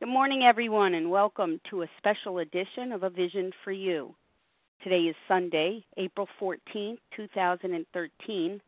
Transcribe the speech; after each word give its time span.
Good 0.00 0.08
morning, 0.08 0.42
everyone, 0.44 0.94
and 0.94 1.10
welcome 1.10 1.60
to 1.68 1.82
a 1.82 1.90
special 1.98 2.38
edition 2.38 2.92
of 2.92 3.02
A 3.02 3.10
Vision 3.10 3.52
for 3.62 3.70
You. 3.70 4.14
Today 4.82 5.00
is 5.00 5.14
Sunday, 5.28 5.84
April 5.98 6.26
14th, 6.40 6.96
2013. 7.14 8.62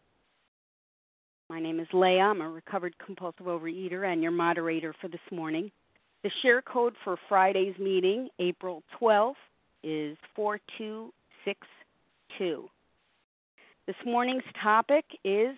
My 1.48 1.58
name 1.58 1.80
is 1.80 1.86
Leah. 1.94 2.24
I'm 2.24 2.42
a 2.42 2.50
recovered 2.50 2.94
compulsive 2.98 3.46
overeater 3.46 4.12
and 4.12 4.22
your 4.22 4.30
moderator 4.30 4.94
for 5.00 5.08
this 5.08 5.22
morning. 5.30 5.70
The 6.22 6.30
share 6.42 6.60
code 6.60 6.96
for 7.02 7.16
Friday's 7.30 7.78
meeting, 7.78 8.28
April 8.38 8.82
12th, 9.00 9.36
is 9.82 10.18
4262. 10.36 12.68
This 13.86 13.96
morning's 14.04 14.44
topic 14.62 15.06
is 15.24 15.56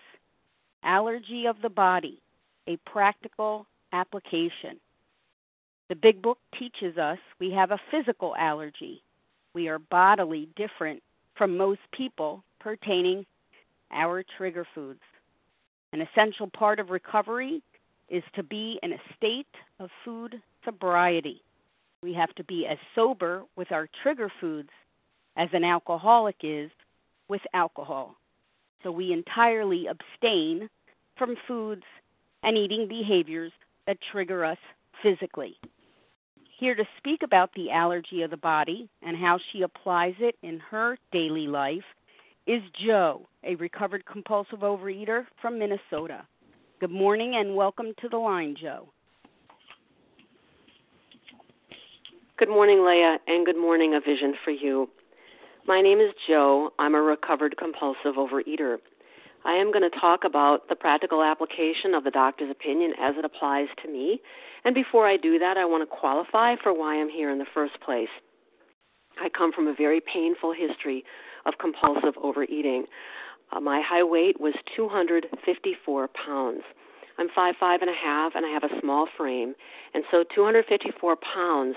allergy 0.85 1.47
of 1.47 1.57
the 1.61 1.67
body, 1.67 2.21
a 2.65 2.77
practical 2.89 3.67
application. 3.91 4.79
The 5.87 5.95
big 5.95 6.21
book 6.21 6.39
teaches 6.57 6.97
us 6.97 7.19
we 7.39 7.51
have 7.51 7.71
a 7.71 7.79
physical 7.91 8.35
allergy. 8.37 9.03
We 9.53 9.67
are 9.67 9.77
bodily 9.77 10.49
different 10.55 11.03
from 11.37 11.57
most 11.57 11.81
people 11.95 12.43
pertaining 12.59 13.25
our 13.91 14.23
trigger 14.37 14.65
foods. 14.73 15.01
An 15.93 16.01
essential 16.01 16.49
part 16.49 16.79
of 16.79 16.89
recovery 16.89 17.61
is 18.09 18.23
to 18.35 18.41
be 18.41 18.79
in 18.81 18.93
a 18.93 19.01
state 19.15 19.47
of 19.79 19.89
food 20.03 20.41
sobriety. 20.63 21.41
We 22.01 22.13
have 22.13 22.33
to 22.35 22.43
be 22.43 22.65
as 22.65 22.77
sober 22.95 23.43
with 23.55 23.71
our 23.71 23.87
trigger 24.01 24.31
foods 24.41 24.69
as 25.37 25.49
an 25.53 25.63
alcoholic 25.63 26.37
is 26.41 26.71
with 27.29 27.41
alcohol. 27.53 28.15
So 28.83 28.91
we 28.91 29.13
entirely 29.13 29.87
abstain 29.87 30.67
from 31.17 31.35
foods 31.47 31.83
and 32.43 32.57
eating 32.57 32.87
behaviors 32.87 33.51
that 33.87 33.97
trigger 34.11 34.43
us 34.43 34.57
physically. 35.01 35.55
Here 36.57 36.75
to 36.75 36.85
speak 36.97 37.21
about 37.21 37.49
the 37.53 37.69
allergy 37.69 38.21
of 38.21 38.31
the 38.31 38.37
body 38.37 38.87
and 39.01 39.17
how 39.17 39.37
she 39.51 39.63
applies 39.63 40.13
it 40.19 40.35
in 40.41 40.59
her 40.59 40.97
daily 41.11 41.47
life 41.47 41.83
is 42.47 42.61
Jo, 42.85 43.27
a 43.43 43.55
recovered 43.55 44.05
compulsive 44.05 44.59
overeater 44.59 45.25
from 45.41 45.59
Minnesota. 45.59 46.25
Good 46.79 46.91
morning 46.91 47.35
and 47.35 47.57
welcome 47.57 47.87
to 47.99 48.07
the 48.07 48.17
line, 48.17 48.55
Jo. 48.59 48.87
Good 52.37 52.49
morning, 52.49 52.85
Leah, 52.85 53.17
and 53.27 53.45
good 53.45 53.57
morning, 53.57 53.95
A 53.95 53.99
Vision 53.99 54.33
for 54.45 54.51
You. 54.51 54.89
My 55.67 55.81
name 55.81 55.99
is 55.99 56.13
Jo. 56.25 56.69
I'm 56.79 56.95
a 56.95 57.01
recovered 57.01 57.57
compulsive 57.57 58.15
overeater. 58.17 58.77
I 59.45 59.53
am 59.53 59.71
going 59.71 59.89
to 59.89 59.99
talk 59.99 60.23
about 60.23 60.69
the 60.69 60.75
practical 60.75 61.23
application 61.23 61.93
of 61.93 62.03
the 62.03 62.09
doctor's 62.09 62.49
opinion 62.49 62.93
as 62.99 63.13
it 63.17 63.25
applies 63.25 63.67
to 63.83 63.91
me. 63.91 64.19
And 64.63 64.73
before 64.73 65.07
I 65.07 65.17
do 65.17 65.37
that, 65.37 65.55
I 65.55 65.65
want 65.65 65.87
to 65.87 65.95
qualify 65.95 66.55
for 66.61 66.73
why 66.73 66.95
I'm 66.95 67.09
here 67.09 67.29
in 67.29 67.37
the 67.37 67.45
first 67.53 67.79
place. 67.81 68.09
I 69.21 69.29
come 69.29 69.53
from 69.53 69.67
a 69.67 69.75
very 69.75 70.01
painful 70.01 70.53
history 70.53 71.03
of 71.45 71.53
compulsive 71.59 72.15
overeating. 72.21 72.85
Uh, 73.55 73.59
my 73.59 73.81
high 73.85 74.03
weight 74.03 74.41
was 74.41 74.55
254 74.75 76.09
pounds. 76.25 76.61
I'm 77.17 77.29
five 77.33 77.55
five 77.59 77.81
and 77.81 77.89
a 77.89 77.93
half, 77.93 78.33
and 78.35 78.45
I 78.45 78.49
have 78.49 78.63
a 78.63 78.81
small 78.81 79.07
frame, 79.15 79.53
and 79.93 80.03
so 80.11 80.25
254 80.35 81.15
pounds 81.17 81.75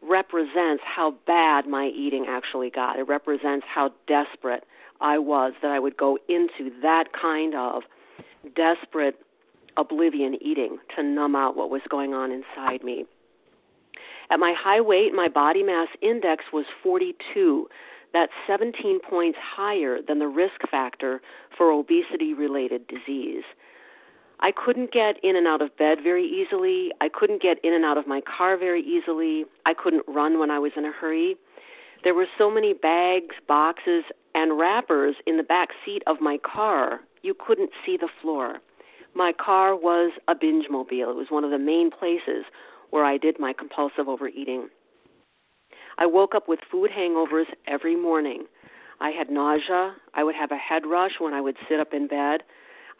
represents 0.00 0.82
how 0.84 1.14
bad 1.26 1.66
my 1.66 1.88
eating 1.88 2.26
actually 2.28 2.70
got. 2.70 2.98
It 2.98 3.08
represents 3.08 3.66
how 3.68 3.90
desperate 4.06 4.64
I 5.02 5.18
was 5.18 5.52
that 5.62 5.70
I 5.70 5.78
would 5.78 5.96
go 5.96 6.18
into 6.28 6.70
that 6.82 7.06
kind 7.20 7.54
of 7.54 7.82
desperate 8.54 9.16
oblivion 9.76 10.36
eating 10.40 10.78
to 10.96 11.02
numb 11.02 11.34
out 11.34 11.56
what 11.56 11.70
was 11.70 11.82
going 11.88 12.14
on 12.14 12.30
inside 12.30 12.84
me. 12.84 13.04
At 14.30 14.38
my 14.38 14.54
high 14.58 14.80
weight, 14.80 15.12
my 15.12 15.28
body 15.28 15.62
mass 15.62 15.88
index 16.00 16.44
was 16.52 16.64
42. 16.82 17.68
That's 18.12 18.32
17 18.46 19.00
points 19.00 19.38
higher 19.40 19.98
than 20.06 20.18
the 20.18 20.28
risk 20.28 20.60
factor 20.70 21.20
for 21.56 21.70
obesity 21.70 22.34
related 22.34 22.86
disease. 22.86 23.44
I 24.40 24.52
couldn't 24.52 24.92
get 24.92 25.16
in 25.22 25.36
and 25.36 25.46
out 25.46 25.62
of 25.62 25.76
bed 25.76 25.98
very 26.02 26.24
easily. 26.26 26.90
I 27.00 27.08
couldn't 27.08 27.40
get 27.40 27.58
in 27.64 27.72
and 27.72 27.84
out 27.84 27.96
of 27.96 28.06
my 28.06 28.20
car 28.20 28.56
very 28.56 28.82
easily. 28.82 29.44
I 29.66 29.72
couldn't 29.72 30.04
run 30.08 30.38
when 30.38 30.50
I 30.50 30.58
was 30.58 30.72
in 30.76 30.84
a 30.84 30.92
hurry. 30.92 31.36
There 32.04 32.14
were 32.14 32.26
so 32.36 32.50
many 32.50 32.74
bags, 32.74 33.36
boxes, 33.46 34.04
and 34.34 34.58
wrappers 34.58 35.16
in 35.26 35.36
the 35.36 35.42
back 35.42 35.68
seat 35.84 36.02
of 36.06 36.20
my 36.20 36.38
car, 36.38 37.00
you 37.22 37.34
couldn't 37.34 37.70
see 37.86 37.96
the 37.96 38.08
floor. 38.20 38.58
My 39.14 39.32
car 39.32 39.76
was 39.76 40.12
a 40.26 40.34
binge 40.34 40.66
mobile. 40.70 41.10
It 41.10 41.16
was 41.16 41.30
one 41.30 41.44
of 41.44 41.50
the 41.50 41.58
main 41.58 41.90
places 41.90 42.44
where 42.90 43.04
I 43.04 43.18
did 43.18 43.38
my 43.38 43.52
compulsive 43.52 44.08
overeating. 44.08 44.68
I 45.98 46.06
woke 46.06 46.34
up 46.34 46.48
with 46.48 46.60
food 46.70 46.90
hangovers 46.90 47.46
every 47.66 47.94
morning. 47.94 48.46
I 49.00 49.10
had 49.10 49.30
nausea. 49.30 49.94
I 50.14 50.24
would 50.24 50.34
have 50.34 50.50
a 50.50 50.56
head 50.56 50.82
rush 50.86 51.12
when 51.20 51.34
I 51.34 51.40
would 51.40 51.56
sit 51.68 51.78
up 51.78 51.92
in 51.92 52.08
bed. 52.08 52.42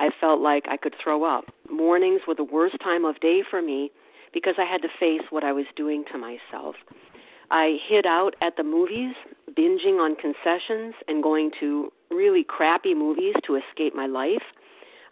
I 0.00 0.10
felt 0.20 0.40
like 0.40 0.64
I 0.68 0.76
could 0.76 0.94
throw 1.02 1.24
up. 1.24 1.44
Mornings 1.70 2.22
were 2.28 2.34
the 2.34 2.44
worst 2.44 2.76
time 2.82 3.04
of 3.04 3.20
day 3.20 3.42
for 3.48 3.62
me 3.62 3.90
because 4.32 4.54
I 4.58 4.64
had 4.64 4.82
to 4.82 4.88
face 5.00 5.22
what 5.30 5.44
I 5.44 5.52
was 5.52 5.66
doing 5.76 6.04
to 6.12 6.18
myself. 6.18 6.76
I 7.52 7.76
hid 7.86 8.06
out 8.06 8.34
at 8.40 8.56
the 8.56 8.64
movies, 8.64 9.14
binging 9.52 10.00
on 10.00 10.16
concessions 10.16 10.94
and 11.06 11.22
going 11.22 11.50
to 11.60 11.92
really 12.10 12.44
crappy 12.44 12.94
movies 12.94 13.34
to 13.46 13.56
escape 13.56 13.94
my 13.94 14.06
life. 14.06 14.42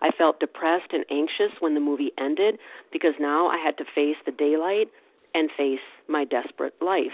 I 0.01 0.11
felt 0.11 0.41
depressed 0.41 0.93
and 0.95 1.05
anxious 1.11 1.53
when 1.61 1.75
the 1.75 1.81
movie 1.81 2.13
ended 2.19 2.59
because 2.91 3.13
now 3.21 3.49
I 3.49 3.59
had 3.59 3.77
to 3.77 3.85
face 3.95 4.17
the 4.25 4.33
daylight 4.33 4.89
and 5.35 5.51
face 5.55 5.81
my 6.09 6.25
desperate 6.25 6.73
life. 6.81 7.13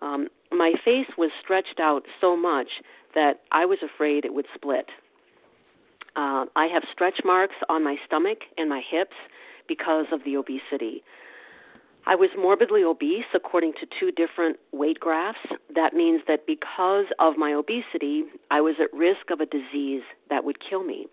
Um, 0.00 0.28
my 0.52 0.74
face 0.84 1.08
was 1.18 1.32
stretched 1.42 1.80
out 1.80 2.04
so 2.20 2.36
much 2.36 2.68
that 3.16 3.40
I 3.50 3.66
was 3.66 3.78
afraid 3.82 4.24
it 4.24 4.32
would 4.32 4.46
split. 4.54 4.86
Uh, 6.14 6.46
I 6.54 6.66
have 6.66 6.84
stretch 6.92 7.20
marks 7.24 7.56
on 7.68 7.82
my 7.82 7.96
stomach 8.06 8.38
and 8.56 8.68
my 8.68 8.80
hips 8.88 9.16
because 9.66 10.06
of 10.12 10.22
the 10.24 10.36
obesity. 10.36 11.02
I 12.04 12.16
was 12.16 12.30
morbidly 12.36 12.82
obese 12.82 13.30
according 13.32 13.74
to 13.74 13.86
two 13.98 14.10
different 14.10 14.58
weight 14.72 14.98
graphs. 14.98 15.38
That 15.72 15.94
means 15.94 16.22
that 16.26 16.46
because 16.46 17.06
of 17.20 17.36
my 17.36 17.52
obesity, 17.52 18.24
I 18.50 18.60
was 18.60 18.74
at 18.80 18.92
risk 18.92 19.30
of 19.30 19.40
a 19.40 19.46
disease 19.46 20.02
that 20.28 20.44
would 20.44 20.58
kill 20.58 20.82
me. 20.82 21.06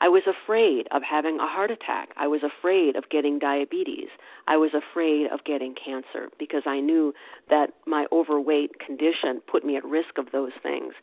I 0.00 0.08
was 0.08 0.22
afraid 0.26 0.86
of 0.92 1.02
having 1.02 1.40
a 1.40 1.46
heart 1.46 1.70
attack. 1.70 2.10
I 2.16 2.26
was 2.26 2.42
afraid 2.42 2.96
of 2.96 3.10
getting 3.10 3.38
diabetes. 3.38 4.08
I 4.46 4.56
was 4.56 4.70
afraid 4.72 5.26
of 5.30 5.44
getting 5.44 5.74
cancer 5.74 6.30
because 6.38 6.62
I 6.64 6.80
knew 6.80 7.12
that 7.50 7.74
my 7.86 8.06
overweight 8.10 8.78
condition 8.78 9.42
put 9.46 9.64
me 9.64 9.76
at 9.76 9.84
risk 9.84 10.16
of 10.16 10.30
those 10.32 10.52
things. 10.62 10.94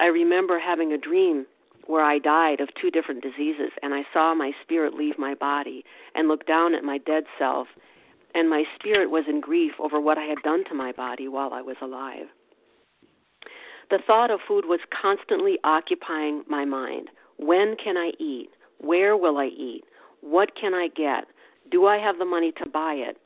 I 0.00 0.06
remember 0.06 0.58
having 0.58 0.92
a 0.92 0.98
dream 0.98 1.46
where 1.86 2.04
I 2.04 2.18
died 2.18 2.60
of 2.60 2.68
two 2.74 2.90
different 2.90 3.22
diseases 3.22 3.70
and 3.80 3.94
I 3.94 4.02
saw 4.12 4.34
my 4.34 4.52
spirit 4.62 4.92
leave 4.92 5.18
my 5.18 5.34
body 5.34 5.84
and 6.14 6.28
look 6.28 6.46
down 6.46 6.74
at 6.74 6.84
my 6.84 6.98
dead 6.98 7.24
self 7.38 7.68
and 8.36 8.50
my 8.50 8.64
spirit 8.78 9.10
was 9.10 9.24
in 9.26 9.40
grief 9.40 9.72
over 9.80 9.98
what 9.98 10.18
I 10.18 10.24
had 10.24 10.36
done 10.44 10.62
to 10.68 10.74
my 10.74 10.92
body 10.92 11.26
while 11.26 11.54
I 11.54 11.62
was 11.62 11.76
alive. 11.80 12.26
The 13.88 13.98
thought 14.06 14.30
of 14.30 14.40
food 14.46 14.66
was 14.66 14.80
constantly 14.92 15.58
occupying 15.64 16.42
my 16.46 16.66
mind. 16.66 17.08
When 17.38 17.76
can 17.82 17.96
I 17.96 18.12
eat? 18.20 18.50
Where 18.78 19.16
will 19.16 19.38
I 19.38 19.46
eat? 19.46 19.84
What 20.20 20.50
can 20.60 20.74
I 20.74 20.88
get? 20.94 21.24
Do 21.70 21.86
I 21.86 21.96
have 21.96 22.18
the 22.18 22.26
money 22.26 22.52
to 22.62 22.68
buy 22.68 22.92
it? 22.94 23.16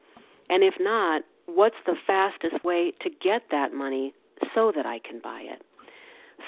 And 0.49 0.63
if 0.63 0.75
not, 0.79 1.23
what's 1.47 1.83
the 1.87 1.97
fastest 2.07 2.65
way 2.65 2.93
to 3.01 3.11
get 3.11 3.43
that 3.51 3.75
money 3.75 4.15
so 4.55 4.73
that 4.77 4.87
I 4.87 5.01
can 5.01 5.21
buy 5.21 5.41
it? 5.41 5.63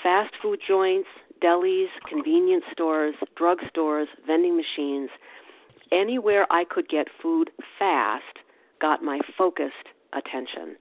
Fast 0.05 0.35
food 0.41 0.61
joints, 0.67 1.09
delis, 1.43 1.89
convenience 2.09 2.65
stores, 2.71 3.17
drug 3.35 3.59
stores, 3.69 4.09
vending 4.25 4.57
machines, 4.57 5.11
anywhere 5.91 6.47
I 6.51 6.65
could 6.65 6.89
get 6.89 7.09
food 7.21 7.51
fast 7.77 8.39
got 8.83 9.03
my 9.03 9.21
focused 9.39 9.89
attention. 10.13 10.77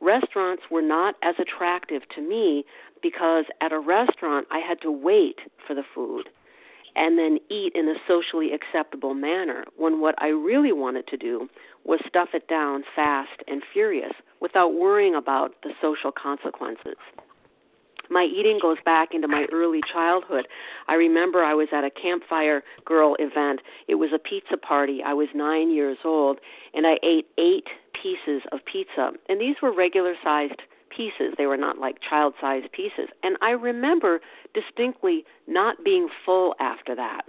Restaurants 0.00 0.64
were 0.70 0.82
not 0.82 1.14
as 1.22 1.36
attractive 1.38 2.02
to 2.14 2.20
me 2.20 2.64
because 3.00 3.44
at 3.62 3.72
a 3.72 3.78
restaurant 3.78 4.46
I 4.50 4.58
had 4.58 4.82
to 4.82 4.90
wait 4.90 5.38
for 5.66 5.74
the 5.74 5.84
food 5.94 6.28
and 6.96 7.18
then 7.18 7.38
eat 7.48 7.72
in 7.74 7.88
a 7.88 7.94
socially 8.06 8.50
acceptable 8.52 9.14
manner 9.14 9.64
when 9.76 10.00
what 10.00 10.14
I 10.18 10.28
really 10.28 10.72
wanted 10.72 11.06
to 11.08 11.16
do 11.16 11.48
was 11.84 12.00
stuff 12.08 12.30
it 12.34 12.48
down 12.48 12.84
fast 12.94 13.42
and 13.48 13.62
furious 13.72 14.12
without 14.40 14.74
worrying 14.74 15.14
about 15.14 15.54
the 15.62 15.70
social 15.80 16.12
consequences 16.12 16.96
my 18.10 18.24
eating 18.24 18.58
goes 18.60 18.78
back 18.84 19.14
into 19.14 19.28
my 19.28 19.46
early 19.52 19.80
childhood. 19.92 20.46
I 20.88 20.94
remember 20.94 21.42
I 21.42 21.54
was 21.54 21.68
at 21.72 21.84
a 21.84 21.90
campfire 21.90 22.62
girl 22.84 23.16
event. 23.18 23.60
It 23.88 23.96
was 23.96 24.10
a 24.14 24.18
pizza 24.18 24.56
party. 24.56 25.00
I 25.04 25.14
was 25.14 25.28
nine 25.34 25.70
years 25.70 25.98
old, 26.04 26.38
and 26.72 26.86
I 26.86 26.94
ate 27.02 27.26
eight 27.38 27.68
pieces 27.92 28.42
of 28.52 28.60
pizza. 28.64 29.12
And 29.28 29.40
these 29.40 29.56
were 29.62 29.72
regular 29.72 30.14
sized 30.22 30.62
pieces. 30.94 31.34
They 31.36 31.46
were 31.46 31.56
not 31.56 31.78
like 31.78 31.96
child 32.08 32.34
sized 32.40 32.70
pieces. 32.72 33.08
And 33.22 33.36
I 33.42 33.50
remember 33.50 34.20
distinctly 34.52 35.24
not 35.46 35.84
being 35.84 36.08
full 36.24 36.54
after 36.60 36.94
that. 36.94 37.22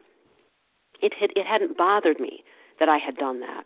It 1.02 1.14
had 1.20 1.32
it 1.36 1.46
hadn't 1.46 1.78
bothered 1.78 2.20
me 2.20 2.44
that 2.80 2.90
I 2.90 2.98
had 2.98 3.16
done 3.18 3.40
that. 3.42 3.64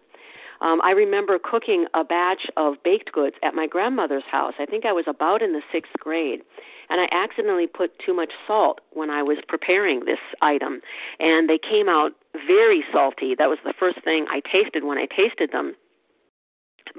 Um, 0.61 0.81
I 0.81 0.91
remember 0.91 1.39
cooking 1.39 1.85
a 1.93 2.03
batch 2.03 2.47
of 2.57 2.75
baked 2.83 3.11
goods 3.11 3.35
at 3.43 3.55
my 3.55 3.67
grandmother's 3.67 4.23
house. 4.29 4.53
I 4.59 4.65
think 4.65 4.85
I 4.85 4.91
was 4.91 5.05
about 5.07 5.41
in 5.41 5.53
the 5.53 5.61
sixth 5.71 5.93
grade. 5.99 6.41
And 6.89 6.99
I 6.99 7.07
accidentally 7.11 7.67
put 7.67 7.97
too 7.99 8.13
much 8.13 8.31
salt 8.47 8.81
when 8.91 9.09
I 9.09 9.21
was 9.21 9.37
preparing 9.47 10.05
this 10.05 10.19
item. 10.41 10.81
And 11.19 11.47
they 11.49 11.59
came 11.59 11.87
out 11.87 12.11
very 12.47 12.83
salty. 12.91 13.35
That 13.37 13.49
was 13.49 13.59
the 13.63 13.73
first 13.79 14.03
thing 14.03 14.25
I 14.29 14.41
tasted 14.41 14.83
when 14.83 14.97
I 14.97 15.05
tasted 15.05 15.51
them 15.51 15.75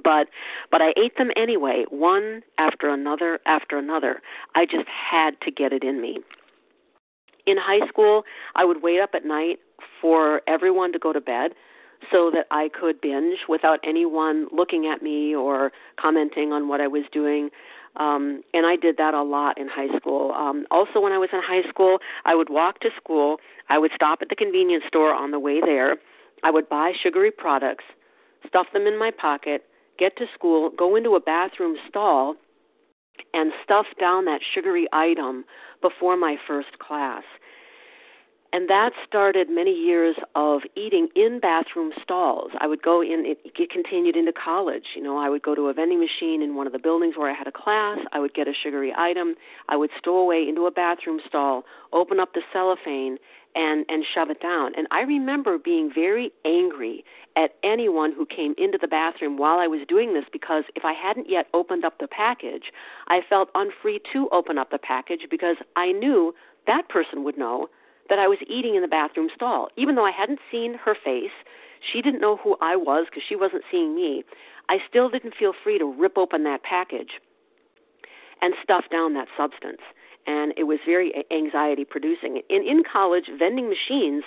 but 0.02 0.28
but 0.70 0.80
I 0.80 0.92
ate 0.96 1.16
them 1.16 1.30
anyway, 1.36 1.84
one 1.90 2.42
after 2.58 2.88
another 2.88 3.40
after 3.46 3.78
another. 3.78 4.22
I 4.54 4.64
just 4.64 4.88
had 4.88 5.40
to 5.42 5.50
get 5.50 5.72
it 5.72 5.82
in 5.82 6.00
me. 6.00 6.18
In 7.46 7.56
high 7.58 7.86
school, 7.88 8.24
I 8.54 8.64
would 8.64 8.82
wait 8.82 9.00
up 9.00 9.10
at 9.14 9.24
night 9.24 9.58
for 10.00 10.42
everyone 10.46 10.92
to 10.92 10.98
go 10.98 11.12
to 11.12 11.20
bed 11.20 11.52
so 12.10 12.30
that 12.32 12.46
I 12.50 12.68
could 12.68 13.00
binge 13.00 13.40
without 13.48 13.78
anyone 13.84 14.46
looking 14.52 14.86
at 14.86 15.02
me 15.02 15.34
or 15.34 15.72
commenting 16.00 16.52
on 16.52 16.68
what 16.68 16.80
I 16.80 16.86
was 16.86 17.04
doing. 17.12 17.50
Um, 17.96 18.42
and 18.54 18.66
I 18.66 18.76
did 18.76 18.96
that 18.98 19.14
a 19.14 19.22
lot 19.22 19.58
in 19.58 19.68
high 19.68 19.96
school. 19.98 20.32
Um, 20.32 20.66
also, 20.70 21.00
when 21.00 21.12
I 21.12 21.18
was 21.18 21.30
in 21.32 21.40
high 21.42 21.68
school, 21.68 21.98
I 22.24 22.34
would 22.34 22.48
walk 22.48 22.80
to 22.80 22.90
school. 22.96 23.38
I 23.68 23.78
would 23.78 23.90
stop 23.94 24.20
at 24.22 24.28
the 24.28 24.36
convenience 24.36 24.84
store 24.86 25.12
on 25.12 25.32
the 25.32 25.38
way 25.38 25.60
there. 25.60 25.96
I 26.42 26.50
would 26.50 26.68
buy 26.68 26.92
sugary 27.02 27.30
products, 27.30 27.84
stuff 28.46 28.66
them 28.72 28.86
in 28.86 28.98
my 28.98 29.10
pocket, 29.10 29.64
get 29.98 30.16
to 30.18 30.26
school, 30.34 30.70
go 30.70 30.96
into 30.96 31.16
a 31.16 31.20
bathroom 31.20 31.76
stall, 31.88 32.36
and 33.34 33.52
stuff 33.62 33.86
down 33.98 34.24
that 34.24 34.40
sugary 34.54 34.86
item 34.92 35.44
before 35.82 36.16
my 36.16 36.36
first 36.46 36.78
class. 36.78 37.22
And 38.52 38.68
that 38.68 38.92
started 39.06 39.48
many 39.48 39.72
years 39.72 40.16
of 40.34 40.62
eating 40.74 41.08
in 41.14 41.38
bathroom 41.40 41.92
stalls. 42.02 42.50
I 42.58 42.66
would 42.66 42.82
go 42.82 43.00
in, 43.00 43.24
it, 43.24 43.38
it 43.44 43.70
continued 43.70 44.16
into 44.16 44.32
college. 44.32 44.86
You 44.96 45.02
know, 45.02 45.18
I 45.18 45.28
would 45.28 45.42
go 45.42 45.54
to 45.54 45.68
a 45.68 45.72
vending 45.72 46.00
machine 46.00 46.42
in 46.42 46.56
one 46.56 46.66
of 46.66 46.72
the 46.72 46.78
buildings 46.80 47.14
where 47.16 47.30
I 47.30 47.34
had 47.34 47.46
a 47.46 47.52
class. 47.52 47.98
I 48.12 48.18
would 48.18 48.34
get 48.34 48.48
a 48.48 48.52
sugary 48.52 48.92
item. 48.96 49.36
I 49.68 49.76
would 49.76 49.90
stow 49.96 50.16
away 50.16 50.48
into 50.48 50.66
a 50.66 50.70
bathroom 50.72 51.20
stall, 51.28 51.64
open 51.92 52.18
up 52.18 52.34
the 52.34 52.42
cellophane, 52.52 53.18
and 53.54 53.84
and 53.88 54.04
shove 54.14 54.30
it 54.30 54.40
down. 54.40 54.72
And 54.76 54.86
I 54.90 55.02
remember 55.02 55.58
being 55.58 55.90
very 55.92 56.32
angry 56.44 57.04
at 57.36 57.54
anyone 57.62 58.12
who 58.12 58.26
came 58.26 58.54
into 58.58 58.78
the 58.80 58.88
bathroom 58.88 59.38
while 59.38 59.58
I 59.58 59.66
was 59.66 59.80
doing 59.88 60.14
this 60.14 60.24
because 60.32 60.64
if 60.76 60.84
I 60.84 60.92
hadn't 60.92 61.28
yet 61.28 61.46
opened 61.54 61.84
up 61.84 61.98
the 61.98 62.08
package, 62.08 62.72
I 63.08 63.20
felt 63.28 63.48
unfree 63.54 64.00
to 64.12 64.28
open 64.30 64.58
up 64.58 64.70
the 64.70 64.78
package 64.78 65.22
because 65.30 65.56
I 65.76 65.92
knew 65.92 66.34
that 66.66 66.88
person 66.88 67.24
would 67.24 67.38
know 67.38 67.68
that 68.10 68.18
I 68.18 68.28
was 68.28 68.38
eating 68.46 68.74
in 68.74 68.82
the 68.82 68.88
bathroom 68.88 69.30
stall. 69.34 69.68
Even 69.76 69.94
though 69.94 70.04
I 70.04 70.12
hadn't 70.12 70.40
seen 70.50 70.74
her 70.84 70.94
face, 70.94 71.32
she 71.80 72.02
didn't 72.02 72.20
know 72.20 72.36
who 72.36 72.56
I 72.60 72.76
was 72.76 73.06
because 73.08 73.22
she 73.26 73.36
wasn't 73.36 73.62
seeing 73.70 73.94
me. 73.94 74.24
I 74.68 74.78
still 74.88 75.08
didn't 75.08 75.34
feel 75.38 75.52
free 75.64 75.78
to 75.78 75.86
rip 75.86 76.18
open 76.18 76.44
that 76.44 76.62
package 76.62 77.12
and 78.42 78.52
stuff 78.62 78.84
down 78.90 79.14
that 79.14 79.28
substance 79.36 79.80
and 80.26 80.52
it 80.56 80.64
was 80.64 80.78
very 80.84 81.24
anxiety 81.30 81.84
producing. 81.84 82.42
In 82.48 82.62
in 82.66 82.82
college, 82.90 83.24
vending 83.38 83.68
machines 83.68 84.24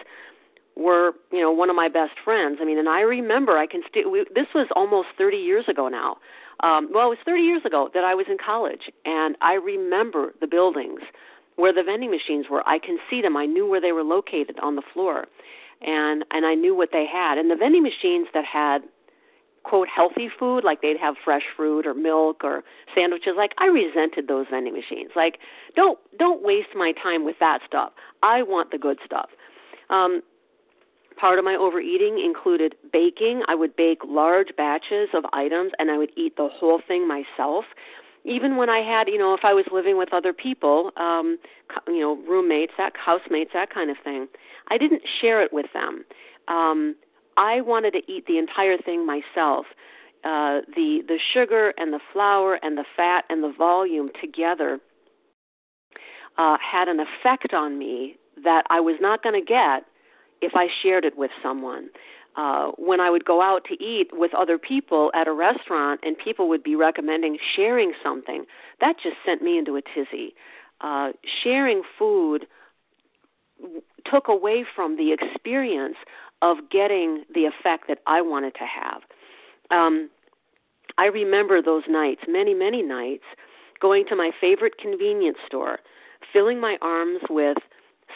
were 0.75 1.11
you 1.31 1.41
know 1.41 1.51
one 1.51 1.69
of 1.69 1.75
my 1.75 1.87
best 1.89 2.13
friends. 2.23 2.59
I 2.61 2.65
mean, 2.65 2.77
and 2.77 2.89
I 2.89 3.01
remember 3.01 3.57
I 3.57 3.67
can 3.67 3.81
still. 3.87 4.11
This 4.33 4.47
was 4.55 4.67
almost 4.75 5.09
30 5.17 5.37
years 5.37 5.65
ago 5.67 5.87
now. 5.87 6.17
Um, 6.61 6.89
well, 6.93 7.07
it 7.07 7.09
was 7.09 7.17
30 7.25 7.41
years 7.41 7.61
ago 7.65 7.89
that 7.93 8.03
I 8.03 8.15
was 8.15 8.27
in 8.29 8.37
college, 8.43 8.91
and 9.05 9.35
I 9.41 9.53
remember 9.53 10.33
the 10.39 10.47
buildings 10.47 11.01
where 11.55 11.73
the 11.73 11.83
vending 11.83 12.11
machines 12.11 12.47
were. 12.49 12.67
I 12.67 12.79
can 12.79 12.97
see 13.09 13.21
them. 13.21 13.37
I 13.37 13.45
knew 13.45 13.67
where 13.67 13.81
they 13.81 13.91
were 13.91 14.03
located 14.03 14.59
on 14.61 14.75
the 14.75 14.83
floor, 14.93 15.27
and 15.81 16.25
and 16.31 16.45
I 16.45 16.55
knew 16.55 16.75
what 16.75 16.89
they 16.91 17.05
had. 17.05 17.37
And 17.37 17.49
the 17.49 17.55
vending 17.55 17.83
machines 17.83 18.27
that 18.33 18.45
had 18.45 18.83
quote 19.63 19.87
healthy 19.87 20.29
food 20.39 20.63
like 20.63 20.81
they'd 20.81 20.97
have 20.97 21.15
fresh 21.23 21.43
fruit 21.55 21.87
or 21.87 21.93
milk 21.93 22.43
or 22.43 22.63
sandwiches 22.93 23.33
like 23.37 23.51
i 23.57 23.65
resented 23.65 24.27
those 24.27 24.45
vending 24.51 24.73
machines 24.73 25.11
like 25.15 25.39
don't 25.75 25.97
don't 26.19 26.43
waste 26.43 26.69
my 26.75 26.91
time 27.01 27.25
with 27.25 27.35
that 27.39 27.59
stuff 27.65 27.93
i 28.21 28.43
want 28.43 28.71
the 28.71 28.77
good 28.77 28.99
stuff 29.05 29.29
um 29.89 30.21
part 31.15 31.39
of 31.39 31.45
my 31.45 31.55
overeating 31.55 32.21
included 32.23 32.75
baking 32.91 33.41
i 33.47 33.55
would 33.55 33.75
bake 33.75 33.99
large 34.05 34.49
batches 34.57 35.09
of 35.13 35.23
items 35.31 35.71
and 35.79 35.89
i 35.89 35.97
would 35.97 36.11
eat 36.17 36.35
the 36.35 36.49
whole 36.51 36.81
thing 36.85 37.07
myself 37.07 37.63
even 38.25 38.57
when 38.57 38.69
i 38.69 38.79
had 38.79 39.07
you 39.07 39.17
know 39.17 39.33
if 39.33 39.41
i 39.43 39.53
was 39.53 39.65
living 39.71 39.97
with 39.97 40.13
other 40.13 40.33
people 40.33 40.91
um 40.97 41.37
you 41.87 41.99
know 41.99 42.17
roommates 42.27 42.73
that 42.77 42.93
housemates 42.95 43.51
that 43.53 43.73
kind 43.73 43.89
of 43.89 43.97
thing 44.03 44.27
i 44.69 44.77
didn't 44.77 45.01
share 45.21 45.41
it 45.43 45.51
with 45.53 45.67
them 45.73 46.03
um 46.47 46.95
I 47.37 47.61
wanted 47.61 47.91
to 47.91 48.11
eat 48.11 48.25
the 48.27 48.37
entire 48.37 48.77
thing 48.77 49.05
myself. 49.05 49.65
Uh, 50.23 50.61
the 50.75 51.01
the 51.05 51.19
sugar 51.33 51.73
and 51.77 51.91
the 51.91 51.99
flour 52.13 52.57
and 52.61 52.77
the 52.77 52.85
fat 52.95 53.25
and 53.29 53.43
the 53.43 53.51
volume 53.57 54.09
together 54.21 54.79
uh, 56.37 56.57
had 56.59 56.87
an 56.87 56.99
effect 56.99 57.53
on 57.53 57.77
me 57.77 58.15
that 58.43 58.63
I 58.69 58.79
was 58.79 58.95
not 59.01 59.21
going 59.21 59.39
to 59.39 59.45
get 59.45 59.83
if 60.41 60.53
I 60.55 60.67
shared 60.81 61.03
it 61.03 61.17
with 61.17 61.31
someone. 61.41 61.89
Uh, 62.35 62.71
when 62.77 62.99
I 62.99 63.11
would 63.11 63.25
go 63.25 63.43
out 63.43 63.63
to 63.65 63.83
eat 63.83 64.07
with 64.11 64.33
other 64.33 64.57
people 64.57 65.11
at 65.13 65.27
a 65.27 65.33
restaurant 65.33 65.99
and 66.01 66.17
people 66.17 66.49
would 66.49 66.63
be 66.63 66.75
recommending 66.75 67.37
sharing 67.55 67.93
something, 68.01 68.45
that 68.81 68.95
just 69.01 69.17
sent 69.23 69.43
me 69.43 69.57
into 69.57 69.75
a 69.75 69.81
tizzy. 69.81 70.33
Uh, 70.81 71.11
sharing 71.43 71.83
food 71.97 72.47
took 74.09 74.27
away 74.27 74.65
from 74.75 74.97
the 74.97 75.13
experience 75.13 75.95
of 76.41 76.57
getting 76.69 77.23
the 77.33 77.45
effect 77.45 77.87
that 77.87 77.99
I 78.07 78.21
wanted 78.21 78.55
to 78.55 78.65
have. 78.65 79.01
Um, 79.71 80.09
I 80.97 81.05
remember 81.05 81.61
those 81.61 81.83
nights, 81.87 82.21
many, 82.27 82.53
many 82.53 82.81
nights, 82.81 83.23
going 83.79 84.05
to 84.09 84.15
my 84.15 84.31
favorite 84.41 84.77
convenience 84.77 85.37
store, 85.45 85.79
filling 86.31 86.59
my 86.59 86.77
arms 86.81 87.21
with 87.29 87.57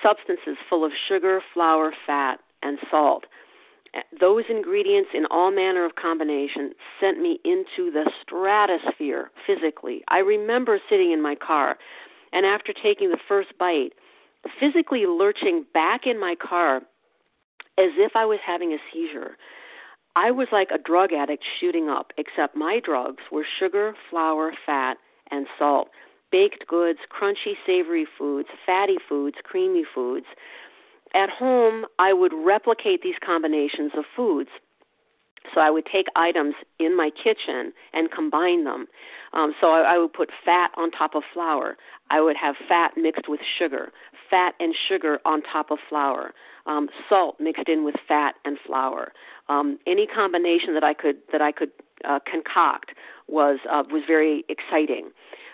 substances 0.04 0.58
full 0.70 0.86
of 0.86 0.92
sugar, 1.08 1.42
flour, 1.54 1.94
fat, 2.06 2.40
and 2.62 2.78
salt. 2.92 3.26
Those 4.20 4.44
ingredients 4.50 5.12
in 5.14 5.26
all 5.32 5.52
manner 5.52 5.86
of 5.86 5.96
combination 5.96 6.74
sent 7.00 7.20
me 7.20 7.40
into 7.44 7.92
the 7.92 8.10
stratosphere 8.22 9.32
physically. 9.46 10.04
I 10.08 10.20
remember 10.20 10.80
sitting 10.90 11.12
in 11.12 11.22
my 11.22 11.36
car 11.36 11.78
and 12.34 12.46
after 12.46 12.74
taking 12.74 13.10
the 13.10 13.20
first 13.28 13.50
bite, 13.58 13.94
physically 14.60 15.06
lurching 15.06 15.66
back 15.74 16.06
in 16.06 16.20
my 16.20 16.36
car 16.36 16.78
as 17.78 17.92
if 17.98 18.16
I 18.16 18.26
was 18.26 18.40
having 18.46 18.74
a 18.74 18.78
seizure. 18.92 19.38
I 20.16 20.32
was 20.32 20.48
like 20.52 20.70
a 20.72 20.80
drug 20.80 21.14
addict 21.14 21.44
shooting 21.60 21.90
up, 21.90 22.12
except 22.18 22.56
my 22.56 22.80
drugs 22.84 23.24
were 23.32 23.46
sugar, 23.60 23.94
flour, 24.10 24.52
fat, 24.66 24.98
and 25.30 25.46
salt. 25.60 25.90
Baked 26.32 26.68
goods, 26.68 27.00
crunchy, 27.10 27.54
savory 27.66 28.08
foods, 28.18 28.50
fatty 28.66 28.98
foods, 29.08 29.38
creamy 29.44 29.84
foods. 29.94 30.26
At 31.14 31.30
home, 31.30 31.86
I 32.00 32.14
would 32.14 32.34
replicate 32.34 33.02
these 33.02 33.16
combinations 33.24 33.92
of 33.98 34.06
foods. 34.16 34.50
So 35.54 35.62
I 35.62 35.70
would 35.70 35.86
take 35.86 36.08
items 36.16 36.56
in 36.80 36.96
my 36.96 37.10
kitchen 37.12 37.74
and 37.94 38.12
combine 38.12 38.64
them. 38.64 38.88
Um, 39.34 39.54
so 39.60 39.72
I, 39.72 39.96
I 39.96 39.98
would 39.98 40.14
put 40.14 40.30
fat 40.46 40.72
on 40.78 40.92
top 40.92 41.16
of 41.16 41.24
flour. 41.34 41.78
I 42.10 42.22
would 42.22 42.38
have 42.38 42.56
fat 42.68 42.92
mixed 42.96 43.28
with 43.28 43.42
sugar, 43.58 43.92
fat 44.30 44.54
and 44.60 44.74
sugar 44.88 45.20
on 45.26 45.42
top 45.42 45.72
of 45.72 45.80
flour 45.90 46.34
um, 46.68 46.90
salt 47.10 47.38
mixed 47.40 47.68
in 47.68 47.84
with 47.84 47.96
fat 48.08 48.36
and 48.46 48.58
flour. 48.66 49.14
Um, 49.50 49.80
any 49.88 50.06
combination 50.06 50.74
that 50.74 50.84
I 50.84 50.94
could 50.94 51.18
that 51.32 51.42
I 51.42 51.52
could 51.52 51.72
uh, 52.06 52.20
concoct 52.30 52.92
was 53.28 53.60
uh, 53.72 53.84
was 53.90 54.04
very 54.06 54.44
exciting. 54.50 55.10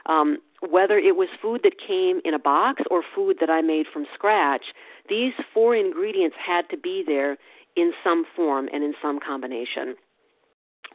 Um, 0.08 0.40
whether 0.68 0.98
it 0.98 1.16
was 1.16 1.30
food 1.42 1.62
that 1.64 1.74
came 1.80 2.20
in 2.26 2.34
a 2.34 2.40
box 2.40 2.82
or 2.90 3.04
food 3.16 3.38
that 3.40 3.50
I 3.50 3.62
made 3.62 3.86
from 3.92 4.06
scratch, 4.14 4.66
these 5.08 5.34
four 5.54 5.76
ingredients 5.76 6.36
had 6.46 6.70
to 6.70 6.78
be 6.78 7.04
there 7.06 7.38
in 7.76 7.94
some 8.04 8.26
form 8.36 8.70
and 8.72 8.84
in 8.84 8.94
some 9.02 9.20
combination. 9.20 9.96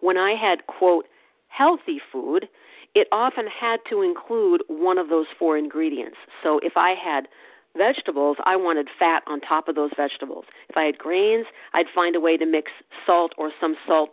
When 0.00 0.16
I 0.16 0.34
had 0.34 0.66
quote 0.66 1.06
healthy 1.48 2.00
food, 2.12 2.48
it 2.94 3.08
often 3.12 3.46
had 3.46 3.80
to 3.90 4.02
include 4.02 4.62
one 4.68 4.98
of 4.98 5.08
those 5.08 5.26
four 5.38 5.58
ingredients. 5.58 6.16
So 6.42 6.60
if 6.62 6.76
I 6.76 6.94
had 6.94 7.28
vegetables, 7.76 8.36
I 8.44 8.56
wanted 8.56 8.88
fat 8.98 9.22
on 9.26 9.40
top 9.40 9.68
of 9.68 9.74
those 9.74 9.90
vegetables. 9.96 10.44
If 10.68 10.76
I 10.76 10.84
had 10.84 10.98
grains, 10.98 11.46
I'd 11.74 11.86
find 11.94 12.16
a 12.16 12.20
way 12.20 12.36
to 12.36 12.46
mix 12.46 12.70
salt 13.06 13.32
or 13.38 13.50
some 13.60 13.76
salt 13.86 14.10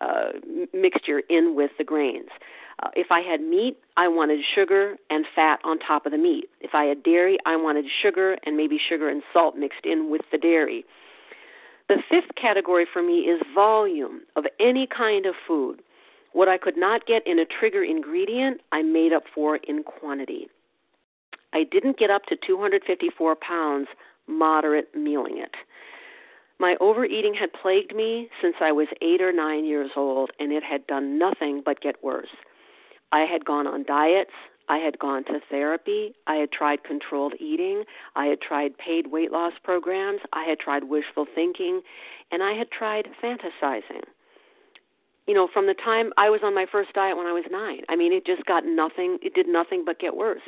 uh, 0.00 0.32
mixture 0.72 1.22
in 1.28 1.54
with 1.54 1.70
the 1.78 1.84
grains. 1.84 2.28
Uh, 2.82 2.90
if 2.96 3.08
I 3.10 3.20
had 3.20 3.40
meat, 3.40 3.76
I 3.96 4.08
wanted 4.08 4.40
sugar 4.54 4.96
and 5.10 5.24
fat 5.34 5.60
on 5.64 5.78
top 5.78 6.06
of 6.06 6.12
the 6.12 6.18
meat. 6.18 6.46
If 6.60 6.74
I 6.74 6.84
had 6.84 7.02
dairy, 7.02 7.38
I 7.46 7.56
wanted 7.56 7.84
sugar 8.02 8.36
and 8.44 8.56
maybe 8.56 8.78
sugar 8.88 9.08
and 9.08 9.22
salt 9.32 9.56
mixed 9.56 9.84
in 9.84 10.10
with 10.10 10.22
the 10.32 10.38
dairy. 10.38 10.84
The 11.88 12.02
fifth 12.08 12.34
category 12.40 12.86
for 12.90 13.02
me 13.02 13.20
is 13.20 13.40
volume 13.54 14.22
of 14.36 14.44
any 14.58 14.86
kind 14.86 15.26
of 15.26 15.34
food. 15.46 15.82
What 16.32 16.48
I 16.48 16.58
could 16.58 16.76
not 16.76 17.06
get 17.06 17.26
in 17.26 17.38
a 17.38 17.44
trigger 17.44 17.84
ingredient, 17.84 18.60
I 18.72 18.82
made 18.82 19.12
up 19.12 19.24
for 19.34 19.56
in 19.56 19.82
quantity. 19.82 20.48
I 21.52 21.64
didn't 21.64 21.98
get 21.98 22.10
up 22.10 22.24
to 22.26 22.36
254 22.36 23.36
pounds 23.36 23.88
moderate 24.26 24.94
mealing 24.94 25.38
it. 25.38 25.54
My 26.58 26.76
overeating 26.80 27.34
had 27.34 27.52
plagued 27.52 27.94
me 27.94 28.28
since 28.40 28.56
I 28.60 28.72
was 28.72 28.88
eight 29.02 29.20
or 29.20 29.32
nine 29.32 29.64
years 29.64 29.90
old, 29.96 30.30
and 30.38 30.52
it 30.52 30.62
had 30.62 30.86
done 30.86 31.18
nothing 31.18 31.62
but 31.64 31.80
get 31.80 32.02
worse. 32.02 32.34
I 33.12 33.20
had 33.20 33.44
gone 33.44 33.66
on 33.66 33.84
diets, 33.84 34.30
I 34.68 34.78
had 34.78 34.98
gone 34.98 35.24
to 35.24 35.40
therapy. 35.50 36.14
I 36.26 36.36
had 36.36 36.52
tried 36.52 36.84
controlled 36.84 37.34
eating. 37.38 37.84
I 38.16 38.26
had 38.26 38.40
tried 38.40 38.78
paid 38.78 39.08
weight 39.08 39.30
loss 39.30 39.52
programs. 39.62 40.20
I 40.32 40.44
had 40.44 40.58
tried 40.58 40.84
wishful 40.84 41.26
thinking. 41.34 41.82
And 42.30 42.42
I 42.42 42.52
had 42.52 42.70
tried 42.70 43.08
fantasizing. 43.22 44.04
You 45.26 45.34
know, 45.34 45.48
from 45.52 45.66
the 45.66 45.74
time 45.74 46.12
I 46.16 46.30
was 46.30 46.40
on 46.42 46.54
my 46.54 46.66
first 46.70 46.92
diet 46.92 47.16
when 47.16 47.26
I 47.26 47.32
was 47.32 47.44
nine, 47.50 47.80
I 47.88 47.96
mean, 47.96 48.12
it 48.12 48.26
just 48.26 48.44
got 48.44 48.64
nothing, 48.66 49.18
it 49.22 49.34
did 49.34 49.48
nothing 49.48 49.82
but 49.84 49.98
get 49.98 50.16
worse. 50.16 50.42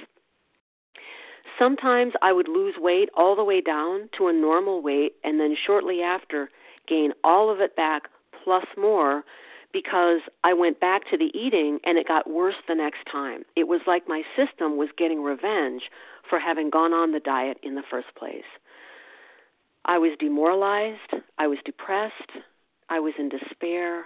Sometimes 1.58 2.12
I 2.20 2.32
would 2.32 2.48
lose 2.48 2.74
weight 2.76 3.08
all 3.16 3.34
the 3.34 3.44
way 3.44 3.62
down 3.62 4.10
to 4.18 4.28
a 4.28 4.32
normal 4.32 4.82
weight 4.82 5.14
and 5.24 5.40
then 5.40 5.56
shortly 5.56 6.02
after 6.02 6.50
gain 6.86 7.12
all 7.24 7.50
of 7.50 7.60
it 7.60 7.74
back 7.74 8.10
plus 8.44 8.66
more 8.76 9.24
because 9.72 10.20
I 10.44 10.54
went 10.54 10.80
back 10.80 11.02
to 11.10 11.16
the 11.16 11.30
eating 11.36 11.78
and 11.84 11.98
it 11.98 12.08
got 12.08 12.30
worse 12.30 12.54
the 12.68 12.74
next 12.74 13.00
time. 13.10 13.42
It 13.56 13.68
was 13.68 13.80
like 13.86 14.08
my 14.08 14.22
system 14.36 14.76
was 14.76 14.88
getting 14.96 15.22
revenge 15.22 15.82
for 16.28 16.38
having 16.38 16.70
gone 16.70 16.92
on 16.92 17.12
the 17.12 17.20
diet 17.20 17.58
in 17.62 17.74
the 17.74 17.82
first 17.90 18.08
place. 18.18 18.44
I 19.84 19.98
was 19.98 20.12
demoralized, 20.18 21.14
I 21.38 21.46
was 21.46 21.58
depressed, 21.64 22.32
I 22.88 22.98
was 23.00 23.14
in 23.18 23.28
despair, 23.28 24.04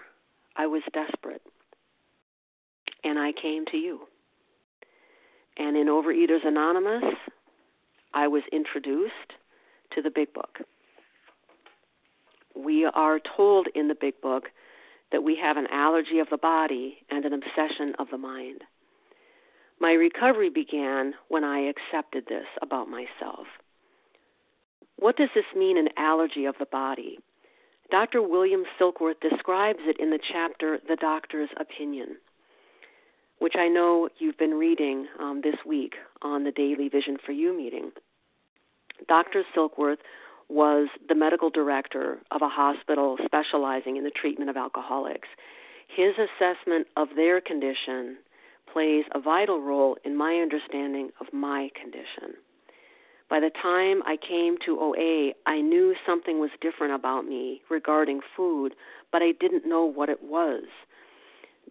I 0.57 0.67
was 0.67 0.83
desperate. 0.93 1.43
And 3.03 3.19
I 3.19 3.33
came 3.33 3.65
to 3.67 3.79
you. 3.79 4.01
And 5.57 5.77
in 5.77 5.87
Overeaters 5.87 6.47
Anonymous, 6.47 7.15
I 8.13 8.29
was 8.29 8.43
introduced 8.53 9.13
to 9.95 10.03
the 10.03 10.11
Big 10.11 10.33
Book. 10.35 10.59
We 12.55 12.85
are 12.85 13.19
told 13.37 13.69
in 13.75 13.89
the 13.89 13.95
Big 13.95 14.21
Book 14.21 14.45
that 15.13 15.23
we 15.23 15.37
have 15.37 15.57
an 15.57 15.67
allergy 15.73 16.19
of 16.19 16.29
the 16.31 16.39
body 16.39 16.99
and 17.11 17.25
an 17.25 17.33
obsession 17.33 17.95
of 17.99 18.09
the 18.11 18.19
mind. 18.19 18.63
My 19.81 19.93
recovery 19.93 20.51
began 20.51 21.15
when 21.29 21.43
I 21.43 21.61
accepted 21.71 22.25
this 22.29 22.47
about 22.63 22.89
myself. 22.89 23.47
What 24.97 25.17
does 25.17 25.31
this 25.35 25.47
mean, 25.57 25.79
an 25.79 25.89
allergy 25.97 26.45
of 26.45 26.57
the 26.59 26.67
body? 26.67 27.19
Dr. 27.91 28.23
William 28.23 28.65
Silkworth 28.79 29.21
describes 29.21 29.81
it 29.83 29.99
in 29.99 30.11
the 30.11 30.21
chapter 30.33 30.79
The 30.87 30.97
Doctor's 30.97 31.49
Opinion, 31.59 32.17
which 33.39 33.55
I 33.57 33.69
know 33.69 34.11
you've 34.19 34.39
been 34.39 34.55
reading 34.55 35.07
um, 35.19 35.41
this 35.43 35.57
week 35.67 35.95
on 36.23 36.45
the 36.45 36.53
Daily 36.53 36.89
Vision 36.89 37.17
for 37.25 37.33
You 37.33 37.57
meeting. 37.57 37.91
Dr. 39.09 39.43
Silkworth 39.57 39.99
was 40.51 40.89
the 41.09 41.15
medical 41.15 41.51
director 41.51 42.19
of 42.31 42.43
a 42.43 42.49
hospital 42.49 43.17
specializing 43.25 43.97
in 43.97 44.05
the 44.05 44.11
treatment 44.11 44.51
of 44.51 44.57
alcoholics. 44.57 45.29
His 45.89 46.15
assessment 46.15 46.87
of 46.97 47.09
their 47.17 47.41
condition 47.41 48.19
plays 48.73 49.05
a 49.13 49.21
vital 49.21 49.61
role 49.61 49.97
in 50.05 50.17
my 50.17 50.37
understanding 50.37 51.11
of 51.21 51.33
my 51.33 51.71
condition. 51.81 52.35
By 53.29 53.41
the 53.41 53.51
time 53.63 54.03
I 54.05 54.17
came 54.17 54.57
to 54.67 54.79
OA, 54.81 55.33
I 55.47 55.61
knew 55.61 55.95
something 56.05 56.41
was 56.41 56.51
different 56.61 56.95
about 56.95 57.25
me 57.25 57.63
regarding 57.71 58.21
food, 58.37 58.75
but 59.13 59.23
I 59.23 59.33
didn't 59.39 59.69
know 59.69 59.85
what 59.85 60.09
it 60.09 60.23
was. 60.23 60.65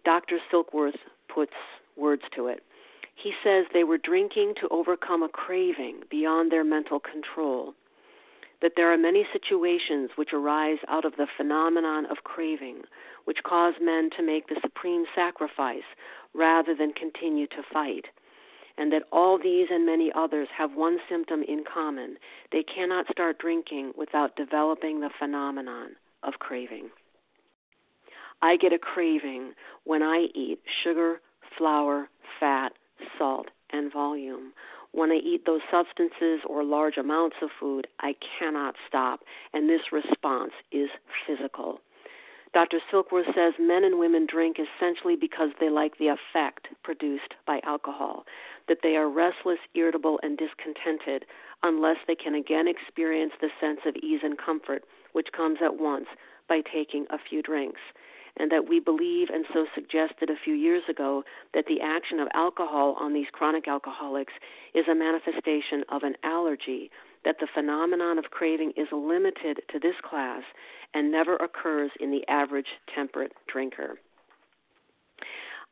Dr. 0.04 0.38
Silkworth 0.50 0.98
puts 1.32 1.52
words 1.96 2.22
to 2.34 2.46
it. 2.46 2.62
He 3.14 3.32
says 3.44 3.66
they 3.72 3.84
were 3.84 3.98
drinking 3.98 4.54
to 4.60 4.68
overcome 4.68 5.22
a 5.22 5.28
craving 5.28 6.00
beyond 6.10 6.50
their 6.50 6.64
mental 6.64 6.98
control 6.98 7.74
that 8.62 8.72
there 8.76 8.92
are 8.92 8.98
many 8.98 9.26
situations 9.32 10.10
which 10.16 10.32
arise 10.32 10.78
out 10.88 11.04
of 11.04 11.16
the 11.16 11.26
phenomenon 11.36 12.06
of 12.06 12.24
craving, 12.24 12.82
which 13.24 13.42
cause 13.44 13.74
men 13.80 14.10
to 14.16 14.22
make 14.22 14.48
the 14.48 14.60
supreme 14.62 15.04
sacrifice 15.14 15.88
rather 16.34 16.74
than 16.74 16.92
continue 16.92 17.46
to 17.46 17.62
fight, 17.72 18.06
and 18.76 18.92
that 18.92 19.02
all 19.12 19.38
these 19.38 19.68
and 19.70 19.84
many 19.84 20.10
others 20.14 20.48
have 20.56 20.74
one 20.74 20.98
symptom 21.08 21.42
in 21.42 21.64
common 21.64 22.16
they 22.52 22.62
cannot 22.62 23.06
start 23.10 23.38
drinking 23.38 23.92
without 23.96 24.36
developing 24.36 25.00
the 25.00 25.10
phenomenon 25.18 25.90
of 26.22 26.34
craving. 26.38 26.90
I 28.42 28.56
get 28.56 28.72
a 28.72 28.78
craving 28.78 29.52
when 29.84 30.02
I 30.02 30.28
eat 30.34 30.60
sugar, 30.82 31.20
flour, 31.56 32.08
fat, 32.38 32.72
salt, 33.18 33.48
and 33.70 33.92
volume 33.92 34.52
when 34.92 35.10
I 35.10 35.16
eat 35.16 35.46
those 35.46 35.60
substances 35.70 36.40
or 36.46 36.64
large 36.64 36.96
amounts 36.96 37.36
of 37.42 37.50
food, 37.58 37.86
I 38.00 38.14
cannot 38.38 38.74
stop, 38.88 39.20
and 39.52 39.68
this 39.68 39.92
response 39.92 40.52
is 40.72 40.88
physical. 41.26 41.80
Dr. 42.52 42.80
Silkworth 42.90 43.32
says 43.32 43.54
men 43.60 43.84
and 43.84 44.00
women 44.00 44.26
drink 44.26 44.56
essentially 44.58 45.14
because 45.14 45.50
they 45.60 45.70
like 45.70 45.96
the 45.98 46.08
effect 46.08 46.66
produced 46.82 47.34
by 47.46 47.60
alcohol, 47.62 48.24
that 48.66 48.78
they 48.82 48.96
are 48.96 49.08
restless, 49.08 49.60
irritable, 49.74 50.18
and 50.24 50.36
discontented 50.36 51.26
unless 51.62 51.98
they 52.08 52.16
can 52.16 52.34
again 52.34 52.66
experience 52.66 53.32
the 53.40 53.50
sense 53.60 53.80
of 53.86 53.94
ease 53.96 54.20
and 54.24 54.36
comfort 54.36 54.82
which 55.12 55.28
comes 55.36 55.58
at 55.62 55.78
once 55.78 56.06
by 56.48 56.60
taking 56.60 57.06
a 57.10 57.18
few 57.18 57.42
drinks 57.42 57.80
and 58.36 58.50
that 58.50 58.68
we 58.68 58.80
believe 58.80 59.28
and 59.32 59.44
so 59.52 59.66
suggested 59.74 60.30
a 60.30 60.42
few 60.44 60.54
years 60.54 60.82
ago 60.88 61.22
that 61.54 61.66
the 61.66 61.80
action 61.80 62.20
of 62.20 62.28
alcohol 62.34 62.96
on 63.00 63.12
these 63.12 63.26
chronic 63.32 63.68
alcoholics 63.68 64.32
is 64.74 64.86
a 64.88 64.94
manifestation 64.94 65.84
of 65.88 66.02
an 66.02 66.14
allergy, 66.22 66.90
that 67.24 67.36
the 67.40 67.48
phenomenon 67.54 68.18
of 68.18 68.30
craving 68.30 68.72
is 68.76 68.88
limited 68.92 69.60
to 69.70 69.78
this 69.78 69.96
class 70.08 70.42
and 70.94 71.12
never 71.12 71.36
occurs 71.36 71.90
in 72.00 72.10
the 72.10 72.26
average 72.28 72.66
temperate 72.94 73.32
drinker. 73.46 73.98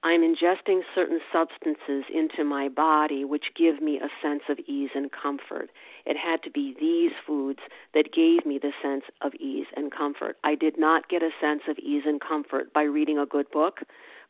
I'm 0.05 0.21
ingesting 0.21 0.83
certain 0.95 1.21
substances 1.33 2.05
into 2.13 2.45
my 2.45 2.69
body 2.69 3.25
which 3.25 3.53
give 3.57 3.83
me 3.83 3.99
a 3.99 4.09
sense 4.23 4.43
of 4.49 4.61
ease 4.61 4.91
and 4.95 5.11
comfort. 5.11 5.71
It 6.07 6.17
had 6.17 6.41
to 6.45 6.51
be 6.51 6.77
these 6.79 7.11
foods 7.27 7.59
that 7.95 8.13
gave 8.15 8.47
me 8.47 8.61
the 8.63 8.73
sense 8.81 9.05
of 9.23 9.35
ease 9.35 9.67
and 9.77 9.91
comfort. 9.91 10.37
I 10.45 10.55
did 10.55 10.79
not 10.79 11.09
get 11.09 11.23
a 11.23 11.31
sense 11.41 11.63
of 11.69 11.79
ease 11.79 12.05
and 12.07 12.21
comfort 12.21 12.73
by 12.73 12.83
reading 12.83 13.19
a 13.19 13.27
good 13.27 13.51
book, 13.51 13.81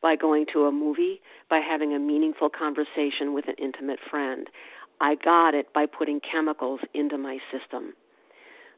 by 0.01 0.17
going 0.17 0.47
to 0.55 0.65
a 0.65 0.73
movie, 0.73 1.21
by 1.51 1.59
having 1.59 1.93
a 1.93 1.99
meaningful 1.99 2.49
conversation 2.49 3.35
with 3.35 3.47
an 3.47 3.57
intimate 3.59 4.01
friend. 4.09 4.49
I 5.03 5.17
got 5.17 5.55
it 5.55 5.73
by 5.75 5.85
putting 5.85 6.21
chemicals 6.21 6.81
into 6.95 7.19
my 7.19 7.39
system. 7.53 7.93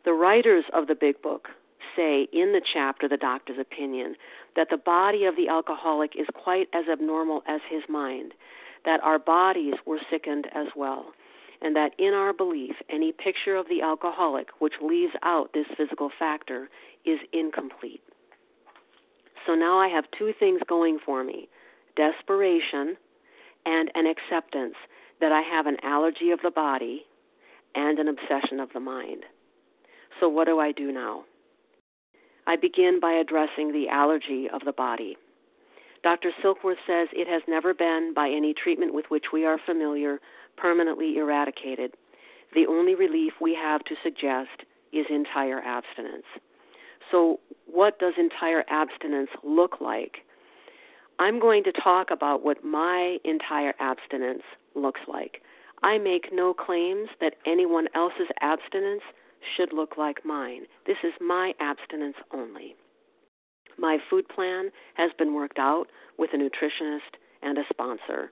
The 0.05 0.13
writers 0.13 0.65
of 0.73 0.89
the 0.89 0.97
big 0.97 1.23
book 1.23 1.49
say 1.97 2.29
in 2.33 2.53
the 2.53 2.61
chapter, 2.73 3.09
The 3.09 3.17
Doctor's 3.17 3.59
Opinion, 3.59 4.17
that 4.57 4.69
the 4.71 4.77
body 4.77 5.25
of 5.25 5.37
the 5.37 5.49
alcoholic 5.49 6.13
is 6.17 6.27
quite 6.35 6.69
as 6.73 6.85
abnormal 6.91 7.43
as 7.47 7.61
his 7.69 7.83
mind, 7.89 8.35
that 8.85 9.01
our 9.03 9.19
bodies 9.19 9.75
were 9.87 10.01
sickened 10.11 10.47
as 10.55 10.69
well, 10.77 11.13
and 11.63 11.77
that 11.77 11.93
in 11.99 12.15
our 12.15 12.33
belief, 12.33 12.77
any 12.89 13.13
picture 13.13 13.57
of 13.57 13.69
the 13.69 13.83
alcoholic 13.83 14.49
which 14.59 14.75
leaves 14.83 15.13
out 15.23 15.53
this 15.53 15.67
physical 15.77 16.11
factor 16.19 16.69
is 17.05 17.19
incomplete. 17.33 18.03
So 19.47 19.55
now 19.55 19.79
I 19.79 19.89
have 19.89 20.05
two 20.17 20.33
things 20.39 20.61
going 20.69 20.99
for 21.05 21.25
me 21.25 21.49
desperation 21.97 22.97
and 23.67 23.91
an 23.95 24.07
acceptance 24.07 24.75
that 25.21 25.33
I 25.33 25.43
have 25.43 25.67
an 25.67 25.77
allergy 25.83 26.31
of 26.31 26.41
the 26.43 26.51
body 26.51 27.05
and 27.75 27.99
an 27.99 28.09
obsession 28.09 28.61
of 28.61 28.71
the 28.73 28.81
mind. 28.81 29.25
So, 30.19 30.29
what 30.29 30.47
do 30.47 30.59
I 30.59 30.73
do 30.73 30.93
now? 30.93 31.25
I 32.51 32.57
begin 32.57 32.99
by 32.99 33.13
addressing 33.13 33.71
the 33.71 33.89
allergy 33.89 34.49
of 34.53 34.63
the 34.65 34.73
body. 34.73 35.17
Dr. 36.03 36.33
Silkworth 36.43 36.83
says 36.85 37.07
it 37.13 37.29
has 37.29 37.43
never 37.47 37.73
been, 37.73 38.13
by 38.13 38.29
any 38.29 38.55
treatment 38.55 38.93
with 38.93 39.05
which 39.09 39.27
we 39.33 39.47
are 39.47 39.57
familiar, 39.65 40.19
permanently 40.57 41.17
eradicated. 41.19 41.95
The 42.53 42.67
only 42.67 42.97
relief 42.97 43.35
we 43.41 43.55
have 43.55 43.85
to 43.85 43.95
suggest 44.03 44.67
is 44.93 45.07
entire 45.11 45.61
abstinence. 45.61 46.25
So, 47.13 47.39
what 47.67 48.01
does 48.01 48.15
entire 48.19 48.65
abstinence 48.69 49.31
look 49.45 49.81
like? 49.81 50.17
I'm 51.21 51.39
going 51.39 51.63
to 51.63 51.73
talk 51.73 52.11
about 52.11 52.45
what 52.45 52.65
my 52.65 53.19
entire 53.25 53.75
abstinence 53.79 54.43
looks 54.75 55.03
like. 55.07 55.41
I 55.85 55.99
make 55.99 56.33
no 56.33 56.53
claims 56.53 57.11
that 57.21 57.37
anyone 57.47 57.87
else's 57.95 58.27
abstinence 58.41 59.03
should 59.57 59.73
look 59.73 59.97
like 59.97 60.25
mine. 60.25 60.63
This 60.87 60.99
is 61.05 61.13
my 61.21 61.53
abstinence 61.61 62.17
only. 62.33 62.77
My 63.79 63.99
food 64.11 64.29
plan 64.29 64.71
has 64.95 65.11
been 65.19 65.35
worked 65.35 65.59
out 65.59 65.87
with 66.19 66.31
a 66.35 66.37
nutritionist 66.37 67.17
and 67.43 67.59
a 67.59 67.63
sponsor. 67.71 68.31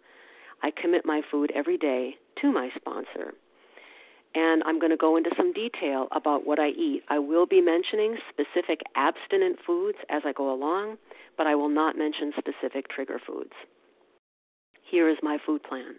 I 0.62 0.70
commit 0.70 1.06
my 1.06 1.22
food 1.30 1.52
every 1.54 1.78
day 1.78 2.16
to 2.42 2.52
my 2.52 2.70
sponsor. 2.76 3.34
And 4.34 4.62
I'm 4.64 4.78
going 4.78 4.90
to 4.90 4.96
go 4.96 5.16
into 5.16 5.30
some 5.36 5.52
detail 5.52 6.08
about 6.12 6.46
what 6.46 6.58
I 6.58 6.68
eat. 6.68 7.02
I 7.08 7.18
will 7.18 7.46
be 7.46 7.62
mentioning 7.62 8.18
specific 8.28 8.80
abstinent 8.94 9.58
foods 9.66 9.98
as 10.10 10.22
I 10.26 10.32
go 10.32 10.52
along, 10.52 10.98
but 11.36 11.46
I 11.46 11.54
will 11.54 11.70
not 11.70 11.96
mention 11.96 12.32
specific 12.36 12.88
trigger 12.88 13.18
foods. 13.26 13.52
Here 14.82 15.08
is 15.08 15.16
my 15.22 15.38
food 15.44 15.62
plan. 15.62 15.96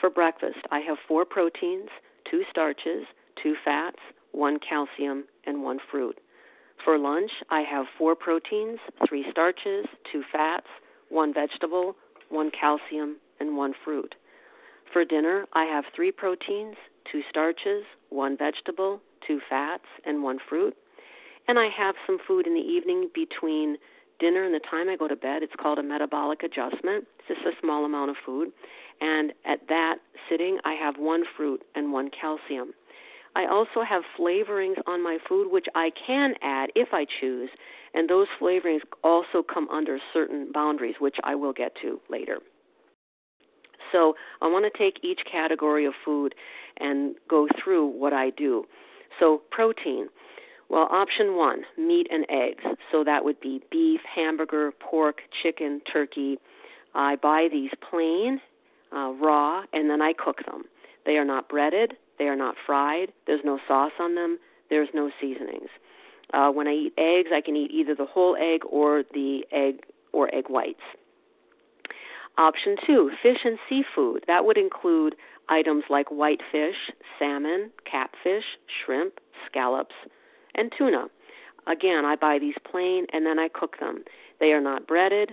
For 0.00 0.10
breakfast, 0.10 0.58
I 0.70 0.80
have 0.80 0.98
four 1.06 1.24
proteins, 1.24 1.88
two 2.28 2.42
starches, 2.50 3.04
two 3.42 3.54
fats, 3.64 4.00
one 4.32 4.58
calcium, 4.58 5.24
and 5.46 5.62
one 5.62 5.78
fruit. 5.90 6.18
For 6.84 6.98
lunch, 6.98 7.30
I 7.50 7.60
have 7.60 7.86
four 7.98 8.14
proteins, 8.14 8.78
three 9.08 9.26
starches, 9.30 9.86
two 10.10 10.22
fats, 10.32 10.66
one 11.08 11.34
vegetable, 11.34 11.96
one 12.30 12.50
calcium, 12.50 13.16
and 13.38 13.56
one 13.56 13.74
fruit. 13.84 14.14
For 14.92 15.04
dinner, 15.04 15.46
I 15.52 15.64
have 15.64 15.84
three 15.94 16.10
proteins, 16.10 16.76
two 17.10 17.22
starches, 17.28 17.84
one 18.08 18.36
vegetable, 18.36 19.00
two 19.26 19.40
fats, 19.48 19.84
and 20.04 20.22
one 20.22 20.38
fruit. 20.48 20.74
And 21.48 21.58
I 21.58 21.68
have 21.76 21.94
some 22.06 22.18
food 22.26 22.46
in 22.46 22.54
the 22.54 22.60
evening 22.60 23.10
between 23.14 23.76
dinner 24.18 24.44
and 24.44 24.54
the 24.54 24.60
time 24.70 24.88
I 24.88 24.96
go 24.96 25.08
to 25.08 25.16
bed. 25.16 25.42
It's 25.42 25.52
called 25.60 25.78
a 25.78 25.82
metabolic 25.82 26.42
adjustment. 26.42 27.06
It's 27.18 27.28
just 27.28 27.40
a 27.46 27.60
small 27.60 27.84
amount 27.84 28.10
of 28.10 28.16
food. 28.24 28.52
And 29.00 29.32
at 29.44 29.66
that 29.68 29.96
sitting, 30.28 30.58
I 30.64 30.74
have 30.74 30.96
one 30.98 31.24
fruit 31.36 31.62
and 31.74 31.92
one 31.92 32.10
calcium. 32.10 32.72
I 33.36 33.46
also 33.46 33.82
have 33.88 34.02
flavorings 34.18 34.76
on 34.86 35.02
my 35.02 35.18
food, 35.28 35.50
which 35.50 35.66
I 35.74 35.90
can 36.06 36.34
add 36.42 36.70
if 36.74 36.88
I 36.92 37.06
choose. 37.20 37.50
And 37.94 38.08
those 38.08 38.26
flavorings 38.40 38.80
also 39.02 39.42
come 39.42 39.68
under 39.68 39.98
certain 40.12 40.50
boundaries, 40.52 40.96
which 41.00 41.16
I 41.24 41.34
will 41.34 41.52
get 41.52 41.72
to 41.82 42.00
later. 42.08 42.38
So 43.92 44.14
I 44.40 44.46
want 44.46 44.72
to 44.72 44.78
take 44.78 45.02
each 45.02 45.20
category 45.30 45.86
of 45.86 45.94
food 46.04 46.34
and 46.78 47.14
go 47.28 47.48
through 47.62 47.86
what 47.88 48.12
I 48.12 48.30
do. 48.30 48.64
So, 49.18 49.42
protein. 49.50 50.08
Well, 50.68 50.86
option 50.90 51.36
one, 51.36 51.62
meat 51.76 52.06
and 52.12 52.24
eggs. 52.30 52.62
So 52.92 53.02
that 53.02 53.24
would 53.24 53.40
be 53.40 53.60
beef, 53.72 54.00
hamburger, 54.14 54.70
pork, 54.70 55.18
chicken, 55.42 55.80
turkey. 55.92 56.38
I 56.94 57.16
buy 57.16 57.48
these 57.50 57.70
plain, 57.90 58.40
uh, 58.92 59.10
raw, 59.20 59.64
and 59.72 59.90
then 59.90 60.00
I 60.00 60.12
cook 60.12 60.44
them. 60.46 60.64
They 61.06 61.16
are 61.16 61.24
not 61.24 61.48
breaded, 61.48 61.94
they 62.20 62.26
are 62.28 62.36
not 62.36 62.54
fried, 62.66 63.12
there's 63.26 63.40
no 63.44 63.58
sauce 63.66 63.92
on 63.98 64.14
them, 64.14 64.38
there's 64.68 64.90
no 64.94 65.10
seasonings. 65.20 65.70
Uh, 66.32 66.50
when 66.50 66.68
I 66.68 66.72
eat 66.72 66.92
eggs, 66.96 67.30
I 67.34 67.40
can 67.40 67.56
eat 67.56 67.70
either 67.72 67.94
the 67.94 68.06
whole 68.06 68.36
egg 68.36 68.60
or 68.70 69.02
the 69.14 69.40
egg 69.50 69.80
or 70.12 70.32
egg 70.32 70.44
whites. 70.48 70.82
Option 72.38 72.76
two, 72.86 73.10
fish 73.22 73.38
and 73.44 73.58
seafood. 73.68 74.24
That 74.26 74.44
would 74.44 74.56
include 74.56 75.16
items 75.48 75.84
like 75.90 76.08
whitefish, 76.10 76.76
salmon, 77.18 77.70
catfish, 77.90 78.44
shrimp, 78.84 79.14
scallops, 79.46 79.94
and 80.54 80.70
tuna. 80.76 81.06
Again, 81.66 82.04
I 82.04 82.16
buy 82.16 82.38
these 82.38 82.54
plain 82.70 83.06
and 83.12 83.26
then 83.26 83.38
I 83.38 83.48
cook 83.48 83.80
them. 83.80 84.04
They 84.38 84.52
are 84.52 84.60
not 84.60 84.86
breaded 84.86 85.32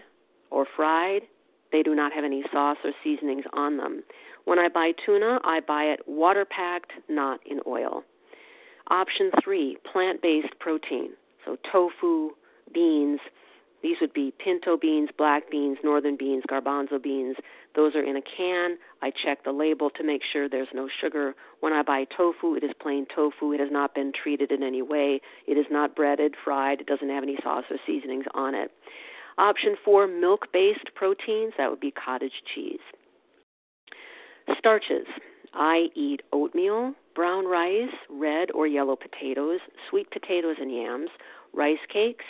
or 0.50 0.66
fried. 0.76 1.24
They 1.72 1.84
do 1.84 1.96
not 1.96 2.14
have 2.14 2.24
any 2.24 2.44
sauce 2.52 2.78
or 2.84 2.92
seasonings 3.04 3.46
on 3.54 3.78
them. 3.78 4.04
When 4.46 4.60
I 4.60 4.70
buy 4.70 4.94
tuna, 5.06 5.40
I 5.44 5.60
buy 5.60 5.84
it 5.86 6.02
water 6.08 6.46
packed, 6.46 6.92
not 7.10 7.40
in 7.46 7.60
oil. 7.68 8.04
Option 8.90 9.32
three, 9.44 9.78
plant 9.92 10.22
based 10.22 10.58
protein. 10.60 11.12
So 11.46 11.58
tofu, 11.72 12.32
beans, 12.74 13.20
these 13.84 13.98
would 14.02 14.14
be 14.14 14.34
pinto 14.44 14.76
beans, 14.76 15.10
black 15.18 15.52
beans, 15.52 15.78
northern 15.84 16.18
beans, 16.18 16.44
garbanzo 16.50 17.02
beans. 17.02 17.36
Those 17.76 17.96
are 17.96 18.04
in 18.04 18.18
a 18.18 18.22
can. 18.22 18.78
I 19.02 19.12
check 19.12 19.44
the 19.44 19.52
label 19.52 19.92
to 19.92 20.04
make 20.04 20.24
sure 20.32 20.50
there's 20.50 20.68
no 20.74 20.90
sugar. 21.00 21.36
When 21.60 21.74
I 21.74 21.84
buy 21.84 22.06
tofu, 22.06 22.56
it 22.56 22.64
is 22.64 22.72
plain 22.82 23.06
tofu. 23.14 23.54
It 23.54 23.60
has 23.60 23.70
not 23.72 23.94
been 23.94 24.12
treated 24.12 24.52
in 24.52 24.64
any 24.64 24.82
way. 24.82 25.22
It 25.46 25.58
is 25.58 25.68
not 25.70 25.96
breaded, 25.96 26.36
fried. 26.44 26.82
It 26.82 26.88
doesn't 26.88 27.10
have 27.10 27.24
any 27.24 27.38
sauce 27.44 27.66
or 27.70 27.78
seasonings 27.86 28.26
on 28.34 28.56
it. 28.56 28.72
Option 29.38 29.76
four, 29.86 30.08
milk 30.08 30.48
based 30.52 30.90
proteins. 30.96 31.54
That 31.58 31.70
would 31.70 31.80
be 31.80 31.92
cottage 31.92 32.44
cheese. 32.54 32.80
Starches. 34.58 35.06
I 35.54 35.88
eat 35.96 36.22
oatmeal, 36.34 36.94
brown 37.16 37.46
rice, 37.46 37.94
red 38.10 38.52
or 38.52 38.68
yellow 38.68 38.96
potatoes, 38.96 39.60
sweet 39.90 40.10
potatoes 40.12 40.58
and 40.60 40.72
yams, 40.72 41.10
rice 41.54 41.78
cakes, 41.92 42.26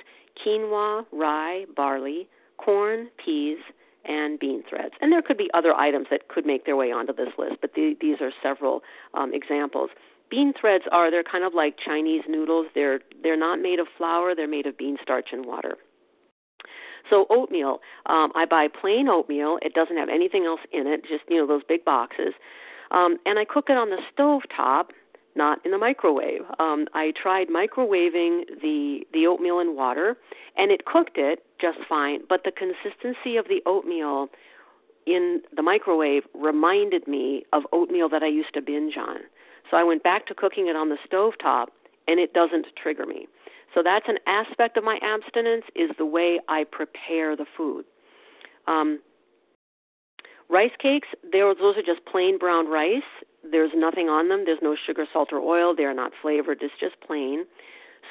quinoa, 0.46 1.06
rye, 1.12 1.66
barley, 1.76 2.28
corn, 2.58 3.10
peas, 3.24 3.58
and 4.06 4.40
bean 4.40 4.64
threads. 4.70 4.94
And 5.02 5.12
there 5.12 5.22
could 5.22 5.38
be 5.38 5.50
other 5.54 5.74
items 5.74 6.08
that 6.12 6.28
could 6.30 6.46
make 6.46 6.66
their 6.66 6.76
way 6.76 6.92
onto 6.92 7.14
this 7.14 7.30
list, 7.38 7.56
but 7.62 7.74
the, 7.76 7.96
these 8.00 8.22
are 8.22 8.32
several 8.42 8.82
um, 9.14 9.34
examples. 9.34 9.90
Bean 10.30 10.54
threads 10.60 10.86
are 10.92 11.10
they're 11.12 11.24
kind 11.24 11.44
of 11.44 11.54
like 11.54 11.76
Chinese 11.84 12.24
noodles. 12.28 12.68
They're 12.76 13.00
they're 13.24 13.38
not 13.38 13.62
made 13.62 13.80
of 13.80 13.88
flour. 13.98 14.36
They're 14.36 14.48
made 14.48 14.66
of 14.66 14.78
bean 14.78 14.98
starch 15.02 15.30
and 15.32 15.46
water. 15.46 15.78
So 17.10 17.26
oatmeal, 17.30 17.80
um, 18.06 18.32
I 18.36 18.46
buy 18.46 18.68
plain 18.68 19.08
oatmeal. 19.08 19.60
It 19.62 19.74
doesn't 19.74 19.98
have 19.98 20.10
anything 20.10 20.46
else 20.46 20.62
in 20.72 20.88
it, 20.88 21.02
just 21.04 21.24
you 21.30 21.38
know 21.38 21.48
those 21.48 21.64
big 21.68 21.86
boxes, 21.86 22.34
um, 22.92 23.18
and 23.26 23.40
I 23.40 23.46
cook 23.46 23.70
it 23.70 23.78
on 23.78 23.90
the 23.90 24.00
stove 24.12 24.44
top 24.56 24.92
not 25.38 25.64
in 25.64 25.72
the 25.72 25.78
microwave. 25.78 26.42
Um, 26.60 26.88
I 26.94 27.14
tried 27.22 27.48
microwaving 27.48 28.60
the 28.62 29.02
the 29.14 29.28
oatmeal 29.28 29.60
in 29.60 29.76
water, 29.76 30.18
and 30.58 30.72
it 30.72 30.86
cooked 30.86 31.18
it 31.18 31.46
just 31.62 31.78
fine. 31.88 32.22
But 32.28 32.44
the 32.44 32.52
consistency 32.52 33.38
of 33.38 33.48
the 33.48 33.62
oatmeal 33.66 34.28
in 35.06 35.42
the 35.56 35.62
microwave 35.62 36.24
reminded 36.34 37.08
me 37.08 37.46
of 37.54 37.64
oatmeal 37.72 38.10
that 38.10 38.24
I 38.24 38.28
used 38.28 38.54
to 38.56 38.62
binge 38.62 38.98
on. 38.98 39.20
So 39.70 39.78
I 39.78 39.84
went 39.84 40.04
back 40.04 40.26
to 40.28 40.34
cooking 40.34 40.68
it 40.68 40.76
on 40.76 40.90
the 40.90 40.98
stove 41.06 41.34
top, 41.42 41.70
and 42.08 42.20
it 42.20 42.34
doesn't 42.34 42.66
trigger 42.82 43.06
me. 43.06 43.28
So 43.74 43.84
that's 43.84 44.08
an 44.08 44.18
aspect 44.26 44.78
of 44.78 44.84
my 44.84 45.00
abstinence 45.02 45.66
is 45.76 45.92
the 45.98 46.06
way 46.06 46.40
I 46.48 46.64
prepare 46.64 47.36
the 47.36 47.46
food. 47.56 47.86
Um, 48.68 49.00
rice 50.50 50.72
cakes, 50.82 51.08
those 51.32 51.56
are 51.62 51.82
just 51.82 52.06
plain 52.06 52.38
brown 52.38 52.68
rice, 52.68 53.04
there's 53.52 53.72
nothing 53.76 54.10
on 54.10 54.30
them. 54.30 54.44
There's 54.46 54.60
no 54.62 54.76
sugar, 54.76 55.06
salt, 55.12 55.30
or 55.32 55.40
oil. 55.40 55.76
They 55.76 55.84
are 55.84 55.94
not 55.94 56.12
flavored. 56.22 56.60
It's 56.62 56.74
just 56.80 57.00
plain. 57.02 57.46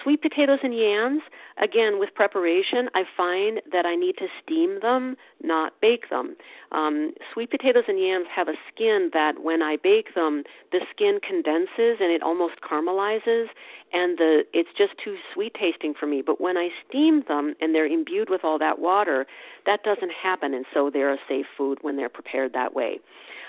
Sweet 0.03 0.23
potatoes 0.23 0.59
and 0.63 0.77
yams, 0.77 1.23
again, 1.61 1.99
with 1.99 2.15
preparation, 2.15 2.89
I 2.95 3.05
find 3.17 3.61
that 3.73 3.87
I 3.87 3.95
need 3.95 4.17
to 4.19 4.27
steam 4.43 4.79
them, 4.81 5.17
not 5.43 5.81
bake 5.81 6.11
them. 6.11 6.37
Um, 6.73 7.13
sweet 7.33 7.51
potatoes 7.51 7.85
and 7.89 8.01
yams 8.01 8.27
have 8.35 8.49
a 8.49 8.55
skin 8.73 9.11
that 9.13 9.43
when 9.43 9.63
I 9.63 9.77
bake 9.77 10.15
them, 10.15 10.45
the 10.73 10.81
skin 10.91 11.21
condenses 11.27 11.99
and 12.01 12.13
it 12.13 12.23
almost 12.23 12.55
caramelizes, 12.61 13.47
and 13.93 14.19
the 14.19 14.45
it's 14.53 14.69
just 14.77 14.93
too 15.03 15.17
sweet 15.33 15.55
tasting 15.55 15.95
for 15.99 16.07
me. 16.07 16.23
But 16.23 16.41
when 16.41 16.57
I 16.57 16.69
steam 16.89 17.23
them 17.29 17.55
and 17.61 17.75
they're 17.75 17.87
imbued 17.87 18.29
with 18.29 18.45
all 18.45 18.59
that 18.59 18.79
water, 18.79 19.27
that 19.65 19.83
doesn't 19.83 20.13
happen, 20.13 20.55
and 20.55 20.67
so 20.75 20.91
they're 20.91 21.13
a 21.13 21.19
safe 21.29 21.47
food 21.57 21.79
when 21.83 21.97
they're 21.97 22.09
prepared 22.09 22.53
that 22.53 22.75
way. 22.75 23.01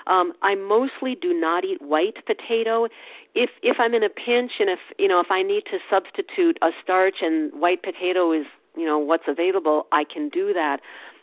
Um, 0.08 0.34
I 0.42 0.56
mostly 0.56 1.16
do 1.16 1.34
not 1.34 1.66
eat 1.66 1.82
white 1.82 2.26
potato. 2.26 2.88
If 3.36 3.50
if 3.62 3.78
I'm 3.80 3.94
in 3.94 4.04
a 4.04 4.10
pinch 4.10 4.54
and 4.60 4.70
if 4.70 4.80
you 4.98 5.08
know 5.08 5.20
if 5.20 5.30
I 5.30 5.44
need 5.44 5.64
to 5.66 5.78
substitute 5.90 6.58
a 6.62 6.70
starch 6.82 7.18
and 7.22 7.52
white 7.60 7.84
potato 7.84 8.32
is 8.32 8.46
you 8.76 8.86
know 8.86 8.98
what's 8.98 9.28
available, 9.28 9.86
I 9.92 10.06
can 10.06 10.30
do 10.30 10.54
that. 10.54 10.80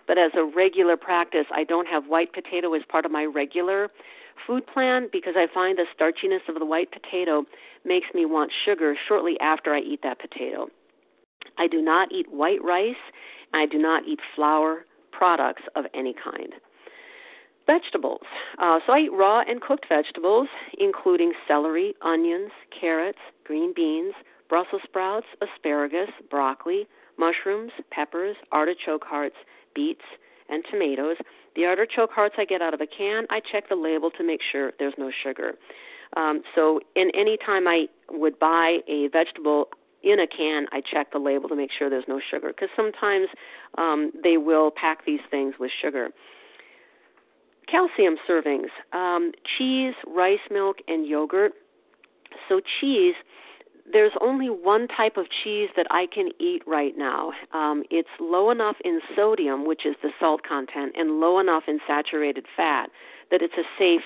But 0.06 0.18
as 0.18 0.32
a 0.36 0.44
regular 0.44 0.98
practice, 0.98 1.46
I 1.50 1.64
don't 1.64 1.88
have 1.88 2.06
white 2.06 2.34
potato 2.34 2.74
as 2.74 2.82
part 2.86 3.06
of 3.06 3.10
my 3.10 3.24
regular 3.24 3.90
food 4.46 4.66
plan 4.66 5.08
because 5.10 5.34
I 5.36 5.46
find 5.52 5.78
the 5.78 5.86
starchiness 5.98 6.46
of 6.48 6.58
the 6.58 6.66
white 6.66 6.90
potato 6.92 7.44
makes 7.84 8.08
me 8.14 8.26
want 8.26 8.52
sugar 8.64 8.94
shortly 9.08 9.38
after 9.40 9.72
I 9.72 9.80
eat 9.80 10.00
that 10.02 10.18
potato. 10.18 10.68
I 11.56 11.68
do 11.68 11.80
not 11.80 12.12
eat 12.12 12.30
white 12.30 12.62
rice, 12.62 12.96
and 13.52 13.62
I 13.62 13.66
do 13.66 13.78
not 13.78 14.06
eat 14.06 14.20
flour 14.34 14.84
products 15.12 15.62
of 15.76 15.84
any 15.94 16.12
kind. 16.14 16.52
Vegetables. 17.66 18.22
Uh, 18.59 18.79
so 18.87 18.92
I 18.92 19.00
eat 19.00 19.12
raw 19.12 19.40
and 19.40 19.61
cooked 19.61 19.87
vegetables, 19.88 20.48
including 20.79 21.33
celery, 21.48 21.94
onions, 22.03 22.50
carrots, 22.79 23.18
green 23.44 23.72
beans, 23.74 24.12
Brussels 24.48 24.83
sprouts, 24.85 25.27
asparagus, 25.40 26.11
broccoli, 26.31 26.87
mushrooms, 27.18 27.72
peppers, 27.90 28.37
artichoke 28.53 29.05
hearts, 29.05 29.37
beets, 29.74 30.05
and 30.48 30.62
tomatoes. 30.70 31.16
The 31.57 31.64
artichoke 31.64 32.11
hearts 32.12 32.35
I 32.38 32.44
get 32.44 32.61
out 32.61 32.74
of 32.74 32.81
a 32.81 32.87
can. 32.87 33.24
I 33.31 33.40
check 33.40 33.68
the 33.68 33.77
label 33.77 34.11
to 34.11 34.24
make 34.24 34.40
sure 34.53 34.72
there's 34.79 34.94
no 34.98 35.11
sugar. 35.22 35.55
Um, 36.16 36.42
so, 36.55 36.81
in 36.94 37.11
any 37.14 37.37
time 37.37 37.66
I 37.66 37.87
would 38.11 38.38
buy 38.38 38.79
a 38.87 39.09
vegetable 39.09 39.68
in 40.03 40.20
a 40.20 40.27
can, 40.27 40.66
I 40.70 40.81
check 40.81 41.12
the 41.12 41.18
label 41.18 41.48
to 41.48 41.57
make 41.57 41.70
sure 41.77 41.88
there's 41.88 42.05
no 42.07 42.20
sugar 42.31 42.48
because 42.48 42.68
sometimes 42.77 43.29
um, 43.79 44.12
they 44.22 44.37
will 44.37 44.70
pack 44.70 45.05
these 45.07 45.20
things 45.31 45.55
with 45.59 45.70
sugar. 45.81 46.11
Calcium 47.70 48.16
servings 48.29 48.68
um, 48.92 49.33
cheese, 49.57 49.94
rice 50.07 50.38
milk, 50.50 50.79
and 50.88 51.07
yogurt. 51.07 51.53
So, 52.48 52.61
cheese, 52.81 53.14
there's 53.90 54.12
only 54.20 54.48
one 54.48 54.88
type 54.88 55.16
of 55.16 55.27
cheese 55.42 55.68
that 55.77 55.87
I 55.90 56.07
can 56.12 56.31
eat 56.40 56.62
right 56.66 56.94
now. 56.96 57.33
Um, 57.53 57.85
it's 57.90 58.09
low 58.18 58.50
enough 58.50 58.77
in 58.85 59.00
sodium, 59.14 59.66
which 59.66 59.85
is 59.85 59.94
the 60.03 60.11
salt 60.18 60.42
content, 60.42 60.92
and 60.96 61.20
low 61.20 61.38
enough 61.38 61.64
in 61.68 61.79
saturated 61.87 62.46
fat 62.57 62.88
that 63.31 63.42
it's 63.42 63.55
a 63.55 63.64
safe 63.79 64.03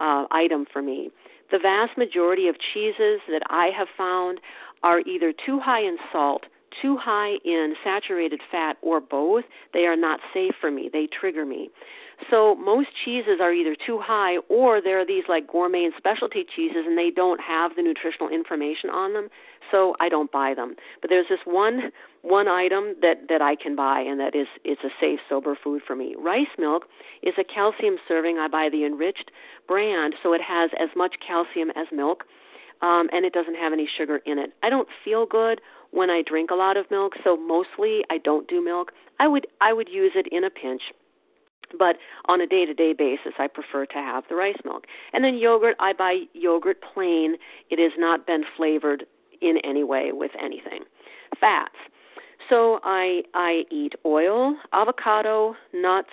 uh, 0.00 0.26
item 0.30 0.66
for 0.72 0.82
me. 0.82 1.10
The 1.50 1.58
vast 1.58 1.96
majority 1.96 2.48
of 2.48 2.56
cheeses 2.72 3.20
that 3.28 3.42
I 3.48 3.70
have 3.76 3.88
found 3.96 4.40
are 4.82 5.00
either 5.00 5.32
too 5.32 5.58
high 5.60 5.82
in 5.82 5.96
salt, 6.12 6.44
too 6.82 6.96
high 6.96 7.36
in 7.44 7.74
saturated 7.82 8.40
fat 8.50 8.76
or 8.82 9.00
both, 9.00 9.44
they 9.72 9.86
are 9.86 9.96
not 9.96 10.20
safe 10.34 10.52
for 10.60 10.70
me. 10.70 10.90
They 10.92 11.06
trigger 11.06 11.46
me. 11.46 11.70
So 12.30 12.54
most 12.54 12.88
cheeses 13.04 13.40
are 13.40 13.52
either 13.52 13.76
too 13.76 14.00
high 14.02 14.38
or 14.48 14.80
there 14.80 14.98
are 15.00 15.06
these 15.06 15.24
like 15.28 15.46
gourmet 15.46 15.84
and 15.84 15.94
specialty 15.96 16.44
cheeses 16.44 16.84
and 16.86 16.96
they 16.96 17.10
don't 17.10 17.40
have 17.40 17.76
the 17.76 17.82
nutritional 17.82 18.30
information 18.30 18.90
on 18.90 19.12
them, 19.12 19.28
so 19.70 19.94
I 20.00 20.08
don't 20.08 20.32
buy 20.32 20.54
them. 20.54 20.76
But 21.00 21.10
there's 21.10 21.28
this 21.28 21.40
one 21.44 21.92
one 22.22 22.48
item 22.48 22.96
that 23.02 23.28
that 23.28 23.42
I 23.42 23.54
can 23.54 23.76
buy 23.76 24.00
and 24.00 24.18
that 24.18 24.34
is 24.34 24.46
it's 24.64 24.82
a 24.82 24.90
safe 25.00 25.20
sober 25.28 25.56
food 25.62 25.82
for 25.86 25.94
me. 25.94 26.14
Rice 26.18 26.54
milk 26.58 26.86
is 27.22 27.34
a 27.38 27.44
calcium 27.44 27.96
serving. 28.08 28.38
I 28.38 28.48
buy 28.48 28.68
the 28.70 28.84
enriched 28.84 29.30
brand 29.68 30.14
so 30.22 30.32
it 30.32 30.40
has 30.40 30.70
as 30.80 30.88
much 30.96 31.16
calcium 31.26 31.70
as 31.76 31.86
milk. 31.92 32.24
Um, 32.82 33.08
and 33.10 33.24
it 33.24 33.32
doesn't 33.32 33.54
have 33.54 33.72
any 33.72 33.88
sugar 33.96 34.20
in 34.26 34.38
it. 34.38 34.52
I 34.62 34.68
don't 34.68 34.88
feel 35.02 35.24
good 35.24 35.62
when 35.92 36.10
I 36.10 36.20
drink 36.20 36.50
a 36.50 36.54
lot 36.54 36.76
of 36.76 36.90
milk, 36.90 37.14
so 37.24 37.34
mostly 37.34 38.04
I 38.10 38.18
don't 38.18 38.46
do 38.48 38.62
milk. 38.62 38.92
I 39.18 39.28
would 39.28 39.46
I 39.62 39.72
would 39.72 39.88
use 39.88 40.12
it 40.14 40.26
in 40.30 40.44
a 40.44 40.50
pinch 40.50 40.82
but 41.78 41.96
on 42.26 42.40
a 42.40 42.46
day 42.46 42.64
to 42.64 42.74
day 42.74 42.92
basis, 42.92 43.32
I 43.38 43.48
prefer 43.48 43.86
to 43.86 43.94
have 43.94 44.24
the 44.28 44.34
rice 44.34 44.58
milk. 44.64 44.86
And 45.12 45.24
then 45.24 45.36
yogurt, 45.36 45.76
I 45.80 45.92
buy 45.92 46.22
yogurt 46.32 46.78
plain. 46.94 47.36
It 47.70 47.78
has 47.78 47.92
not 47.98 48.26
been 48.26 48.44
flavored 48.56 49.04
in 49.40 49.58
any 49.64 49.84
way 49.84 50.10
with 50.12 50.30
anything. 50.42 50.84
Fats. 51.38 51.74
So 52.48 52.78
I 52.84 53.22
I 53.34 53.64
eat 53.70 53.94
oil, 54.04 54.56
avocado, 54.72 55.56
nuts, 55.74 56.10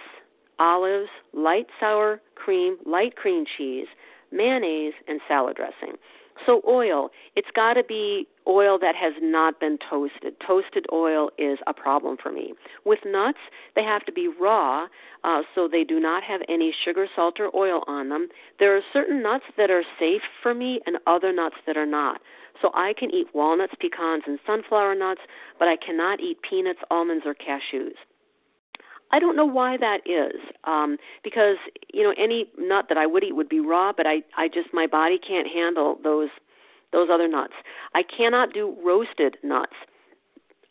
olives, 0.60 1.10
light 1.34 1.68
sour 1.80 2.22
cream, 2.36 2.78
light 2.86 3.16
cream 3.16 3.46
cheese, 3.58 3.88
mayonnaise, 4.32 4.94
and 5.08 5.22
salad 5.28 5.56
dressing. 5.56 5.98
So 6.46 6.62
oil, 6.68 7.10
it's 7.36 7.50
got 7.56 7.74
to 7.74 7.84
be 7.84 8.28
oil 8.48 8.78
that 8.80 8.96
has 8.96 9.14
not 9.22 9.60
been 9.60 9.78
toasted. 9.90 10.36
Toasted 10.46 10.86
oil 10.92 11.30
is 11.38 11.60
a 11.68 11.74
problem 11.74 12.18
for 12.22 12.32
me. 12.32 12.54
With 12.86 13.00
nuts, 13.06 13.40
they 13.76 13.84
have 13.84 14.06
to 14.06 14.12
be 14.12 14.28
raw, 14.28 14.88
uh, 15.24 15.42
so 15.56 15.68
they 15.68 15.84
do 15.84 16.00
not 16.00 16.24
have 16.24 16.42
any 16.50 16.74
sugar, 16.84 17.08
salt, 17.16 17.40
or 17.40 17.56
oil 17.56 17.84
on 17.88 18.10
them. 18.10 18.28
There 18.60 18.76
are 18.76 18.82
certain 18.92 19.22
nuts 19.22 19.46
that 19.58 19.72
are 19.72 19.84
safe 20.00 20.22
for 20.42 20.54
me 20.54 20.82
and 20.86 20.98
other 21.08 21.32
nuts 21.32 21.56
that 21.66 21.78
are 21.78 21.86
not. 21.86 22.22
So 22.62 22.72
I 22.74 22.94
can 22.98 23.12
eat 23.14 23.28
walnuts, 23.34 23.74
pecans, 23.80 24.24
and 24.28 24.40
sunflower 24.46 24.96
nuts, 24.96 25.22
but 25.60 25.68
I 25.68 25.76
cannot 25.78 26.20
eat 26.20 26.38
peanuts, 26.48 26.80
almonds, 26.92 27.26
or 27.26 27.34
cashews. 27.34 27.96
I 29.14 29.20
don't 29.20 29.36
know 29.36 29.46
why 29.46 29.78
that 29.78 30.02
is. 30.08 30.42
Um, 30.64 30.98
because 31.24 31.58
you 31.94 32.02
know 32.04 32.14
any 32.18 32.48
nut 32.58 32.86
that 32.90 32.98
I 32.98 33.06
would 33.06 33.24
eat 33.24 33.36
would 33.36 33.48
be 33.48 33.60
raw, 33.60 33.94
but 33.96 34.08
I 34.08 34.24
I 34.36 34.48
just 34.48 34.74
my 34.74 34.88
body 34.88 35.20
can't 35.20 35.48
handle 35.48 36.00
those 36.04 36.30
those 36.92 37.10
other 37.12 37.28
nuts. 37.28 37.54
I 37.94 38.02
cannot 38.04 38.54
do 38.54 38.76
roasted 38.84 39.38
nuts. 39.44 39.74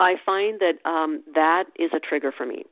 I 0.00 0.16
find 0.26 0.60
that 0.60 0.84
um, 0.84 1.22
that 1.34 1.64
is 1.78 1.90
a 1.94 2.00
trigger 2.00 2.32
for 2.36 2.44
me. 2.44 2.64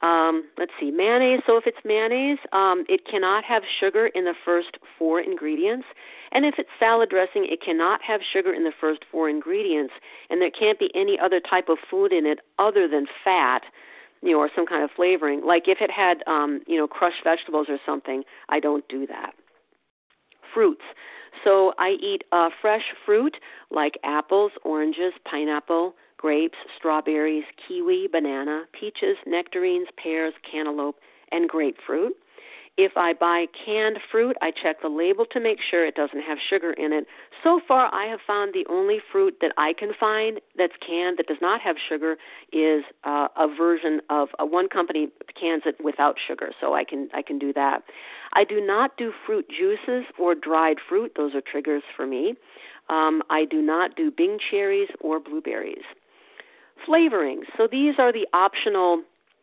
Um, 0.00 0.44
let's 0.58 0.72
see, 0.80 0.90
mayonnaise. 0.90 1.40
So 1.46 1.56
if 1.56 1.64
it's 1.66 1.78
mayonnaise, 1.84 2.38
um, 2.52 2.84
it 2.88 3.02
cannot 3.10 3.44
have 3.44 3.62
sugar 3.80 4.06
in 4.08 4.24
the 4.24 4.34
first 4.44 4.76
four 4.98 5.20
ingredients. 5.20 5.86
And 6.32 6.44
if 6.44 6.54
it's 6.58 6.68
salad 6.78 7.10
dressing, 7.10 7.46
it 7.48 7.60
cannot 7.64 8.02
have 8.02 8.20
sugar 8.32 8.52
in 8.52 8.64
the 8.64 8.72
first 8.78 9.00
four 9.10 9.30
ingredients. 9.30 9.94
And 10.28 10.42
there 10.42 10.50
can't 10.50 10.78
be 10.78 10.90
any 10.94 11.18
other 11.18 11.40
type 11.40 11.68
of 11.68 11.78
food 11.90 12.12
in 12.12 12.26
it 12.26 12.40
other 12.58 12.86
than 12.88 13.06
fat 13.24 13.62
you 14.24 14.32
know, 14.32 14.38
or 14.38 14.50
some 14.54 14.66
kind 14.66 14.82
of 14.82 14.90
flavoring. 14.96 15.44
Like 15.46 15.64
if 15.66 15.78
it 15.80 15.90
had, 15.90 16.24
um, 16.26 16.60
you 16.66 16.76
know, 16.76 16.88
crushed 16.88 17.22
vegetables 17.22 17.66
or 17.68 17.78
something, 17.84 18.24
I 18.48 18.58
don't 18.58 18.86
do 18.88 19.06
that. 19.06 19.32
Fruits. 20.52 20.82
So 21.44 21.74
I 21.78 21.96
eat 22.00 22.24
uh, 22.32 22.48
fresh 22.60 22.84
fruit 23.04 23.36
like 23.70 23.98
apples, 24.02 24.52
oranges, 24.64 25.12
pineapple, 25.30 25.94
grapes, 26.16 26.56
strawberries, 26.78 27.44
kiwi, 27.68 28.08
banana, 28.10 28.64
peaches, 28.78 29.16
nectarines, 29.26 29.88
pears, 30.02 30.32
cantaloupe, 30.50 30.96
and 31.32 31.48
grapefruit. 31.48 32.14
If 32.76 32.96
I 32.96 33.12
buy 33.12 33.46
canned 33.64 33.98
fruit, 34.10 34.36
I 34.42 34.50
check 34.50 34.82
the 34.82 34.88
label 34.88 35.26
to 35.26 35.38
make 35.38 35.58
sure 35.70 35.86
it 35.86 35.94
doesn't 35.94 36.22
have 36.22 36.38
sugar 36.50 36.72
in 36.72 36.92
it. 36.92 37.06
So 37.44 37.60
far, 37.68 37.92
I 37.94 38.06
have 38.06 38.18
found 38.26 38.52
the 38.52 38.66
only 38.68 38.98
fruit 39.12 39.36
that 39.40 39.52
I 39.56 39.74
can 39.74 39.92
find 39.98 40.40
that's 40.56 40.72
canned 40.84 41.18
that 41.18 41.28
does 41.28 41.38
not 41.40 41.60
have 41.60 41.76
sugar 41.88 42.16
is 42.52 42.82
uh, 43.04 43.28
a 43.36 43.46
version 43.46 44.00
of 44.10 44.28
uh, 44.40 44.44
one 44.44 44.68
company 44.68 45.08
cans 45.40 45.62
it 45.66 45.76
without 45.82 46.16
sugar, 46.26 46.50
so 46.60 46.74
I 46.74 46.82
can 46.82 47.08
I 47.14 47.22
can 47.22 47.38
do 47.38 47.52
that. 47.52 47.84
I 48.32 48.42
do 48.42 48.60
not 48.60 48.96
do 48.96 49.12
fruit 49.24 49.46
juices 49.48 50.04
or 50.18 50.34
dried 50.34 50.78
fruit; 50.88 51.12
those 51.16 51.34
are 51.36 51.42
triggers 51.42 51.84
for 51.96 52.08
me. 52.08 52.34
Um, 52.88 53.22
I 53.30 53.44
do 53.44 53.62
not 53.62 53.94
do 53.94 54.10
Bing 54.10 54.38
cherries 54.50 54.88
or 55.00 55.20
blueberries. 55.20 55.84
Flavorings. 56.88 57.44
So 57.56 57.68
these 57.70 57.94
are 57.98 58.12
the 58.12 58.26
optional 58.32 59.02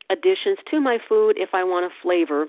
additions 0.10 0.58
to 0.70 0.82
my 0.82 0.98
food 1.08 1.38
if 1.38 1.50
I 1.54 1.64
want 1.64 1.90
to 1.90 2.02
flavor 2.02 2.48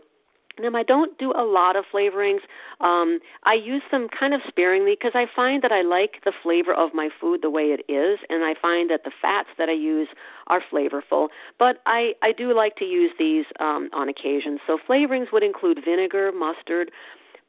now, 0.60 0.78
I 0.78 0.82
don't 0.82 1.16
do 1.18 1.32
a 1.32 1.44
lot 1.44 1.76
of 1.76 1.84
flavorings. 1.92 2.40
Um, 2.80 3.20
I 3.44 3.54
use 3.54 3.82
them 3.90 4.08
kind 4.08 4.34
of 4.34 4.40
sparingly 4.46 4.96
because 4.98 5.12
I 5.14 5.26
find 5.34 5.62
that 5.62 5.72
I 5.72 5.82
like 5.82 6.22
the 6.24 6.32
flavor 6.42 6.74
of 6.74 6.92
my 6.94 7.08
food 7.20 7.40
the 7.42 7.50
way 7.50 7.74
it 7.76 7.90
is, 7.90 8.18
and 8.28 8.44
I 8.44 8.54
find 8.60 8.90
that 8.90 9.04
the 9.04 9.12
fats 9.20 9.48
that 9.58 9.68
I 9.68 9.72
use 9.72 10.08
are 10.48 10.62
flavorful. 10.70 11.28
But 11.58 11.80
I, 11.86 12.14
I 12.22 12.32
do 12.32 12.54
like 12.54 12.76
to 12.76 12.84
use 12.84 13.12
these 13.18 13.46
um, 13.60 13.88
on 13.92 14.08
occasion. 14.08 14.58
So 14.66 14.78
flavorings 14.88 15.32
would 15.32 15.42
include 15.42 15.78
vinegar, 15.84 16.32
mustard, 16.32 16.90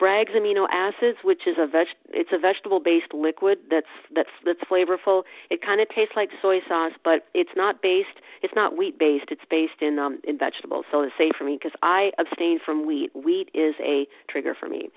Bragg's 0.03 0.33
amino 0.33 0.67
acids, 0.69 1.19
which 1.23 1.47
is 1.47 1.55
a 1.57 1.65
veg, 1.65 1.87
it's 2.09 2.31
a 2.33 2.37
vegetable-based 2.37 3.13
liquid 3.13 3.59
that's 3.71 3.87
that's 4.13 4.35
that's 4.43 4.59
flavorful. 4.69 5.23
It 5.49 5.61
kind 5.61 5.79
of 5.79 5.87
tastes 5.87 6.13
like 6.17 6.29
soy 6.41 6.59
sauce, 6.67 6.91
but 7.05 7.27
it's 7.33 7.51
not 7.55 7.81
based. 7.81 8.19
It's 8.41 8.53
not 8.53 8.75
wheat-based. 8.75 9.27
It's 9.31 9.45
based 9.49 9.79
in 9.79 9.99
um, 9.99 10.19
in 10.25 10.37
vegetables, 10.37 10.83
so 10.91 11.03
it's 11.03 11.13
safe 11.17 11.31
for 11.37 11.45
me 11.45 11.57
because 11.57 11.71
I 11.83 12.11
abstain 12.19 12.59
from 12.59 12.85
wheat. 12.85 13.11
Wheat 13.15 13.49
is 13.53 13.75
a 13.79 14.05
trigger 14.29 14.53
for 14.59 14.67
me. 14.67 14.89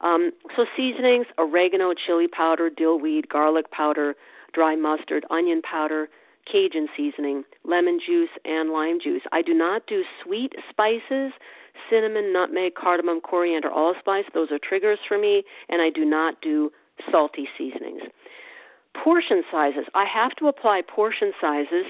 Um, 0.00 0.32
so 0.56 0.66
seasonings: 0.76 1.26
oregano, 1.38 1.94
chili 1.94 2.26
powder, 2.26 2.68
dill 2.68 2.98
weed, 2.98 3.28
garlic 3.28 3.70
powder, 3.70 4.16
dry 4.52 4.74
mustard, 4.74 5.24
onion 5.30 5.62
powder, 5.62 6.08
Cajun 6.50 6.88
seasoning, 6.96 7.44
lemon 7.64 7.98
juice, 8.04 8.30
and 8.44 8.70
lime 8.70 8.98
juice. 9.02 9.22
I 9.32 9.42
do 9.42 9.54
not 9.54 9.86
do 9.86 10.02
sweet 10.24 10.54
spices 10.68 11.32
cinnamon, 11.88 12.32
nutmeg, 12.32 12.74
cardamom, 12.74 13.20
coriander, 13.20 13.70
allspice. 13.70 14.24
Those 14.34 14.50
are 14.50 14.58
triggers 14.58 14.98
for 15.06 15.18
me, 15.18 15.42
and 15.68 15.80
I 15.80 15.90
do 15.90 16.04
not 16.04 16.40
do 16.40 16.70
salty 17.10 17.48
seasonings. 17.56 18.02
Portion 19.02 19.42
sizes. 19.50 19.86
I 19.94 20.04
have 20.04 20.32
to 20.36 20.48
apply 20.48 20.82
portion 20.82 21.32
sizes 21.40 21.86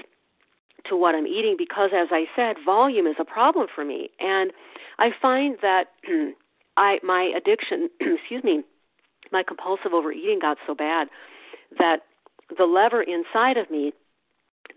to 0.85 0.95
what 0.95 1.15
I'm 1.15 1.27
eating 1.27 1.55
because, 1.57 1.91
as 1.93 2.07
I 2.11 2.25
said, 2.35 2.57
volume 2.63 3.07
is 3.07 3.15
a 3.19 3.25
problem 3.25 3.67
for 3.73 3.85
me, 3.85 4.09
and 4.19 4.51
I 4.99 5.09
find 5.21 5.57
that 5.61 5.85
I 6.77 6.99
my 7.03 7.31
addiction, 7.35 7.89
excuse 7.99 8.43
me, 8.43 8.63
my 9.31 9.43
compulsive 9.43 9.93
overeating 9.93 10.39
got 10.39 10.57
so 10.65 10.75
bad 10.75 11.07
that 11.77 12.01
the 12.57 12.65
lever 12.65 13.01
inside 13.01 13.57
of 13.57 13.69
me 13.69 13.93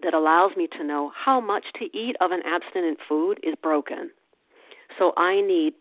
that 0.05 0.15
allows 0.15 0.53
me 0.57 0.69
to 0.79 0.85
know 0.85 1.11
how 1.17 1.41
much 1.41 1.65
to 1.79 1.87
eat 1.97 2.17
of 2.21 2.31
an 2.31 2.43
abstinent 2.45 2.99
food 3.09 3.41
is 3.43 3.55
broken. 3.63 4.11
So 4.99 5.13
I 5.17 5.41
need 5.41 5.75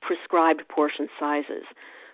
prescribed 0.00 0.62
portion 0.68 1.08
sizes. 1.18 1.64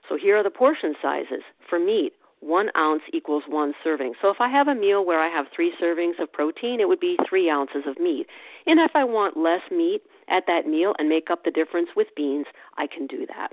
So 0.09 0.16
here 0.16 0.37
are 0.37 0.43
the 0.43 0.51
portion 0.51 0.95
sizes 1.01 1.43
for 1.69 1.79
meat. 1.79 2.14
One 2.40 2.71
ounce 2.77 3.03
equals 3.12 3.45
one 3.47 3.75
serving. 3.85 4.14
So 4.23 4.31
if 4.31 4.40
I 4.40 4.49
have 4.49 4.66
a 4.66 4.75
meal 4.75 5.05
where 5.05 5.21
I 5.21 5.29
have 5.29 5.47
three 5.55 5.73
servings 5.81 6.19
of 6.19 6.33
protein, 6.33 6.81
it 6.81 6.88
would 6.88 7.01
be 7.01 7.19
three 7.29 7.51
ounces 7.51 7.83
of 7.87 7.99
meat. 7.99 8.27
And 8.66 8.81
if 8.81 8.93
I 8.95 9.05
want 9.05 9.37
less 9.37 9.61
meat 9.71 10.03
at 10.29 10.45
that 10.47 10.66
meal 10.66 10.95
and 10.99 11.09
make 11.09 11.31
up 11.31 11.45
the 11.45 11.51
difference 11.51 11.90
with 11.95 12.09
beans, 12.16 12.47
I 12.79 12.87
can 12.87 13.07
do 13.07 13.27
that. 13.27 13.53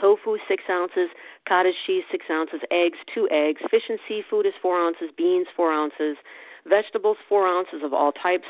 Tofu, 0.00 0.36
six 0.48 0.64
ounces. 0.70 1.08
Cottage 1.48 1.74
cheese, 1.86 2.04
six 2.10 2.26
ounces. 2.30 2.60
Eggs, 2.70 2.98
two 3.14 3.28
eggs. 3.30 3.60
Fish 3.70 3.84
and 3.88 3.98
seafood 4.08 4.46
is 4.46 4.52
four 4.60 4.78
ounces. 4.78 5.10
Beans, 5.16 5.46
four 5.56 5.72
ounces. 5.72 6.16
Vegetables, 6.68 7.16
four 7.28 7.46
ounces 7.46 7.82
of 7.84 7.92
all 7.92 8.12
types. 8.12 8.46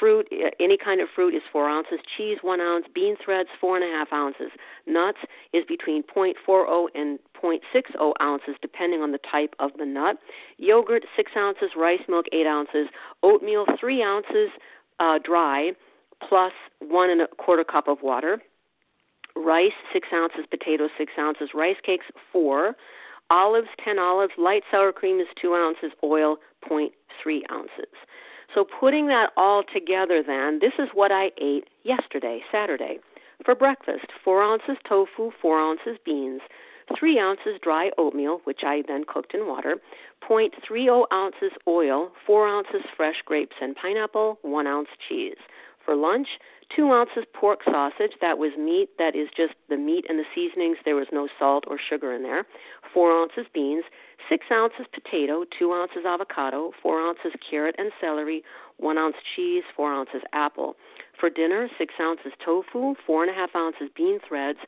Fruit, 0.00 0.26
uh, 0.32 0.50
any 0.58 0.78
kind 0.78 1.00
of 1.00 1.08
fruit 1.14 1.34
is 1.34 1.42
four 1.52 1.68
ounces. 1.68 1.98
Cheese, 2.16 2.38
one 2.42 2.60
ounce. 2.60 2.86
Bean 2.94 3.16
threads, 3.22 3.48
four 3.60 3.76
and 3.76 3.84
a 3.84 3.88
half 3.88 4.12
ounces. 4.12 4.50
Nuts 4.86 5.18
is 5.52 5.64
between 5.68 6.02
0.40 6.04 6.86
and 6.94 7.18
0.60 7.42 8.12
ounces, 8.22 8.54
depending 8.62 9.02
on 9.02 9.12
the 9.12 9.18
type 9.30 9.54
of 9.58 9.72
the 9.78 9.84
nut. 9.84 10.16
Yogurt, 10.56 11.04
six 11.16 11.32
ounces. 11.36 11.70
Rice 11.76 12.00
milk, 12.08 12.26
eight 12.32 12.46
ounces. 12.46 12.88
Oatmeal, 13.22 13.66
three 13.78 14.02
ounces 14.02 14.50
uh, 15.00 15.18
dry, 15.22 15.72
plus 16.28 16.52
one 16.80 17.10
and 17.10 17.20
a 17.22 17.26
quarter 17.38 17.64
cup 17.64 17.88
of 17.88 17.98
water. 18.02 18.40
Rice, 19.38 19.72
six 19.92 20.08
ounces. 20.12 20.44
Potatoes, 20.50 20.90
six 20.98 21.12
ounces. 21.18 21.50
Rice 21.54 21.76
cakes, 21.84 22.06
four. 22.32 22.74
Olives, 23.30 23.68
10 23.84 23.98
olives. 23.98 24.32
Light 24.38 24.62
sour 24.70 24.92
cream 24.92 25.20
is 25.20 25.28
2 25.40 25.54
ounces. 25.54 25.92
Oil, 26.02 26.38
0.3 26.68 26.90
ounces. 27.52 27.94
So 28.54 28.64
putting 28.64 29.06
that 29.08 29.30
all 29.36 29.62
together, 29.62 30.22
then, 30.26 30.58
this 30.60 30.72
is 30.78 30.88
what 30.94 31.12
I 31.12 31.30
ate 31.40 31.68
yesterday, 31.84 32.40
Saturday. 32.50 32.98
For 33.44 33.54
breakfast, 33.54 34.06
4 34.24 34.42
ounces 34.42 34.76
tofu, 34.88 35.30
4 35.40 35.60
ounces 35.60 35.98
beans, 36.04 36.40
3 36.98 37.18
ounces 37.18 37.60
dry 37.62 37.90
oatmeal, 37.98 38.40
which 38.44 38.60
I 38.64 38.82
then 38.88 39.04
cooked 39.06 39.34
in 39.34 39.46
water, 39.46 39.76
0.30 40.28 41.04
ounces 41.12 41.52
oil, 41.66 42.10
4 42.26 42.48
ounces 42.48 42.82
fresh 42.96 43.22
grapes 43.24 43.56
and 43.60 43.76
pineapple, 43.76 44.38
1 44.42 44.66
ounce 44.66 44.88
cheese. 45.08 45.36
For 45.88 45.96
lunch, 45.96 46.28
2 46.76 46.92
ounces 46.92 47.24
pork 47.32 47.60
sausage, 47.64 48.12
that 48.20 48.36
was 48.36 48.52
meat, 48.58 48.90
that 48.98 49.16
is 49.16 49.30
just 49.34 49.54
the 49.70 49.78
meat 49.78 50.04
and 50.06 50.18
the 50.18 50.26
seasonings, 50.34 50.76
there 50.84 50.96
was 50.96 51.06
no 51.10 51.28
salt 51.38 51.64
or 51.66 51.78
sugar 51.78 52.12
in 52.12 52.22
there, 52.22 52.44
4 52.92 53.10
ounces 53.10 53.46
beans, 53.54 53.84
6 54.28 54.44
ounces 54.52 54.84
potato, 54.92 55.46
2 55.58 55.72
ounces 55.72 56.04
avocado, 56.04 56.72
4 56.82 57.00
ounces 57.00 57.32
carrot 57.40 57.74
and 57.78 57.90
celery, 58.02 58.44
1 58.76 58.98
ounce 58.98 59.16
cheese, 59.34 59.64
4 59.74 59.90
ounces 59.90 60.20
apple. 60.34 60.76
For 61.18 61.30
dinner, 61.30 61.70
6 61.78 61.94
ounces 61.98 62.32
tofu, 62.44 62.94
4.5 63.08 63.56
ounces 63.56 63.88
bean 63.96 64.20
threads, 64.28 64.58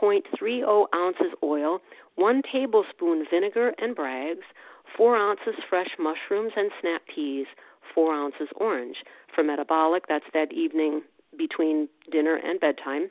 0.30 0.00 0.86
ounces 0.94 1.34
oil, 1.42 1.82
1 2.14 2.40
tablespoon 2.50 3.26
vinegar 3.30 3.74
and 3.76 3.94
Bragg's, 3.94 4.46
4 4.96 5.14
ounces 5.14 5.62
fresh 5.68 5.90
mushrooms 5.98 6.52
and 6.56 6.70
snap 6.80 7.02
peas, 7.14 7.46
4 7.94 8.14
ounces 8.14 8.48
orange. 8.56 8.96
For 9.34 9.44
metabolic, 9.44 10.04
that's 10.08 10.24
that 10.34 10.52
evening 10.52 11.02
between 11.36 11.88
dinner 12.10 12.36
and 12.36 12.58
bedtime, 12.60 13.10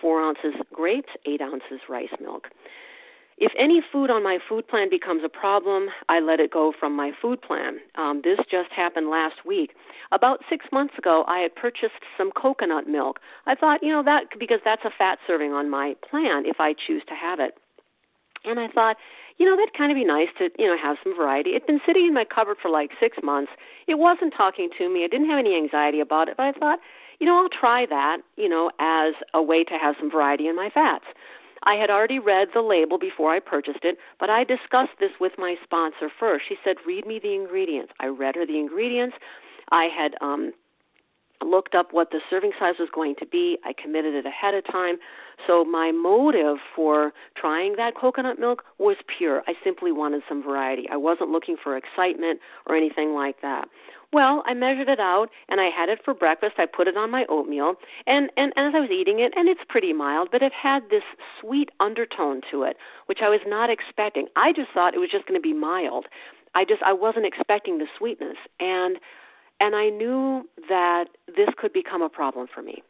4 0.00 0.22
ounces 0.22 0.54
grapes, 0.72 1.10
8 1.26 1.40
ounces 1.40 1.80
rice 1.88 2.08
milk. 2.20 2.48
If 3.36 3.52
any 3.58 3.82
food 3.92 4.10
on 4.10 4.22
my 4.22 4.38
food 4.48 4.68
plan 4.68 4.88
becomes 4.88 5.22
a 5.24 5.28
problem, 5.28 5.88
I 6.08 6.20
let 6.20 6.38
it 6.38 6.52
go 6.52 6.72
from 6.78 6.94
my 6.94 7.10
food 7.20 7.42
plan. 7.42 7.78
Um, 7.96 8.20
this 8.22 8.38
just 8.48 8.70
happened 8.70 9.10
last 9.10 9.44
week. 9.44 9.74
About 10.12 10.40
six 10.48 10.66
months 10.70 10.94
ago, 10.96 11.24
I 11.26 11.40
had 11.40 11.54
purchased 11.54 12.04
some 12.16 12.30
coconut 12.30 12.86
milk. 12.86 13.18
I 13.46 13.56
thought, 13.56 13.82
you 13.82 13.90
know, 13.90 14.04
that 14.04 14.26
because 14.38 14.60
that's 14.64 14.84
a 14.84 14.90
fat 14.96 15.18
serving 15.26 15.52
on 15.52 15.68
my 15.68 15.96
plan 16.08 16.44
if 16.46 16.60
I 16.60 16.74
choose 16.74 17.02
to 17.08 17.14
have 17.14 17.40
it. 17.40 17.54
And 18.44 18.60
I 18.60 18.68
thought, 18.68 18.96
you 19.38 19.46
know, 19.46 19.56
that'd 19.56 19.74
kind 19.74 19.90
of 19.90 19.96
be 19.96 20.04
nice 20.04 20.28
to, 20.38 20.50
you 20.58 20.66
know, 20.66 20.76
have 20.76 20.96
some 21.02 21.16
variety. 21.16 21.50
It'd 21.50 21.66
been 21.66 21.80
sitting 21.86 22.06
in 22.06 22.14
my 22.14 22.24
cupboard 22.24 22.58
for 22.62 22.70
like 22.70 22.90
six 23.00 23.18
months. 23.22 23.52
It 23.86 23.96
wasn't 23.96 24.32
talking 24.36 24.68
to 24.78 24.88
me. 24.88 25.04
I 25.04 25.08
didn't 25.08 25.28
have 25.28 25.38
any 25.38 25.56
anxiety 25.56 26.00
about 26.00 26.28
it, 26.28 26.36
but 26.36 26.44
I 26.44 26.52
thought, 26.52 26.78
you 27.18 27.26
know, 27.26 27.36
I'll 27.36 27.48
try 27.48 27.86
that, 27.86 28.18
you 28.36 28.48
know, 28.48 28.70
as 28.78 29.14
a 29.32 29.42
way 29.42 29.64
to 29.64 29.74
have 29.74 29.96
some 29.98 30.10
variety 30.10 30.46
in 30.46 30.56
my 30.56 30.70
fats. 30.70 31.04
I 31.64 31.74
had 31.74 31.90
already 31.90 32.18
read 32.18 32.48
the 32.52 32.60
label 32.60 32.98
before 32.98 33.32
I 33.32 33.40
purchased 33.40 33.84
it, 33.84 33.96
but 34.20 34.28
I 34.30 34.44
discussed 34.44 34.98
this 35.00 35.12
with 35.18 35.32
my 35.38 35.56
sponsor 35.62 36.10
first. 36.20 36.44
She 36.48 36.56
said, 36.62 36.76
"Read 36.86 37.06
me 37.06 37.18
the 37.18 37.34
ingredients." 37.34 37.92
I 38.00 38.06
read 38.08 38.34
her 38.36 38.44
the 38.44 38.58
ingredients. 38.58 39.16
I 39.70 39.84
had 39.84 40.14
um 40.20 40.52
looked 41.42 41.74
up 41.74 41.88
what 41.92 42.10
the 42.10 42.20
serving 42.30 42.52
size 42.58 42.74
was 42.78 42.88
going 42.94 43.14
to 43.18 43.26
be. 43.26 43.58
I 43.64 43.72
committed 43.72 44.14
it 44.14 44.26
ahead 44.26 44.54
of 44.54 44.64
time. 44.66 44.96
So 45.46 45.64
my 45.64 45.90
motive 45.92 46.58
for 46.74 47.12
trying 47.36 47.76
that 47.76 47.96
coconut 47.96 48.38
milk 48.38 48.64
was 48.78 48.96
pure. 49.18 49.42
I 49.46 49.54
simply 49.62 49.92
wanted 49.92 50.22
some 50.28 50.42
variety. 50.42 50.86
I 50.90 50.96
wasn't 50.96 51.30
looking 51.30 51.56
for 51.62 51.76
excitement 51.76 52.40
or 52.66 52.76
anything 52.76 53.14
like 53.14 53.40
that. 53.42 53.68
Well, 54.12 54.44
I 54.46 54.54
measured 54.54 54.88
it 54.88 55.00
out 55.00 55.28
and 55.48 55.60
I 55.60 55.70
had 55.70 55.88
it 55.88 55.98
for 56.04 56.14
breakfast. 56.14 56.54
I 56.58 56.66
put 56.66 56.86
it 56.86 56.96
on 56.96 57.10
my 57.10 57.26
oatmeal 57.28 57.74
and 58.06 58.30
and 58.36 58.52
as 58.56 58.72
I 58.72 58.78
was 58.78 58.90
eating 58.90 59.18
it 59.18 59.32
and 59.34 59.48
it's 59.48 59.62
pretty 59.68 59.92
mild, 59.92 60.28
but 60.30 60.40
it 60.40 60.52
had 60.52 60.84
this 60.88 61.02
sweet 61.40 61.70
undertone 61.80 62.40
to 62.52 62.62
it, 62.62 62.76
which 63.06 63.18
I 63.22 63.28
was 63.28 63.40
not 63.44 63.70
expecting. 63.70 64.28
I 64.36 64.52
just 64.52 64.70
thought 64.72 64.94
it 64.94 65.00
was 65.00 65.10
just 65.10 65.26
going 65.26 65.40
to 65.40 65.42
be 65.42 65.52
mild. 65.52 66.06
I 66.54 66.64
just 66.64 66.80
I 66.84 66.92
wasn't 66.92 67.26
expecting 67.26 67.78
the 67.78 67.86
sweetness 67.98 68.36
and 68.60 68.98
and 69.60 69.74
I 69.74 69.88
knew 69.88 70.48
that 70.68 71.06
this 71.28 71.48
could 71.56 71.72
become 71.72 72.02
a 72.02 72.08
problem 72.08 72.46
for 72.52 72.62
me. 72.62 72.82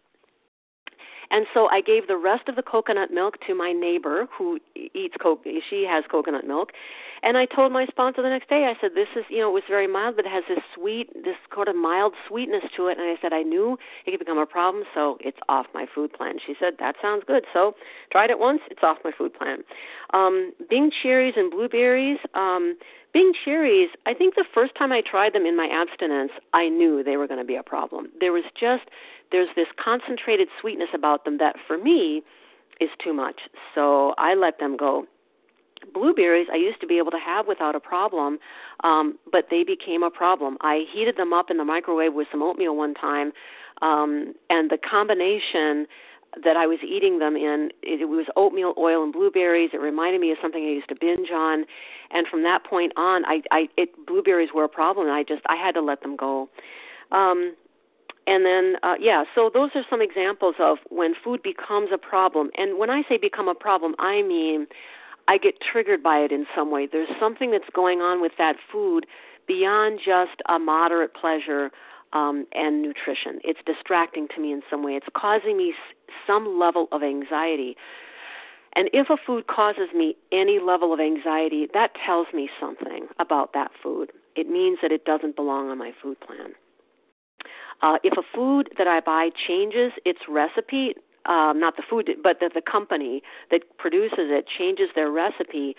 And 1.31 1.47
so 1.55 1.69
I 1.69 1.81
gave 1.81 2.07
the 2.07 2.17
rest 2.17 2.49
of 2.49 2.57
the 2.57 2.63
coconut 2.63 3.11
milk 3.11 3.37
to 3.47 3.55
my 3.55 3.73
neighbor 3.73 4.29
who 4.37 4.59
eats 4.75 5.15
co- 5.21 5.41
she 5.69 5.87
has 5.89 6.05
coconut 6.11 6.47
milk. 6.47 6.71
And 7.23 7.39
I 7.39 7.47
told 7.47 7.73
my 7.73 7.87
sponsor 7.87 8.21
the 8.21 8.29
next 8.29 8.51
day, 8.51 8.67
I 8.67 8.79
said, 8.81 8.91
This 8.95 9.09
is, 9.17 9.25
you 9.31 9.39
know, 9.39 9.49
it 9.49 9.55
was 9.55 9.63
very 9.67 9.87
mild, 9.87 10.17
but 10.17 10.27
it 10.27 10.31
has 10.31 10.45
this 10.47 10.59
sweet, 10.75 11.11
this 11.25 11.37
sort 11.53 11.69
of 11.69 11.77
mild 11.77 12.13
sweetness 12.29 12.65
to 12.77 12.89
it. 12.89 12.99
And 12.99 13.09
I 13.09 13.21
said, 13.21 13.33
I 13.33 13.43
knew 13.43 13.79
it 14.05 14.11
could 14.11 14.21
become 14.21 14.39
a 14.39 14.47
problem, 14.47 14.85
so 14.95 15.17
it's 15.21 15.39
off 15.49 15.67
my 15.73 15.87
food 15.93 16.13
plan. 16.13 16.37
She 16.45 16.55
said, 16.61 16.75
That 16.79 16.97
sounds 17.01 17.25
good. 17.27 17.45
So 17.53 17.75
tried 18.13 18.29
it 18.31 18.39
once, 18.39 18.61
it's 18.71 18.83
off 18.83 18.99
my 19.05 19.13
food 19.17 19.33
plan. 19.33 19.65
Um, 20.13 20.53
Bing 20.69 20.91
cherries 21.03 21.35
and 21.37 21.51
blueberries. 21.51 22.19
Um, 22.35 22.77
Bing 23.15 23.33
cherries, 23.45 23.91
I 24.07 24.13
think 24.13 24.35
the 24.35 24.45
first 24.53 24.75
time 24.75 24.91
I 24.91 25.01
tried 25.01 25.33
them 25.35 25.47
in 25.47 25.57
my 25.57 25.69
abstinence, 25.69 26.33
I 26.53 26.69
knew 26.69 27.03
they 27.03 27.17
were 27.17 27.29
going 27.29 27.39
to 27.39 27.47
be 27.47 27.55
a 27.55 27.63
problem. 27.63 28.09
There 28.19 28.33
was 28.33 28.43
just, 28.59 28.83
there's 29.31 29.49
this 29.55 29.69
concentrated 29.83 30.49
sweetness 30.61 30.89
about 30.93 31.25
them 31.25 31.39
that 31.39 31.55
for 31.67 31.79
me 31.79 32.23
is 32.81 32.91
too 33.03 33.15
much. 33.15 33.43
So 33.73 34.15
I 34.19 34.35
let 34.35 34.59
them 34.59 34.77
go 34.77 35.07
blueberries 35.93 36.47
I 36.53 36.57
used 36.57 36.81
to 36.81 36.87
be 36.87 36.99
able 36.99 37.11
to 37.11 37.19
have 37.19 37.47
without 37.47 37.75
a 37.75 37.81
problem, 37.81 38.39
um, 38.83 39.19
but 39.31 39.49
they 39.51 39.65
became 39.65 40.03
a 40.03 40.11
problem. 40.11 40.57
I 40.61 40.85
heated 40.93 41.17
them 41.17 41.33
up 41.33 41.51
in 41.51 41.59
the 41.59 41.65
microwave 41.65 42.15
with 42.15 42.27
some 42.31 42.43
oatmeal 42.43 42.77
one 42.77 42.95
time, 42.95 43.33
um, 43.83 44.35
and 44.51 44.71
the 44.71 44.79
combination 44.79 45.87
that 46.43 46.57
I 46.57 46.67
was 46.67 46.79
eating 46.83 47.19
them 47.19 47.37
in, 47.37 47.71
it, 47.83 48.09
was 48.09 48.27
oatmeal, 48.37 48.75
oil, 48.79 49.03
and 49.03 49.13
blueberries. 49.13 49.71
It 49.73 49.81
reminded 49.81 50.21
me 50.21 50.33
of 50.33 50.39
something 50.43 50.63
I 50.63 50.71
used 50.71 50.89
to 50.89 50.97
binge 50.99 51.31
on, 51.33 51.65
and 52.11 52.27
from 52.27 52.43
that 52.43 52.65
point 52.65 52.93
on, 52.97 53.25
I, 53.25 53.43
I 53.51 53.69
it, 53.77 53.91
blueberries 54.07 54.51
were 54.55 54.65
a 54.65 54.69
problem, 54.69 55.09
I 55.09 55.23
just 55.23 55.43
I 55.47 55.57
had 55.57 55.73
to 55.75 55.81
let 55.81 56.03
them 56.03 56.17
go. 56.17 56.49
Um, 57.13 57.55
and 58.27 58.45
then, 58.47 58.77
uh, 58.83 58.95
yeah, 58.99 59.25
so 59.35 59.51
those 59.53 59.71
are 59.75 59.85
some 59.91 60.01
examples 60.01 60.55
of 60.59 60.79
when 60.89 61.15
food 61.23 61.43
becomes 61.43 61.91
a 61.93 61.99
problem. 61.99 62.51
And 62.57 62.79
when 62.79 62.89
I 62.89 63.03
say 63.09 63.19
become 63.19 63.49
a 63.49 63.55
problem, 63.55 63.95
I 63.99 64.23
mean 64.23 64.67
I 65.29 65.39
get 65.39 65.55
triggered 65.61 66.03
by 66.03 66.19
it 66.19 66.33
in 66.33 66.47
some 66.55 66.71
way. 66.71 66.89
There's 66.91 67.09
something 67.21 67.51
that's 67.51 67.69
going 67.75 68.01
on 68.01 68.21
with 68.21 68.33
that 68.39 68.57
food 68.71 69.07
beyond 69.47 70.01
just 70.05 70.41
a 70.49 70.59
moderate 70.59 71.15
pleasure 71.15 71.71
um, 72.15 72.47
and 72.53 72.81
nutrition. 72.81 73.41
It's 73.45 73.61
distracting 73.67 74.29
to 74.35 74.41
me 74.41 74.53
in 74.53 74.63
some 74.71 74.83
way. 74.83 74.93
It's 74.93 75.07
causing 75.15 75.57
me 75.57 75.75
some 76.27 76.59
level 76.59 76.89
of 76.93 77.03
anxiety. 77.03 77.77
And 78.77 78.89
if 78.93 79.09
a 79.11 79.17
food 79.17 79.47
causes 79.47 79.89
me 79.95 80.17
any 80.33 80.59
level 80.59 80.93
of 80.93 81.01
anxiety, 81.01 81.69
that 81.75 81.91
tells 82.07 82.29
me 82.33 82.49
something 82.61 83.07
about 83.19 83.53
that 83.55 83.71
food. 83.83 84.11
It 84.35 84.49
means 84.49 84.79
that 84.83 84.91
it 84.91 85.05
doesn't 85.05 85.37
belong 85.37 85.71
on 85.71 85.79
my 85.79 85.93
food 86.03 86.19
plan. 86.21 86.55
Uh, 87.83 87.99
if 88.03 88.15
a 88.17 88.23
food 88.35 88.71
that 88.79 88.87
I 88.87 89.01
buy 89.01 89.31
changes 89.47 89.93
its 90.05 90.21
recipe, 90.29 90.95
um, 91.27 91.61
not 91.61 91.77
the 91.77 91.83
food, 91.89 92.09
but 92.23 92.41
the, 92.41 92.51
the 92.53 92.63
company 92.63 93.23
that 93.51 93.63
produces 93.79 94.31
it 94.31 94.47
changes 94.47 94.89
their 94.95 95.11
recipe 95.11 95.77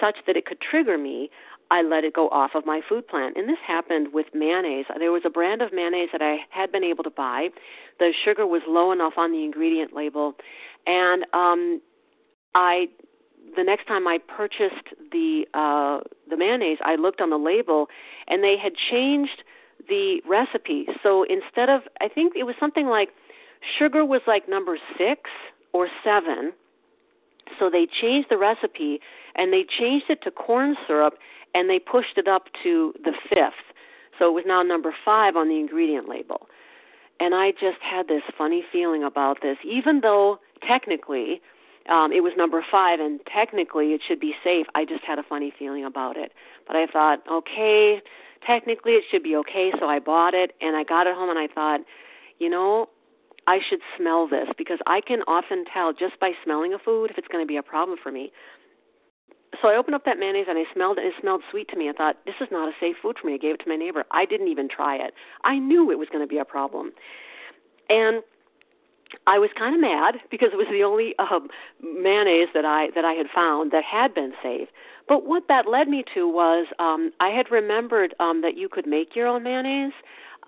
such 0.00 0.16
that 0.26 0.36
it 0.36 0.46
could 0.46 0.60
trigger 0.60 0.98
me, 0.98 1.30
I 1.70 1.82
let 1.82 2.04
it 2.04 2.14
go 2.14 2.28
off 2.28 2.52
of 2.54 2.64
my 2.64 2.80
food 2.88 3.08
plan. 3.08 3.32
And 3.36 3.48
this 3.48 3.58
happened 3.66 4.08
with 4.12 4.26
mayonnaise. 4.34 4.86
There 4.98 5.12
was 5.12 5.22
a 5.24 5.30
brand 5.30 5.62
of 5.62 5.72
mayonnaise 5.72 6.10
that 6.12 6.22
I 6.22 6.38
had 6.50 6.70
been 6.70 6.84
able 6.84 7.04
to 7.04 7.10
buy. 7.10 7.48
The 7.98 8.12
sugar 8.24 8.46
was 8.46 8.62
low 8.68 8.92
enough 8.92 9.14
on 9.16 9.32
the 9.32 9.44
ingredient 9.44 9.92
label, 9.92 10.34
and 10.86 11.24
um, 11.32 11.80
I 12.54 12.86
the 13.56 13.62
next 13.62 13.86
time 13.86 14.06
I 14.06 14.18
purchased 14.18 14.94
the 15.12 15.46
uh, 15.54 16.00
the 16.28 16.36
mayonnaise, 16.36 16.78
I 16.84 16.96
looked 16.96 17.20
on 17.20 17.30
the 17.30 17.38
label, 17.38 17.86
and 18.28 18.42
they 18.42 18.56
had 18.56 18.72
changed 18.90 19.42
the 19.88 20.20
recipe. 20.28 20.86
So 21.02 21.24
instead 21.24 21.68
of, 21.68 21.82
I 22.00 22.08
think 22.08 22.34
it 22.36 22.44
was 22.44 22.56
something 22.58 22.86
like 22.86 23.10
Sugar 23.78 24.04
was 24.04 24.20
like 24.26 24.48
number 24.48 24.78
six 24.98 25.30
or 25.72 25.88
seven. 26.04 26.52
So 27.58 27.70
they 27.70 27.86
changed 27.86 28.28
the 28.28 28.38
recipe 28.38 29.00
and 29.36 29.52
they 29.52 29.64
changed 29.78 30.06
it 30.08 30.22
to 30.22 30.30
corn 30.30 30.76
syrup 30.86 31.14
and 31.56 31.70
they 31.70 31.78
pushed 31.78 32.18
it 32.18 32.28
up 32.28 32.48
to 32.62 32.92
the 33.02 33.12
fifth. 33.30 33.64
So 34.18 34.28
it 34.28 34.32
was 34.32 34.44
now 34.46 34.62
number 34.62 34.94
five 35.04 35.36
on 35.36 35.48
the 35.48 35.58
ingredient 35.58 36.06
label. 36.06 36.48
And 37.18 37.34
I 37.34 37.52
just 37.52 37.80
had 37.80 38.08
this 38.08 38.22
funny 38.36 38.62
feeling 38.70 39.02
about 39.02 39.38
this, 39.40 39.56
even 39.64 40.00
though 40.02 40.38
technically 40.68 41.40
um, 41.88 42.12
it 42.12 42.22
was 42.22 42.34
number 42.36 42.62
five 42.70 43.00
and 43.00 43.20
technically 43.32 43.94
it 43.94 44.02
should 44.06 44.20
be 44.20 44.34
safe. 44.44 44.66
I 44.74 44.84
just 44.84 45.02
had 45.02 45.18
a 45.18 45.22
funny 45.22 45.50
feeling 45.58 45.86
about 45.86 46.18
it. 46.18 46.32
But 46.66 46.76
I 46.76 46.86
thought, 46.86 47.20
okay, 47.30 48.02
technically 48.46 48.92
it 48.92 49.04
should 49.10 49.22
be 49.22 49.34
okay. 49.36 49.72
So 49.80 49.86
I 49.86 49.98
bought 49.98 50.34
it 50.34 50.52
and 50.60 50.76
I 50.76 50.84
got 50.84 51.06
it 51.06 51.14
home 51.14 51.30
and 51.30 51.38
I 51.38 51.48
thought, 51.52 51.80
you 52.38 52.50
know, 52.50 52.90
I 53.46 53.60
should 53.66 53.80
smell 53.96 54.28
this 54.28 54.48
because 54.58 54.80
I 54.86 55.00
can 55.00 55.20
often 55.26 55.64
tell 55.72 55.94
just 55.94 56.20
by 56.20 56.32
smelling 56.44 56.74
a 56.74 56.78
food 56.78 57.10
if 57.10 57.16
it's 57.16 57.28
going 57.28 57.42
to 57.42 57.48
be 57.48 57.56
a 57.56 57.62
problem 57.62 57.96
for 58.02 58.12
me. 58.12 58.30
So 59.62 59.68
I 59.68 59.76
opened 59.76 59.94
up 59.94 60.04
that 60.04 60.18
mayonnaise 60.18 60.46
and 60.48 60.58
I 60.58 60.64
smelled 60.72 60.98
it. 60.98 61.04
It 61.04 61.14
smelled 61.20 61.42
sweet 61.50 61.68
to 61.68 61.76
me. 61.76 61.88
I 61.88 61.92
thought, 61.92 62.16
this 62.26 62.34
is 62.40 62.48
not 62.50 62.68
a 62.68 62.72
safe 62.80 62.96
food 63.00 63.16
for 63.20 63.26
me. 63.26 63.34
I 63.34 63.38
gave 63.38 63.54
it 63.54 63.60
to 63.64 63.68
my 63.68 63.76
neighbor. 63.76 64.04
I 64.10 64.24
didn't 64.24 64.48
even 64.48 64.68
try 64.68 64.96
it. 64.96 65.14
I 65.44 65.58
knew 65.58 65.90
it 65.90 65.98
was 65.98 66.08
going 66.10 66.22
to 66.22 66.28
be 66.28 66.38
a 66.38 66.44
problem. 66.44 66.92
And 67.88 68.22
I 69.26 69.38
was 69.38 69.50
kind 69.56 69.74
of 69.74 69.80
mad 69.80 70.16
because 70.30 70.50
it 70.52 70.56
was 70.56 70.66
the 70.70 70.82
only 70.82 71.14
um, 71.18 71.48
mayonnaise 71.82 72.48
that 72.54 72.64
I 72.64 72.90
that 72.94 73.04
I 73.04 73.12
had 73.12 73.26
found 73.34 73.70
that 73.70 73.84
had 73.84 74.14
been 74.14 74.32
safe. 74.42 74.68
But 75.08 75.24
what 75.26 75.44
that 75.48 75.68
led 75.68 75.88
me 75.88 76.04
to 76.14 76.28
was 76.28 76.66
um, 76.78 77.12
I 77.20 77.28
had 77.28 77.50
remembered 77.50 78.14
um, 78.18 78.42
that 78.42 78.56
you 78.56 78.68
could 78.68 78.86
make 78.86 79.14
your 79.14 79.28
own 79.28 79.44
mayonnaise, 79.44 79.92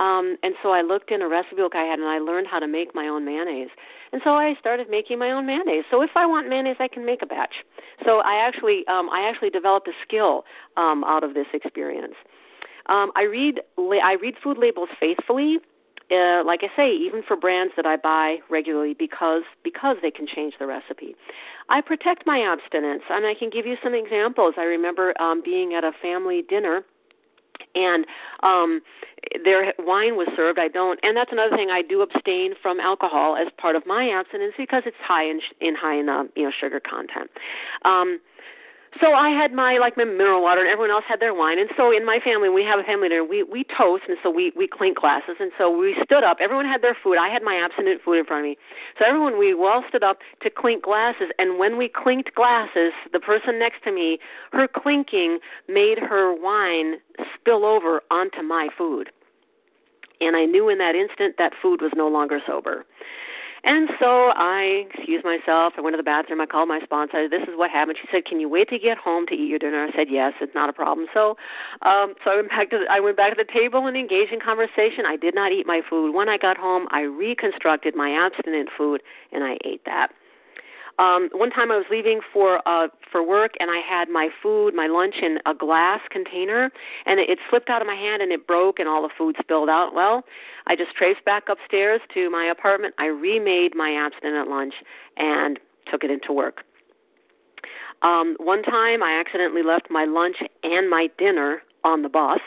um, 0.00 0.36
and 0.42 0.54
so 0.62 0.70
I 0.72 0.82
looked 0.82 1.10
in 1.10 1.22
a 1.22 1.28
recipe 1.28 1.56
book 1.56 1.74
I 1.74 1.84
had 1.84 1.98
and 1.98 2.08
I 2.08 2.18
learned 2.18 2.48
how 2.48 2.58
to 2.58 2.66
make 2.66 2.94
my 2.94 3.06
own 3.06 3.24
mayonnaise. 3.24 3.70
And 4.12 4.22
so 4.24 4.30
I 4.34 4.54
started 4.58 4.88
making 4.90 5.18
my 5.18 5.30
own 5.30 5.46
mayonnaise. 5.46 5.84
So 5.90 6.02
if 6.02 6.10
I 6.16 6.26
want 6.26 6.48
mayonnaise, 6.48 6.76
I 6.80 6.88
can 6.88 7.04
make 7.04 7.22
a 7.22 7.26
batch. 7.26 7.64
So 8.04 8.20
I 8.20 8.36
actually 8.36 8.86
um, 8.88 9.08
I 9.10 9.28
actually 9.28 9.50
developed 9.50 9.88
a 9.88 9.92
skill 10.02 10.44
um, 10.76 11.04
out 11.04 11.24
of 11.24 11.34
this 11.34 11.46
experience. 11.52 12.14
Um, 12.86 13.12
I 13.16 13.22
read 13.22 13.60
I 13.76 14.16
read 14.20 14.34
food 14.42 14.58
labels 14.58 14.88
faithfully. 14.98 15.58
Uh, 16.10 16.42
like 16.42 16.60
I 16.62 16.74
say, 16.74 16.90
even 16.90 17.22
for 17.22 17.36
brands 17.36 17.74
that 17.76 17.84
I 17.84 17.96
buy 17.98 18.38
regularly 18.48 18.94
because 18.94 19.42
because 19.62 19.98
they 20.00 20.10
can 20.10 20.26
change 20.26 20.54
the 20.58 20.66
recipe. 20.66 21.14
I 21.68 21.82
protect 21.82 22.26
my 22.26 22.40
abstinence, 22.40 23.02
and 23.10 23.26
I 23.26 23.34
can 23.34 23.50
give 23.50 23.66
you 23.66 23.76
some 23.82 23.94
examples. 23.94 24.54
I 24.56 24.62
remember 24.62 25.20
um, 25.20 25.42
being 25.44 25.74
at 25.74 25.84
a 25.84 25.92
family 26.00 26.42
dinner 26.48 26.82
and 27.74 28.06
um 28.42 28.80
their 29.44 29.74
wine 29.80 30.16
was 30.16 30.28
served. 30.36 30.58
I 30.58 30.68
don't 30.68 30.98
and 31.02 31.16
that's 31.16 31.32
another 31.32 31.56
thing 31.56 31.70
i 31.70 31.82
do 31.82 32.02
abstain 32.02 32.54
from 32.60 32.80
alcohol 32.80 33.36
as 33.36 33.48
part 33.58 33.76
of 33.76 33.86
my 33.86 34.08
abstinence 34.08 34.54
because 34.56 34.84
it's 34.86 34.96
high 35.02 35.24
in 35.24 35.40
in 35.60 35.74
high 35.74 35.98
in 35.98 36.08
uh, 36.08 36.24
you 36.36 36.44
know 36.44 36.52
sugar 36.58 36.80
content. 36.80 37.30
Um 37.84 38.20
so 39.00 39.12
I 39.12 39.30
had 39.30 39.52
my 39.52 39.78
like 39.78 39.96
my 39.96 40.04
mineral 40.04 40.42
water, 40.42 40.60
and 40.60 40.68
everyone 40.68 40.90
else 40.90 41.04
had 41.06 41.20
their 41.20 41.34
wine. 41.34 41.58
And 41.58 41.68
so 41.76 41.94
in 41.94 42.04
my 42.06 42.18
family, 42.24 42.48
we 42.48 42.64
have 42.64 42.78
a 42.78 42.82
family 42.82 43.08
dinner. 43.08 43.24
We 43.24 43.42
we 43.42 43.64
toast, 43.64 44.04
and 44.08 44.16
so 44.22 44.30
we 44.30 44.52
we 44.56 44.66
clink 44.66 44.98
glasses. 44.98 45.36
And 45.40 45.52
so 45.58 45.70
we 45.70 45.96
stood 46.04 46.24
up. 46.24 46.38
Everyone 46.40 46.64
had 46.66 46.82
their 46.82 46.96
food. 47.00 47.18
I 47.18 47.28
had 47.28 47.42
my 47.42 47.54
abstinent 47.54 48.02
food 48.02 48.18
in 48.18 48.24
front 48.24 48.46
of 48.46 48.50
me. 48.50 48.58
So 48.98 49.04
everyone 49.04 49.38
we 49.38 49.52
all 49.52 49.84
stood 49.88 50.02
up 50.02 50.18
to 50.42 50.50
clink 50.50 50.82
glasses. 50.84 51.28
And 51.38 51.58
when 51.58 51.76
we 51.76 51.88
clinked 51.88 52.34
glasses, 52.34 52.92
the 53.12 53.20
person 53.20 53.58
next 53.58 53.84
to 53.84 53.92
me, 53.92 54.18
her 54.52 54.66
clinking 54.66 55.38
made 55.68 55.98
her 55.98 56.32
wine 56.32 56.96
spill 57.34 57.64
over 57.64 58.02
onto 58.10 58.42
my 58.42 58.68
food. 58.76 59.10
And 60.20 60.34
I 60.34 60.46
knew 60.46 60.68
in 60.68 60.78
that 60.78 60.94
instant 60.94 61.36
that 61.38 61.52
food 61.60 61.80
was 61.80 61.92
no 61.94 62.08
longer 62.08 62.40
sober. 62.46 62.84
And 63.64 63.88
so 63.98 64.32
I 64.34 64.86
excused 64.90 65.24
myself. 65.24 65.74
I 65.76 65.80
went 65.80 65.94
to 65.94 65.96
the 65.96 66.02
bathroom. 66.02 66.40
I 66.40 66.46
called 66.46 66.68
my 66.68 66.80
sponsor. 66.80 67.28
This 67.28 67.42
is 67.42 67.56
what 67.56 67.70
happened. 67.70 67.98
She 68.00 68.08
said, 68.10 68.24
"Can 68.24 68.40
you 68.40 68.48
wait 68.48 68.68
to 68.70 68.78
get 68.78 68.98
home 68.98 69.26
to 69.26 69.34
eat 69.34 69.48
your 69.48 69.58
dinner?" 69.58 69.84
I 69.84 69.96
said, 69.96 70.08
"Yes, 70.10 70.34
it's 70.40 70.54
not 70.54 70.68
a 70.68 70.72
problem." 70.72 71.08
So, 71.12 71.36
um, 71.82 72.14
so 72.24 72.30
I 72.30 72.36
went 72.36 72.48
back 72.50 72.70
to 72.70 72.78
the, 72.78 72.86
I 72.90 73.00
went 73.00 73.16
back 73.16 73.36
to 73.36 73.42
the 73.42 73.52
table 73.52 73.86
and 73.86 73.96
engaged 73.96 74.32
in 74.32 74.40
conversation. 74.40 75.06
I 75.06 75.16
did 75.16 75.34
not 75.34 75.52
eat 75.52 75.66
my 75.66 75.82
food. 75.88 76.14
When 76.14 76.28
I 76.28 76.38
got 76.38 76.56
home, 76.56 76.86
I 76.90 77.02
reconstructed 77.02 77.94
my 77.96 78.10
abstinent 78.12 78.70
food 78.76 79.02
and 79.32 79.44
I 79.44 79.58
ate 79.64 79.84
that. 79.84 80.12
Um, 80.98 81.28
one 81.32 81.50
time 81.50 81.70
I 81.70 81.76
was 81.76 81.86
leaving 81.90 82.20
for 82.32 82.60
uh, 82.66 82.88
for 83.10 83.22
work 83.22 83.52
and 83.60 83.70
I 83.70 83.78
had 83.78 84.08
my 84.08 84.28
food, 84.42 84.74
my 84.74 84.88
lunch 84.88 85.14
in 85.22 85.38
a 85.46 85.54
glass 85.54 86.00
container, 86.10 86.70
and 87.06 87.20
it, 87.20 87.30
it 87.30 87.38
slipped 87.48 87.70
out 87.70 87.80
of 87.80 87.86
my 87.86 87.94
hand 87.94 88.20
and 88.20 88.32
it 88.32 88.46
broke 88.46 88.78
and 88.78 88.88
all 88.88 89.02
the 89.02 89.10
food 89.16 89.36
spilled 89.40 89.68
out. 89.68 89.94
Well, 89.94 90.24
I 90.66 90.74
just 90.74 90.94
traced 90.96 91.24
back 91.24 91.44
upstairs 91.48 92.00
to 92.14 92.30
my 92.30 92.44
apartment. 92.44 92.94
I 92.98 93.06
remade 93.06 93.74
my 93.76 93.92
abstinent 93.92 94.48
lunch 94.48 94.74
and 95.16 95.58
took 95.90 96.02
it 96.02 96.10
into 96.10 96.32
work. 96.32 96.64
Um, 98.02 98.36
one 98.38 98.62
time 98.62 99.02
I 99.02 99.18
accidentally 99.18 99.62
left 99.62 99.90
my 99.90 100.04
lunch 100.04 100.36
and 100.62 100.88
my 100.90 101.08
dinner 101.18 101.62
on 101.84 102.02
the 102.02 102.08
bus 102.08 102.40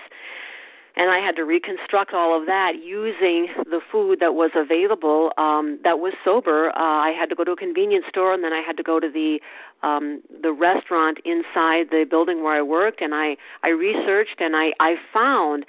and 0.96 1.10
I 1.10 1.20
had 1.20 1.36
to 1.38 1.44
reconstruct 1.44 2.14
all 2.14 2.40
of 2.40 2.46
that 2.48 2.74
using 2.84 3.48
the 3.66 3.80
food 3.92 4.20
that 4.20 4.34
was 4.34 4.52
available 4.56 5.32
um, 5.38 5.80
that 5.84 6.00
was 6.00 6.14
sober. 6.24 6.70
Uh, 6.70 6.80
I 6.80 7.12
had 7.18 7.30
to 7.30 7.36
go 7.36 7.44
to 7.44 7.52
a 7.52 7.56
convenience 7.56 8.06
store, 8.10 8.34
and 8.34 8.44
then 8.44 8.54
I 8.54 8.62
had 8.66 8.78
to 8.78 8.84
go 8.84 9.00
to 9.00 9.10
the 9.10 9.40
um, 9.84 10.22
the 10.42 10.52
restaurant 10.52 11.20
inside 11.26 11.88
the 11.90 12.06
building 12.10 12.44
where 12.44 12.56
I 12.56 12.62
worked, 12.62 13.02
and 13.02 13.14
I 13.14 13.38
I 13.64 13.70
researched 13.70 14.40
and 14.40 14.56
I 14.56 14.72
I 14.80 14.96
found 15.14 15.66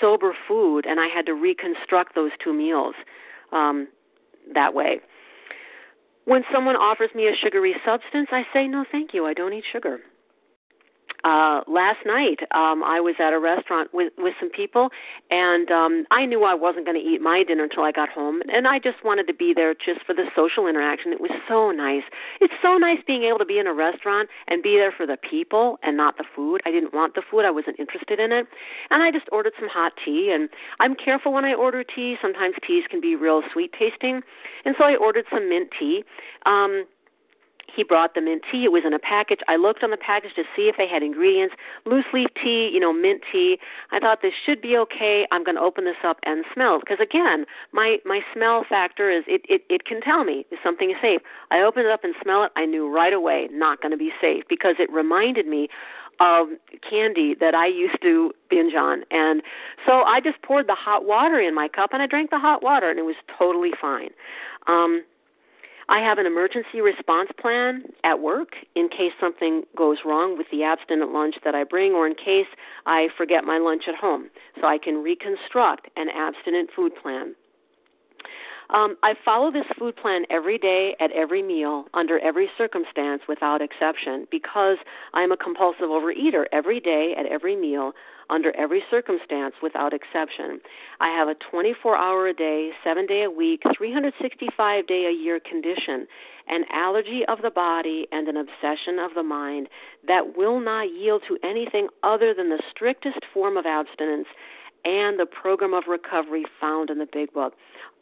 sober 0.00 0.34
food, 0.48 0.86
and 0.86 1.00
I 1.00 1.08
had 1.08 1.26
to 1.26 1.32
reconstruct 1.34 2.14
those 2.14 2.30
two 2.42 2.52
meals 2.52 2.94
um, 3.52 3.88
that 4.54 4.74
way. 4.74 5.00
When 6.24 6.44
someone 6.52 6.76
offers 6.76 7.10
me 7.16 7.26
a 7.26 7.32
sugary 7.34 7.74
substance, 7.84 8.28
I 8.30 8.44
say 8.52 8.68
no, 8.68 8.84
thank 8.90 9.12
you. 9.12 9.26
I 9.26 9.34
don't 9.34 9.52
eat 9.52 9.64
sugar 9.70 9.98
uh 11.24 11.60
last 11.68 11.98
night 12.04 12.40
um 12.50 12.82
I 12.82 13.00
was 13.00 13.14
at 13.18 13.32
a 13.32 13.38
restaurant 13.38 13.92
with 13.94 14.12
with 14.18 14.34
some 14.40 14.50
people 14.50 14.90
and 15.30 15.70
um 15.70 16.04
I 16.10 16.26
knew 16.26 16.44
I 16.44 16.54
wasn't 16.54 16.84
going 16.86 17.00
to 17.00 17.06
eat 17.06 17.20
my 17.20 17.44
dinner 17.44 17.64
until 17.64 17.84
I 17.84 17.92
got 17.92 18.08
home 18.08 18.42
and 18.52 18.66
I 18.66 18.78
just 18.78 19.04
wanted 19.04 19.26
to 19.28 19.34
be 19.34 19.52
there 19.54 19.74
just 19.74 20.04
for 20.04 20.14
the 20.14 20.24
social 20.34 20.66
interaction. 20.66 21.12
It 21.12 21.20
was 21.20 21.30
so 21.48 21.70
nice. 21.70 22.02
It's 22.40 22.54
so 22.60 22.76
nice 22.76 22.98
being 23.06 23.24
able 23.24 23.38
to 23.38 23.44
be 23.44 23.58
in 23.58 23.66
a 23.66 23.74
restaurant 23.74 24.28
and 24.48 24.62
be 24.62 24.76
there 24.76 24.92
for 24.92 25.06
the 25.06 25.16
people 25.16 25.78
and 25.82 25.96
not 25.96 26.16
the 26.18 26.24
food. 26.34 26.60
I 26.66 26.70
didn't 26.70 26.92
want 26.92 27.14
the 27.14 27.22
food. 27.28 27.44
I 27.44 27.50
wasn't 27.50 27.78
interested 27.78 28.18
in 28.18 28.32
it. 28.32 28.46
And 28.90 29.02
I 29.02 29.10
just 29.10 29.26
ordered 29.30 29.52
some 29.58 29.68
hot 29.68 29.92
tea 30.04 30.32
and 30.34 30.48
I'm 30.80 30.94
careful 30.94 31.32
when 31.32 31.44
I 31.44 31.54
order 31.54 31.84
tea. 31.84 32.16
Sometimes 32.20 32.54
teas 32.66 32.84
can 32.90 33.00
be 33.00 33.14
real 33.16 33.42
sweet 33.52 33.72
tasting. 33.78 34.22
And 34.64 34.74
so 34.78 34.84
I 34.84 34.96
ordered 34.96 35.26
some 35.30 35.48
mint 35.48 35.70
tea. 35.78 36.04
Um 36.46 36.84
he 37.74 37.82
brought 37.82 38.14
the 38.14 38.20
mint 38.20 38.42
tea. 38.50 38.64
It 38.64 38.72
was 38.72 38.82
in 38.84 38.92
a 38.92 38.98
package. 38.98 39.40
I 39.48 39.56
looked 39.56 39.82
on 39.82 39.90
the 39.90 39.96
package 39.96 40.34
to 40.36 40.44
see 40.54 40.68
if 40.68 40.76
they 40.76 40.86
had 40.86 41.02
ingredients. 41.02 41.54
Loose 41.86 42.04
leaf 42.12 42.28
tea, 42.42 42.70
you 42.72 42.80
know, 42.80 42.92
mint 42.92 43.22
tea. 43.30 43.58
I 43.90 43.98
thought 43.98 44.22
this 44.22 44.34
should 44.44 44.60
be 44.60 44.76
okay. 44.76 45.26
I'm 45.30 45.44
going 45.44 45.56
to 45.56 45.62
open 45.62 45.84
this 45.84 45.96
up 46.04 46.18
and 46.24 46.44
smell 46.52 46.76
it. 46.76 46.80
because 46.80 47.00
again, 47.00 47.46
my 47.72 47.98
my 48.04 48.20
smell 48.34 48.64
factor 48.68 49.10
is 49.10 49.24
it 49.26 49.42
it 49.48 49.62
it 49.68 49.84
can 49.84 50.00
tell 50.00 50.24
me 50.24 50.46
if 50.50 50.58
something 50.62 50.90
is 50.90 50.96
safe. 51.00 51.20
I 51.50 51.60
opened 51.60 51.86
it 51.86 51.92
up 51.92 52.04
and 52.04 52.14
smell 52.22 52.44
it. 52.44 52.52
I 52.56 52.66
knew 52.66 52.92
right 52.92 53.12
away 53.12 53.48
not 53.50 53.80
going 53.80 53.92
to 53.92 53.98
be 53.98 54.12
safe 54.20 54.44
because 54.48 54.76
it 54.78 54.90
reminded 54.92 55.46
me 55.46 55.68
of 56.20 56.48
candy 56.88 57.34
that 57.40 57.54
I 57.54 57.66
used 57.66 58.00
to 58.02 58.32
binge 58.48 58.74
on. 58.74 59.02
And 59.10 59.42
so 59.84 60.02
I 60.02 60.20
just 60.20 60.40
poured 60.42 60.68
the 60.68 60.74
hot 60.74 61.04
water 61.04 61.40
in 61.40 61.54
my 61.54 61.68
cup 61.68 61.90
and 61.92 62.02
I 62.02 62.06
drank 62.06 62.30
the 62.30 62.38
hot 62.38 62.62
water 62.62 62.90
and 62.90 62.98
it 62.98 63.04
was 63.04 63.16
totally 63.38 63.72
fine. 63.80 64.10
Um 64.66 65.02
I 65.88 66.00
have 66.00 66.18
an 66.18 66.26
emergency 66.26 66.80
response 66.80 67.30
plan 67.40 67.84
at 68.04 68.20
work 68.20 68.54
in 68.74 68.88
case 68.88 69.12
something 69.20 69.64
goes 69.76 69.98
wrong 70.04 70.38
with 70.38 70.46
the 70.50 70.62
abstinent 70.62 71.12
lunch 71.12 71.36
that 71.44 71.54
I 71.54 71.64
bring 71.64 71.92
or 71.92 72.06
in 72.06 72.14
case 72.14 72.46
I 72.86 73.08
forget 73.16 73.44
my 73.44 73.58
lunch 73.58 73.84
at 73.88 73.94
home. 73.94 74.30
So 74.60 74.66
I 74.66 74.78
can 74.78 75.02
reconstruct 75.02 75.88
an 75.96 76.08
abstinent 76.08 76.70
food 76.74 76.92
plan. 77.00 77.34
Um, 78.72 78.96
I 79.02 79.14
follow 79.22 79.52
this 79.52 79.66
food 79.78 79.96
plan 79.96 80.22
every 80.30 80.56
day 80.56 80.96
at 80.98 81.12
every 81.12 81.42
meal 81.42 81.84
under 81.92 82.18
every 82.20 82.48
circumstance 82.56 83.22
without 83.28 83.60
exception 83.60 84.26
because 84.30 84.78
I'm 85.12 85.30
a 85.30 85.36
compulsive 85.36 85.88
overeater 85.88 86.44
every 86.52 86.80
day 86.80 87.14
at 87.18 87.26
every 87.26 87.54
meal 87.54 87.92
under 88.30 88.56
every 88.56 88.82
circumstance 88.90 89.54
without 89.62 89.92
exception. 89.92 90.58
I 91.00 91.08
have 91.08 91.28
a 91.28 91.34
24 91.50 91.96
hour 91.98 92.28
a 92.28 92.32
day, 92.32 92.70
7 92.82 93.06
day 93.06 93.24
a 93.24 93.30
week, 93.30 93.60
365 93.76 94.86
day 94.86 95.04
a 95.04 95.12
year 95.12 95.38
condition, 95.38 96.06
an 96.48 96.64
allergy 96.72 97.24
of 97.28 97.42
the 97.42 97.50
body, 97.50 98.06
and 98.10 98.26
an 98.26 98.38
obsession 98.38 98.98
of 98.98 99.12
the 99.14 99.22
mind 99.22 99.68
that 100.08 100.34
will 100.34 100.60
not 100.60 100.90
yield 100.90 101.22
to 101.28 101.36
anything 101.44 101.88
other 102.02 102.32
than 102.32 102.48
the 102.48 102.62
strictest 102.70 103.20
form 103.34 103.58
of 103.58 103.66
abstinence 103.66 104.28
and 104.84 105.18
the 105.18 105.26
program 105.26 105.74
of 105.74 105.84
recovery 105.88 106.44
found 106.60 106.90
in 106.90 106.98
the 106.98 107.08
Big 107.10 107.32
Book. 107.32 107.54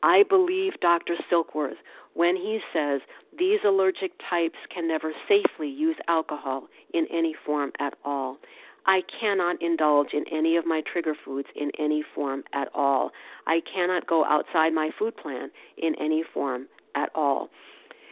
I 0.02 0.24
believe 0.28 0.80
Dr. 0.80 1.14
Silkworth 1.30 1.78
when 2.14 2.36
he 2.36 2.60
says 2.72 3.00
these 3.38 3.60
allergic 3.64 4.12
types 4.28 4.58
can 4.74 4.88
never 4.88 5.12
safely 5.28 5.68
use 5.68 5.96
alcohol 6.08 6.68
in 6.92 7.06
any 7.12 7.34
form 7.46 7.72
at 7.78 7.94
all. 8.04 8.38
I 8.86 9.02
cannot 9.20 9.60
indulge 9.60 10.14
in 10.14 10.24
any 10.32 10.56
of 10.56 10.66
my 10.66 10.82
trigger 10.90 11.14
foods 11.24 11.48
in 11.54 11.70
any 11.78 12.02
form 12.14 12.44
at 12.52 12.68
all. 12.74 13.10
I 13.46 13.60
cannot 13.72 14.06
go 14.06 14.24
outside 14.24 14.72
my 14.72 14.90
food 14.98 15.16
plan 15.16 15.50
in 15.76 15.94
any 16.00 16.24
form 16.34 16.66
at 16.94 17.10
all. 17.14 17.50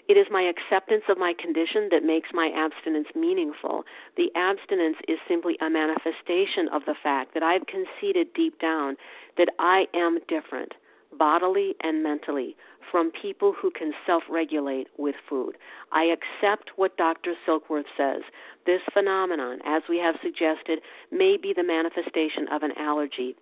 It 0.08 0.16
is 0.16 0.26
my 0.30 0.40
acceptance 0.40 1.04
of 1.10 1.18
my 1.18 1.34
condition 1.38 1.88
that 1.90 2.02
makes 2.02 2.30
my 2.32 2.50
abstinence 2.56 3.08
meaningful. 3.14 3.84
The 4.16 4.30
abstinence 4.34 4.96
is 5.06 5.18
simply 5.28 5.58
a 5.60 5.68
manifestation 5.68 6.68
of 6.72 6.86
the 6.86 6.94
fact 7.02 7.34
that 7.34 7.42
I've 7.42 7.66
conceded 7.66 8.32
deep 8.32 8.58
down 8.58 8.96
that 9.36 9.50
I 9.58 9.86
am 9.92 10.18
different, 10.26 10.72
bodily 11.18 11.76
and 11.82 12.02
mentally, 12.02 12.56
from 12.90 13.10
people 13.10 13.52
who 13.52 13.70
can 13.70 13.92
self 14.06 14.22
regulate 14.30 14.88
with 14.96 15.16
food. 15.28 15.58
I 15.92 16.04
accept 16.04 16.70
what 16.76 16.96
Dr. 16.96 17.34
Silkworth 17.46 17.84
says. 17.94 18.22
This 18.64 18.80
phenomenon, 18.94 19.58
as 19.66 19.82
we 19.90 19.98
have 19.98 20.16
suggested, 20.22 20.80
may 21.12 21.36
be 21.36 21.52
the 21.52 21.62
manifestation 21.62 22.48
of 22.50 22.62
an 22.62 22.72
allergy 22.78 23.36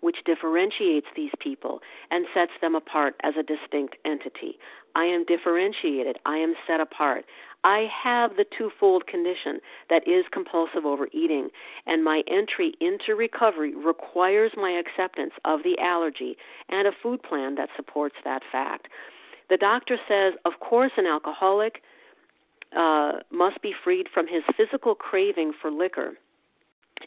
which 0.00 0.18
differentiates 0.24 1.06
these 1.16 1.32
people 1.40 1.80
and 2.10 2.26
sets 2.34 2.52
them 2.60 2.74
apart 2.74 3.14
as 3.22 3.34
a 3.38 3.42
distinct 3.42 3.96
entity. 4.04 4.58
I 4.94 5.04
am 5.04 5.24
differentiated. 5.24 6.18
I 6.26 6.36
am 6.38 6.54
set 6.66 6.80
apart. 6.80 7.24
I 7.64 7.88
have 8.02 8.36
the 8.36 8.44
twofold 8.56 9.06
condition 9.06 9.60
that 9.90 10.06
is 10.06 10.24
compulsive 10.32 10.84
overeating, 10.84 11.48
and 11.86 12.04
my 12.04 12.22
entry 12.28 12.74
into 12.80 13.14
recovery 13.16 13.74
requires 13.74 14.52
my 14.56 14.70
acceptance 14.70 15.32
of 15.44 15.64
the 15.64 15.76
allergy 15.80 16.36
and 16.68 16.86
a 16.86 16.92
food 17.02 17.22
plan 17.22 17.56
that 17.56 17.68
supports 17.76 18.14
that 18.24 18.42
fact. 18.50 18.88
The 19.50 19.56
doctor 19.56 19.96
says, 20.08 20.34
of 20.44 20.60
course, 20.60 20.92
an 20.96 21.06
alcoholic 21.06 21.82
uh, 22.76 23.12
must 23.32 23.60
be 23.62 23.72
freed 23.82 24.06
from 24.12 24.26
his 24.28 24.42
physical 24.56 24.94
craving 24.94 25.52
for 25.60 25.70
liquor 25.70 26.14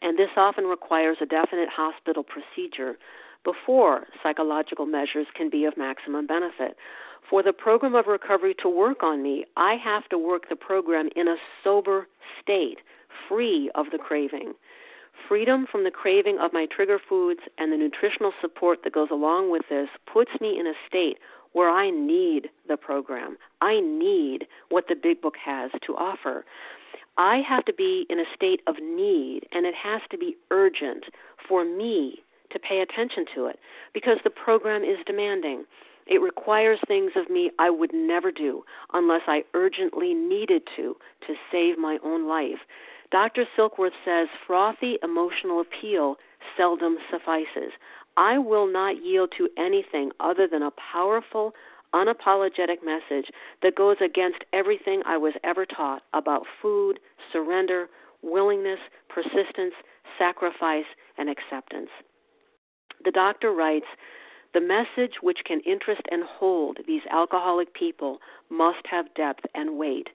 and 0.02 0.18
this 0.18 0.30
often 0.36 0.66
requires 0.66 1.18
a 1.22 1.26
definite 1.26 1.70
hospital 1.70 2.24
procedure 2.24 2.98
before 3.44 4.08
psychological 4.22 4.86
measures 4.86 5.28
can 5.36 5.50
be 5.50 5.66
of 5.66 5.78
maximum 5.78 6.28
benefit. 6.28 6.76
For 7.30 7.42
the 7.42 7.54
program 7.54 7.96
of 7.96 8.08
recovery 8.08 8.56
to 8.62 8.70
work 8.70 9.04
on 9.04 9.24
me, 9.24 9.46
I 9.56 9.76
have 9.76 10.08
to 10.10 10.18
work 10.18 10.50
the 10.50 10.56
program 10.56 11.10
in 11.16 11.28
a 11.28 11.38
sober 11.64 12.08
state, 12.42 12.80
free 13.28 13.72
of 13.76 13.88
the 13.92 13.98
craving. 13.98 14.54
Freedom 15.28 15.66
from 15.72 15.84
the 15.84 15.92
craving 15.92 16.40
of 16.40 16.52
my 16.54 16.66
trigger 16.66 17.00
foods 17.08 17.42
and 17.58 17.72
the 17.72 17.78
nutritional 17.78 18.34
support 18.42 18.80
that 18.84 18.94
goes 18.94 19.10
along 19.12 19.52
with 19.52 19.64
this 19.70 19.88
puts 20.12 20.32
me 20.42 20.60
in 20.60 20.68
a 20.68 20.74
state 20.88 21.18
where 21.54 21.70
I 21.70 21.90
need 21.90 22.50
the 22.68 22.78
program. 22.78 23.38
I 23.62 23.80
need 23.80 24.48
what 24.70 24.86
the 24.88 24.96
Big 24.96 25.22
Book 25.22 25.36
has 25.44 25.72
to 25.86 25.96
offer. 25.96 26.46
I 27.18 27.42
have 27.48 27.66
to 27.66 27.74
be 27.74 28.06
in 28.10 28.20
a 28.20 28.36
state 28.36 28.62
of 28.68 28.76
need, 28.82 29.42
and 29.52 29.66
it 29.66 29.76
has 29.76 30.02
to 30.12 30.18
be 30.18 30.38
urgent 30.50 31.06
for 31.48 31.66
me 31.66 32.24
to 32.52 32.60
pay 32.60 32.82
attention 32.82 33.26
to 33.36 33.46
it 33.48 33.60
because 33.94 34.18
the 34.24 34.30
program 34.30 34.84
is 34.84 34.98
demanding. 35.06 35.66
It 36.08 36.22
requires 36.22 36.80
things 36.88 37.12
of 37.16 37.30
me 37.30 37.52
I 37.60 37.70
would 37.70 37.94
never 37.94 38.32
do 38.32 38.64
unless 38.94 39.22
I 39.28 39.44
urgently 39.54 40.14
needed 40.14 40.64
to 40.76 40.96
to 41.28 41.34
save 41.52 41.78
my 41.78 42.00
own 42.04 42.28
life. 42.28 42.60
Dr. 43.12 43.46
Silkworth 43.56 43.92
says 44.06 44.28
frothy 44.48 44.98
emotional 45.04 45.62
appeal 45.62 46.16
seldom 46.58 46.98
suffices. 47.10 47.74
I 48.18 48.38
will 48.38 48.68
not 48.68 49.04
yield 49.04 49.32
to 49.38 49.48
anything 49.58 50.12
other 50.20 50.48
than 50.48 50.64
a 50.64 50.72
powerful, 50.72 51.54
unapologetic 51.94 52.78
message 52.84 53.32
that 53.62 53.76
goes 53.76 53.98
against 54.04 54.44
everything 54.54 55.02
I 55.06 55.18
was 55.18 55.34
ever 55.44 55.66
taught 55.66 56.04
about 56.14 56.46
food, 56.62 57.00
surrender, 57.32 57.88
willingness, 58.22 58.80
persistence, 59.10 59.74
sacrifice, 60.18 60.86
and 61.18 61.30
acceptance. 61.30 61.90
The 63.04 63.12
doctor 63.12 63.52
writes 63.52 63.88
The 64.54 64.62
message 64.62 65.16
which 65.22 65.40
can 65.46 65.62
interest 65.62 66.02
and 66.12 66.24
hold 66.24 66.80
these 66.88 67.02
alcoholic 67.10 67.74
people 67.74 68.20
must 68.50 68.86
have 68.90 69.14
depth 69.16 69.46
and 69.56 69.78
weight. 69.78 70.10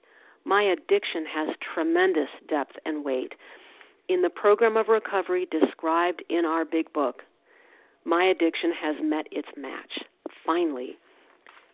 My 0.45 0.63
addiction 0.63 1.25
has 1.25 1.55
tremendous 1.73 2.29
depth 2.47 2.77
and 2.85 3.03
weight. 3.03 3.33
In 4.07 4.21
the 4.21 4.29
program 4.29 4.77
of 4.77 4.87
recovery 4.87 5.47
described 5.51 6.23
in 6.29 6.45
our 6.45 6.63
big 6.63 6.93
book, 6.93 7.23
my 8.05 8.23
addiction 8.23 8.71
has 8.71 8.95
met 9.03 9.27
its 9.31 9.49
match. 9.57 9.99
Finally, 10.45 10.97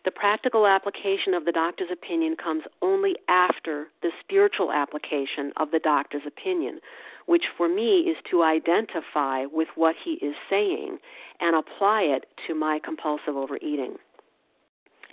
the 0.04 0.10
practical 0.10 0.66
application 0.66 1.32
of 1.34 1.44
the 1.44 1.52
doctor's 1.52 1.90
opinion 1.90 2.36
comes 2.36 2.64
only 2.82 3.16
after 3.28 3.86
the 4.02 4.10
spiritual 4.20 4.70
application 4.70 5.52
of 5.56 5.70
the 5.70 5.78
doctor's 5.78 6.22
opinion, 6.26 6.80
which 7.26 7.44
for 7.56 7.68
me 7.68 8.00
is 8.00 8.16
to 8.30 8.42
identify 8.42 9.46
with 9.46 9.68
what 9.76 9.96
he 10.04 10.12
is 10.14 10.34
saying 10.50 10.98
and 11.40 11.56
apply 11.56 12.02
it 12.02 12.26
to 12.46 12.54
my 12.54 12.78
compulsive 12.84 13.36
overeating. 13.36 13.96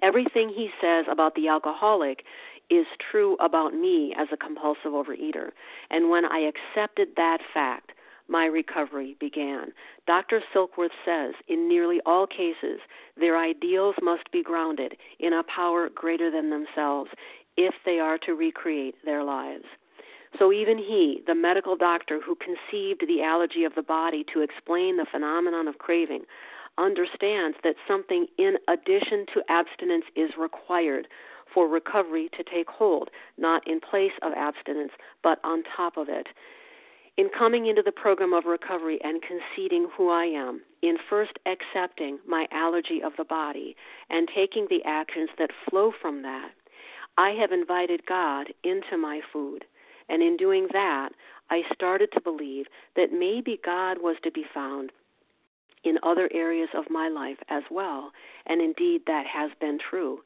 Everything 0.02 0.50
he 0.50 0.70
says 0.82 1.06
about 1.10 1.36
the 1.36 1.48
alcoholic 1.48 2.24
is 2.70 2.86
true 3.12 3.36
about 3.39 3.74
me 3.74 4.14
as 4.18 4.28
a 4.32 4.38
compulsive 4.38 4.92
overeater. 4.92 5.52
And 5.89 6.10
when 6.10 6.26
I 6.26 6.39
accepted 6.39 7.10
that 7.18 7.39
fact, 7.54 7.92
my 8.28 8.45
recovery 8.45 9.15
began. 9.19 9.72
Dr. 10.07 10.41
Silkworth 10.53 10.91
says 11.05 11.34
in 11.47 11.67
nearly 11.67 11.99
all 12.05 12.28
cases, 12.28 12.80
their 13.17 13.38
ideals 13.38 13.95
must 14.01 14.32
be 14.32 14.43
grounded 14.43 14.95
in 15.19 15.34
a 15.34 15.43
power 15.43 15.89
greater 15.93 16.32
than 16.32 16.49
themselves 16.49 17.09
if 17.57 17.74
they 17.86 17.99
are 17.99 18.17
to 18.19 18.34
recreate 18.34 18.95
their 19.03 19.24
lives. 19.24 19.65
So 20.39 20.53
even 20.53 20.78
he, 20.78 21.22
the 21.28 21.36
medical 21.36 21.76
doctor 21.76 22.19
who 22.22 22.36
conceived 22.36 23.03
the 23.05 23.22
allergy 23.22 23.65
of 23.65 23.76
the 23.76 23.82
body 23.82 24.24
to 24.34 24.41
explain 24.41 24.97
the 24.97 25.05
phenomenon 25.11 25.67
of 25.67 25.78
craving, 25.78 26.24
understands 26.78 27.57
that 27.63 27.76
something 27.88 28.28
in 28.38 28.55
addition 28.69 29.26
to 29.34 29.43
abstinence 29.49 30.05
is 30.15 30.32
required 30.39 31.07
for 31.53 31.67
recovery 31.67 32.30
to 32.38 32.43
take 32.43 32.69
hold, 32.69 33.09
not 33.38 33.67
in 33.67 33.82
place 33.82 34.13
of 34.22 34.32
abstinence, 34.34 34.93
but 35.22 35.39
on 35.43 35.63
top 35.76 35.97
of 35.97 36.07
it. 36.07 36.28
In 37.18 37.30
coming 37.38 37.68
into 37.68 37.82
the 37.84 37.91
program 37.91 38.34
of 38.34 38.45
recovery 38.45 38.99
and 39.03 39.22
conceding 39.22 39.89
who 39.95 40.09
I 40.09 40.26
am, 40.26 40.62
in 40.82 40.97
first 41.09 41.34
accepting 41.45 42.20
my 42.28 42.47
allergy 42.51 43.01
of 43.03 43.14
the 43.18 43.26
body 43.26 43.76
and 44.09 44.28
taking 44.34 44.68
the 44.70 44.82
actions 44.86 45.30
that 45.38 45.51
flow 45.70 45.91
from 46.01 46.22
that, 46.24 46.51
I 47.18 47.32
have 47.32 47.51
invited 47.51 48.05
God 48.05 48.47
into 48.64 48.97
my 48.97 49.20
food. 49.32 49.66
And 50.09 50.24
in 50.24 50.38
doing 50.38 50.68
that, 50.72 51.09
I 51.49 51.62
started 51.74 52.09
to 52.14 52.22
believe 52.22 52.68
that 52.95 53.12
maybe 53.12 53.59
God 53.64 53.97
was 53.99 54.16
to 54.24 54.32
be 54.32 54.45
found 54.53 54.91
in 55.84 55.97
other 56.03 56.30
areas 56.34 56.70
of 56.74 56.89
my 56.89 57.09
life 57.09 57.38
as 57.49 57.64
well. 57.70 58.12
And 58.45 58.62
indeed, 58.62 59.01
that 59.07 59.26
has 59.28 59.51
been 59.59 59.78
true. 59.78 60.20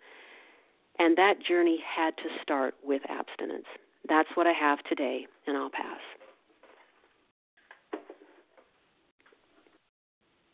And 0.99 1.17
that 1.17 1.43
journey 1.45 1.79
had 1.83 2.15
to 2.17 2.29
start 2.41 2.75
with 2.83 3.01
abstinence. 3.09 3.65
That's 4.07 4.29
what 4.36 4.47
I 4.47 4.53
have 4.53 4.83
today, 4.83 5.27
and 5.47 5.57
I'll 5.57 5.69
pass. 5.69 5.99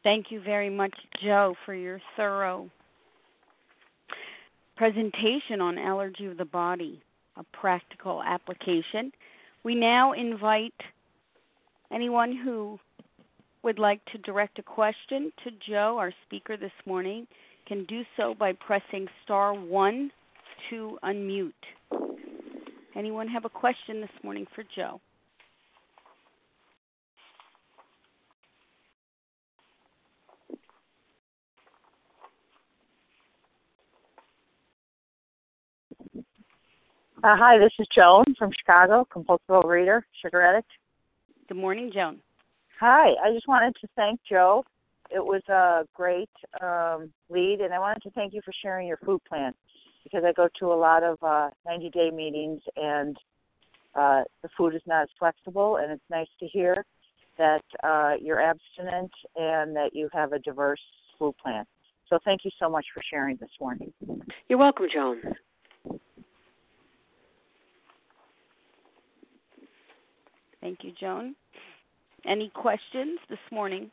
Thank 0.04 0.32
you 0.32 0.42
very 0.42 0.70
much, 0.70 0.94
Jo, 1.24 1.54
for 1.66 1.76
your 1.76 2.02
thorough 2.18 2.70
presentation 4.76 5.62
on 5.62 5.78
allergy 5.78 6.26
of 6.26 6.38
the 6.38 6.46
body, 6.46 7.00
a 7.38 7.44
practical 7.54 8.24
application. 8.24 9.12
We 9.64 9.76
now 9.76 10.14
invite 10.14 10.74
anyone 11.94 12.36
who 12.36 12.80
would 13.64 13.78
like 13.78 14.04
to 14.06 14.18
direct 14.18 14.58
a 14.58 14.64
question 14.64 15.32
to 15.44 15.52
Jo, 15.70 15.98
our 16.00 16.12
speaker 16.26 16.58
this 16.58 16.72
morning, 16.88 17.28
can 17.68 17.86
do 17.86 18.02
so 18.18 18.34
by 18.34 18.54
pressing 18.54 19.08
star 19.24 19.54
1 19.54 20.12
to 20.72 20.98
unmute. 21.04 21.54
Anyone 22.96 23.28
have 23.28 23.46
a 23.46 23.50
question 23.50 24.02
this 24.02 24.10
morning 24.24 24.48
for 24.56 24.64
Jo? 24.76 25.00
Uh, 37.24 37.36
hi, 37.38 37.60
this 37.60 37.72
is 37.78 37.86
Joan 37.94 38.24
from 38.36 38.50
Chicago, 38.58 39.06
compulsive 39.06 39.46
overeater, 39.50 40.02
sugar 40.24 40.42
addict. 40.42 40.72
Good 41.48 41.58
morning, 41.58 41.92
Joan. 41.94 42.20
Hi, 42.80 43.10
I 43.24 43.32
just 43.32 43.48
wanted 43.48 43.76
to 43.80 43.88
thank 43.96 44.20
Jo. 44.28 44.64
It 45.12 45.24
was 45.24 45.44
a 45.48 45.86
great 45.94 46.32
um, 46.64 47.12
lead, 47.30 47.60
and 47.62 47.76
I 47.76 47.80
wanted 47.80 48.02
to 48.04 48.10
thank 48.12 48.34
you 48.34 48.42
for 48.44 48.52
sharing 48.64 48.88
your 48.88 48.98
food 49.06 49.22
plan 49.30 49.54
because 50.04 50.24
I 50.26 50.34
go 50.34 50.48
to 50.58 50.74
a 50.74 50.74
lot 50.74 51.04
of 51.04 51.20
uh, 51.22 51.52
90 51.68 51.92
day 51.92 52.10
meetings 52.10 52.60
and 52.76 53.16
uh, 53.94 54.24
the 54.42 54.50
food 54.58 54.74
is 54.74 54.82
not 54.88 55.04
as 55.04 55.10
flexible, 55.20 55.78
and 55.78 55.92
it's 55.92 56.10
nice 56.10 56.30
to 56.40 56.48
hear 56.48 56.84
that 57.38 57.62
uh, 57.84 58.14
you're 58.20 58.42
abstinent 58.42 59.12
and 59.36 59.76
that 59.76 59.92
you 59.94 60.10
have 60.12 60.34
a 60.34 60.40
diverse 60.40 60.82
food 61.20 61.36
plan. 61.38 61.66
So 62.10 62.18
thank 62.26 62.46
you 62.46 62.52
so 62.58 62.68
much 62.68 62.88
for 62.96 63.04
sharing 63.08 63.38
this 63.38 63.52
morning. 63.60 63.94
You're 64.50 64.58
welcome, 64.58 64.88
Joan. 64.92 65.22
Thank 70.62 70.84
you, 70.84 70.92
Joan. 71.00 71.36
Any 72.26 72.50
questions 72.50 73.20
this 73.30 73.40
morning 73.52 73.90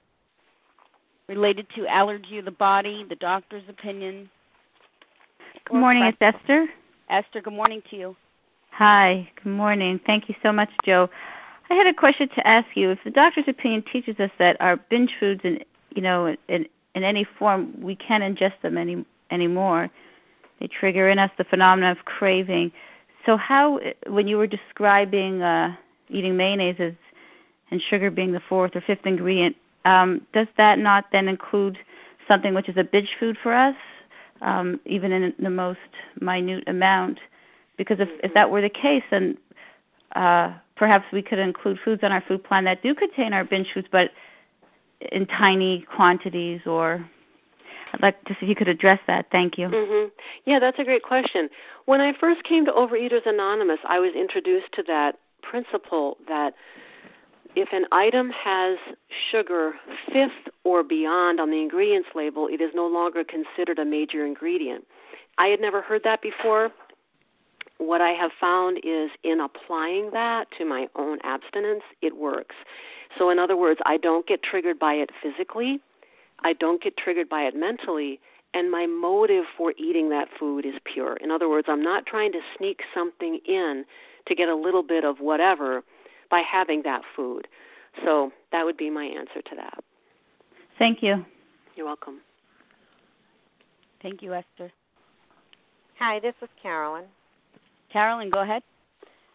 related 1.29 1.66
to 1.77 1.87
allergy 1.87 2.39
of 2.39 2.45
the 2.45 2.51
body, 2.51 3.05
the 3.09 3.16
doctor's 3.16 3.64
opinion, 3.69 4.29
Good 5.69 5.81
morning, 5.81 6.05
it's 6.05 6.16
Esther. 6.21 6.66
Esther, 7.11 7.43
good 7.43 7.53
morning 7.53 7.83
to 7.91 7.97
you. 7.97 8.16
Hi, 8.71 9.29
good 9.43 9.51
morning. 9.51 10.01
Thank 10.07 10.29
you 10.29 10.35
so 10.43 10.51
much, 10.51 10.71
Jo. 10.87 11.11
I 11.69 11.75
had 11.75 11.87
a 11.87 11.93
question 11.93 12.29
to 12.37 12.47
ask 12.47 12.66
you. 12.75 12.91
If 12.91 13.01
the 13.05 13.11
doctor's 13.11 13.45
opinion 13.49 13.85
teaches 13.93 14.19
us 14.19 14.31
that 14.39 14.57
our 14.61 14.77
binge 14.77 15.11
foods, 15.21 15.43
in 15.45 15.59
you 15.95 16.01
know, 16.01 16.35
in 16.49 16.64
in 16.95 17.05
any 17.05 17.27
form, 17.39 17.79
we 17.83 17.97
can't 17.97 18.23
ingest 18.23 18.61
them 18.62 18.79
any 18.79 19.05
anymore, 19.31 19.91
they 20.59 20.69
trigger 20.69 21.11
in 21.11 21.19
us 21.19 21.31
the 21.37 21.45
phenomenon 21.45 21.91
of 21.91 22.05
craving. 22.07 22.73
So, 23.27 23.37
how, 23.37 23.79
when 24.07 24.27
you 24.27 24.39
were 24.39 24.47
describing 24.47 25.43
uh, 25.43 25.77
eating 26.11 26.37
mayonnaise 26.37 26.95
and 27.71 27.83
sugar 27.91 28.11
being 28.11 28.33
the 28.33 28.41
fourth 28.49 28.75
or 28.75 28.81
fifth 28.81 29.05
ingredient, 29.05 29.57
um, 29.85 30.27
does 30.33 30.47
that 30.57 30.79
not 30.79 31.07
then 31.13 31.29
include 31.29 31.79
something 32.27 32.55
which 32.55 32.69
is 32.69 32.77
a 32.77 32.85
binge 32.85 33.09
food 33.19 33.37
for 33.43 33.55
us? 33.55 33.77
um, 34.41 34.81
even 34.87 35.13
in 35.13 35.35
the 35.39 35.51
most 35.51 35.79
minute 36.21 36.65
amount. 36.67 37.19
Because 37.77 37.99
if, 38.01 38.09
if 38.23 38.35
that 38.35 38.51
were 38.51 38.61
the 38.61 38.69
case, 38.69 39.03
then 39.11 39.37
uh, 40.17 40.53
perhaps 40.77 41.05
we 41.13 41.23
could 41.23 41.39
include 41.39 41.79
foods 41.85 42.03
on 42.03 42.13
our 42.13 42.23
food 42.27 42.43
plan 42.45 42.65
that 42.65 42.83
do 42.83 42.95
contain 42.95 43.33
our 43.33 43.45
binge 43.45 43.69
foods, 43.73 43.89
but 43.91 44.11
in 45.13 45.27
tiny 45.27 45.87
quantities. 45.95 46.61
Or 46.67 47.05
I'd 47.93 48.03
like 48.03 48.23
to 48.25 48.35
see 48.35 48.47
if 48.47 48.49
you 48.49 48.55
could 48.55 48.69
address 48.69 49.01
that. 49.07 49.27
Thank 49.31 49.59
you. 49.59 49.69
Mm-hmm. 49.69 50.09
Yeah, 50.45 50.59
that's 50.59 50.79
a 50.79 50.85
great 50.85 51.03
question. 51.03 51.49
When 51.87 52.01
I 52.01 52.13
first 52.19 52.43
came 52.45 52.65
to 52.67 52.73
Overeaters 52.73 53.27
Anonymous, 53.27 53.79
I 53.89 53.99
was 53.99 54.13
introduced 54.15 54.73
to 54.75 54.83
that 54.89 55.19
principle 55.49 56.16
that 56.26 56.53
if 57.57 57.68
an 57.72 57.86
item 57.92 58.30
has 58.30 58.78
sugar 59.30 59.72
fifth 60.07 60.53
or 60.64 60.82
beyond 60.82 61.40
on 61.40 61.51
the 61.51 61.61
ingredients 61.61 62.09
label, 62.14 62.46
it 62.46 62.61
is 62.61 62.70
no 62.74 62.86
longer 62.86 63.24
considered 63.24 63.78
a 63.78 63.84
major 63.84 64.24
ingredient. 64.24 64.84
I 65.38 65.46
had 65.46 65.61
never 65.61 65.80
heard 65.80 66.03
that 66.05 66.20
before. 66.22 66.70
What 67.78 68.01
I 68.01 68.11
have 68.11 68.32
found 68.40 68.78
is 68.78 69.11
in 69.24 69.40
applying 69.40 70.11
that 70.12 70.46
to 70.59 70.64
my 70.64 70.88
own 70.96 71.18
abstinence, 71.22 71.82
it 72.03 72.16
works. 72.16 72.55
So, 73.16 73.30
in 73.30 73.38
other 73.38 73.57
words, 73.57 73.80
I 73.86 73.96
don't 73.96 74.26
get 74.26 74.42
triggered 74.42 74.78
by 74.78 74.94
it 74.94 75.11
physically, 75.22 75.80
I 76.44 76.53
don't 76.53 76.82
get 76.82 76.96
triggered 76.96 77.28
by 77.28 77.42
it 77.42 77.55
mentally, 77.57 78.20
and 78.55 78.70
my 78.70 78.86
motive 78.86 79.44
for 79.57 79.72
eating 79.78 80.09
that 80.11 80.28
food 80.38 80.64
is 80.64 80.74
pure. 80.92 81.16
In 81.16 81.30
other 81.30 81.49
words, 81.49 81.66
I'm 81.70 81.82
not 81.82 82.07
trying 82.07 82.32
to 82.32 82.40
sneak 82.57 82.80
something 82.94 83.40
in 83.46 83.84
to 84.29 84.35
get 84.35 84.49
a 84.49 84.55
little 84.55 84.83
bit 84.83 85.05
of 85.05 85.18
whatever 85.18 85.83
by 86.31 86.41
having 86.41 86.83
that 86.85 87.03
food. 87.16 87.49
So 88.05 88.31
that 88.53 88.64
would 88.64 88.76
be 88.76 88.91
my 88.91 89.05
answer 89.05 89.43
to 89.43 89.57
that. 89.57 89.83
Thank 90.79 91.03
you. 91.03 91.24
You're 91.74 91.87
welcome. 91.87 92.20
Thank 94.03 94.22
you, 94.22 94.35
Esther. 94.35 94.70
Hi, 95.99 96.20
this 96.20 96.35
is 96.41 96.49
Carolyn. 96.62 97.05
Carolyn, 97.93 98.31
go 98.31 98.43
ahead. 98.43 98.62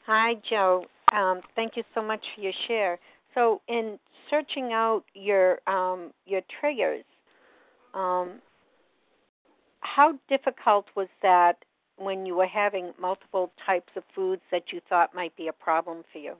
Hi, 0.06 0.36
Jo. 0.50 0.86
Um, 1.12 1.42
thank 1.56 1.76
you 1.76 1.84
so 1.94 2.02
much 2.02 2.22
for 2.36 2.42
your 2.42 2.54
share. 2.68 3.00
So, 3.36 3.62
in 3.68 4.00
searching 4.30 4.72
out 4.72 5.04
your 5.14 5.60
um, 5.68 6.12
your 6.26 6.42
triggers, 6.60 7.04
um, 7.94 8.40
how 9.82 10.14
difficult 10.30 10.86
was 10.96 11.08
that 11.22 11.58
when 12.04 12.26
you 12.26 12.36
were 12.36 12.48
having 12.48 12.94
multiple 13.00 13.52
types 13.66 13.92
of 13.96 14.04
foods 14.16 14.42
that 14.52 14.72
you 14.72 14.82
thought 14.90 15.14
might 15.14 15.36
be 15.36 15.48
a 15.48 15.54
problem 15.54 16.04
for 16.12 16.20
you? 16.20 16.36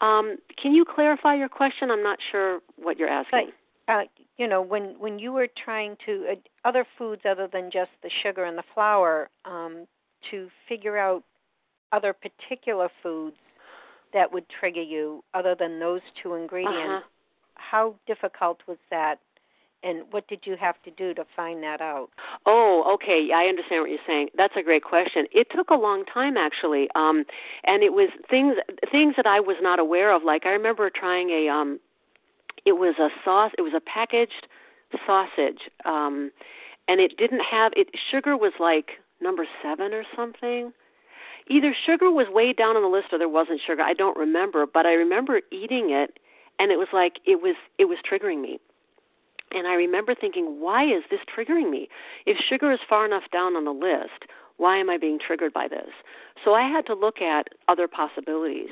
Um, 0.00 0.36
can 0.60 0.74
you 0.74 0.84
clarify 0.84 1.34
your 1.34 1.48
question? 1.48 1.90
I'm 1.90 2.02
not 2.02 2.18
sure 2.30 2.60
what 2.76 2.98
you're 2.98 3.08
asking. 3.08 3.50
But, 3.86 3.92
uh, 3.92 4.02
you 4.36 4.46
know, 4.46 4.60
when 4.60 4.96
when 4.98 5.18
you 5.18 5.32
were 5.32 5.48
trying 5.64 5.96
to 6.04 6.26
uh, 6.32 6.34
other 6.68 6.84
foods 6.98 7.22
other 7.28 7.48
than 7.50 7.70
just 7.70 7.90
the 8.02 8.10
sugar 8.22 8.44
and 8.44 8.58
the 8.58 8.64
flour, 8.74 9.30
um, 9.44 9.86
to 10.30 10.48
figure 10.68 10.98
out 10.98 11.22
other 11.92 12.12
particular 12.12 12.88
foods 13.02 13.36
that 14.12 14.32
would 14.32 14.44
trigger 14.60 14.82
you 14.82 15.22
other 15.34 15.54
than 15.58 15.78
those 15.78 16.00
two 16.22 16.34
ingredients. 16.34 16.76
Uh-huh. 16.76 17.00
How 17.54 17.94
difficult 18.06 18.60
was 18.66 18.78
that 18.90 19.18
and 19.82 20.02
what 20.10 20.26
did 20.28 20.40
you 20.44 20.56
have 20.56 20.80
to 20.82 20.90
do 20.90 21.14
to 21.14 21.24
find 21.34 21.62
that 21.62 21.80
out? 21.80 22.08
Oh, 22.44 22.90
okay. 22.94 23.28
I 23.34 23.44
understand 23.44 23.82
what 23.82 23.90
you're 23.90 23.98
saying. 24.06 24.28
That's 24.36 24.54
a 24.56 24.62
great 24.62 24.84
question. 24.84 25.26
It 25.32 25.48
took 25.54 25.70
a 25.70 25.74
long 25.74 26.04
time 26.04 26.36
actually, 26.36 26.88
um, 26.94 27.24
and 27.64 27.82
it 27.82 27.92
was 27.92 28.10
things 28.28 28.56
things 28.90 29.14
that 29.16 29.26
I 29.26 29.40
was 29.40 29.56
not 29.60 29.78
aware 29.78 30.14
of. 30.14 30.22
Like 30.24 30.46
I 30.46 30.50
remember 30.50 30.90
trying 30.90 31.30
a 31.30 31.48
um, 31.48 31.78
it 32.64 32.72
was 32.72 32.96
a 32.98 33.08
sauce. 33.24 33.52
It 33.58 33.62
was 33.62 33.74
a 33.76 33.80
packaged 33.80 34.48
sausage, 35.06 35.70
um, 35.84 36.30
and 36.88 37.00
it 37.00 37.16
didn't 37.16 37.42
have 37.48 37.72
it. 37.76 37.88
Sugar 38.10 38.36
was 38.36 38.52
like 38.58 38.92
number 39.20 39.46
seven 39.62 39.92
or 39.92 40.04
something. 40.14 40.72
Either 41.48 41.76
sugar 41.86 42.10
was 42.10 42.26
way 42.28 42.52
down 42.52 42.76
on 42.76 42.82
the 42.82 42.88
list 42.88 43.08
or 43.12 43.18
there 43.18 43.28
wasn't 43.28 43.60
sugar. 43.64 43.82
I 43.82 43.92
don't 43.92 44.16
remember, 44.16 44.66
but 44.66 44.84
I 44.84 44.94
remember 44.94 45.42
eating 45.52 45.90
it, 45.90 46.18
and 46.58 46.72
it 46.72 46.76
was 46.76 46.88
like 46.92 47.20
it 47.24 47.40
was 47.40 47.54
it 47.78 47.84
was 47.84 47.98
triggering 48.10 48.40
me 48.40 48.58
and 49.52 49.66
I 49.66 49.74
remember 49.74 50.14
thinking, 50.14 50.60
why 50.60 50.84
is 50.84 51.04
this 51.10 51.20
triggering 51.24 51.70
me? 51.70 51.88
If 52.26 52.38
sugar 52.38 52.72
is 52.72 52.80
far 52.88 53.06
enough 53.06 53.24
down 53.32 53.56
on 53.56 53.64
the 53.64 53.72
list, 53.72 54.24
why 54.56 54.78
am 54.78 54.90
I 54.90 54.98
being 54.98 55.18
triggered 55.18 55.52
by 55.52 55.68
this? 55.68 55.90
So 56.44 56.54
I 56.54 56.68
had 56.68 56.86
to 56.86 56.94
look 56.94 57.20
at 57.20 57.48
other 57.68 57.88
possibilities. 57.88 58.70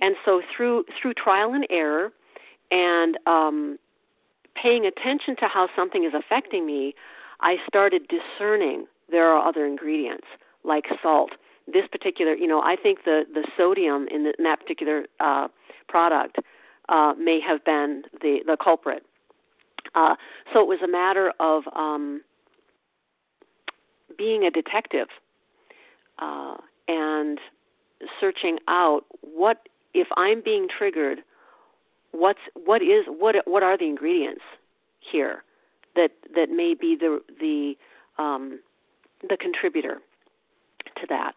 And 0.00 0.16
so 0.24 0.42
through 0.54 0.84
through 1.00 1.14
trial 1.14 1.52
and 1.52 1.66
error 1.70 2.12
and 2.70 3.18
um, 3.26 3.78
paying 4.60 4.86
attention 4.86 5.36
to 5.36 5.48
how 5.48 5.68
something 5.74 6.04
is 6.04 6.12
affecting 6.14 6.66
me, 6.66 6.94
I 7.40 7.56
started 7.66 8.08
discerning 8.08 8.86
there 9.10 9.28
are 9.28 9.46
other 9.46 9.66
ingredients 9.66 10.26
like 10.64 10.84
salt. 11.02 11.32
This 11.66 11.86
particular, 11.90 12.34
you 12.34 12.46
know, 12.46 12.62
I 12.62 12.76
think 12.76 13.04
the 13.04 13.24
the 13.32 13.46
sodium 13.56 14.08
in, 14.08 14.24
the, 14.24 14.34
in 14.38 14.44
that 14.44 14.60
particular 14.60 15.06
uh, 15.20 15.48
product 15.88 16.36
uh, 16.88 17.14
may 17.18 17.40
have 17.40 17.64
been 17.64 18.02
the 18.20 18.40
the 18.46 18.56
culprit. 18.62 19.04
Uh, 19.94 20.14
so 20.52 20.60
it 20.60 20.68
was 20.68 20.80
a 20.82 20.88
matter 20.88 21.32
of 21.40 21.64
um, 21.74 22.22
being 24.16 24.44
a 24.44 24.50
detective 24.50 25.08
uh, 26.18 26.56
and 26.86 27.38
searching 28.20 28.58
out 28.68 29.04
what 29.22 29.68
if 29.94 30.08
I'm 30.16 30.42
being 30.42 30.68
triggered. 30.68 31.20
What's 32.12 32.40
what 32.54 32.82
is 32.82 33.04
what 33.06 33.36
what 33.46 33.62
are 33.62 33.76
the 33.76 33.84
ingredients 33.84 34.42
here 35.00 35.44
that 35.94 36.10
that 36.34 36.50
may 36.50 36.74
be 36.74 36.96
the 36.98 37.20
the 37.38 37.74
um, 38.22 38.60
the 39.28 39.36
contributor 39.36 39.98
to 40.96 41.06
that. 41.08 41.32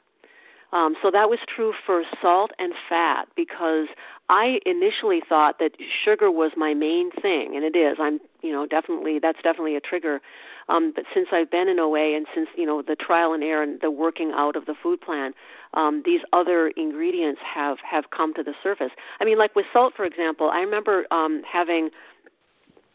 Um, 0.73 0.95
so 1.01 1.11
that 1.11 1.29
was 1.29 1.39
true 1.53 1.73
for 1.85 2.03
salt 2.21 2.51
and 2.57 2.73
fat 2.87 3.27
because 3.35 3.87
I 4.29 4.59
initially 4.65 5.21
thought 5.27 5.59
that 5.59 5.71
sugar 6.05 6.31
was 6.31 6.51
my 6.55 6.73
main 6.73 7.11
thing, 7.11 7.55
and 7.55 7.65
it 7.65 7.77
is. 7.77 7.97
I'm, 7.99 8.19
you 8.41 8.51
know, 8.51 8.65
definitely 8.65 9.19
that's 9.19 9.41
definitely 9.43 9.75
a 9.75 9.81
trigger. 9.81 10.21
Um, 10.69 10.93
but 10.95 11.03
since 11.13 11.27
I've 11.33 11.51
been 11.51 11.67
in 11.67 11.79
OA 11.79 12.15
and 12.15 12.25
since 12.33 12.47
you 12.55 12.65
know 12.65 12.81
the 12.81 12.95
trial 12.95 13.33
and 13.33 13.43
error 13.43 13.63
and 13.63 13.81
the 13.81 13.91
working 13.91 14.31
out 14.33 14.55
of 14.55 14.65
the 14.65 14.75
food 14.81 15.01
plan, 15.01 15.33
um, 15.73 16.03
these 16.05 16.21
other 16.31 16.69
ingredients 16.77 17.41
have 17.43 17.77
have 17.79 18.05
come 18.15 18.33
to 18.35 18.43
the 18.43 18.53
surface. 18.63 18.91
I 19.19 19.25
mean, 19.25 19.37
like 19.37 19.55
with 19.55 19.65
salt, 19.73 19.93
for 19.95 20.05
example, 20.05 20.49
I 20.49 20.59
remember 20.59 21.05
um, 21.11 21.41
having 21.51 21.89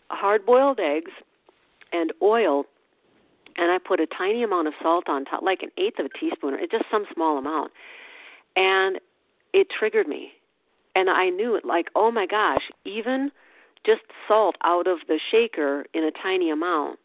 hard-boiled 0.08 0.80
eggs 0.80 1.10
and 1.92 2.12
oil 2.22 2.64
and 3.56 3.70
I 3.70 3.78
put 3.78 4.00
a 4.00 4.06
tiny 4.06 4.42
amount 4.42 4.68
of 4.68 4.74
salt 4.82 5.08
on 5.08 5.24
top, 5.24 5.42
like 5.42 5.62
an 5.62 5.70
eighth 5.78 5.98
of 5.98 6.06
a 6.06 6.18
teaspoon, 6.18 6.54
or 6.54 6.60
just 6.66 6.84
some 6.90 7.06
small 7.12 7.38
amount, 7.38 7.72
and 8.54 8.98
it 9.52 9.68
triggered 9.70 10.06
me, 10.06 10.32
and 10.94 11.08
I 11.10 11.30
knew 11.30 11.54
it. 11.54 11.64
Like, 11.64 11.88
oh 11.94 12.10
my 12.10 12.26
gosh, 12.26 12.70
even 12.84 13.30
just 13.84 14.02
salt 14.26 14.56
out 14.64 14.86
of 14.86 14.98
the 15.08 15.20
shaker 15.30 15.86
in 15.94 16.04
a 16.04 16.10
tiny 16.10 16.50
amount 16.50 16.98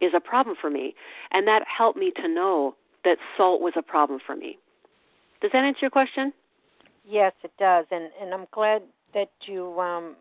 is 0.00 0.12
a 0.14 0.20
problem 0.20 0.56
for 0.60 0.70
me, 0.70 0.94
and 1.30 1.46
that 1.46 1.62
helped 1.66 1.98
me 1.98 2.12
to 2.16 2.28
know 2.28 2.74
that 3.04 3.18
salt 3.36 3.60
was 3.60 3.74
a 3.76 3.82
problem 3.82 4.20
for 4.24 4.36
me. 4.36 4.58
Does 5.40 5.50
that 5.52 5.64
answer 5.64 5.80
your 5.82 5.90
question? 5.90 6.32
Yes, 7.04 7.32
it 7.42 7.52
does, 7.58 7.86
and 7.90 8.10
and 8.20 8.32
I'm 8.32 8.46
glad 8.52 8.82
that 9.14 9.30
you 9.46 9.78
um 9.80 10.16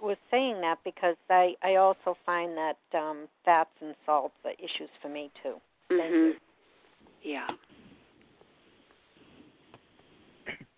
was 0.00 0.16
saying 0.30 0.60
that 0.60 0.78
because 0.84 1.16
I 1.30 1.54
I 1.62 1.76
also 1.76 2.16
find 2.24 2.56
that 2.56 2.78
um 2.94 3.28
fats 3.44 3.70
and 3.80 3.94
salts 4.04 4.34
are 4.44 4.52
issues 4.52 4.90
for 5.00 5.08
me 5.08 5.30
too. 5.42 5.60
Mhm. 5.90 6.32
Yeah. 7.22 7.48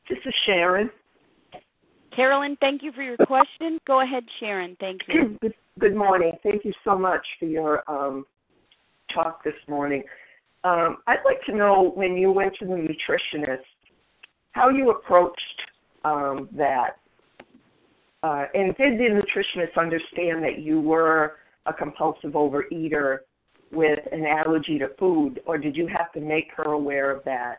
This 0.08 0.18
is 0.24 0.34
Sharon. 0.46 0.90
Carolyn, 2.14 2.56
thank 2.60 2.82
you 2.82 2.90
for 2.92 3.02
your 3.02 3.16
question. 3.18 3.78
Go 3.86 4.00
ahead, 4.00 4.24
Sharon. 4.40 4.76
Thank 4.80 5.02
you. 5.06 5.36
good, 5.42 5.54
good 5.78 5.94
morning. 5.94 6.32
Thank 6.42 6.64
you 6.64 6.72
so 6.82 6.98
much 6.98 7.24
for 7.38 7.44
your 7.44 7.88
um, 7.88 8.26
talk 9.12 9.44
this 9.44 9.54
morning. 9.68 10.02
Um, 10.64 10.98
I'd 11.06 11.24
like 11.24 11.40
to 11.46 11.54
know 11.54 11.92
when 11.94 12.16
you 12.16 12.32
went 12.32 12.54
to 12.58 12.64
the 12.64 12.72
nutritionist, 12.72 13.58
how 14.52 14.70
you 14.70 14.90
approached 14.90 15.38
um, 16.04 16.48
that 16.52 16.96
uh, 18.22 18.44
and 18.54 18.76
did 18.76 18.98
the 18.98 19.04
nutritionist 19.04 19.76
understand 19.76 20.42
that 20.42 20.58
you 20.58 20.80
were 20.80 21.36
a 21.66 21.72
compulsive 21.72 22.32
overeater 22.32 23.18
with 23.70 24.00
an 24.12 24.24
allergy 24.24 24.78
to 24.78 24.88
food, 24.98 25.40
or 25.46 25.58
did 25.58 25.76
you 25.76 25.86
have 25.86 26.10
to 26.12 26.20
make 26.20 26.48
her 26.56 26.72
aware 26.72 27.10
of 27.10 27.22
that, 27.24 27.58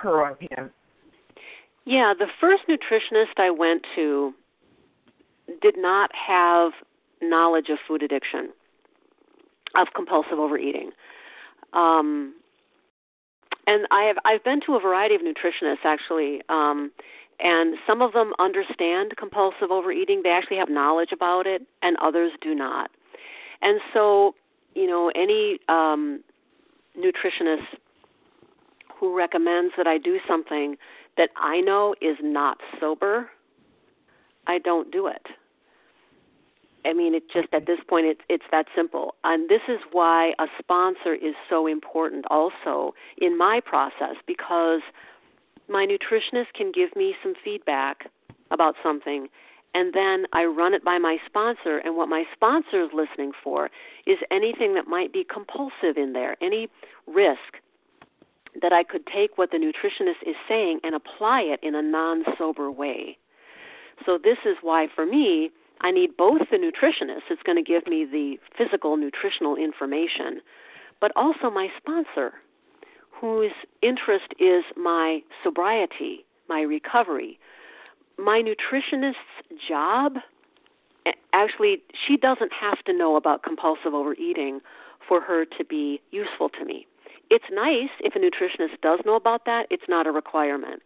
her 0.00 0.22
or 0.22 0.38
him? 0.40 0.70
Yeah, 1.84 2.14
the 2.18 2.26
first 2.40 2.62
nutritionist 2.68 3.38
I 3.38 3.50
went 3.50 3.84
to 3.96 4.32
did 5.60 5.74
not 5.76 6.10
have 6.14 6.72
knowledge 7.20 7.68
of 7.70 7.78
food 7.86 8.02
addiction, 8.02 8.50
of 9.74 9.88
compulsive 9.94 10.38
overeating. 10.38 10.90
Um, 11.72 12.34
and 13.66 13.86
I 13.90 14.04
have 14.04 14.16
I've 14.24 14.44
been 14.44 14.60
to 14.66 14.76
a 14.76 14.80
variety 14.80 15.14
of 15.14 15.20
nutritionists 15.22 15.84
actually, 15.84 16.40
um, 16.48 16.90
and 17.40 17.76
some 17.86 18.02
of 18.02 18.12
them 18.12 18.32
understand 18.38 19.16
compulsive 19.16 19.70
overeating. 19.70 20.22
They 20.22 20.30
actually 20.30 20.56
have 20.56 20.68
knowledge 20.68 21.10
about 21.12 21.46
it, 21.46 21.62
and 21.82 21.96
others 21.98 22.32
do 22.40 22.54
not. 22.54 22.90
And 23.62 23.80
so, 23.92 24.34
you 24.74 24.86
know, 24.86 25.10
any 25.14 25.58
um, 25.68 26.22
nutritionist 26.98 27.66
who 28.98 29.16
recommends 29.16 29.74
that 29.76 29.86
I 29.86 29.98
do 29.98 30.18
something 30.26 30.76
that 31.16 31.30
I 31.36 31.60
know 31.60 31.94
is 32.00 32.16
not 32.22 32.58
sober, 32.80 33.30
I 34.46 34.58
don't 34.58 34.90
do 34.90 35.06
it. 35.06 35.26
I 36.84 36.92
mean, 36.92 37.14
it 37.14 37.24
just 37.30 37.48
at 37.52 37.66
this 37.66 37.80
point 37.86 38.06
it's 38.06 38.20
it's 38.28 38.44
that 38.50 38.66
simple. 38.74 39.14
And 39.24 39.48
this 39.48 39.60
is 39.68 39.78
why 39.92 40.32
a 40.38 40.46
sponsor 40.58 41.14
is 41.14 41.34
so 41.48 41.66
important 41.66 42.24
also 42.30 42.94
in 43.18 43.36
my 43.36 43.60
process 43.64 44.16
because 44.26 44.80
my 45.68 45.86
nutritionist 45.86 46.52
can 46.54 46.72
give 46.72 46.94
me 46.96 47.14
some 47.22 47.34
feedback 47.44 48.10
about 48.50 48.74
something 48.82 49.28
and 49.74 49.92
then 49.92 50.24
I 50.32 50.44
run 50.44 50.74
it 50.74 50.84
by 50.84 50.98
my 50.98 51.18
sponsor. 51.26 51.78
And 51.78 51.96
what 51.96 52.08
my 52.08 52.24
sponsor 52.32 52.82
is 52.82 52.90
listening 52.94 53.32
for 53.44 53.70
is 54.06 54.18
anything 54.30 54.74
that 54.74 54.86
might 54.86 55.12
be 55.12 55.24
compulsive 55.24 55.96
in 55.96 56.12
there, 56.14 56.36
any 56.42 56.68
risk 57.06 57.60
that 58.60 58.72
I 58.72 58.82
could 58.82 59.06
take 59.06 59.36
what 59.36 59.50
the 59.50 59.58
nutritionist 59.58 60.26
is 60.26 60.36
saying 60.48 60.80
and 60.82 60.94
apply 60.94 61.42
it 61.42 61.60
in 61.62 61.74
a 61.74 61.82
non 61.82 62.24
sober 62.36 62.70
way. 62.70 63.18
So, 64.06 64.18
this 64.22 64.38
is 64.44 64.56
why 64.62 64.88
for 64.92 65.04
me, 65.04 65.50
I 65.80 65.90
need 65.90 66.16
both 66.16 66.40
the 66.50 66.56
nutritionist 66.56 67.30
it's 67.30 67.42
going 67.42 67.62
to 67.62 67.62
give 67.62 67.86
me 67.86 68.04
the 68.04 68.38
physical 68.56 68.96
nutritional 68.96 69.54
information, 69.54 70.40
but 71.00 71.12
also 71.14 71.50
my 71.50 71.68
sponsor, 71.76 72.34
whose 73.20 73.52
interest 73.82 74.34
is 74.38 74.64
my 74.76 75.20
sobriety, 75.42 76.24
my 76.48 76.60
recovery, 76.60 77.38
my 78.18 78.42
nutritionist's 78.42 79.16
job 79.68 80.14
actually 81.32 81.78
she 82.06 82.16
doesn't 82.16 82.52
have 82.52 82.82
to 82.84 82.92
know 82.92 83.16
about 83.16 83.42
compulsive 83.42 83.94
overeating 83.94 84.60
for 85.06 85.20
her 85.20 85.44
to 85.44 85.64
be 85.64 86.00
useful 86.10 86.48
to 86.48 86.64
me. 86.64 86.86
It's 87.30 87.44
nice 87.52 87.90
if 88.00 88.14
a 88.14 88.18
nutritionist 88.18 88.80
does 88.82 89.00
know 89.04 89.14
about 89.14 89.44
that, 89.46 89.66
it's 89.70 89.88
not 89.88 90.06
a 90.06 90.12
requirement. 90.12 90.82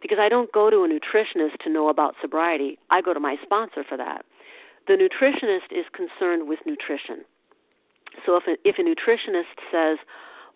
Because 0.00 0.18
I 0.20 0.28
don't 0.28 0.50
go 0.52 0.70
to 0.70 0.84
a 0.84 0.88
nutritionist 0.88 1.58
to 1.64 1.70
know 1.70 1.88
about 1.88 2.14
sobriety. 2.22 2.78
I 2.90 3.02
go 3.02 3.12
to 3.12 3.20
my 3.20 3.36
sponsor 3.42 3.84
for 3.86 3.96
that. 3.98 4.24
The 4.86 4.94
nutritionist 4.94 5.70
is 5.70 5.84
concerned 5.92 6.48
with 6.48 6.60
nutrition. 6.64 7.24
So 8.24 8.36
if 8.36 8.44
a, 8.48 8.56
if 8.64 8.76
a 8.78 8.82
nutritionist 8.82 9.60
says, 9.70 9.98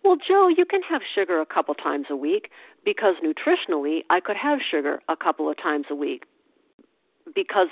well, 0.05 0.17
Jo, 0.17 0.47
you 0.47 0.65
can 0.65 0.81
have 0.83 1.01
sugar 1.13 1.41
a 1.41 1.45
couple 1.45 1.73
times 1.73 2.07
a 2.11 2.15
week 2.15 2.51
because 2.85 3.15
nutritionally 3.23 4.01
I 4.11 4.19
could 4.19 4.37
have 4.37 4.59
sugar 4.61 5.01
a 5.09 5.15
couple 5.15 5.49
of 5.49 5.57
times 5.57 5.87
a 5.89 5.95
week. 5.95 6.25
Because 7.33 7.69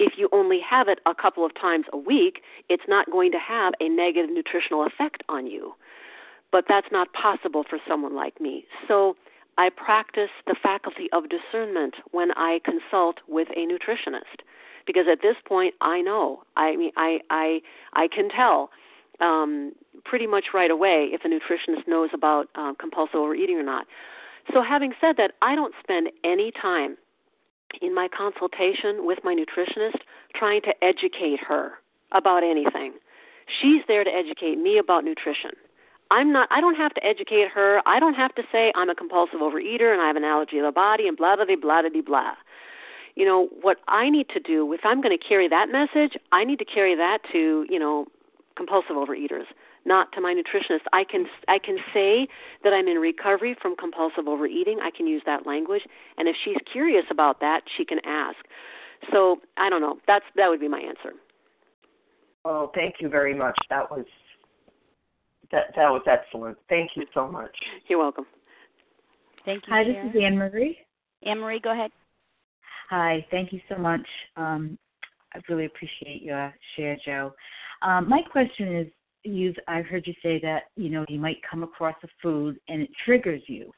if 0.00 0.14
you 0.16 0.28
only 0.32 0.60
have 0.68 0.88
it 0.88 0.98
a 1.06 1.14
couple 1.14 1.46
of 1.46 1.54
times 1.54 1.86
a 1.92 1.96
week, 1.96 2.42
it's 2.68 2.82
not 2.88 3.10
going 3.10 3.30
to 3.32 3.38
have 3.38 3.72
a 3.80 3.88
negative 3.88 4.30
nutritional 4.30 4.84
effect 4.84 5.22
on 5.28 5.46
you. 5.46 5.74
But 6.50 6.64
that's 6.68 6.88
not 6.90 7.12
possible 7.12 7.64
for 7.68 7.78
someone 7.88 8.16
like 8.16 8.40
me. 8.40 8.66
So 8.88 9.16
I 9.56 9.70
practice 9.70 10.30
the 10.46 10.56
faculty 10.60 11.08
of 11.12 11.24
discernment 11.28 11.94
when 12.10 12.32
I 12.32 12.60
consult 12.64 13.18
with 13.28 13.48
a 13.56 13.60
nutritionist 13.60 14.42
because 14.86 15.06
at 15.10 15.22
this 15.22 15.36
point 15.46 15.74
I 15.80 16.00
know. 16.00 16.42
I 16.56 16.76
mean 16.76 16.92
I 16.96 17.20
I 17.30 17.60
I 17.92 18.08
can 18.08 18.28
tell 18.28 18.70
um, 19.20 19.72
pretty 20.04 20.26
much 20.26 20.46
right 20.54 20.70
away 20.70 21.08
if 21.12 21.22
a 21.24 21.28
nutritionist 21.28 21.86
knows 21.86 22.10
about 22.12 22.48
um, 22.54 22.76
compulsive 22.78 23.16
overeating 23.16 23.56
or 23.56 23.62
not. 23.62 23.86
So, 24.52 24.62
having 24.62 24.92
said 25.00 25.16
that, 25.16 25.32
I 25.42 25.54
don't 25.54 25.74
spend 25.82 26.08
any 26.24 26.52
time 26.52 26.96
in 27.82 27.94
my 27.94 28.08
consultation 28.16 29.04
with 29.04 29.18
my 29.24 29.34
nutritionist 29.34 29.98
trying 30.34 30.62
to 30.62 30.74
educate 30.84 31.40
her 31.46 31.72
about 32.12 32.42
anything. 32.42 32.92
She's 33.60 33.82
there 33.88 34.04
to 34.04 34.10
educate 34.10 34.56
me 34.56 34.78
about 34.78 35.04
nutrition. 35.04 35.52
I'm 36.10 36.32
not 36.32 36.48
I 36.50 36.60
don't 36.60 36.76
have 36.76 36.94
to 36.94 37.04
educate 37.04 37.48
her. 37.50 37.82
I 37.86 37.98
don't 37.98 38.14
have 38.14 38.34
to 38.36 38.42
say 38.52 38.72
I'm 38.74 38.90
a 38.90 38.94
compulsive 38.94 39.40
overeater 39.40 39.92
and 39.92 40.00
I 40.00 40.06
have 40.06 40.16
an 40.16 40.24
allergy 40.24 40.58
of 40.58 40.64
the 40.64 40.72
body 40.72 41.08
and 41.08 41.16
blah 41.16 41.36
blah 41.36 41.44
blah 41.44 41.56
blah 41.56 41.82
blah 41.82 42.02
blah. 42.02 42.34
You 43.16 43.24
know, 43.24 43.48
what 43.62 43.78
I 43.88 44.10
need 44.10 44.28
to 44.30 44.40
do 44.40 44.72
if 44.72 44.80
I'm 44.84 45.00
going 45.00 45.16
to 45.16 45.24
carry 45.24 45.48
that 45.48 45.68
message, 45.70 46.16
I 46.32 46.44
need 46.44 46.58
to 46.58 46.64
carry 46.64 46.94
that 46.94 47.18
to, 47.32 47.66
you 47.68 47.78
know, 47.78 48.06
compulsive 48.56 48.94
overeaters, 48.94 49.46
not 49.86 50.12
to 50.12 50.20
my 50.20 50.34
nutritionist. 50.34 50.80
I 50.92 51.04
can 51.04 51.26
I 51.48 51.58
can 51.58 51.78
say 51.94 52.28
that 52.64 52.72
I'm 52.72 52.88
in 52.88 52.98
recovery 52.98 53.56
from 53.60 53.76
compulsive 53.76 54.28
overeating. 54.28 54.80
I 54.82 54.90
can 54.90 55.06
use 55.06 55.22
that 55.26 55.46
language, 55.46 55.82
and 56.18 56.28
if 56.28 56.36
she's 56.44 56.56
curious 56.70 57.04
about 57.10 57.40
that, 57.40 57.62
she 57.76 57.84
can 57.84 57.98
ask. 58.04 58.36
So 59.12 59.36
I 59.56 59.70
don't 59.70 59.80
know. 59.80 59.98
That's 60.06 60.24
that 60.36 60.48
would 60.48 60.60
be 60.60 60.68
my 60.68 60.80
answer. 60.80 61.16
Oh, 62.44 62.70
thank 62.74 62.96
you 63.00 63.08
very 63.08 63.34
much. 63.34 63.56
That 63.70 63.90
was 63.90 64.04
that 65.52 65.74
that 65.76 65.90
was 65.90 66.02
excellent. 66.06 66.58
Thank 66.68 66.90
you 66.96 67.04
so 67.14 67.28
much. 67.30 67.54
You're 67.88 67.98
welcome. 67.98 68.26
Thank 69.44 69.66
you. 69.66 69.72
Hi, 69.72 69.84
Sharon. 69.84 70.06
this 70.08 70.16
is 70.16 70.22
Anne 70.24 70.36
Marie. 70.36 70.76
Anne 71.24 71.38
Marie, 71.38 71.60
go 71.60 71.72
ahead. 71.72 71.90
Hi, 72.90 73.24
thank 73.30 73.52
you 73.52 73.60
so 73.68 73.76
much. 73.76 74.06
Um, 74.36 74.78
I 75.34 75.40
really 75.48 75.66
appreciate 75.66 76.22
your 76.22 76.52
share, 76.76 76.96
Jo. 77.04 77.32
Um, 77.82 78.08
my 78.08 78.22
question 78.30 78.76
is, 78.76 78.86
you've 79.26 79.56
I've 79.68 79.86
heard 79.86 80.06
you 80.06 80.14
say 80.22 80.40
that 80.42 80.64
you 80.76 80.88
know 80.88 81.04
you 81.08 81.18
might 81.18 81.38
come 81.48 81.62
across 81.62 81.96
a 82.02 82.08
food 82.22 82.58
and 82.68 82.82
it 82.82 82.90
triggers 83.04 83.42
you. 83.46 83.70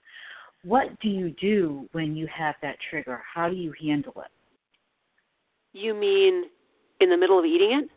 What 0.64 0.99
do 1.01 1.09
you 1.09 1.34
do 1.40 1.88
when 1.92 2.16
you 2.16 2.26
have 2.36 2.57
that 2.62 2.76
trigger? 2.90 3.22
How 3.34 3.49
do 3.49 3.55
you 3.55 3.72
handle 3.80 4.14
it? 4.16 4.30
You 5.72 5.94
mean 5.94 6.44
in 7.01 7.11
the 7.11 7.16
middle 7.16 7.38
of 7.38 7.44
eating 7.44 7.80
it? 7.82 7.90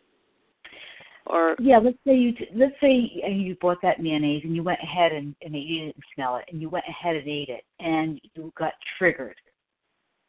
Or 1.26 1.56
yeah, 1.60 1.78
let's 1.78 1.98
say 2.06 2.16
you 2.16 2.32
t- 2.32 2.48
let's 2.54 2.74
say 2.80 3.10
you 3.30 3.56
bought 3.60 3.78
that 3.82 4.00
mayonnaise 4.02 4.42
and 4.44 4.56
you 4.56 4.62
went 4.62 4.80
ahead 4.82 5.12
and, 5.12 5.34
and 5.42 5.54
you 5.54 5.86
didn't 5.86 5.96
smell 6.14 6.36
it 6.36 6.44
and 6.50 6.60
you 6.60 6.68
went 6.68 6.84
ahead 6.88 7.14
and 7.16 7.28
ate 7.28 7.48
it 7.48 7.64
and 7.78 8.20
you 8.34 8.52
got 8.58 8.72
triggered. 8.98 9.36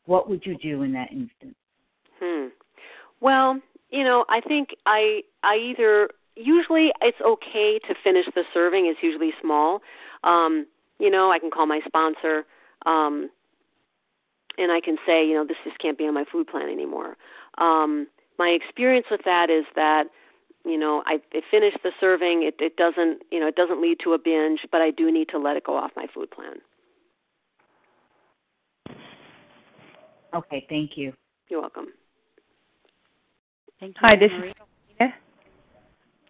What 0.06 0.30
would 0.30 0.46
you 0.46 0.58
do 0.58 0.84
in 0.84 0.94
that 0.94 1.12
instance? 1.12 1.56
Hmm. 2.20 2.48
Well, 3.22 3.60
you 3.90 4.04
know, 4.04 4.26
I 4.30 4.42
think 4.42 4.70
I 4.86 5.22
I 5.44 5.56
either 5.56 6.10
usually 6.36 6.92
it's 7.02 7.20
okay 7.22 7.80
to 7.88 7.96
finish 8.04 8.26
the 8.34 8.44
serving. 8.54 8.88
It's 8.88 9.02
usually 9.02 9.32
small. 9.42 9.82
Um, 10.24 10.68
you 11.00 11.10
know, 11.10 11.32
I 11.32 11.40
can 11.40 11.52
call 11.52 11.66
my 11.66 11.82
sponsor, 11.86 12.46
um, 12.86 13.30
and 14.58 14.72
I 14.72 14.80
can 14.80 14.98
say, 15.06 15.26
you 15.26 15.34
know, 15.34 15.46
this 15.46 15.58
just 15.64 15.80
can't 15.80 15.98
be 15.98 16.08
on 16.08 16.14
my 16.14 16.26
food 16.32 16.48
plan 16.48 16.70
anymore. 16.70 17.18
Um, 17.58 18.08
my 18.40 18.50
experience 18.50 19.08
with 19.12 19.22
that 19.26 19.50
is 19.50 19.66
that 19.76 20.06
you 20.66 20.78
know 20.78 21.04
I, 21.06 21.20
I 21.34 21.42
finish 21.52 21.74
the 21.84 21.92
serving. 22.00 22.44
It, 22.44 22.56
it 22.60 22.78
doesn't 22.78 23.24
you 23.32 23.40
know 23.40 23.48
it 23.48 23.56
doesn't 23.56 23.82
lead 23.82 24.00
to 24.04 24.14
a 24.14 24.18
binge, 24.18 24.62
but 24.72 24.82
I 24.82 24.92
do 24.92 25.12
need 25.12 25.30
to 25.30 25.38
let 25.38 25.58
it 25.58 25.64
go 25.64 25.76
off 25.76 25.92
my 25.96 26.08
food 26.14 26.32
plan. 26.32 26.56
Okay, 30.34 30.66
thank 30.68 30.98
you. 30.98 31.14
You're 31.50 31.62
welcome. 31.62 31.88
Thank 33.80 33.96
you. 33.96 34.00
Hi, 34.02 34.16
this 34.16 34.32
Marie. 34.32 34.50
is. 34.50 34.56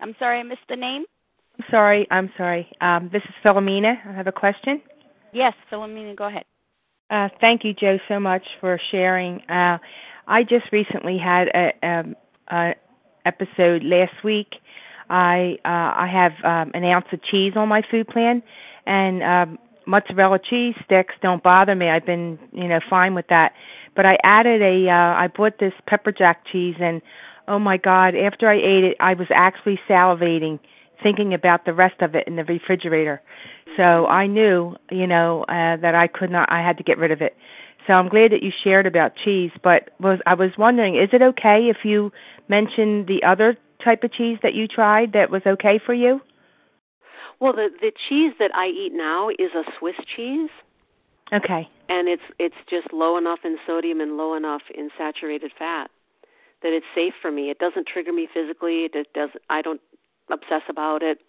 I'm 0.04 0.16
sorry, 0.20 0.41
I 0.41 0.43
missed 0.43 0.68
the 0.68 0.76
name. 0.76 1.06
I'm 1.58 1.66
sorry. 1.72 2.08
I'm 2.12 2.30
sorry. 2.38 2.68
Um, 2.82 3.10
this 3.14 3.22
is 3.24 3.34
Philomena. 3.43 3.93
I 4.06 4.12
have 4.12 4.28
a 4.28 4.34
question. 4.34 4.82
Yes, 5.32 5.54
Philomena, 5.72 6.14
go 6.14 6.26
ahead. 6.26 6.43
Uh, 7.10 7.30
thank 7.39 7.64
you, 7.64 7.74
Jo, 7.74 7.97
so 8.10 8.20
much 8.20 8.43
for 8.60 8.78
sharing. 8.91 9.39
Uh, 9.49 9.78
I 10.28 10.43
just 10.43 10.66
recently 10.74 11.18
had 11.18 11.47
a, 11.56 11.88
um, 11.88 12.16
a 12.49 12.74
episode 13.26 13.84
last 13.84 14.26
week. 14.26 14.47
I 15.10 15.58
uh, 15.64 15.70
I 15.70 16.10
have 16.12 16.32
um, 16.43 16.72
an 16.74 16.84
ounce 16.84 17.06
of 17.14 17.20
cheese 17.24 17.54
on 17.56 17.70
my 17.70 17.82
food 17.89 18.08
plan, 18.08 18.43
and 18.86 19.24
um, 19.24 19.60
mozzarella 19.86 20.39
cheese 20.49 20.76
sticks 20.84 21.14
don't 21.22 21.43
bother 21.43 21.76
me. 21.76 21.89
I've 21.89 22.06
been 22.06 22.39
you 22.51 22.68
know 22.68 22.80
fine 22.89 23.14
with 23.16 23.28
that. 23.30 23.54
But 23.95 24.06
I 24.06 24.18
added 24.24 24.62
a 24.62 24.89
uh, 24.89 24.93
I 24.93 25.28
bought 25.28 25.60
this 25.60 25.74
pepper 25.88 26.12
jack 26.12 26.45
cheese, 26.51 26.76
and 26.80 27.01
oh 27.48 27.60
my 27.60 27.78
God! 27.78 28.16
After 28.16 28.50
I 28.50 28.56
ate 28.56 28.84
it, 28.84 28.98
I 29.00 29.14
was 29.14 29.28
actually 29.34 29.80
salivating, 29.89 30.60
thinking 31.02 31.34
about 31.34 31.66
the 31.66 31.74
rest 31.74 32.02
of 32.02 32.16
it 32.16 32.28
in 32.28 32.36
the 32.36 32.44
refrigerator. 32.44 33.22
So 33.78 34.06
I 34.08 34.28
knew, 34.28 34.76
you 34.91 35.08
know, 35.08 35.44
uh, 35.44 35.78
that 35.78 35.96
I 35.96 36.08
could 36.08 36.32
not. 36.32 36.52
I 36.52 36.62
had 36.62 36.78
to 36.78 36.84
get 36.84 36.98
rid 36.98 37.12
of 37.12 37.22
it. 37.22 37.36
So 37.88 37.94
I'm 37.94 38.08
glad 38.08 38.32
that 38.32 38.44
you 38.44 38.52
shared 38.64 38.86
about 38.86 39.14
cheese. 39.24 39.52
But 39.64 39.89
was 40.00 40.20
I 40.26 40.34
was 40.34 40.52
wondering, 40.58 40.96
is 40.96 41.10
it 41.12 41.22
okay 41.22 41.70
if 41.70 41.78
you 41.84 42.12
mention 42.48 43.06
the 43.06 43.22
other 43.28 43.58
type 43.84 44.04
of 44.04 44.14
cheese 44.14 44.38
that 44.44 44.54
you 44.54 44.68
tried 44.68 45.14
that 45.14 45.30
was 45.30 45.41
okay 45.46 45.80
for 45.84 45.94
you? 45.94 46.22
Well, 47.39 47.54
the 47.54 47.70
the 47.82 47.91
cheese 48.10 48.34
that 48.39 48.52
I 48.56 48.68
eat 48.68 48.91
now 48.94 49.30
is 49.30 49.52
a 49.56 49.64
Swiss 49.78 49.96
cheese, 50.16 50.50
Okay. 51.34 51.68
and 51.89 52.08
it's 52.08 52.24
it's 52.39 52.56
just 52.70 52.94
low 52.94 53.18
enough 53.18 53.39
in 53.44 53.58
sodium 53.68 54.00
and 54.00 54.16
low 54.16 54.36
enough 54.36 54.62
in 54.74 54.89
saturated 54.98 55.52
fat 55.58 55.89
that 56.64 56.74
it's 56.74 56.86
safe 56.95 57.14
for 57.22 57.32
me. 57.32 57.49
It 57.49 57.59
doesn't 57.59 57.88
trigger 57.88 58.11
me 58.11 58.28
physically. 58.34 58.86
It 58.86 59.14
doesn't. 59.14 59.41
I 59.49 59.61
don't 59.61 59.82
obsess 60.32 60.64
about 60.70 61.03
it. 61.03 61.20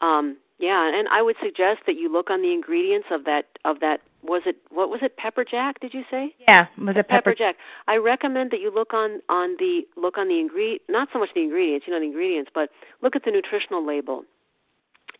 Um, 0.00 0.36
yeah, 0.58 0.90
and 0.92 1.08
I 1.08 1.22
would 1.22 1.36
suggest 1.42 1.80
that 1.86 1.96
you 1.96 2.12
look 2.12 2.30
on 2.30 2.42
the 2.42 2.52
ingredients 2.52 3.08
of 3.10 3.24
that 3.24 3.46
of 3.64 3.80
that. 3.80 4.00
Was 4.24 4.42
it 4.44 4.56
what 4.70 4.90
was 4.90 5.00
it? 5.02 5.16
Pepper 5.16 5.44
jack? 5.44 5.78
Did 5.80 5.94
you 5.94 6.02
say? 6.10 6.34
Yeah, 6.48 6.66
was 6.76 6.96
it 6.96 7.08
pepper? 7.08 7.30
pepper 7.30 7.34
jack. 7.34 7.56
I 7.86 7.96
recommend 7.96 8.50
that 8.50 8.60
you 8.60 8.72
look 8.74 8.92
on 8.92 9.20
on 9.28 9.56
the 9.58 9.82
look 9.96 10.18
on 10.18 10.26
the 10.28 10.40
ingredient, 10.40 10.82
not 10.88 11.08
so 11.12 11.20
much 11.20 11.30
the 11.34 11.42
ingredients, 11.42 11.86
you 11.86 11.92
know 11.92 12.00
the 12.00 12.06
ingredients, 12.06 12.50
but 12.52 12.70
look 13.02 13.14
at 13.14 13.24
the 13.24 13.30
nutritional 13.30 13.86
label, 13.86 14.24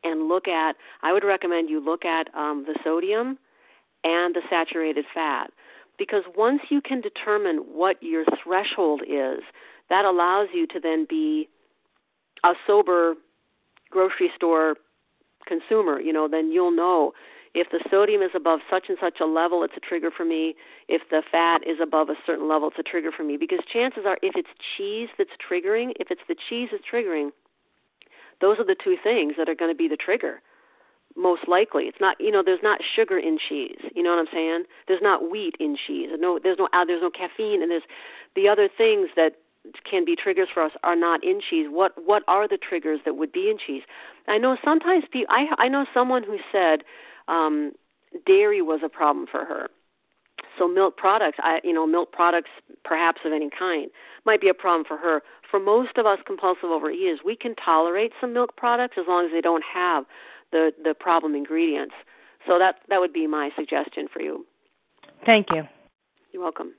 and 0.02 0.26
look 0.26 0.48
at. 0.48 0.74
I 1.02 1.12
would 1.12 1.22
recommend 1.22 1.70
you 1.70 1.78
look 1.78 2.04
at 2.04 2.34
um, 2.34 2.64
the 2.66 2.76
sodium 2.82 3.38
and 4.02 4.34
the 4.34 4.42
saturated 4.50 5.04
fat, 5.14 5.52
because 5.98 6.22
once 6.36 6.62
you 6.70 6.80
can 6.80 7.00
determine 7.00 7.56
what 7.72 8.02
your 8.02 8.24
threshold 8.42 9.02
is, 9.02 9.40
that 9.90 10.04
allows 10.04 10.48
you 10.54 10.66
to 10.68 10.80
then 10.80 11.06
be 11.08 11.48
a 12.44 12.52
sober 12.66 13.14
grocery 13.90 14.30
store 14.36 14.76
consumer. 15.46 16.00
You 16.00 16.12
know, 16.12 16.28
then 16.28 16.52
you'll 16.52 16.74
know 16.74 17.12
if 17.54 17.68
the 17.70 17.82
sodium 17.90 18.22
is 18.22 18.30
above 18.34 18.60
such 18.70 18.84
and 18.88 18.98
such 19.00 19.20
a 19.20 19.24
level, 19.24 19.64
it's 19.64 19.74
a 19.76 19.80
trigger 19.80 20.10
for 20.14 20.24
me. 20.24 20.54
If 20.88 21.02
the 21.10 21.22
fat 21.30 21.66
is 21.66 21.78
above 21.82 22.10
a 22.10 22.14
certain 22.26 22.48
level, 22.48 22.68
it's 22.68 22.78
a 22.78 22.82
trigger 22.82 23.10
for 23.10 23.24
me. 23.24 23.36
Because 23.36 23.60
chances 23.72 24.04
are, 24.06 24.18
if 24.22 24.36
it's 24.36 24.48
cheese 24.76 25.08
that's 25.16 25.30
triggering, 25.50 25.92
if 25.98 26.10
it's 26.10 26.20
the 26.28 26.36
cheese 26.48 26.68
that's 26.70 26.84
triggering, 26.84 27.30
those 28.40 28.58
are 28.58 28.64
the 28.64 28.76
two 28.82 28.96
things 29.02 29.34
that 29.38 29.48
are 29.48 29.54
going 29.54 29.72
to 29.72 29.76
be 29.76 29.88
the 29.88 29.96
trigger. 29.96 30.40
Most 31.16 31.48
likely, 31.48 31.84
it's 31.84 31.98
not. 32.00 32.16
You 32.20 32.30
know, 32.30 32.42
there's 32.44 32.62
not 32.62 32.80
sugar 32.94 33.18
in 33.18 33.38
cheese. 33.38 33.80
You 33.94 34.02
know 34.02 34.10
what 34.10 34.20
I'm 34.20 34.32
saying? 34.32 34.64
There's 34.86 35.02
not 35.02 35.30
wheat 35.30 35.54
in 35.58 35.76
cheese. 35.76 36.10
No, 36.18 36.38
there's 36.42 36.58
no. 36.58 36.68
Uh, 36.72 36.84
there's 36.84 37.02
no 37.02 37.10
caffeine, 37.10 37.62
and 37.62 37.70
there's 37.70 37.82
the 38.36 38.48
other 38.48 38.68
things 38.68 39.08
that 39.16 39.32
can 39.88 40.04
be 40.04 40.16
triggers 40.16 40.48
for 40.52 40.62
us 40.62 40.72
are 40.82 40.96
not 40.96 41.24
in 41.24 41.40
cheese. 41.40 41.66
What 41.68 41.92
what 42.04 42.22
are 42.28 42.46
the 42.46 42.58
triggers 42.58 43.00
that 43.04 43.16
would 43.16 43.32
be 43.32 43.50
in 43.50 43.58
cheese? 43.58 43.82
I 44.28 44.38
know 44.38 44.56
sometimes 44.64 45.04
people. 45.10 45.34
I 45.34 45.46
I 45.58 45.68
know 45.68 45.86
someone 45.92 46.22
who 46.22 46.38
said 46.52 46.82
um, 47.26 47.72
dairy 48.26 48.62
was 48.62 48.80
a 48.84 48.88
problem 48.88 49.26
for 49.30 49.44
her. 49.44 49.68
So 50.56 50.68
milk 50.68 50.96
products, 50.96 51.38
I, 51.40 51.60
you 51.62 51.72
know, 51.72 51.86
milk 51.86 52.12
products 52.12 52.50
perhaps 52.84 53.20
of 53.24 53.32
any 53.32 53.50
kind 53.56 53.90
might 54.24 54.40
be 54.40 54.48
a 54.48 54.54
problem 54.54 54.84
for 54.86 54.96
her. 54.96 55.22
For 55.50 55.58
most 55.60 55.96
of 55.96 56.06
us 56.06 56.18
compulsive 56.26 56.64
overeaters, 56.64 57.18
we 57.24 57.36
can 57.36 57.54
tolerate 57.54 58.12
some 58.20 58.32
milk 58.32 58.56
products 58.56 58.96
as 58.98 59.06
long 59.08 59.26
as 59.26 59.32
they 59.32 59.40
don't 59.40 59.64
have 59.72 60.04
the 60.52 60.72
the 60.82 60.94
problem 60.94 61.34
ingredients. 61.34 61.94
So 62.46 62.58
that 62.58 62.76
that 62.88 63.00
would 63.00 63.12
be 63.12 63.26
my 63.26 63.50
suggestion 63.56 64.08
for 64.12 64.22
you. 64.22 64.46
Thank 65.26 65.48
you. 65.52 65.62
You're 66.32 66.42
welcome. 66.42 66.72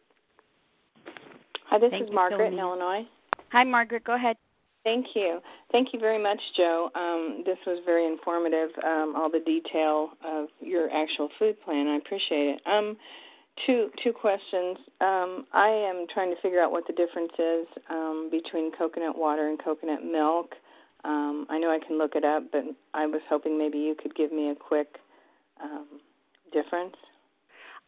Hi, 1.66 1.78
this 1.78 1.92
Thank 1.92 2.10
is 2.10 2.14
Margaret 2.14 2.50
so 2.50 2.54
in 2.54 2.60
Illinois. 2.60 3.08
Hi, 3.52 3.64
Margaret. 3.64 4.04
Go 4.04 4.16
ahead. 4.16 4.38
Thank 4.84 5.08
you. 5.14 5.40
Thank 5.72 5.90
you 5.94 6.00
very 6.00 6.22
much, 6.22 6.40
Jo. 6.56 6.90
Um, 6.96 7.44
this 7.46 7.58
was 7.68 7.80
very 7.86 8.08
informative, 8.08 8.70
um, 8.84 9.14
all 9.16 9.30
the 9.30 9.42
detail 9.46 10.12
of 10.26 10.48
your 10.62 10.90
actual 10.90 11.30
food 11.38 11.62
plan. 11.64 11.88
I 11.88 11.98
appreciate 11.98 12.56
it. 12.56 12.62
Um, 12.66 12.98
two 13.66 13.92
two 14.04 14.14
questions. 14.14 14.78
Um, 15.02 15.46
I 15.54 15.68
am 15.68 16.06
trying 16.14 16.34
to 16.34 16.42
figure 16.42 16.62
out 16.62 16.72
what 16.72 16.88
the 16.88 16.94
difference 16.94 17.34
is 17.38 17.68
um, 17.90 18.30
between 18.32 18.72
coconut 18.72 19.18
water 19.18 19.50
and 19.50 19.62
coconut 19.62 20.04
milk. 20.04 20.56
Um, 21.04 21.46
I 21.50 21.58
know 21.58 21.72
I 21.72 21.80
can 21.86 21.98
look 21.98 22.16
it 22.16 22.26
up, 22.26 22.44
but 22.52 22.64
I 22.94 23.06
was 23.06 23.22
hoping 23.30 23.58
maybe 23.58 23.78
you 23.78 23.96
could 23.96 24.16
give 24.16 24.32
me 24.32 24.50
a 24.50 24.56
quick 24.56 24.98
um, 25.62 25.88
difference. 26.52 26.96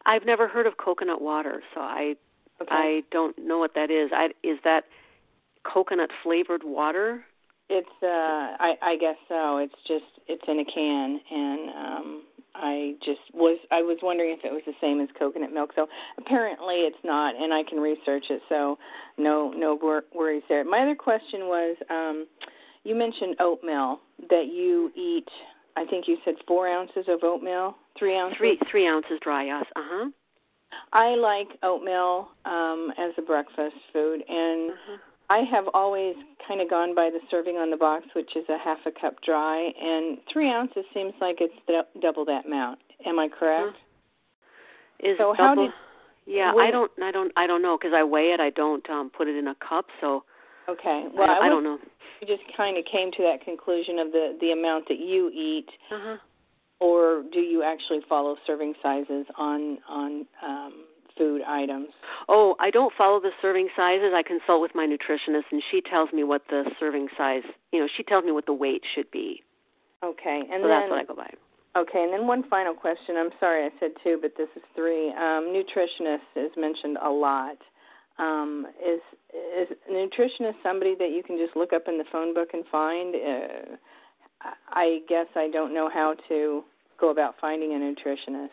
I've 0.06 0.24
never 0.24 0.48
heard 0.48 0.66
of 0.66 0.76
coconut 0.78 1.20
water, 1.20 1.62
so 1.74 1.80
I 1.80 2.16
Okay. 2.60 2.70
I 2.70 3.02
don't 3.10 3.36
know 3.38 3.58
what 3.58 3.74
that 3.74 3.90
is. 3.90 4.10
I 4.12 4.28
is 4.42 4.58
that 4.64 4.84
coconut 5.64 6.10
flavored 6.22 6.62
water? 6.64 7.24
It's 7.68 7.88
uh 8.02 8.06
I 8.06 8.74
I 8.82 8.96
guess 8.96 9.16
so. 9.28 9.58
It's 9.58 9.74
just 9.86 10.04
it's 10.28 10.42
in 10.46 10.60
a 10.60 10.64
can 10.64 11.20
and 11.30 11.70
um 11.70 12.22
I 12.54 12.94
just 13.04 13.20
was 13.32 13.58
I 13.70 13.82
was 13.82 13.98
wondering 14.02 14.36
if 14.38 14.44
it 14.44 14.52
was 14.52 14.62
the 14.66 14.74
same 14.80 15.00
as 15.00 15.08
coconut 15.18 15.52
milk. 15.52 15.70
So 15.74 15.88
apparently 16.18 16.76
it's 16.82 17.02
not 17.04 17.34
and 17.34 17.52
I 17.52 17.62
can 17.64 17.80
research 17.80 18.26
it. 18.30 18.42
So 18.48 18.78
no 19.18 19.50
no 19.56 19.78
wor- 19.80 20.04
worries 20.14 20.42
there. 20.48 20.64
My 20.64 20.82
other 20.82 20.94
question 20.94 21.46
was 21.46 21.76
um 21.90 22.26
you 22.84 22.94
mentioned 22.94 23.36
oatmeal 23.40 24.00
that 24.30 24.46
you 24.52 24.90
eat 24.96 25.28
I 25.76 25.86
think 25.86 26.06
you 26.06 26.18
said 26.24 26.34
4 26.46 26.68
ounces 26.68 27.06
of 27.08 27.20
oatmeal, 27.22 27.76
3 27.98 28.16
ounces. 28.18 28.36
Three 28.38 28.58
three 28.70 28.86
ounces 28.86 29.18
dry. 29.22 29.46
Yes. 29.46 29.64
Uh 29.74 29.80
huh. 29.84 30.10
I 30.92 31.14
like 31.14 31.48
oatmeal 31.62 32.28
um 32.44 32.92
as 32.98 33.12
a 33.18 33.22
breakfast 33.22 33.76
food 33.92 34.22
and 34.28 34.72
Uh-huh. 34.72 34.96
I 35.30 35.38
have 35.50 35.64
always 35.72 36.14
kind 36.46 36.60
of 36.60 36.68
gone 36.68 36.94
by 36.94 37.08
the 37.08 37.20
serving 37.30 37.56
on 37.56 37.70
the 37.70 37.76
box, 37.78 38.04
which 38.14 38.36
is 38.36 38.44
a 38.50 38.58
half 38.58 38.78
a 38.84 38.90
cup 38.90 39.14
dry, 39.24 39.72
and 39.80 40.18
three 40.30 40.50
ounces 40.50 40.84
seems 40.92 41.14
like 41.22 41.36
it's 41.40 41.54
d- 41.66 42.00
double 42.02 42.26
that 42.26 42.44
amount. 42.44 42.80
Am 43.06 43.18
I 43.18 43.28
correct? 43.28 43.76
Is 45.00 45.16
So 45.16 45.30
it 45.32 45.36
how 45.38 45.54
double? 45.54 45.68
did- 45.68 45.74
yeah, 46.26 46.52
I 46.54 46.70
don't 46.70 46.90
I 47.02 47.10
don't 47.10 47.32
I 47.36 47.46
don't 47.46 47.62
know 47.62 47.78
because 47.78 47.94
I 47.96 48.04
weigh 48.04 48.32
it. 48.34 48.40
I 48.40 48.50
don't 48.50 48.88
um 48.90 49.10
put 49.10 49.26
it 49.26 49.36
in 49.36 49.48
a 49.48 49.54
cup, 49.56 49.86
so 50.02 50.24
Okay. 50.72 51.04
Well, 51.14 51.28
I, 51.30 51.34
I 51.34 51.38
was- 51.40 51.50
don't 51.50 51.64
know. 51.64 51.78
You 52.20 52.28
just 52.28 52.44
kind 52.56 52.78
of 52.78 52.84
came 52.84 53.10
to 53.12 53.22
that 53.24 53.44
conclusion 53.44 53.98
of 53.98 54.12
the 54.12 54.38
the 54.40 54.52
amount 54.52 54.86
that 54.88 54.98
you 55.00 55.28
eat, 55.34 55.66
Uh 55.90 55.98
huh. 56.00 56.16
or 56.78 57.24
do 57.32 57.40
you 57.40 57.64
actually 57.64 57.98
follow 58.08 58.36
serving 58.46 58.74
sizes 58.80 59.26
on 59.36 59.78
on 59.88 60.24
um, 60.40 60.72
food 61.18 61.42
items? 61.42 61.88
Oh, 62.28 62.54
I 62.60 62.70
don't 62.70 62.92
follow 62.96 63.18
the 63.20 63.32
serving 63.42 63.68
sizes. 63.74 64.12
I 64.14 64.22
consult 64.22 64.62
with 64.62 64.70
my 64.72 64.86
nutritionist, 64.86 65.50
and 65.50 65.60
she 65.72 65.80
tells 65.80 66.12
me 66.12 66.22
what 66.22 66.42
the 66.48 66.62
serving 66.78 67.08
size. 67.18 67.42
You 67.72 67.80
know, 67.80 67.88
she 67.96 68.04
tells 68.04 68.24
me 68.24 68.30
what 68.30 68.46
the 68.46 68.54
weight 68.54 68.82
should 68.94 69.10
be. 69.10 69.42
Okay, 70.04 70.42
and 70.48 70.62
so 70.62 70.68
then 70.68 70.80
that's 70.80 70.90
what 70.90 71.00
I 71.00 71.04
go 71.04 71.16
by. 71.16 71.30
Okay, 71.76 72.04
and 72.04 72.12
then 72.12 72.28
one 72.28 72.44
final 72.48 72.74
question. 72.74 73.16
I'm 73.18 73.30
sorry 73.40 73.64
I 73.66 73.70
said 73.80 73.92
two, 74.04 74.18
but 74.22 74.34
this 74.38 74.48
is 74.54 74.62
three. 74.76 75.08
Um, 75.10 75.50
nutritionist 75.50 76.30
is 76.36 76.52
mentioned 76.56 76.98
a 77.02 77.10
lot. 77.10 77.56
Um, 78.18 78.66
is 78.84 79.00
is 79.32 79.76
a 79.88 79.92
nutritionist 79.92 80.54
somebody 80.62 80.94
that 80.98 81.10
you 81.10 81.22
can 81.26 81.38
just 81.38 81.56
look 81.56 81.72
up 81.72 81.84
in 81.88 81.98
the 81.98 82.04
phone 82.12 82.34
book 82.34 82.48
and 82.52 82.64
find? 82.70 83.14
Uh, 83.14 83.76
I 84.68 85.00
guess 85.08 85.26
I 85.36 85.48
don't 85.48 85.72
know 85.72 85.88
how 85.92 86.14
to 86.28 86.62
go 86.98 87.10
about 87.10 87.34
finding 87.40 87.72
a 87.72 87.76
nutritionist. 87.76 88.50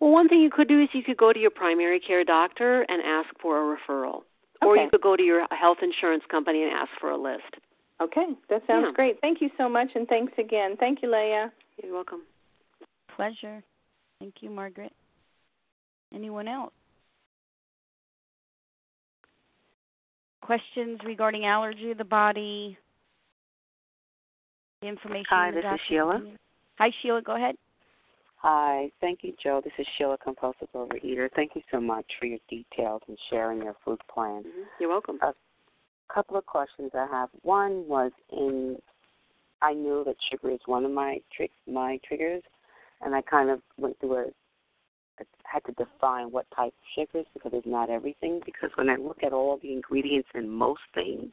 Well, 0.00 0.10
one 0.10 0.28
thing 0.28 0.40
you 0.40 0.50
could 0.50 0.68
do 0.68 0.82
is 0.82 0.88
you 0.92 1.02
could 1.02 1.18
go 1.18 1.32
to 1.32 1.38
your 1.38 1.50
primary 1.50 2.00
care 2.00 2.24
doctor 2.24 2.82
and 2.88 3.02
ask 3.02 3.28
for 3.40 3.58
a 3.72 3.76
referral, 3.76 4.22
or 4.62 4.76
you 4.76 4.88
could 4.90 5.02
go 5.02 5.14
to 5.14 5.22
your 5.22 5.46
health 5.50 5.78
insurance 5.82 6.24
company 6.30 6.62
and 6.62 6.72
ask 6.72 6.90
for 6.98 7.10
a 7.10 7.18
list. 7.18 7.56
Okay, 8.00 8.34
that 8.48 8.66
sounds 8.66 8.86
Yeah. 8.88 8.92
great. 8.92 9.20
Thank 9.20 9.42
you 9.42 9.50
so 9.58 9.68
much, 9.68 9.94
and 9.94 10.08
thanks 10.08 10.32
again. 10.38 10.76
Thank 10.78 11.02
you, 11.02 11.10
Leah. 11.10 11.52
You're 11.82 11.92
welcome. 11.92 12.22
Pleasure. 13.14 13.62
Thank 14.20 14.42
you, 14.42 14.48
Margaret. 14.48 14.92
Anyone 16.14 16.48
else? 16.48 16.72
Questions 20.42 20.98
regarding 21.04 21.44
allergy 21.44 21.90
of 21.90 21.98
the 21.98 22.04
body? 22.04 22.76
Information. 24.82 25.26
Hi, 25.28 25.50
this 25.50 25.64
is 25.64 25.80
Sheila. 25.88 26.22
Hi, 26.78 26.90
Sheila. 27.02 27.22
Go 27.22 27.36
ahead. 27.36 27.54
Hi, 28.36 28.90
thank 29.02 29.18
you, 29.22 29.34
Jo. 29.42 29.60
This 29.62 29.74
is 29.78 29.86
Sheila, 29.98 30.16
compulsive 30.16 30.68
overeater. 30.74 31.28
Thank 31.36 31.52
you 31.54 31.60
so 31.70 31.78
much 31.78 32.06
for 32.18 32.24
your 32.24 32.38
details 32.48 33.02
and 33.06 33.18
sharing 33.28 33.62
your 33.62 33.76
food 33.84 34.00
plan. 34.12 34.42
hmm 34.42 34.62
You're 34.80 34.88
welcome. 34.88 35.18
A 35.20 35.34
couple 36.12 36.38
of 36.38 36.46
questions 36.46 36.90
I 36.94 37.06
have. 37.10 37.28
One 37.42 37.86
was 37.86 38.12
in, 38.32 38.78
I 39.60 39.74
knew 39.74 40.04
that 40.06 40.16
sugar 40.30 40.50
is 40.50 40.60
one 40.64 40.86
of 40.86 40.90
my 40.90 41.20
trick 41.36 41.50
my 41.66 42.00
triggers, 42.08 42.42
and 43.02 43.14
I 43.14 43.20
kind 43.20 43.50
of 43.50 43.60
went 43.76 44.00
through 44.00 44.14
a, 44.14 44.22
I 44.22 44.30
had 45.44 45.64
to 45.64 45.72
define 45.72 46.30
what 46.30 46.46
type 46.54 46.72
of 46.72 46.86
sugars 46.94 47.26
because 47.34 47.52
it's 47.54 47.66
not 47.66 47.90
everything. 47.90 48.40
Because 48.44 48.70
when 48.76 48.88
I 48.88 48.96
look 48.96 49.22
at 49.22 49.32
all 49.32 49.58
the 49.62 49.72
ingredients 49.72 50.28
in 50.34 50.48
most 50.48 50.80
things, 50.94 51.32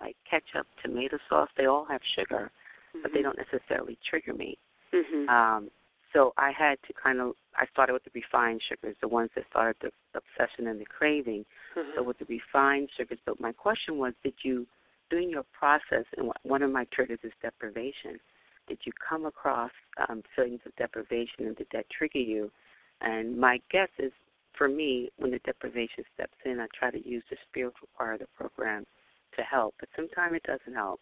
like 0.00 0.16
ketchup, 0.28 0.66
tomato 0.82 1.18
sauce, 1.28 1.48
they 1.56 1.66
all 1.66 1.84
have 1.84 2.00
sugar, 2.16 2.50
but 3.02 3.12
they 3.12 3.22
don't 3.22 3.38
necessarily 3.38 3.98
trigger 4.08 4.34
me. 4.34 4.58
hmm 4.92 5.28
Um, 5.28 5.70
so 6.12 6.32
I 6.36 6.50
had 6.50 6.76
to 6.88 6.92
kind 6.92 7.20
of 7.20 7.34
I 7.54 7.66
started 7.72 7.92
with 7.92 8.02
the 8.02 8.10
refined 8.14 8.60
sugars, 8.68 8.96
the 9.00 9.06
ones 9.06 9.30
that 9.36 9.44
started 9.48 9.76
the 9.80 9.92
obsession 10.14 10.66
and 10.66 10.80
the 10.80 10.84
craving. 10.86 11.44
So 11.94 12.02
with 12.02 12.18
the 12.18 12.24
refined 12.24 12.88
sugars, 12.96 13.18
but 13.24 13.38
my 13.40 13.52
question 13.52 13.96
was, 13.98 14.12
did 14.24 14.34
you 14.42 14.66
during 15.10 15.30
your 15.30 15.44
process, 15.52 16.04
and 16.16 16.28
one- 16.28 16.36
one 16.42 16.62
of 16.62 16.70
my 16.70 16.84
triggers 16.86 17.18
is 17.22 17.32
deprivation. 17.42 18.18
Did 18.68 18.78
you 18.84 18.92
come 18.92 19.26
across 19.26 19.72
um, 20.08 20.22
feelings 20.34 20.60
of 20.64 20.74
deprivation, 20.76 21.46
and 21.46 21.56
did 21.56 21.66
that 21.72 21.88
trigger 21.90 22.20
you? 22.20 22.50
And 23.00 23.38
my 23.38 23.60
guess 23.70 23.88
is, 23.98 24.12
for 24.56 24.68
me, 24.68 25.10
when 25.16 25.30
the 25.30 25.38
deprivation 25.40 26.04
steps 26.14 26.36
in, 26.44 26.60
I 26.60 26.66
try 26.78 26.90
to 26.90 27.08
use 27.08 27.22
the 27.30 27.36
spiritual 27.48 27.88
part 27.96 28.14
of 28.14 28.20
the 28.20 28.26
program 28.36 28.84
to 29.36 29.42
help, 29.42 29.74
but 29.80 29.88
sometimes 29.96 30.34
it 30.34 30.42
doesn't 30.42 30.74
help. 30.74 31.00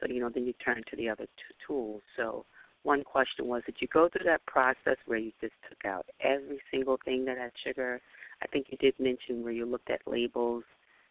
So 0.00 0.12
you 0.12 0.20
know, 0.20 0.28
then 0.28 0.46
you 0.46 0.52
turn 0.54 0.82
to 0.90 0.96
the 0.96 1.08
other 1.08 1.24
two 1.24 1.54
tools. 1.66 2.02
So 2.16 2.44
one 2.82 3.04
question 3.04 3.46
was, 3.46 3.62
did 3.64 3.76
you 3.78 3.88
go 3.92 4.08
through 4.08 4.26
that 4.26 4.44
process 4.46 4.96
where 5.06 5.18
you 5.18 5.32
just 5.40 5.54
took 5.68 5.84
out 5.84 6.06
every 6.20 6.60
single 6.70 6.98
thing 7.04 7.24
that 7.26 7.38
had 7.38 7.52
sugar? 7.64 8.00
I 8.42 8.46
think 8.48 8.66
you 8.70 8.78
did 8.78 8.94
mention 8.98 9.42
where 9.42 9.52
you 9.52 9.64
looked 9.64 9.90
at 9.90 10.00
labels, 10.06 10.64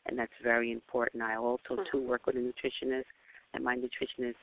and 0.06 0.20
that's 0.20 0.32
very 0.44 0.72
important. 0.72 1.24
I 1.24 1.38
also 1.38 1.62
mm-hmm. 1.72 1.84
too 1.92 2.06
work 2.06 2.26
with 2.28 2.36
a 2.36 2.40
nutritionist, 2.40 3.06
and 3.54 3.64
my 3.64 3.76
nutritionist 3.76 4.36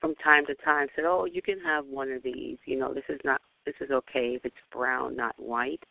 from 0.00 0.14
time 0.16 0.46
to 0.46 0.54
time 0.56 0.88
said, 0.96 1.04
"Oh, 1.04 1.26
you 1.26 1.42
can 1.42 1.60
have 1.60 1.86
one 1.86 2.10
of 2.10 2.22
these. 2.22 2.58
You 2.64 2.78
know, 2.78 2.94
this 2.94 3.04
is 3.08 3.20
not 3.24 3.40
this 3.64 3.74
is 3.80 3.90
okay 3.90 4.34
if 4.34 4.44
it's 4.44 4.56
brown, 4.72 5.16
not 5.16 5.38
white." 5.38 5.82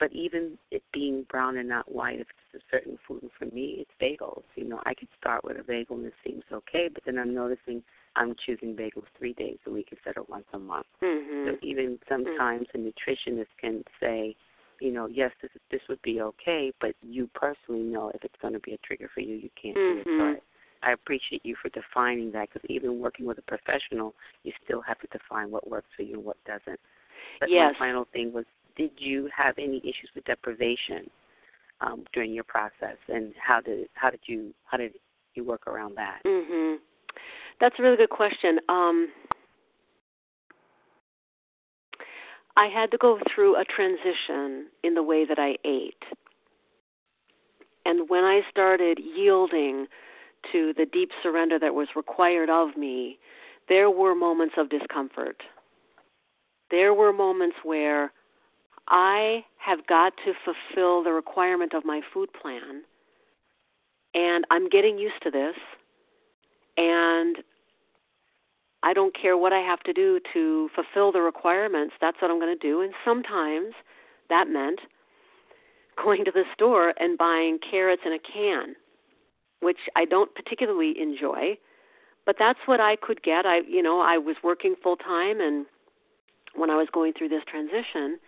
But 0.00 0.12
even 0.12 0.58
it 0.72 0.82
being 0.92 1.22
brown 1.30 1.56
and 1.56 1.68
not 1.68 1.90
white, 1.90 2.18
if 2.18 2.26
it's 2.52 2.62
a 2.62 2.66
certain 2.70 2.98
food, 3.06 3.22
and 3.22 3.30
for 3.38 3.46
me, 3.54 3.76
it's 3.78 3.90
bagels. 4.02 4.42
You 4.56 4.64
know, 4.64 4.80
I 4.84 4.92
could 4.92 5.08
start 5.20 5.44
with 5.44 5.56
a 5.58 5.62
bagel 5.62 5.96
and 5.96 6.06
it 6.06 6.14
seems 6.26 6.42
okay, 6.52 6.88
but 6.92 7.04
then 7.04 7.18
I'm 7.18 7.32
noticing 7.32 7.82
I'm 8.16 8.34
choosing 8.44 8.74
bagels 8.74 9.06
three 9.18 9.34
days 9.34 9.58
a 9.66 9.70
week 9.70 9.88
instead 9.92 10.16
of 10.16 10.28
once 10.28 10.46
a 10.52 10.58
month. 10.58 10.86
hmm 11.00 11.46
So 11.46 11.56
even 11.62 11.98
sometimes 12.08 12.66
a 12.74 12.78
nutritionist 12.78 13.52
can 13.60 13.84
say, 14.00 14.34
you 14.80 14.90
know, 14.92 15.06
yes, 15.06 15.30
this 15.40 15.50
this 15.70 15.80
would 15.88 16.02
be 16.02 16.20
okay, 16.20 16.72
but 16.80 16.94
you 17.02 17.28
personally 17.34 17.82
know 17.82 18.10
if 18.14 18.24
it's 18.24 18.40
going 18.42 18.54
to 18.54 18.60
be 18.60 18.72
a 18.74 18.78
trigger 18.78 19.08
for 19.14 19.20
you, 19.20 19.36
you 19.36 19.50
can't 19.60 19.76
do 19.76 19.98
it. 19.98 20.04
So 20.04 20.24
Mhm. 20.24 20.40
I, 20.86 20.92
appreciate 20.92 21.44
you 21.44 21.56
for 21.60 21.68
defining 21.70 22.32
that 22.32 22.48
because 22.52 22.68
even 22.68 23.00
working 23.00 23.26
with 23.26 23.38
a 23.38 23.42
professional, 23.42 24.14
you 24.42 24.52
still 24.64 24.80
have 24.82 24.98
to 25.00 25.06
define 25.08 25.50
what 25.50 25.68
works 25.68 25.88
for 25.96 26.02
you 26.02 26.14
and 26.14 26.24
what 26.24 26.36
doesn't. 26.44 26.80
But 27.40 27.50
yes. 27.50 27.74
my 27.78 27.86
final 27.86 28.06
thing 28.12 28.32
was, 28.32 28.44
did 28.76 28.90
you 28.96 29.28
have 29.36 29.54
any 29.58 29.78
issues 29.78 30.10
with 30.14 30.24
deprivation 30.24 31.10
um, 31.80 32.04
during 32.12 32.32
your 32.32 32.44
process, 32.44 32.96
and 33.08 33.32
how 33.40 33.60
did 33.60 33.88
how 33.94 34.10
did 34.10 34.20
you 34.26 34.52
how 34.64 34.76
did 34.76 34.92
you 35.34 35.44
work 35.44 35.66
around 35.66 35.96
that? 35.96 36.20
Mhm. 36.24 36.78
That's 37.60 37.78
a 37.78 37.82
really 37.82 37.96
good 37.96 38.10
question. 38.10 38.58
Um, 38.68 39.12
I 42.56 42.66
had 42.66 42.90
to 42.92 42.98
go 42.98 43.18
through 43.34 43.56
a 43.56 43.64
transition 43.64 44.68
in 44.82 44.94
the 44.94 45.02
way 45.02 45.24
that 45.24 45.38
I 45.38 45.56
ate. 45.64 46.02
And 47.84 48.08
when 48.08 48.24
I 48.24 48.42
started 48.50 48.98
yielding 48.98 49.86
to 50.52 50.72
the 50.76 50.86
deep 50.86 51.10
surrender 51.22 51.58
that 51.58 51.74
was 51.74 51.88
required 51.96 52.50
of 52.50 52.76
me, 52.76 53.18
there 53.68 53.90
were 53.90 54.14
moments 54.14 54.54
of 54.58 54.68
discomfort. 54.68 55.42
There 56.70 56.94
were 56.94 57.12
moments 57.12 57.56
where 57.62 58.12
I 58.88 59.44
have 59.58 59.86
got 59.86 60.12
to 60.24 60.32
fulfill 60.44 61.02
the 61.02 61.12
requirement 61.12 61.74
of 61.74 61.84
my 61.84 62.00
food 62.12 62.28
plan, 62.40 62.82
and 64.14 64.44
I'm 64.50 64.68
getting 64.68 64.98
used 64.98 65.22
to 65.22 65.30
this, 65.30 65.56
and 66.76 67.36
I 68.82 68.92
don't 68.92 69.16
care 69.18 69.36
what 69.36 69.54
I 69.54 69.60
have 69.60 69.80
to 69.84 69.94
do 69.94 70.20
to 70.34 70.68
fulfill 70.74 71.10
the 71.10 71.22
requirements. 71.22 71.94
That's 72.00 72.20
what 72.20 72.30
I'm 72.30 72.38
going 72.38 72.56
to 72.56 72.68
do. 72.68 72.82
And 72.82 72.92
sometimes 73.02 73.72
that 74.28 74.46
meant 74.48 74.80
going 76.02 76.24
to 76.26 76.30
the 76.30 76.44
store 76.52 76.92
and 76.98 77.16
buying 77.16 77.58
carrots 77.70 78.02
in 78.04 78.12
a 78.12 78.18
can, 78.18 78.74
which 79.60 79.78
I 79.96 80.04
don't 80.04 80.34
particularly 80.34 80.94
enjoy, 81.00 81.58
but 82.26 82.36
that's 82.38 82.60
what 82.66 82.80
I 82.80 82.96
could 82.96 83.22
get. 83.22 83.46
I, 83.46 83.60
you 83.68 83.82
know, 83.82 84.00
I 84.00 84.18
was 84.18 84.36
working 84.42 84.74
full 84.82 84.96
time 84.96 85.40
and 85.40 85.66
when 86.54 86.70
I 86.70 86.76
was 86.76 86.88
going 86.92 87.12
through 87.12 87.28
this 87.28 87.42
transition, 87.50 88.18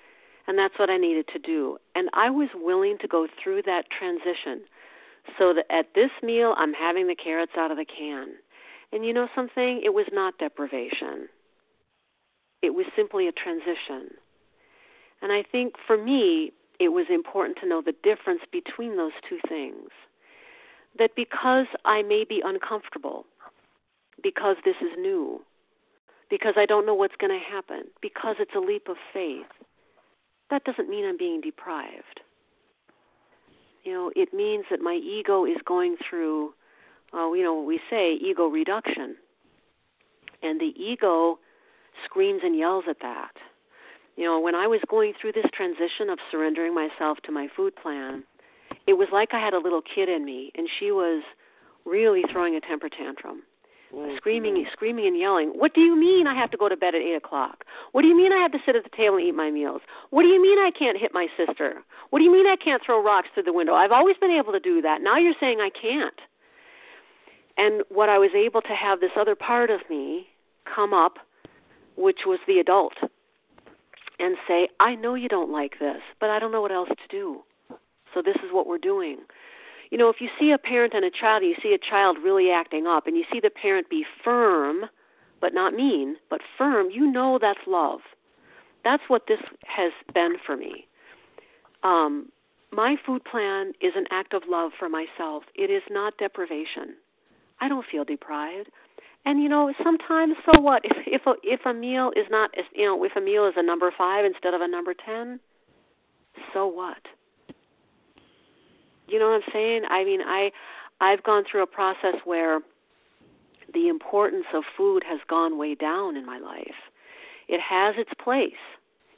and 0.47 0.59
that's 0.59 0.79
what 0.79 0.91
I 0.91 0.97
needed 0.97 1.27
to 1.33 1.39
do. 1.39 1.79
And 1.95 2.09
I 2.12 2.31
was 2.31 2.49
willing 2.55 2.99
to 3.01 3.09
go 3.09 3.27
through 3.43 3.62
that 3.62 3.85
transition 3.91 4.64
so 5.39 5.53
that 5.55 5.66
at 5.70 5.95
this 5.95 6.11
meal 6.22 6.55
I'm 6.57 6.72
having 6.72 7.09
the 7.09 7.16
carrots 7.16 7.53
out 7.57 7.70
of 7.70 7.77
the 7.77 7.85
can. 7.85 8.35
And 8.93 9.05
you 9.05 9.12
know 9.12 9.29
something? 9.35 9.83
It 9.85 9.95
was 9.95 10.07
not 10.12 10.39
deprivation. 10.39 11.29
It 12.62 12.74
was 12.74 12.87
simply 12.95 13.29
a 13.29 13.33
transition. 13.33 14.14
And 15.22 15.33
I 15.33 15.43
think 15.43 15.74
for 15.87 15.97
me, 15.97 16.53
it 16.79 16.91
was 16.91 17.07
important 17.11 17.59
to 17.61 17.68
know 17.68 17.83
the 17.83 17.95
difference 18.03 18.43
between 18.53 18.97
those 18.97 19.12
two 19.29 19.39
things. 19.49 19.91
That 20.99 21.11
because 21.14 21.66
I 21.84 22.03
may 22.03 22.24
be 22.24 22.42
uncomfortable, 22.44 23.26
because 24.22 24.57
this 24.64 24.76
is 24.80 24.97
new, 24.99 25.42
because 26.30 26.55
I 26.57 26.64
don't 26.66 26.86
know 26.86 26.94
what's 26.94 27.16
going 27.16 27.38
to 27.38 27.55
happen, 27.55 27.84
because 28.01 28.36
it's 28.38 28.55
a 28.57 28.61
leap 28.61 28.88
of 28.88 28.97
faith, 29.12 29.47
that 30.51 30.64
doesn't 30.64 30.88
mean 30.88 31.05
I'm 31.05 31.18
being 31.18 31.40
deprived. 31.40 32.20
You 33.84 33.92
know, 33.92 34.11
it 34.16 34.32
means 34.32 34.64
that 34.70 34.80
my 34.80 34.94
ego 34.94 35.44
is 35.44 35.59
going 35.64 35.97
through, 36.09 36.55
uh, 37.14 37.30
you 37.32 37.42
know, 37.42 37.61
we 37.61 37.78
say, 37.90 38.14
ego 38.14 38.47
reduction. 38.47 39.16
And 40.42 40.61
the 40.61 40.72
ego 40.76 41.38
screams 42.05 42.40
and 42.42 42.57
yells 42.57 42.84
at 42.88 43.01
that. 43.01 43.32
You 44.16 44.24
know, 44.24 44.40
when 44.40 44.55
I 44.55 44.66
was 44.66 44.80
going 44.88 45.12
through 45.20 45.32
this 45.32 45.47
transition 45.55 46.11
of 46.11 46.18
surrendering 46.30 46.74
myself 46.74 47.18
to 47.24 47.32
my 47.32 47.49
food 47.55 47.74
plan, 47.76 48.24
it 48.87 48.95
was 48.95 49.09
like 49.12 49.34
I 49.34 49.41
had 49.41 49.55
a 49.55 49.59
little 49.59 49.82
kid 49.82 50.09
in 50.09 50.24
me, 50.24 50.53
and 50.55 50.68
she 50.78 50.91
was 50.91 51.22
really 51.84 52.22
throwing 52.30 52.55
a 52.57 52.61
temper 52.61 52.89
tantrum 52.89 53.43
mm-hmm. 53.95 54.16
screaming, 54.16 54.66
screaming 54.72 55.07
and 55.07 55.18
yelling. 55.18 55.49
What 55.49 55.74
do 55.74 55.80
you 55.80 55.97
mean 55.97 56.26
I 56.26 56.34
have 56.34 56.51
to 56.51 56.57
go 56.57 56.68
to 56.68 56.76
bed 56.76 56.95
at 56.95 57.01
eight 57.01 57.14
o'clock? 57.14 57.64
What 57.93 58.03
do 58.03 58.09
you 58.09 58.16
mean 58.16 58.32
I 58.32 58.39
have 58.39 58.53
to 58.53 58.59
sit 58.64 58.76
at 58.76 58.84
the 58.84 58.97
table 58.97 59.16
and 59.16 59.26
eat 59.26 59.34
my 59.34 59.51
meals? 59.51 59.82
What 60.11 60.22
do 60.22 60.28
you 60.28 60.41
mean 60.41 60.59
I 60.59 60.70
can't 60.76 60.99
hit 60.99 61.12
my 61.12 61.28
sister? 61.37 61.82
What 62.11 62.18
do 62.18 62.24
you 62.24 62.32
mean 62.32 62.47
I 62.47 62.57
can't 62.57 62.82
throw 62.84 63.03
rocks 63.03 63.28
through 63.34 63.45
the 63.45 63.53
window? 63.53 63.74
I've 63.74 63.93
always 63.93 64.16
been 64.18 64.30
able 64.30 64.53
to 64.53 64.61
do 64.61 64.82
that. 64.82 65.01
Now 65.03 65.16
you're 65.16 65.34
saying 65.41 65.61
I 65.61 65.70
can't. 65.70 66.20
And 67.59 67.82
what 67.89 68.09
I 68.09 68.18
was 68.18 68.30
able 68.34 68.61
to 68.62 68.74
have 68.74 69.01
this 69.01 69.12
other 69.16 69.34
part 69.34 69.70
of 69.70 69.80
me 69.89 70.28
come 70.64 70.93
up, 70.93 71.18
which 71.97 72.20
was 72.26 72.39
the 72.47 72.59
adult, 72.59 72.95
and 74.18 74.37
say, 74.47 74.68
I 74.78 74.95
know 74.95 75.14
you 75.14 75.28
don't 75.28 75.51
like 75.51 75.78
this, 75.78 76.03
but 76.20 76.30
I 76.30 76.39
don't 76.39 76.53
know 76.53 76.61
what 76.61 76.72
else 76.72 76.89
to 76.89 77.09
do. 77.11 77.43
So 78.17 78.23
this 78.23 78.37
is 78.37 78.51
what 78.51 78.67
we're 78.67 78.79
doing 78.79 79.19
you 79.91 79.99
know, 79.99 80.09
if 80.09 80.17
you 80.21 80.29
see 80.39 80.51
a 80.51 80.59
parent 80.59 80.95
and 80.95 81.05
a 81.05 81.11
child, 81.11 81.43
you 81.43 81.55
see 81.62 81.75
a 81.75 81.91
child 81.91 82.19
really 82.23 82.51
acting 82.51 82.87
up, 82.87 83.07
and 83.07 83.17
you 83.17 83.25
see 83.33 83.41
the 83.41 83.51
parent 83.51 83.89
be 83.89 84.05
firm, 84.25 84.87
but 85.41 85.55
not 85.55 85.75
mean, 85.75 86.17
but 86.29 86.41
firm, 86.59 86.89
you 86.91 87.11
know 87.11 87.39
that's 87.41 87.61
love. 87.67 88.01
That's 88.85 89.03
what 89.09 89.27
this 89.29 89.41
has 89.62 89.93
been 90.14 90.37
for 90.45 90.57
me. 90.57 90.87
Um, 91.83 92.31
my 92.73 92.97
food 93.05 93.25
plan 93.25 93.73
is 93.81 93.93
an 93.97 94.07
act 94.11 94.35
of 94.35 94.43
love 94.49 94.73
for 94.79 94.89
myself. 94.89 95.45
It 95.55 95.71
is 95.71 95.83
not 95.91 96.19
deprivation. 96.19 96.97
I 97.61 97.69
don't 97.69 97.87
feel 97.91 98.05
deprived. 98.05 98.71
And 99.25 99.43
you 99.43 99.49
know, 99.49 99.73
sometimes 99.83 100.35
so 100.45 100.61
what? 100.61 100.83
If 100.85 100.97
if 101.07 101.27
a, 101.27 101.35
if 101.43 101.67
a 101.67 101.75
meal 101.75 102.12
is 102.14 102.27
not, 102.31 102.51
you 102.75 102.87
know, 102.87 103.03
if 103.03 103.17
a 103.17 103.21
meal 103.21 103.47
is 103.47 103.55
a 103.57 103.62
number 103.62 103.93
five 103.97 104.25
instead 104.25 104.55
of 104.55 104.61
a 104.61 104.69
number 104.69 104.95
ten, 104.95 105.41
so 106.53 106.67
what? 106.67 106.99
You 109.09 109.19
know 109.19 109.27
what 109.31 109.43
I'm 109.45 109.53
saying? 109.53 109.83
I 109.89 110.05
mean, 110.05 110.21
I 110.23 110.51
I've 111.01 111.23
gone 111.23 111.45
through 111.51 111.63
a 111.63 111.67
process 111.67 112.15
where 112.25 112.61
the 113.75 113.89
importance 113.89 114.47
of 114.55 114.65
food 114.77 115.03
has 115.09 115.21
gone 115.29 115.59
way 115.59 115.75
down 115.75 116.17
in 116.17 116.25
my 116.25 116.39
life. 116.39 116.75
It 117.49 117.61
has 117.61 117.95
its 117.99 118.11
place. 118.23 118.53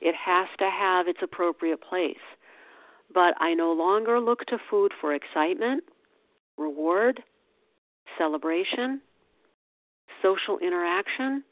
It 0.01 0.15
has 0.15 0.49
to 0.59 0.71
have 0.71 1.09
its 1.09 1.21
appropriate 1.23 1.81
place. 1.81 2.17
But 3.13 3.35
I 3.41 3.55
no 3.55 3.73
longer 3.73 4.21
look 4.21 4.45
to 4.47 4.59
food 4.71 4.93
for 5.01 5.15
excitement, 5.15 5.85
reward, 6.57 7.23
celebration, 8.19 9.01
social 10.23 10.59
interaction. 10.59 11.45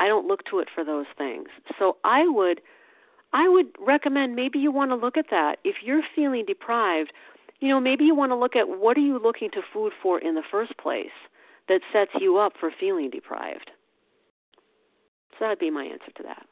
I 0.00 0.06
don't 0.06 0.26
look 0.26 0.44
to 0.50 0.60
it 0.60 0.68
for 0.74 0.84
those 0.84 1.06
things. 1.16 1.48
So 1.78 1.96
I 2.04 2.26
would 2.28 2.60
I 3.32 3.48
would 3.48 3.66
recommend 3.78 4.34
maybe 4.34 4.58
you 4.58 4.72
want 4.72 4.90
to 4.90 4.96
look 4.96 5.16
at 5.16 5.26
that. 5.30 5.56
If 5.64 5.76
you're 5.84 6.02
feeling 6.14 6.44
deprived, 6.46 7.12
you 7.60 7.68
know, 7.68 7.80
maybe 7.80 8.04
you 8.04 8.14
want 8.14 8.30
to 8.30 8.36
look 8.36 8.56
at 8.56 8.68
what 8.68 8.96
are 8.96 9.00
you 9.00 9.20
looking 9.22 9.50
to 9.50 9.60
food 9.72 9.92
for 10.02 10.18
in 10.18 10.34
the 10.34 10.42
first 10.50 10.76
place 10.78 11.06
that 11.68 11.80
sets 11.92 12.12
you 12.20 12.38
up 12.38 12.54
for 12.58 12.70
feeling 12.78 13.10
deprived. 13.10 13.70
So 15.32 15.36
that 15.40 15.48
would 15.50 15.58
be 15.58 15.70
my 15.70 15.84
answer 15.84 16.10
to 16.16 16.22
that. 16.24 16.46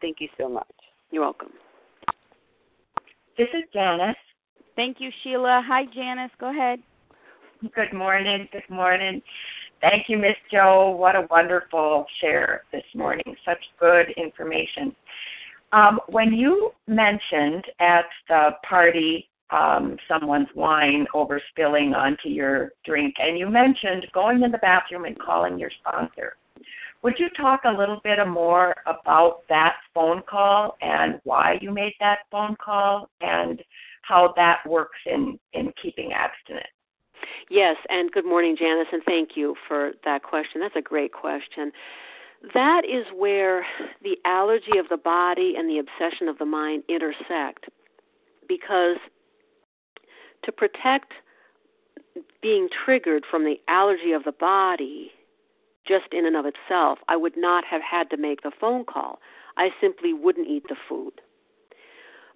Thank 0.00 0.18
you 0.20 0.28
so 0.38 0.48
much. 0.48 0.66
You're 1.10 1.22
welcome. 1.22 1.50
This 3.36 3.48
is 3.54 3.64
Janice. 3.72 4.16
Thank 4.76 4.98
you, 5.00 5.10
Sheila. 5.22 5.62
Hi, 5.66 5.86
Janice. 5.92 6.30
Go 6.38 6.50
ahead. 6.50 6.80
Good 7.74 7.92
morning. 7.92 8.48
Good 8.52 8.68
morning. 8.68 9.22
Thank 9.80 10.08
you, 10.08 10.18
Miss 10.18 10.36
Jo. 10.50 10.90
What 10.90 11.14
a 11.14 11.26
wonderful 11.30 12.06
share 12.20 12.64
this 12.72 12.84
morning. 12.94 13.36
Such 13.44 13.62
good 13.78 14.10
information. 14.16 14.94
Um, 15.72 16.00
when 16.08 16.32
you 16.32 16.72
mentioned 16.86 17.64
at 17.78 18.06
the 18.28 18.50
party 18.68 19.28
um, 19.50 19.96
someone's 20.08 20.48
wine 20.54 21.06
overspilling 21.14 21.94
onto 21.94 22.28
your 22.28 22.72
drink, 22.84 23.14
and 23.18 23.38
you 23.38 23.48
mentioned 23.48 24.06
going 24.12 24.42
in 24.42 24.50
the 24.50 24.58
bathroom 24.58 25.04
and 25.04 25.18
calling 25.18 25.58
your 25.58 25.70
sponsor, 25.80 26.36
would 27.02 27.14
you 27.18 27.28
talk 27.36 27.60
a 27.64 27.70
little 27.70 28.00
bit 28.02 28.18
more 28.26 28.74
about 28.86 29.42
that 29.48 29.76
phone 29.94 30.22
call 30.28 30.76
and 30.82 31.20
why 31.24 31.58
you 31.60 31.70
made 31.70 31.94
that 32.00 32.20
phone 32.30 32.56
call 32.62 33.08
and 33.20 33.62
how 34.02 34.32
that 34.36 34.58
works 34.66 34.98
in, 35.06 35.38
in 35.52 35.72
keeping 35.80 36.12
abstinent? 36.12 36.66
Yes, 37.50 37.76
and 37.88 38.10
good 38.10 38.26
morning, 38.26 38.56
Janice, 38.58 38.88
and 38.92 39.02
thank 39.04 39.30
you 39.36 39.56
for 39.66 39.92
that 40.04 40.22
question. 40.22 40.60
That's 40.60 40.76
a 40.76 40.82
great 40.82 41.12
question. 41.12 41.72
That 42.54 42.84
is 42.84 43.06
where 43.16 43.66
the 44.02 44.16
allergy 44.24 44.78
of 44.78 44.88
the 44.88 44.96
body 44.96 45.54
and 45.56 45.68
the 45.68 45.78
obsession 45.78 46.28
of 46.28 46.38
the 46.38 46.44
mind 46.44 46.84
intersect. 46.88 47.66
Because 48.48 48.96
to 50.44 50.52
protect 50.52 51.12
being 52.40 52.68
triggered 52.84 53.24
from 53.28 53.44
the 53.44 53.56
allergy 53.68 54.12
of 54.12 54.24
the 54.24 54.32
body, 54.32 55.10
just 55.86 56.12
in 56.12 56.26
and 56.26 56.36
of 56.36 56.44
itself, 56.46 56.98
I 57.08 57.16
would 57.16 57.36
not 57.36 57.64
have 57.64 57.82
had 57.82 58.10
to 58.10 58.16
make 58.16 58.42
the 58.42 58.52
phone 58.60 58.84
call. 58.84 59.18
I 59.56 59.70
simply 59.80 60.12
wouldn't 60.12 60.48
eat 60.48 60.64
the 60.68 60.76
food. 60.88 61.14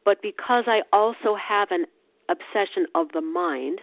But 0.04 0.20
because 0.22 0.64
I 0.66 0.82
also 0.92 1.36
have 1.36 1.70
an 1.70 1.86
obsession 2.28 2.86
of 2.94 3.08
the 3.12 3.20
mind, 3.20 3.80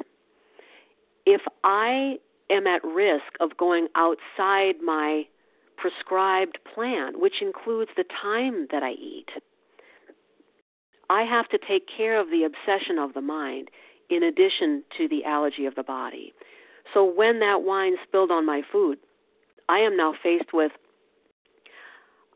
if 1.29 1.41
I 1.63 2.17
am 2.49 2.65
at 2.65 2.83
risk 2.83 3.31
of 3.39 3.55
going 3.55 3.87
outside 3.95 4.81
my 4.83 5.25
prescribed 5.77 6.57
plan, 6.73 7.19
which 7.19 7.41
includes 7.41 7.91
the 7.95 8.03
time 8.03 8.67
that 8.71 8.81
I 8.81 8.93
eat, 8.93 9.29
I 11.07 11.21
have 11.23 11.47
to 11.49 11.59
take 11.59 11.83
care 11.87 12.19
of 12.19 12.31
the 12.31 12.43
obsession 12.43 12.97
of 12.97 13.13
the 13.13 13.21
mind. 13.21 13.69
in 14.09 14.23
addition 14.23 14.83
to 14.97 15.07
the 15.07 15.23
allergy 15.23 15.65
of 15.65 15.75
the 15.75 15.83
body. 15.83 16.33
So 16.93 17.03
when 17.03 17.39
that 17.41 17.61
wine 17.61 17.95
spilled 18.07 18.31
on 18.31 18.45
my 18.45 18.61
food, 18.71 18.97
I 19.69 19.79
am 19.79 19.95
now 19.95 20.13
faced 20.21 20.51
with 20.53 20.71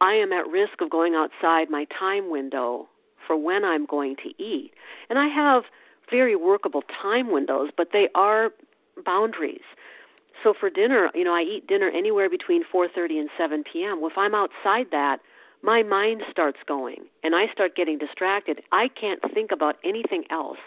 I 0.01 0.13
am 0.13 0.33
at 0.33 0.47
risk 0.47 0.81
of 0.81 0.89
going 0.89 1.15
outside 1.15 1.69
my 1.69 1.85
time 1.97 2.29
window 2.29 2.89
for 3.25 3.37
when 3.37 3.63
I'm 3.63 3.85
going 3.85 4.17
to 4.17 4.29
eat. 4.43 4.71
And 5.09 5.17
I 5.17 5.27
have 5.27 5.63
very 6.11 6.35
workable 6.35 6.83
time 7.01 7.31
windows, 7.31 7.69
but 7.75 7.89
they 7.93 8.09
are 8.13 8.51
boundaries. 9.03 9.63
So 10.43 10.53
for 10.59 10.69
dinner, 10.69 11.09
you 11.13 11.23
know, 11.23 11.33
I 11.33 11.41
eat 11.41 11.67
dinner 11.67 11.89
anywhere 11.89 12.29
between 12.29 12.63
4:30 12.63 13.19
and 13.19 13.29
7 13.37 13.63
p.m. 13.63 14.01
Well, 14.01 14.11
if 14.11 14.17
I'm 14.17 14.35
outside 14.35 14.87
that, 14.91 15.19
my 15.61 15.81
mind 15.81 16.23
starts 16.29 16.59
going 16.67 17.05
and 17.23 17.33
I 17.35 17.47
start 17.51 17.75
getting 17.75 17.97
distracted. 17.97 18.61
I 18.71 18.89
can't 18.89 19.21
think 19.33 19.51
about 19.51 19.77
anything 19.83 20.25
else 20.29 20.59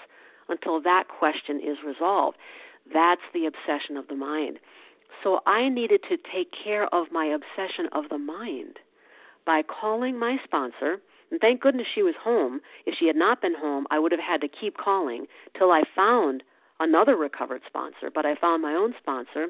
until 0.48 0.80
that 0.82 1.08
question 1.08 1.60
is 1.60 1.78
resolved. 1.84 2.38
That's 2.92 3.20
the 3.34 3.46
obsession 3.46 3.96
of 3.96 4.08
the 4.08 4.14
mind. 4.14 4.58
So 5.22 5.40
I 5.46 5.68
needed 5.68 6.00
to 6.08 6.16
take 6.16 6.52
care 6.52 6.92
of 6.94 7.12
my 7.12 7.26
obsession 7.26 7.88
of 7.92 8.08
the 8.08 8.18
mind 8.18 8.78
by 9.44 9.62
calling 9.62 10.18
my 10.18 10.38
sponsor. 10.44 10.98
And 11.30 11.40
thank 11.40 11.60
goodness 11.60 11.86
she 11.92 12.02
was 12.02 12.14
home. 12.22 12.60
If 12.86 12.94
she 12.98 13.06
had 13.06 13.16
not 13.16 13.42
been 13.42 13.54
home, 13.54 13.86
I 13.90 13.98
would 13.98 14.12
have 14.12 14.20
had 14.20 14.40
to 14.42 14.48
keep 14.48 14.76
calling 14.76 15.26
till 15.58 15.72
I 15.72 15.82
found 15.94 16.42
another 16.80 17.16
recovered 17.16 17.62
sponsor. 17.66 18.10
But 18.14 18.26
I 18.26 18.34
found 18.34 18.62
my 18.62 18.74
own 18.74 18.94
sponsor, 18.98 19.48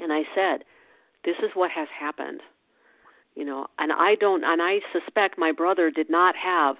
and 0.00 0.12
I 0.12 0.22
said, 0.34 0.64
"This 1.24 1.36
is 1.38 1.54
what 1.54 1.70
has 1.70 1.88
happened." 1.88 2.42
You 3.34 3.44
know, 3.44 3.66
and 3.78 3.92
I 3.92 4.14
don't, 4.14 4.44
and 4.44 4.60
I 4.60 4.80
suspect 4.92 5.38
my 5.38 5.52
brother 5.52 5.90
did 5.90 6.10
not 6.10 6.36
have 6.36 6.76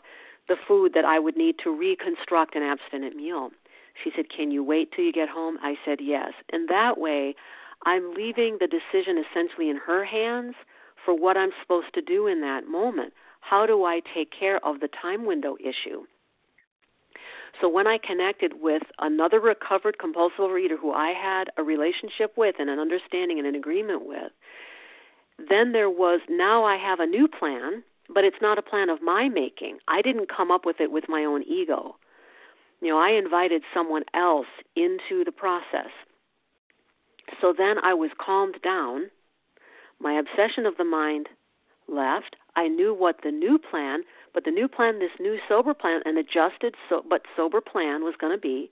the 0.48 0.56
food 0.68 0.92
that 0.94 1.04
I 1.04 1.18
would 1.18 1.36
need 1.36 1.58
to 1.60 1.70
reconstruct 1.70 2.54
an 2.54 2.62
abstinent 2.62 3.16
meal. 3.16 3.50
She 4.02 4.10
said, 4.14 4.28
Can 4.28 4.50
you 4.50 4.64
wait 4.64 4.92
till 4.92 5.04
you 5.04 5.12
get 5.12 5.28
home? 5.28 5.58
I 5.62 5.76
said, 5.84 5.98
Yes. 6.00 6.32
And 6.52 6.68
that 6.68 6.98
way, 6.98 7.34
I'm 7.84 8.14
leaving 8.14 8.58
the 8.58 8.66
decision 8.66 9.18
essentially 9.18 9.68
in 9.68 9.76
her 9.76 10.04
hands 10.04 10.54
for 11.04 11.14
what 11.14 11.36
I'm 11.36 11.50
supposed 11.60 11.94
to 11.94 12.02
do 12.02 12.26
in 12.26 12.40
that 12.42 12.68
moment. 12.68 13.12
How 13.40 13.66
do 13.66 13.84
I 13.84 14.00
take 14.14 14.30
care 14.30 14.64
of 14.64 14.80
the 14.80 14.88
time 14.88 15.26
window 15.26 15.56
issue? 15.60 16.04
So 17.60 17.68
when 17.68 17.86
I 17.86 17.98
connected 17.98 18.54
with 18.60 18.82
another 18.98 19.40
recovered 19.40 19.98
compulsive 19.98 20.50
reader 20.50 20.76
who 20.76 20.92
I 20.92 21.10
had 21.10 21.50
a 21.56 21.62
relationship 21.62 22.32
with 22.36 22.56
and 22.58 22.70
an 22.70 22.78
understanding 22.78 23.38
and 23.38 23.46
an 23.46 23.54
agreement 23.54 24.06
with, 24.06 24.32
then 25.48 25.72
there 25.72 25.90
was 25.90 26.20
now 26.28 26.64
I 26.64 26.76
have 26.76 27.00
a 27.00 27.06
new 27.06 27.28
plan, 27.28 27.82
but 28.12 28.24
it's 28.24 28.40
not 28.40 28.58
a 28.58 28.62
plan 28.62 28.88
of 28.88 29.02
my 29.02 29.28
making. 29.28 29.78
I 29.88 30.02
didn't 30.02 30.28
come 30.34 30.50
up 30.50 30.64
with 30.64 30.80
it 30.80 30.90
with 30.90 31.04
my 31.08 31.24
own 31.24 31.42
ego. 31.42 31.96
You 32.80 32.88
know, 32.88 32.98
I 32.98 33.10
invited 33.10 33.62
someone 33.72 34.02
else 34.14 34.46
into 34.74 35.24
the 35.24 35.32
process. 35.32 35.90
So 37.40 37.54
then 37.56 37.76
I 37.82 37.94
was 37.94 38.10
calmed 38.18 38.56
down. 38.62 39.10
My 40.00 40.18
obsession 40.18 40.66
of 40.66 40.76
the 40.76 40.84
mind 40.84 41.28
left. 41.88 42.36
I 42.56 42.68
knew 42.68 42.94
what 42.94 43.20
the 43.22 43.30
new 43.30 43.58
plan, 43.58 44.02
but 44.34 44.44
the 44.44 44.50
new 44.50 44.68
plan, 44.68 44.98
this 44.98 45.10
new 45.20 45.38
sober 45.48 45.74
plan, 45.74 46.00
an 46.04 46.16
adjusted 46.16 46.74
so, 46.88 47.04
but 47.08 47.22
sober 47.36 47.60
plan 47.60 48.02
was 48.02 48.14
going 48.18 48.32
to 48.32 48.40
be. 48.40 48.70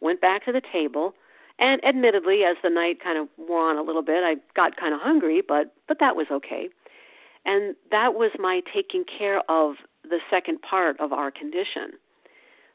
Went 0.00 0.20
back 0.20 0.44
to 0.46 0.52
the 0.52 0.62
table, 0.72 1.14
and 1.58 1.84
admittedly, 1.84 2.42
as 2.44 2.56
the 2.62 2.70
night 2.70 3.02
kind 3.02 3.18
of 3.18 3.28
wore 3.36 3.68
on 3.68 3.76
a 3.76 3.82
little 3.82 4.02
bit, 4.02 4.24
I 4.24 4.36
got 4.54 4.76
kind 4.76 4.94
of 4.94 5.00
hungry, 5.00 5.42
but 5.46 5.74
but 5.88 5.98
that 6.00 6.16
was 6.16 6.26
okay. 6.30 6.68
And 7.44 7.74
that 7.90 8.14
was 8.14 8.30
my 8.38 8.62
taking 8.72 9.04
care 9.04 9.40
of 9.50 9.76
the 10.02 10.18
second 10.30 10.60
part 10.62 10.98
of 11.00 11.12
our 11.12 11.30
condition. 11.30 11.92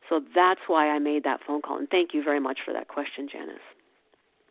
So 0.09 0.21
that's 0.33 0.61
why 0.67 0.89
I 0.89 0.99
made 0.99 1.23
that 1.23 1.39
phone 1.45 1.61
call. 1.61 1.77
And 1.77 1.89
thank 1.89 2.13
you 2.13 2.23
very 2.23 2.39
much 2.39 2.59
for 2.63 2.73
that 2.73 2.87
question, 2.87 3.27
Janice. 3.31 3.59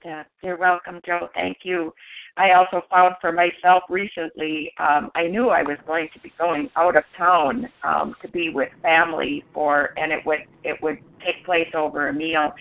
Yeah, 0.04 0.24
you're 0.42 0.58
welcome, 0.58 1.00
Jo. 1.06 1.28
Thank 1.34 1.58
you. 1.62 1.90
I 2.36 2.52
also 2.52 2.82
found 2.90 3.14
for 3.22 3.32
myself 3.32 3.84
recently, 3.88 4.70
um, 4.78 5.10
I 5.14 5.28
knew 5.28 5.48
I 5.48 5.62
was 5.62 5.78
going 5.86 6.08
to 6.12 6.20
be 6.20 6.30
going 6.38 6.68
out 6.76 6.94
of 6.94 7.04
town 7.16 7.66
um, 7.84 8.14
to 8.20 8.28
be 8.28 8.50
with 8.50 8.68
family 8.82 9.44
for, 9.54 9.94
and 9.96 10.12
it 10.12 10.18
would 10.26 10.40
it 10.62 10.76
would 10.82 10.98
take 11.24 11.44
place 11.46 11.70
over 11.74 12.08
a 12.08 12.12
meal. 12.12 12.52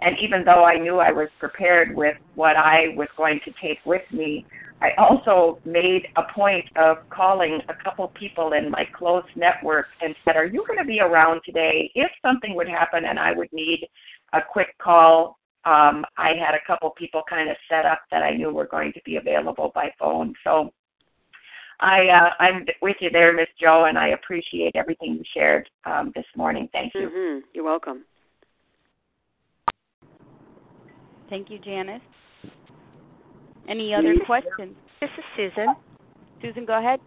And 0.00 0.16
even 0.20 0.44
though 0.44 0.64
I 0.64 0.76
knew 0.76 0.98
I 0.98 1.10
was 1.10 1.28
prepared 1.38 1.96
with 1.96 2.16
what 2.34 2.56
I 2.56 2.88
was 2.96 3.08
going 3.16 3.40
to 3.46 3.52
take 3.62 3.78
with 3.86 4.02
me, 4.12 4.44
I 4.82 4.90
also 4.98 5.58
made 5.64 6.06
a 6.16 6.22
point 6.34 6.64
of 6.76 6.98
calling 7.08 7.60
a 7.68 7.84
couple 7.84 8.08
people 8.08 8.52
in 8.52 8.70
my 8.70 8.84
close 8.94 9.24
network 9.36 9.86
and 10.02 10.14
said, 10.24 10.36
Are 10.36 10.46
you 10.46 10.64
going 10.66 10.78
to 10.78 10.84
be 10.84 11.00
around 11.00 11.40
today? 11.46 11.90
If 11.94 12.10
something 12.20 12.54
would 12.56 12.68
happen 12.68 13.04
and 13.06 13.18
I 13.18 13.32
would 13.32 13.52
need 13.52 13.88
a 14.32 14.40
quick 14.52 14.76
call, 14.78 15.39
um, 15.64 16.04
I 16.16 16.30
had 16.34 16.54
a 16.54 16.66
couple 16.66 16.90
people 16.90 17.22
kind 17.28 17.50
of 17.50 17.56
set 17.68 17.84
up 17.84 18.00
that 18.10 18.22
I 18.22 18.34
knew 18.34 18.50
were 18.50 18.66
going 18.66 18.92
to 18.94 19.00
be 19.04 19.16
available 19.16 19.72
by 19.74 19.90
phone. 19.98 20.34
So 20.42 20.72
I, 21.80 22.08
uh, 22.08 22.42
I'm 22.42 22.66
with 22.80 22.96
you 23.00 23.10
there, 23.10 23.34
Miss 23.34 23.48
Jo, 23.60 23.84
and 23.84 23.98
I 23.98 24.08
appreciate 24.08 24.76
everything 24.76 25.14
you 25.14 25.22
shared 25.34 25.68
um, 25.84 26.12
this 26.14 26.24
morning. 26.36 26.68
Thank 26.72 26.94
you. 26.94 27.08
Mm-hmm. 27.08 27.46
You're 27.54 27.64
welcome. 27.64 28.04
Thank 31.28 31.50
you, 31.50 31.58
Janice. 31.58 32.02
Any 33.68 33.94
other 33.94 34.14
questions? 34.26 34.74
This 35.00 35.10
is 35.16 35.24
Susan. 35.36 35.76
Susan, 36.42 36.64
go 36.64 36.78
ahead. 36.78 37.00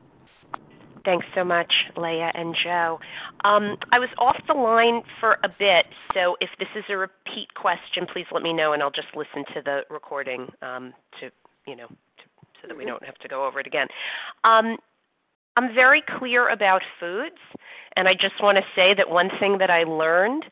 Thanks 1.05 1.25
so 1.35 1.43
much, 1.43 1.73
Leah 1.97 2.31
and 2.33 2.55
Jo. 2.63 2.99
Um, 3.43 3.77
I 3.91 3.99
was 3.99 4.09
off 4.17 4.41
the 4.47 4.53
line 4.53 5.01
for 5.19 5.37
a 5.43 5.49
bit, 5.49 5.85
so 6.13 6.37
if 6.39 6.49
this 6.59 6.69
is 6.75 6.85
a 6.87 6.95
repeat 6.95 7.53
question, 7.55 8.05
please 8.11 8.25
let 8.31 8.41
me 8.41 8.53
know, 8.53 8.71
and 8.71 8.81
I'll 8.81 8.89
just 8.91 9.13
listen 9.13 9.43
to 9.53 9.61
the 9.61 9.81
recording 9.89 10.49
um, 10.61 10.93
to, 11.19 11.29
you 11.67 11.75
know, 11.75 11.87
to, 11.87 12.23
so 12.61 12.67
that 12.69 12.77
we 12.77 12.85
don't 12.85 13.03
have 13.03 13.17
to 13.17 13.27
go 13.27 13.45
over 13.45 13.59
it 13.59 13.67
again. 13.67 13.87
Um, 14.45 14.77
I'm 15.57 15.73
very 15.73 16.01
clear 16.01 16.47
about 16.47 16.81
foods, 16.99 17.35
and 17.97 18.07
I 18.07 18.13
just 18.13 18.41
want 18.41 18.57
to 18.57 18.63
say 18.73 18.93
that 18.93 19.09
one 19.09 19.29
thing 19.39 19.57
that 19.57 19.69
I 19.69 19.83
learned 19.83 20.45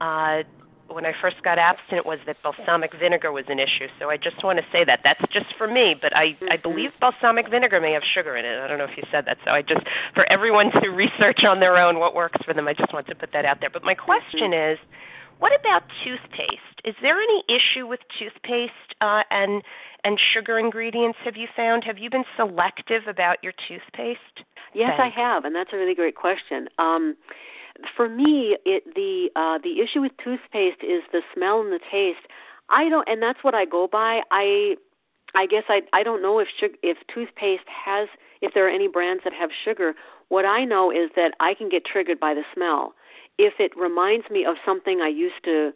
uh, 0.00 0.42
when 0.88 1.06
I 1.06 1.12
first 1.20 1.42
got 1.42 1.58
abstinent 1.58 2.06
was 2.06 2.18
that 2.26 2.36
balsamic 2.42 2.92
vinegar 2.98 3.32
was 3.32 3.44
an 3.48 3.58
issue. 3.58 3.88
So 3.98 4.10
I 4.10 4.16
just 4.16 4.42
want 4.42 4.58
to 4.58 4.64
say 4.72 4.84
that 4.84 5.00
that's 5.04 5.20
just 5.32 5.46
for 5.56 5.66
me, 5.68 5.94
but 6.00 6.16
I 6.16 6.36
I 6.50 6.56
Mm-hmm. 6.56 6.62
believe 6.62 6.90
balsamic 7.00 7.48
vinegar 7.50 7.80
may 7.80 7.92
have 7.92 8.02
sugar 8.04 8.36
in 8.36 8.44
it. 8.44 8.58
I 8.60 8.66
don't 8.66 8.78
know 8.78 8.84
if 8.84 8.96
you 8.96 9.04
said 9.10 9.24
that. 9.26 9.38
So 9.44 9.50
I 9.52 9.62
just 9.62 9.82
for 10.14 10.30
everyone 10.32 10.70
to 10.82 10.88
research 11.04 11.44
on 11.44 11.60
their 11.60 11.76
own 11.78 11.98
what 11.98 12.14
works 12.14 12.40
for 12.44 12.54
them. 12.54 12.68
I 12.68 12.74
just 12.74 12.92
want 12.92 13.06
to 13.08 13.14
put 13.14 13.32
that 13.32 13.44
out 13.44 13.58
there. 13.60 13.70
But 13.70 13.84
my 13.84 13.94
question 13.94 14.52
Mm-hmm. 14.52 14.72
is, 14.72 14.78
what 15.38 15.52
about 15.60 15.82
toothpaste? 16.04 16.80
Is 16.84 16.94
there 17.02 17.20
any 17.20 17.44
issue 17.48 17.86
with 17.86 18.00
toothpaste 18.18 18.94
uh, 19.00 19.22
and 19.30 19.62
and 20.04 20.18
sugar 20.34 20.58
ingredients? 20.58 21.18
Have 21.24 21.36
you 21.36 21.48
found? 21.56 21.84
Have 21.84 21.98
you 21.98 22.10
been 22.10 22.24
selective 22.36 23.02
about 23.08 23.38
your 23.42 23.52
toothpaste? 23.68 24.44
Yes, 24.74 24.92
Thanks. 24.96 25.16
I 25.16 25.20
have, 25.20 25.44
and 25.44 25.54
that's 25.54 25.70
a 25.72 25.76
really 25.76 25.94
great 25.94 26.14
question. 26.16 26.68
Um, 26.78 27.16
for 27.96 28.08
me, 28.08 28.56
it 28.64 28.84
the 28.94 29.30
uh, 29.36 29.58
the 29.62 29.80
issue 29.80 30.00
with 30.00 30.12
toothpaste 30.22 30.82
is 30.82 31.02
the 31.12 31.22
smell 31.34 31.60
and 31.60 31.72
the 31.72 31.80
taste. 31.90 32.26
I 32.68 32.88
don't, 32.88 33.08
and 33.08 33.22
that's 33.22 33.42
what 33.42 33.54
I 33.54 33.64
go 33.64 33.86
by. 33.86 34.20
I 34.30 34.76
I 35.34 35.46
guess 35.46 35.64
I 35.68 35.82
I 35.92 36.02
don't 36.02 36.22
know 36.22 36.38
if 36.38 36.48
sugar, 36.58 36.74
if 36.82 36.98
toothpaste 37.12 37.68
has 37.68 38.08
if 38.40 38.54
there 38.54 38.66
are 38.66 38.70
any 38.70 38.88
brands 38.88 39.24
that 39.24 39.32
have 39.32 39.50
sugar. 39.64 39.94
What 40.28 40.44
I 40.44 40.64
know 40.64 40.90
is 40.90 41.10
that 41.16 41.34
I 41.40 41.54
can 41.54 41.68
get 41.68 41.84
triggered 41.84 42.20
by 42.20 42.34
the 42.34 42.42
smell. 42.54 42.94
If 43.38 43.54
it 43.58 43.76
reminds 43.76 44.28
me 44.30 44.44
of 44.44 44.56
something 44.64 45.00
I 45.00 45.08
used 45.08 45.42
to 45.44 45.72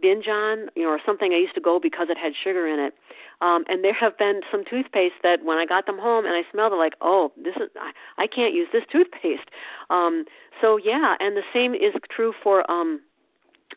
binge 0.00 0.28
on, 0.28 0.68
you 0.76 0.84
know, 0.84 0.90
or 0.90 1.00
something 1.04 1.32
I 1.32 1.38
used 1.38 1.54
to 1.54 1.60
go 1.60 1.80
because 1.80 2.08
it 2.10 2.18
had 2.18 2.32
sugar 2.44 2.66
in 2.66 2.78
it. 2.78 2.94
Um, 3.40 3.64
and 3.68 3.84
there 3.84 3.94
have 3.94 4.18
been 4.18 4.40
some 4.50 4.64
toothpaste 4.64 5.14
that 5.22 5.44
when 5.44 5.58
I 5.58 5.66
got 5.66 5.86
them 5.86 5.98
home 5.98 6.24
and 6.24 6.34
I 6.34 6.42
smelled 6.50 6.72
it, 6.72 6.76
like, 6.76 6.94
oh, 7.00 7.32
this 7.36 7.54
is 7.56 7.70
I, 7.76 7.92
I 8.24 8.26
can't 8.26 8.52
use 8.52 8.68
this 8.72 8.82
toothpaste. 8.90 9.48
Um, 9.90 10.24
so 10.60 10.76
yeah, 10.76 11.14
and 11.20 11.36
the 11.36 11.42
same 11.52 11.74
is 11.74 11.94
true 12.10 12.32
for 12.42 12.68
um, 12.70 13.00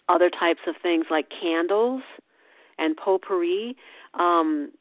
other 0.09 0.29
types 0.29 0.61
of 0.67 0.75
things 0.81 1.05
like 1.11 1.27
candles 1.29 2.01
and 2.79 2.97
potpourri, 2.97 3.75
um, 4.15 4.71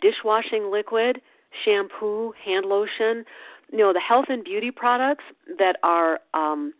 dishwashing 0.00 0.70
liquid, 0.70 1.20
shampoo, 1.64 2.32
hand 2.44 2.66
lotion. 2.66 3.24
You 3.70 3.78
know, 3.78 3.92
the 3.92 4.00
health 4.00 4.26
and 4.28 4.42
beauty 4.42 4.70
products 4.70 5.24
that 5.58 5.76
are 5.82 6.20
um, 6.34 6.72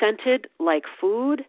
scented 0.00 0.48
like 0.58 0.84
food. 1.00 1.44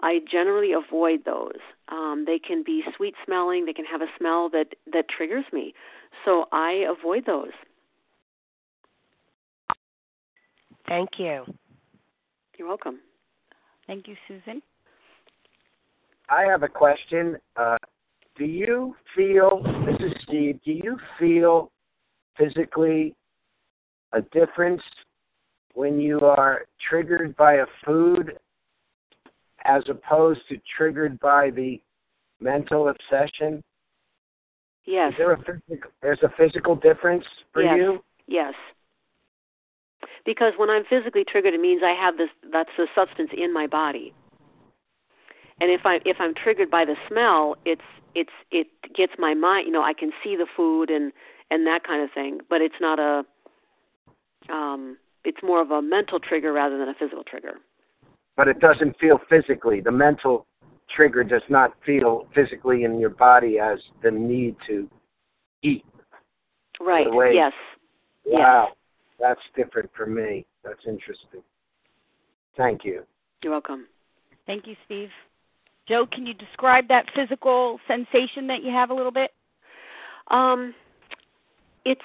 I 0.00 0.18
generally 0.28 0.72
avoid 0.72 1.24
those. 1.24 1.60
Um, 1.92 2.24
they 2.26 2.38
can 2.38 2.62
be 2.64 2.82
sweet 2.96 3.14
smelling. 3.26 3.66
They 3.66 3.74
can 3.74 3.84
have 3.84 4.00
a 4.00 4.06
smell 4.18 4.48
that 4.50 4.68
that 4.92 5.04
triggers 5.14 5.44
me, 5.52 5.74
so 6.24 6.46
I 6.50 6.86
avoid 6.90 7.26
those. 7.26 7.52
Thank 10.88 11.10
you. 11.18 11.44
You're 12.56 12.68
welcome. 12.68 13.00
Thank 13.86 14.08
you, 14.08 14.16
Susan. 14.26 14.62
I 16.28 16.44
have 16.44 16.62
a 16.62 16.68
question. 16.68 17.36
Uh, 17.56 17.76
do 18.36 18.44
you 18.44 18.96
feel, 19.14 19.62
this 19.84 19.96
is 20.00 20.12
Steve, 20.22 20.58
do 20.64 20.72
you 20.72 20.96
feel 21.18 21.70
physically 22.38 23.14
a 24.12 24.22
difference 24.32 24.82
when 25.74 26.00
you 26.00 26.20
are 26.20 26.64
triggered 26.88 27.36
by 27.36 27.54
a 27.54 27.66
food 27.84 28.38
as 29.64 29.82
opposed 29.88 30.40
to 30.48 30.58
triggered 30.76 31.18
by 31.20 31.50
the 31.50 31.80
mental 32.40 32.88
obsession? 32.88 33.62
Yes. 34.84 35.12
Is 35.12 35.18
there 35.18 35.32
a 35.32 35.38
physical, 35.38 35.90
there's 36.02 36.22
a 36.22 36.32
physical 36.36 36.74
difference 36.74 37.24
for 37.52 37.62
yes. 37.62 37.76
you? 37.76 38.04
Yes. 38.26 38.54
Because 40.24 40.54
when 40.56 40.70
I'm 40.70 40.84
physically 40.84 41.24
triggered, 41.24 41.54
it 41.54 41.60
means 41.60 41.82
I 41.84 41.92
have 41.92 42.16
this. 42.16 42.30
That's 42.52 42.70
the 42.76 42.86
substance 42.94 43.30
in 43.36 43.52
my 43.52 43.66
body. 43.66 44.12
And 45.60 45.70
if 45.70 45.82
I 45.84 46.00
if 46.04 46.16
I'm 46.18 46.34
triggered 46.34 46.70
by 46.70 46.84
the 46.84 46.96
smell, 47.08 47.56
it's 47.64 47.82
it's 48.14 48.32
it 48.50 48.66
gets 48.94 49.12
my 49.18 49.34
mind. 49.34 49.66
You 49.66 49.72
know, 49.72 49.82
I 49.82 49.92
can 49.92 50.10
see 50.22 50.36
the 50.36 50.46
food 50.56 50.90
and 50.90 51.12
and 51.50 51.66
that 51.66 51.84
kind 51.84 52.02
of 52.02 52.10
thing. 52.12 52.40
But 52.48 52.60
it's 52.60 52.80
not 52.80 52.98
a. 52.98 53.24
Um, 54.52 54.96
it's 55.24 55.38
more 55.42 55.60
of 55.60 55.70
a 55.70 55.80
mental 55.80 56.18
trigger 56.18 56.52
rather 56.52 56.78
than 56.78 56.88
a 56.88 56.94
physical 56.94 57.22
trigger. 57.22 57.54
But 58.36 58.48
it 58.48 58.60
doesn't 58.60 58.98
feel 58.98 59.20
physically. 59.28 59.80
The 59.80 59.90
mental 59.90 60.46
trigger 60.94 61.24
does 61.24 61.42
not 61.48 61.72
feel 61.84 62.26
physically 62.34 62.84
in 62.84 62.98
your 62.98 63.10
body 63.10 63.58
as 63.58 63.78
the 64.02 64.10
need 64.10 64.56
to 64.66 64.88
eat. 65.62 65.84
Right. 66.80 67.10
Way, 67.10 67.32
yes. 67.34 67.52
Wow. 68.24 68.68
Yes. 68.68 68.76
That's 69.20 69.40
different 69.56 69.90
for 69.96 70.06
me. 70.06 70.46
That's 70.64 70.80
interesting. 70.86 71.42
Thank 72.56 72.84
you. 72.84 73.02
You're 73.42 73.52
welcome. 73.52 73.86
Thank 74.46 74.66
you, 74.66 74.74
Steve. 74.86 75.10
Jo, 75.88 76.06
can 76.06 76.26
you 76.26 76.34
describe 76.34 76.88
that 76.88 77.06
physical 77.14 77.78
sensation 77.88 78.46
that 78.46 78.62
you 78.62 78.70
have 78.70 78.90
a 78.90 78.94
little 78.94 79.12
bit? 79.12 79.32
Um, 80.30 80.74
it's 81.84 82.00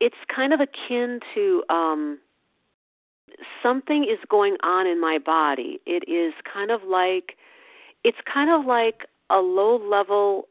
it's 0.00 0.16
kind 0.34 0.52
of 0.52 0.60
akin 0.60 1.20
to 1.34 1.62
um, 1.68 2.18
something 3.62 4.04
is 4.04 4.18
going 4.28 4.56
on 4.62 4.86
in 4.86 5.00
my 5.00 5.18
body. 5.18 5.80
It 5.86 6.08
is 6.08 6.34
kind 6.52 6.70
of 6.70 6.82
like 6.84 7.36
it's 8.04 8.18
kind 8.32 8.50
of 8.50 8.66
like 8.66 9.06
a 9.30 9.38
low 9.38 9.76
level 9.76 10.48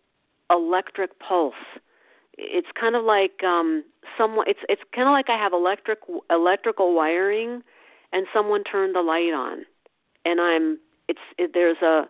electric 0.50 1.20
pulse. 1.20 1.54
It's 2.38 2.68
kind 2.80 2.96
of 2.96 3.04
like 3.04 3.44
um 3.44 3.84
someone 4.18 4.46
it's 4.48 4.62
it's 4.70 4.82
kind 4.94 5.08
of 5.08 5.14
like 5.14 5.30
I 5.30 5.38
have 5.38 5.54
electric 5.54 6.00
electrical 6.30 6.96
wiring 6.96 7.62
and 8.12 8.28
someone 8.34 8.64
turned 8.64 8.96
the 8.96 9.02
light 9.02 9.34
on 9.34 9.66
and 10.26 10.42
I'm 10.42 10.80
it's 11.08 11.20
it, 11.38 11.52
there's 11.54 11.82
a 11.82 12.08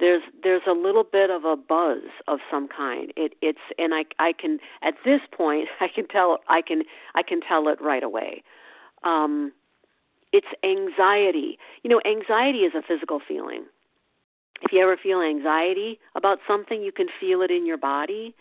there's 0.00 0.22
there's 0.42 0.62
a 0.68 0.72
little 0.72 1.04
bit 1.04 1.30
of 1.30 1.44
a 1.44 1.56
buzz 1.56 2.02
of 2.28 2.38
some 2.50 2.68
kind 2.68 3.12
it 3.16 3.34
it's 3.42 3.58
and 3.78 3.94
i 3.94 4.04
i 4.18 4.32
can 4.32 4.58
at 4.82 4.94
this 5.04 5.20
point 5.32 5.68
i 5.80 5.88
can 5.88 6.06
tell 6.08 6.38
i 6.48 6.60
can 6.60 6.82
i 7.14 7.22
can 7.22 7.40
tell 7.40 7.68
it 7.68 7.80
right 7.80 8.02
away 8.02 8.42
um 9.04 9.52
it's 10.34 10.46
anxiety 10.64 11.58
you 11.82 11.90
know 11.90 12.00
anxiety 12.04 12.58
is 12.58 12.72
a 12.74 12.82
physical 12.82 13.20
feeling 13.26 13.64
if 14.62 14.72
you 14.72 14.80
ever 14.80 14.96
feel 14.96 15.20
anxiety 15.20 15.98
about 16.14 16.38
something 16.46 16.82
you 16.82 16.92
can 16.92 17.06
feel 17.20 17.40
it 17.42 17.50
in 17.50 17.64
your 17.66 17.78
body 17.78 18.34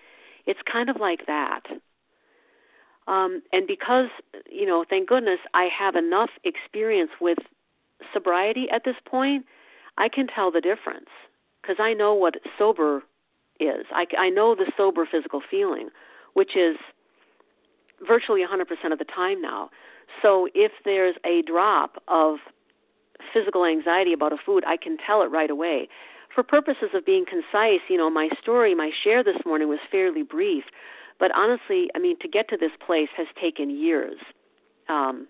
it's 0.46 0.60
kind 0.72 0.90
of 0.90 0.98
like 1.00 1.26
that 1.28 1.62
um 3.08 3.42
and 3.52 3.68
because 3.68 4.08
you 4.50 4.66
know 4.66 4.84
thank 4.90 5.08
goodness 5.08 5.40
i 5.54 5.68
have 5.78 5.96
enough 5.96 6.32
experience 6.44 7.12
with 7.22 7.38
sobriety 8.12 8.68
at 8.72 8.84
this 8.84 8.96
point 9.06 9.46
i 9.98 10.10
can 10.10 10.28
tell 10.28 10.52
the 10.52 10.62
difference 10.62 11.10
because 11.64 11.78
I 11.80 11.94
know 11.94 12.14
what 12.14 12.36
sober 12.58 13.04
is. 13.60 13.86
I, 13.92 14.06
I 14.18 14.30
know 14.30 14.56
the 14.56 14.72
sober 14.76 15.08
physical 15.10 15.42
feeling, 15.50 15.90
which 16.34 16.56
is 16.56 16.76
virtually 18.06 18.42
100% 18.42 18.92
of 18.92 19.00
the 19.00 19.06
time 19.06 19.42
now. 19.42 19.70
So 20.22 20.48
if 20.54 20.72
there's 20.86 21.16
a 21.26 21.42
drop 21.42 22.02
of 22.08 22.38
physical 23.34 23.66
anxiety 23.66 24.14
about 24.14 24.34
a 24.34 24.38
food, 24.44 24.64
I 24.66 24.78
can 24.78 24.98
tell 24.98 25.22
it 25.22 25.28
right 25.28 25.50
away. 25.50 25.88
For 26.34 26.44
purposes 26.44 26.90
of 26.94 27.06
being 27.06 27.26
concise, 27.26 27.82
you 27.90 27.98
know, 27.98 28.10
my 28.10 28.30
story, 28.42 28.74
my 28.74 28.92
share 29.04 29.24
this 29.24 29.38
morning 29.46 29.70
was 29.70 29.80
fairly 29.92 30.24
brief, 30.24 30.64
but 31.20 31.32
honestly, 31.36 31.90
I 31.96 32.00
mean, 32.00 32.18
to 32.20 32.28
get 32.28 32.50
to 32.50 32.58
this 32.58 32.72
place 32.86 33.10
has 33.18 33.28
taken 33.40 33.70
years. 33.70 34.18
Um, 34.90 35.28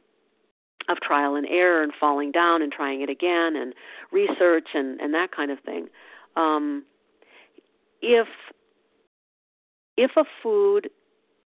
of 0.89 0.99
trial 0.99 1.35
and 1.35 1.47
error 1.47 1.81
and 1.81 1.93
falling 1.97 2.31
down 2.31 2.61
and 2.61 2.71
trying 2.71 3.01
it 3.01 3.09
again 3.09 3.55
and 3.55 3.73
research 4.11 4.69
and, 4.73 4.99
and 4.99 5.13
that 5.13 5.31
kind 5.31 5.49
of 5.49 5.59
thing 5.61 5.87
um, 6.35 6.83
if 8.01 8.27
if 9.95 10.11
a 10.17 10.23
food 10.41 10.89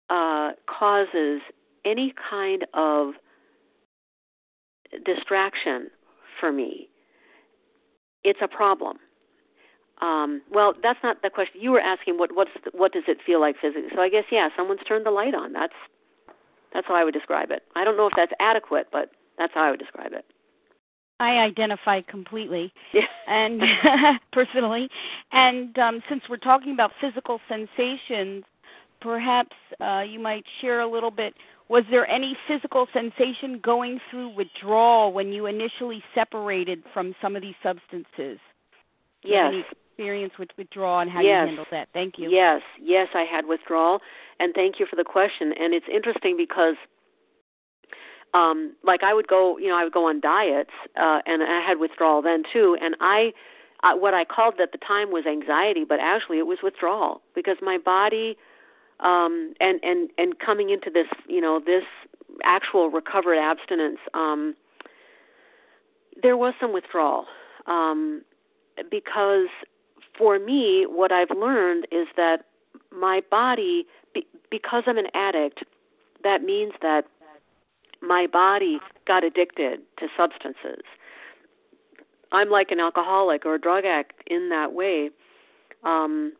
uh, 0.09 0.51
causes 0.67 1.41
any 1.87 2.13
kind 2.29 2.65
of 2.73 3.13
distraction 5.05 5.89
for 6.39 6.51
me, 6.51 6.89
it's 8.23 8.39
a 8.41 8.47
problem. 8.47 8.97
Um, 10.01 10.41
well, 10.51 10.73
that's 10.83 10.99
not 11.01 11.21
the 11.23 11.29
question. 11.29 11.59
You 11.61 11.71
were 11.71 11.79
asking 11.79 12.17
what 12.19 12.35
what's 12.35 12.51
the, 12.63 12.71
what 12.77 12.93
does 12.93 13.03
it 13.07 13.17
feel 13.25 13.41
like 13.41 13.55
physically? 13.59 13.89
So 13.95 14.01
I 14.01 14.09
guess 14.09 14.25
yeah, 14.31 14.49
someone's 14.55 14.81
turned 14.87 15.05
the 15.05 15.11
light 15.11 15.33
on. 15.33 15.53
That's 15.53 15.73
that's 16.73 16.87
how 16.87 16.95
I 16.95 17.03
would 17.03 17.13
describe 17.13 17.49
it. 17.49 17.63
I 17.75 17.83
don't 17.83 17.97
know 17.97 18.05
if 18.07 18.13
that's 18.15 18.33
adequate, 18.39 18.87
but 18.91 19.09
that's 19.37 19.53
how 19.55 19.63
I 19.63 19.71
would 19.71 19.79
describe 19.79 20.13
it. 20.13 20.25
I 21.19 21.37
identify 21.37 22.01
completely, 22.01 22.71
and 23.27 23.63
personally, 24.31 24.87
and 25.31 25.77
um, 25.79 26.03
since 26.07 26.23
we're 26.29 26.37
talking 26.37 26.73
about 26.73 26.91
physical 27.01 27.39
sensations, 27.49 28.43
perhaps 29.01 29.55
uh, 29.81 30.03
you 30.07 30.19
might 30.19 30.43
share 30.61 30.81
a 30.81 30.87
little 30.87 31.11
bit. 31.11 31.33
Was 31.69 31.83
there 31.89 32.09
any 32.09 32.37
physical 32.47 32.87
sensation 32.93 33.59
going 33.61 33.99
through 34.09 34.29
withdrawal 34.29 35.11
when 35.11 35.33
you 35.33 35.45
initially 35.45 36.01
separated 36.15 36.83
from 36.93 37.13
some 37.21 37.35
of 37.35 37.41
these 37.41 37.55
substances? 37.61 38.39
Yes. 39.23 39.51
Any 39.53 39.65
experience 39.97 40.33
with 40.39 40.49
withdrawal 40.57 40.99
and 40.99 41.11
how 41.11 41.21
yes. 41.21 41.41
you 41.41 41.47
handled 41.47 41.67
that? 41.71 41.89
Thank 41.93 42.17
you. 42.17 42.29
Yes, 42.29 42.61
yes, 42.81 43.09
I 43.13 43.23
had 43.23 43.47
withdrawal, 43.47 43.99
and 44.39 44.53
thank 44.53 44.79
you 44.79 44.85
for 44.85 44.95
the 44.95 45.03
question. 45.03 45.53
And 45.59 45.73
it's 45.73 45.87
interesting 45.93 46.37
because 46.37 46.75
um 48.33 48.75
like 48.83 49.03
I 49.03 49.13
would 49.13 49.27
go, 49.27 49.57
you 49.57 49.67
know, 49.67 49.77
I 49.77 49.83
would 49.83 49.93
go 49.93 50.07
on 50.07 50.19
diets 50.19 50.71
uh 50.95 51.21
and 51.25 51.41
I 51.41 51.61
had 51.65 51.79
withdrawal 51.79 52.21
then 52.21 52.43
too 52.51 52.77
and 52.81 52.95
I 52.99 53.33
uh, 53.83 53.93
what 53.95 54.13
I 54.13 54.25
called 54.25 54.55
at 54.59 54.71
the 54.71 54.77
time 54.79 55.11
was 55.11 55.25
anxiety, 55.25 55.85
but 55.87 55.99
actually 55.99 56.39
it 56.39 56.47
was 56.47 56.59
withdrawal 56.63 57.21
because 57.35 57.57
my 57.61 57.77
body 57.77 58.35
um 58.99 59.53
and 59.59 59.79
and 59.83 60.09
and 60.17 60.39
coming 60.39 60.69
into 60.69 60.89
this, 60.89 61.07
you 61.27 61.41
know, 61.41 61.59
this 61.63 61.83
actual 62.43 62.89
recovered 62.89 63.37
abstinence 63.37 63.99
um 64.13 64.55
there 66.21 66.37
was 66.37 66.53
some 66.59 66.73
withdrawal 66.73 67.25
um 67.65 68.21
because 68.91 69.47
for 70.17 70.39
me 70.39 70.85
what 70.87 71.11
I've 71.11 71.31
learned 71.31 71.87
is 71.91 72.07
that 72.15 72.45
my 72.91 73.21
body 73.29 73.85
be, 74.13 74.25
because 74.49 74.83
I'm 74.87 74.97
an 74.97 75.07
addict 75.13 75.63
that 76.23 76.43
means 76.43 76.73
that 76.81 77.03
my 78.01 78.27
body 78.27 78.79
got 79.05 79.23
addicted 79.23 79.79
to 79.99 80.07
substances. 80.15 80.83
I'm 82.31 82.49
like 82.49 82.71
an 82.71 82.79
alcoholic 82.79 83.45
or 83.45 83.55
a 83.55 83.59
drug 83.59 83.85
addict 83.85 84.21
in 84.27 84.49
that 84.49 84.73
way. 84.73 85.09
Um, 85.83 86.33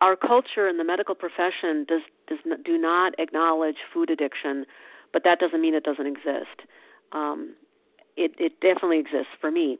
our 0.00 0.16
culture 0.16 0.68
and 0.68 0.78
the 0.78 0.84
medical 0.84 1.14
profession 1.14 1.84
does 1.88 2.02
does 2.28 2.38
not, 2.44 2.62
do 2.64 2.78
not 2.78 3.14
acknowledge 3.18 3.76
food 3.92 4.10
addiction, 4.10 4.66
but 5.12 5.22
that 5.24 5.38
doesn't 5.38 5.60
mean 5.60 5.74
it 5.74 5.84
doesn't 5.84 6.06
exist. 6.06 6.68
Um, 7.12 7.54
it 8.16 8.32
it 8.38 8.60
definitely 8.60 8.98
exists 8.98 9.32
for 9.40 9.50
me. 9.50 9.78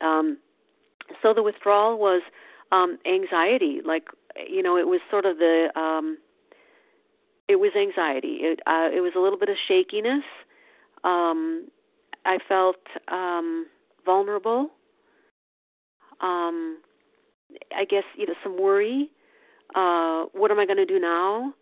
Um, 0.00 0.38
so 1.22 1.34
the 1.34 1.42
withdrawal 1.42 1.98
was 1.98 2.22
um, 2.72 2.98
anxiety, 3.06 3.80
like 3.84 4.04
you 4.48 4.62
know, 4.62 4.76
it 4.76 4.86
was 4.86 5.00
sort 5.10 5.26
of 5.26 5.38
the 5.38 5.68
um, 5.78 6.18
it 7.48 7.56
was 7.56 7.72
anxiety. 7.76 8.38
It 8.42 8.60
uh, 8.66 8.88
it 8.94 9.00
was 9.00 9.12
a 9.16 9.20
little 9.20 9.38
bit 9.38 9.48
of 9.48 9.56
shakiness 9.68 10.24
um, 11.04 11.68
I 12.24 12.38
felt 12.46 12.76
um, 13.08 13.66
vulnerable. 14.04 14.70
Um, 16.20 16.78
I 17.74 17.84
guess 17.84 18.04
you 18.16 18.26
know 18.26 18.34
some 18.42 18.60
worry. 18.60 19.10
Uh, 19.74 20.24
what 20.32 20.50
am 20.50 20.58
I 20.58 20.66
going 20.66 20.76
to 20.78 20.86
do 20.86 20.98
now? 20.98 21.54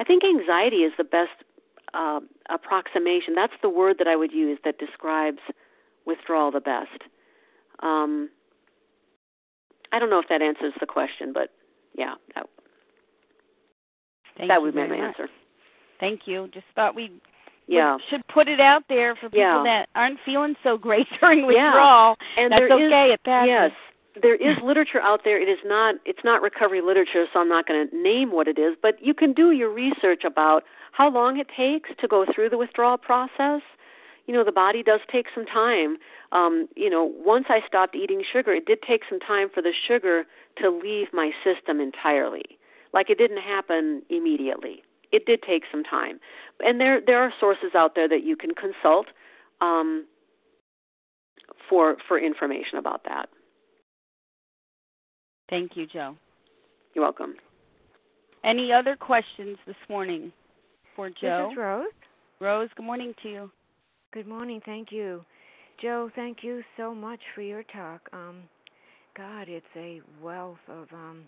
I 0.00 0.04
think 0.04 0.22
anxiety 0.24 0.78
is 0.78 0.92
the 0.96 1.04
best 1.04 1.30
uh, 1.94 2.20
approximation. 2.48 3.34
That's 3.34 3.52
the 3.62 3.68
word 3.68 3.96
that 3.98 4.06
I 4.08 4.16
would 4.16 4.32
use 4.32 4.58
that 4.64 4.78
describes 4.78 5.40
withdrawal 6.06 6.50
the 6.50 6.60
best. 6.60 7.02
Um, 7.82 8.30
I 9.92 9.98
don't 9.98 10.10
know 10.10 10.18
if 10.20 10.28
that 10.28 10.42
answers 10.42 10.72
the 10.80 10.86
question, 10.86 11.32
but 11.32 11.50
yeah, 11.96 12.14
that, 12.34 12.46
Thank 14.36 14.48
that 14.48 14.62
would 14.62 14.74
be 14.74 14.80
my 14.80 14.86
much. 14.88 14.98
answer. 15.00 15.28
Thank 15.98 16.20
you. 16.26 16.48
Just 16.54 16.66
thought 16.74 16.94
we'd 16.94 17.20
Yeah. 17.66 17.96
we 17.96 18.02
should 18.08 18.26
put 18.28 18.48
it 18.48 18.60
out 18.60 18.84
there 18.88 19.14
for 19.16 19.28
people 19.28 19.40
Yeah. 19.40 19.62
that 19.64 19.88
aren't 19.94 20.18
feeling 20.24 20.56
so 20.62 20.78
great 20.78 21.06
during 21.20 21.40
Yeah. 21.40 21.46
withdrawal. 21.46 22.16
And 22.38 22.52
That's 22.52 22.60
there 22.60 22.78
is- 22.78 22.86
okay. 22.92 23.12
it 23.12 23.22
passes. 23.24 23.48
Yes, 23.48 23.72
there 24.22 24.34
is 24.34 24.56
literature 24.62 25.00
out 25.00 25.20
there. 25.24 25.40
It 25.40 25.48
is 25.48 25.58
not 25.64 25.96
it's 26.04 26.24
not 26.24 26.42
recovery 26.42 26.80
literature, 26.80 27.26
so 27.32 27.40
I'm 27.40 27.48
not 27.48 27.66
going 27.66 27.88
to 27.88 27.96
name 28.02 28.32
what 28.32 28.48
it 28.48 28.58
is, 28.58 28.76
but 28.80 28.94
you 29.00 29.14
can 29.14 29.32
do 29.32 29.50
your 29.50 29.70
research 29.72 30.22
about 30.24 30.64
how 30.92 31.10
long 31.10 31.38
it 31.38 31.48
takes 31.56 31.90
to 32.00 32.08
go 32.08 32.24
through 32.32 32.50
the 32.50 32.58
withdrawal 32.58 32.98
process. 32.98 33.62
you 34.26 34.34
know 34.34 34.44
the 34.44 34.52
body 34.52 34.82
does 34.82 35.00
take 35.10 35.26
some 35.34 35.46
time. 35.46 35.96
Um, 36.32 36.68
you 36.76 36.90
know, 36.90 37.04
once 37.04 37.46
I 37.48 37.60
stopped 37.66 37.94
eating 37.96 38.22
sugar, 38.32 38.52
it 38.52 38.66
did 38.66 38.82
take 38.82 39.02
some 39.08 39.20
time 39.20 39.48
for 39.52 39.62
the 39.62 39.72
sugar 39.88 40.24
to 40.60 40.70
leave 40.70 41.08
my 41.12 41.32
system 41.44 41.80
entirely. 41.80 42.58
Like 42.92 43.10
it 43.10 43.18
didn't 43.18 43.42
happen 43.42 44.02
immediately. 44.08 44.82
It 45.12 45.26
did 45.26 45.42
take 45.42 45.64
some 45.70 45.82
time, 45.82 46.20
and 46.60 46.80
there 46.80 47.00
there 47.04 47.20
are 47.20 47.32
sources 47.40 47.74
out 47.74 47.94
there 47.94 48.08
that 48.08 48.22
you 48.24 48.36
can 48.36 48.54
consult 48.54 49.06
um, 49.60 50.06
for 51.68 51.96
for 52.06 52.18
information 52.18 52.78
about 52.78 53.04
that. 53.04 53.28
Thank 55.50 55.76
you, 55.76 55.86
Jo. 55.86 56.16
You're 56.94 57.04
welcome. 57.04 57.34
Any 58.44 58.72
other 58.72 58.96
questions 58.96 59.58
this 59.66 59.76
morning 59.88 60.32
for 60.94 61.10
Jo? 61.10 61.48
This 61.48 61.52
is 61.52 61.58
Rose. 61.58 61.86
Rose, 62.40 62.68
good 62.76 62.86
morning 62.86 63.12
to 63.22 63.28
you. 63.28 63.50
Good 64.12 64.28
morning. 64.28 64.62
Thank 64.64 64.92
you. 64.92 65.24
Jo, 65.82 66.08
thank 66.14 66.38
you 66.42 66.62
so 66.76 66.94
much 66.94 67.20
for 67.34 67.42
your 67.42 67.64
talk. 67.64 68.00
Um, 68.12 68.42
God, 69.16 69.48
it's 69.48 69.66
a 69.76 70.00
wealth 70.22 70.58
of 70.68 70.86
um, 70.92 71.22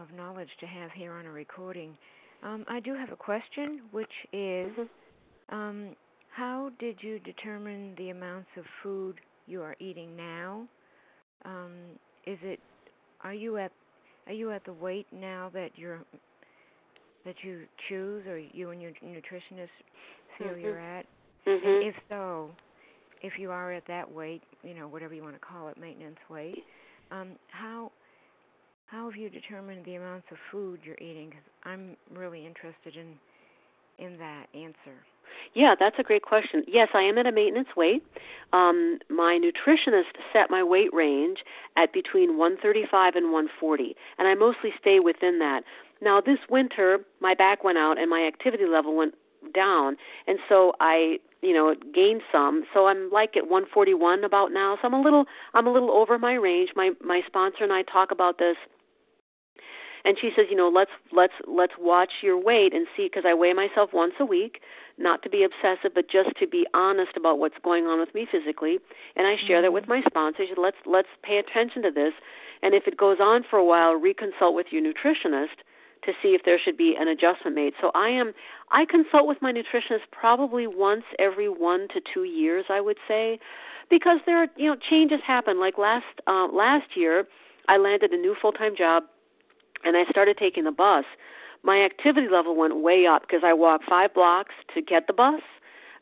of 0.00 0.08
knowledge 0.16 0.48
to 0.60 0.66
have 0.66 0.90
here 0.92 1.12
on 1.12 1.26
a 1.26 1.30
recording. 1.30 1.96
Um, 2.42 2.64
I 2.68 2.80
do 2.80 2.94
have 2.94 3.10
a 3.10 3.16
question, 3.16 3.82
which 3.90 4.06
is, 4.32 4.70
mm-hmm. 4.70 5.54
um, 5.54 5.96
how 6.30 6.70
did 6.78 6.96
you 7.00 7.18
determine 7.20 7.94
the 7.98 8.10
amounts 8.10 8.48
of 8.56 8.64
food 8.82 9.16
you 9.46 9.60
are 9.62 9.76
eating 9.80 10.16
now? 10.16 10.66
Um, 11.44 11.72
is 12.26 12.38
it 12.42 12.60
are 13.22 13.34
you 13.34 13.58
at 13.58 13.72
are 14.26 14.32
you 14.32 14.52
at 14.52 14.64
the 14.64 14.72
weight 14.72 15.06
now 15.12 15.50
that 15.54 15.70
you're 15.76 16.00
that 17.24 17.34
you 17.42 17.62
choose, 17.88 18.26
or 18.26 18.38
you 18.38 18.70
and 18.70 18.80
your 18.80 18.92
nutritionist 19.04 19.68
feel 20.38 20.48
mm-hmm. 20.48 20.60
you're 20.60 20.80
at? 20.80 21.06
Mm-hmm. 21.46 21.88
If 21.88 21.94
so, 22.08 22.50
if 23.22 23.34
you 23.38 23.50
are 23.50 23.72
at 23.72 23.86
that 23.88 24.10
weight, 24.10 24.42
you 24.62 24.74
know 24.74 24.88
whatever 24.88 25.14
you 25.14 25.22
want 25.22 25.34
to 25.34 25.40
call 25.40 25.68
it, 25.68 25.78
maintenance 25.78 26.18
weight, 26.30 26.64
um, 27.10 27.32
how 27.48 27.90
how 28.86 29.10
have 29.10 29.18
you 29.18 29.28
determined 29.28 29.84
the 29.84 29.96
amounts 29.96 30.26
of 30.30 30.38
food 30.50 30.80
you're 30.84 30.96
eating? 30.96 31.30
Because 31.30 31.44
I'm 31.64 31.96
really 32.14 32.46
interested 32.46 32.96
in 32.96 33.14
in 34.04 34.18
that 34.18 34.46
answer. 34.54 34.96
Yeah, 35.54 35.74
that's 35.78 35.96
a 35.98 36.02
great 36.02 36.22
question. 36.22 36.64
Yes, 36.66 36.88
I 36.94 37.02
am 37.02 37.18
at 37.18 37.26
a 37.26 37.32
maintenance 37.32 37.68
weight. 37.76 38.02
Um, 38.52 38.98
my 39.10 39.38
nutritionist 39.38 40.16
set 40.32 40.50
my 40.50 40.62
weight 40.62 40.92
range 40.92 41.38
at 41.76 41.92
between 41.92 42.38
135 42.38 43.14
and 43.14 43.26
140, 43.26 43.96
and 44.18 44.28
I 44.28 44.34
mostly 44.34 44.70
stay 44.80 45.00
within 45.00 45.38
that. 45.40 45.62
Now, 46.00 46.20
this 46.20 46.38
winter, 46.48 47.00
my 47.20 47.34
back 47.34 47.64
went 47.64 47.78
out 47.78 47.98
and 47.98 48.08
my 48.08 48.26
activity 48.26 48.66
level 48.66 48.96
went 48.96 49.14
down, 49.54 49.96
and 50.26 50.38
so 50.48 50.72
I, 50.80 51.18
you 51.42 51.52
know, 51.52 51.74
gained 51.94 52.22
some. 52.32 52.64
So 52.72 52.86
I'm 52.86 53.10
like 53.10 53.36
at 53.36 53.44
141 53.44 54.24
about 54.24 54.52
now. 54.52 54.76
So 54.80 54.86
I'm 54.86 54.94
a 54.94 55.00
little, 55.00 55.24
I'm 55.54 55.66
a 55.66 55.72
little 55.72 55.90
over 55.90 56.18
my 56.18 56.34
range. 56.34 56.70
My 56.76 56.90
my 57.04 57.22
sponsor 57.26 57.64
and 57.64 57.72
I 57.72 57.82
talk 57.82 58.10
about 58.10 58.38
this 58.38 58.56
and 60.04 60.16
she 60.20 60.30
says, 60.36 60.46
you 60.50 60.56
know, 60.56 60.68
let's 60.68 60.90
let's 61.12 61.32
let's 61.46 61.74
watch 61.78 62.10
your 62.22 62.40
weight 62.42 62.74
and 62.74 62.86
see 62.96 63.06
because 63.06 63.24
I 63.26 63.34
weigh 63.34 63.52
myself 63.52 63.90
once 63.92 64.14
a 64.20 64.24
week, 64.24 64.60
not 64.96 65.22
to 65.22 65.30
be 65.30 65.44
obsessive, 65.44 65.92
but 65.94 66.08
just 66.10 66.30
to 66.40 66.46
be 66.46 66.66
honest 66.74 67.12
about 67.16 67.38
what's 67.38 67.58
going 67.62 67.86
on 67.86 68.00
with 68.00 68.14
me 68.14 68.26
physically. 68.30 68.78
And 69.16 69.26
I 69.26 69.36
share 69.36 69.56
mm-hmm. 69.56 69.64
that 69.64 69.72
with 69.72 69.88
my 69.88 70.02
sponsors. 70.08 70.48
Let's 70.56 70.76
let's 70.86 71.08
pay 71.22 71.38
attention 71.38 71.82
to 71.82 71.90
this, 71.90 72.12
and 72.62 72.74
if 72.74 72.86
it 72.86 72.96
goes 72.96 73.18
on 73.20 73.44
for 73.48 73.58
a 73.58 73.64
while, 73.64 73.98
reconsult 73.98 74.54
with 74.54 74.68
your 74.70 74.82
nutritionist 74.82 75.64
to 76.04 76.12
see 76.22 76.28
if 76.28 76.42
there 76.44 76.58
should 76.62 76.76
be 76.76 76.96
an 76.98 77.08
adjustment 77.08 77.56
made. 77.56 77.74
So 77.80 77.90
I 77.94 78.08
am 78.08 78.32
I 78.70 78.84
consult 78.84 79.26
with 79.26 79.38
my 79.42 79.52
nutritionist 79.52 80.06
probably 80.12 80.66
once 80.66 81.04
every 81.18 81.48
1 81.48 81.88
to 81.94 82.00
2 82.14 82.24
years 82.24 82.66
I 82.70 82.80
would 82.80 82.98
say 83.06 83.38
because 83.90 84.18
there 84.26 84.38
are 84.42 84.46
you 84.56 84.70
know 84.70 84.76
changes 84.76 85.20
happen 85.26 85.58
like 85.58 85.78
last 85.78 86.06
uh, 86.26 86.46
last 86.52 86.96
year 86.96 87.26
I 87.68 87.76
landed 87.76 88.12
a 88.12 88.16
new 88.16 88.34
full-time 88.40 88.76
job 88.76 89.04
and 89.84 89.96
I 89.96 90.04
started 90.10 90.36
taking 90.38 90.64
the 90.64 90.72
bus, 90.72 91.04
my 91.62 91.82
activity 91.82 92.28
level 92.28 92.54
went 92.56 92.80
way 92.80 93.06
up 93.06 93.22
because 93.22 93.42
I 93.44 93.52
walked 93.52 93.84
five 93.88 94.14
blocks 94.14 94.54
to 94.74 94.80
get 94.82 95.06
the 95.06 95.12
bus, 95.12 95.40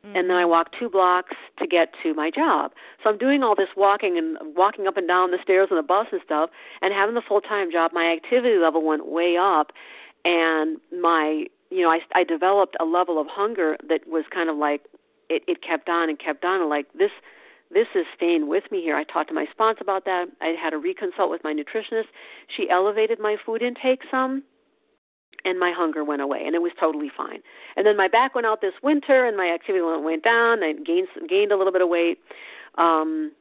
mm-hmm. 0.04 0.16
and 0.16 0.28
then 0.30 0.36
I 0.36 0.42
mm-hmm. 0.42 0.50
walked 0.50 0.76
two 0.78 0.88
blocks 0.88 1.34
to 1.58 1.66
get 1.66 1.94
to 2.02 2.14
my 2.14 2.30
job. 2.30 2.72
So 3.02 3.10
I'm 3.10 3.18
doing 3.18 3.42
all 3.42 3.54
this 3.54 3.70
walking 3.76 4.18
and 4.18 4.36
walking 4.54 4.86
up 4.86 4.96
and 4.96 5.08
down 5.08 5.30
the 5.30 5.38
stairs 5.42 5.68
on 5.70 5.76
the 5.76 5.82
bus 5.82 6.08
and 6.12 6.20
stuff, 6.24 6.50
and 6.82 6.92
having 6.92 7.14
the 7.14 7.22
full 7.22 7.40
time 7.40 7.72
job. 7.72 7.92
My 7.92 8.06
activity 8.06 8.58
level 8.58 8.82
went 8.82 9.06
way 9.06 9.36
up, 9.36 9.72
and 10.24 10.78
my 11.00 11.46
you 11.70 11.82
know 11.82 11.90
I 11.90 12.00
I 12.14 12.24
developed 12.24 12.76
a 12.80 12.84
level 12.84 13.20
of 13.20 13.26
hunger 13.28 13.76
that 13.88 14.06
was 14.06 14.24
kind 14.30 14.50
of 14.50 14.56
like 14.56 14.82
it 15.28 15.42
it 15.46 15.62
kept 15.62 15.88
on 15.88 16.08
and 16.08 16.18
kept 16.18 16.44
on 16.44 16.60
and 16.60 16.70
like 16.70 16.86
this 16.92 17.12
this 17.72 17.88
is 17.94 18.06
staying 18.16 18.48
with 18.48 18.64
me 18.70 18.80
here. 18.80 18.96
I 18.96 19.04
talked 19.04 19.28
to 19.28 19.34
my 19.34 19.46
sponsor 19.50 19.82
about 19.82 20.04
that. 20.04 20.26
I 20.40 20.54
had 20.60 20.72
a 20.72 20.76
reconsult 20.76 21.30
with 21.30 21.42
my 21.42 21.52
nutritionist. 21.52 22.06
She 22.56 22.70
elevated 22.70 23.18
my 23.18 23.36
food 23.44 23.62
intake 23.62 24.02
some, 24.10 24.42
and 25.44 25.58
my 25.58 25.72
hunger 25.76 26.04
went 26.04 26.22
away, 26.22 26.42
and 26.44 26.54
it 26.54 26.62
was 26.62 26.72
totally 26.78 27.10
fine. 27.16 27.40
And 27.76 27.86
then 27.86 27.96
my 27.96 28.08
back 28.08 28.34
went 28.34 28.46
out 28.46 28.60
this 28.60 28.74
winter, 28.82 29.26
and 29.26 29.36
my 29.36 29.48
activity 29.48 29.82
went 29.82 30.22
down. 30.22 30.62
I 30.62 30.72
gained 30.74 31.08
gained 31.28 31.52
a 31.52 31.56
little 31.56 31.72
bit 31.72 31.82
of 31.82 31.88
weight, 31.88 32.18
um, 32.78 33.32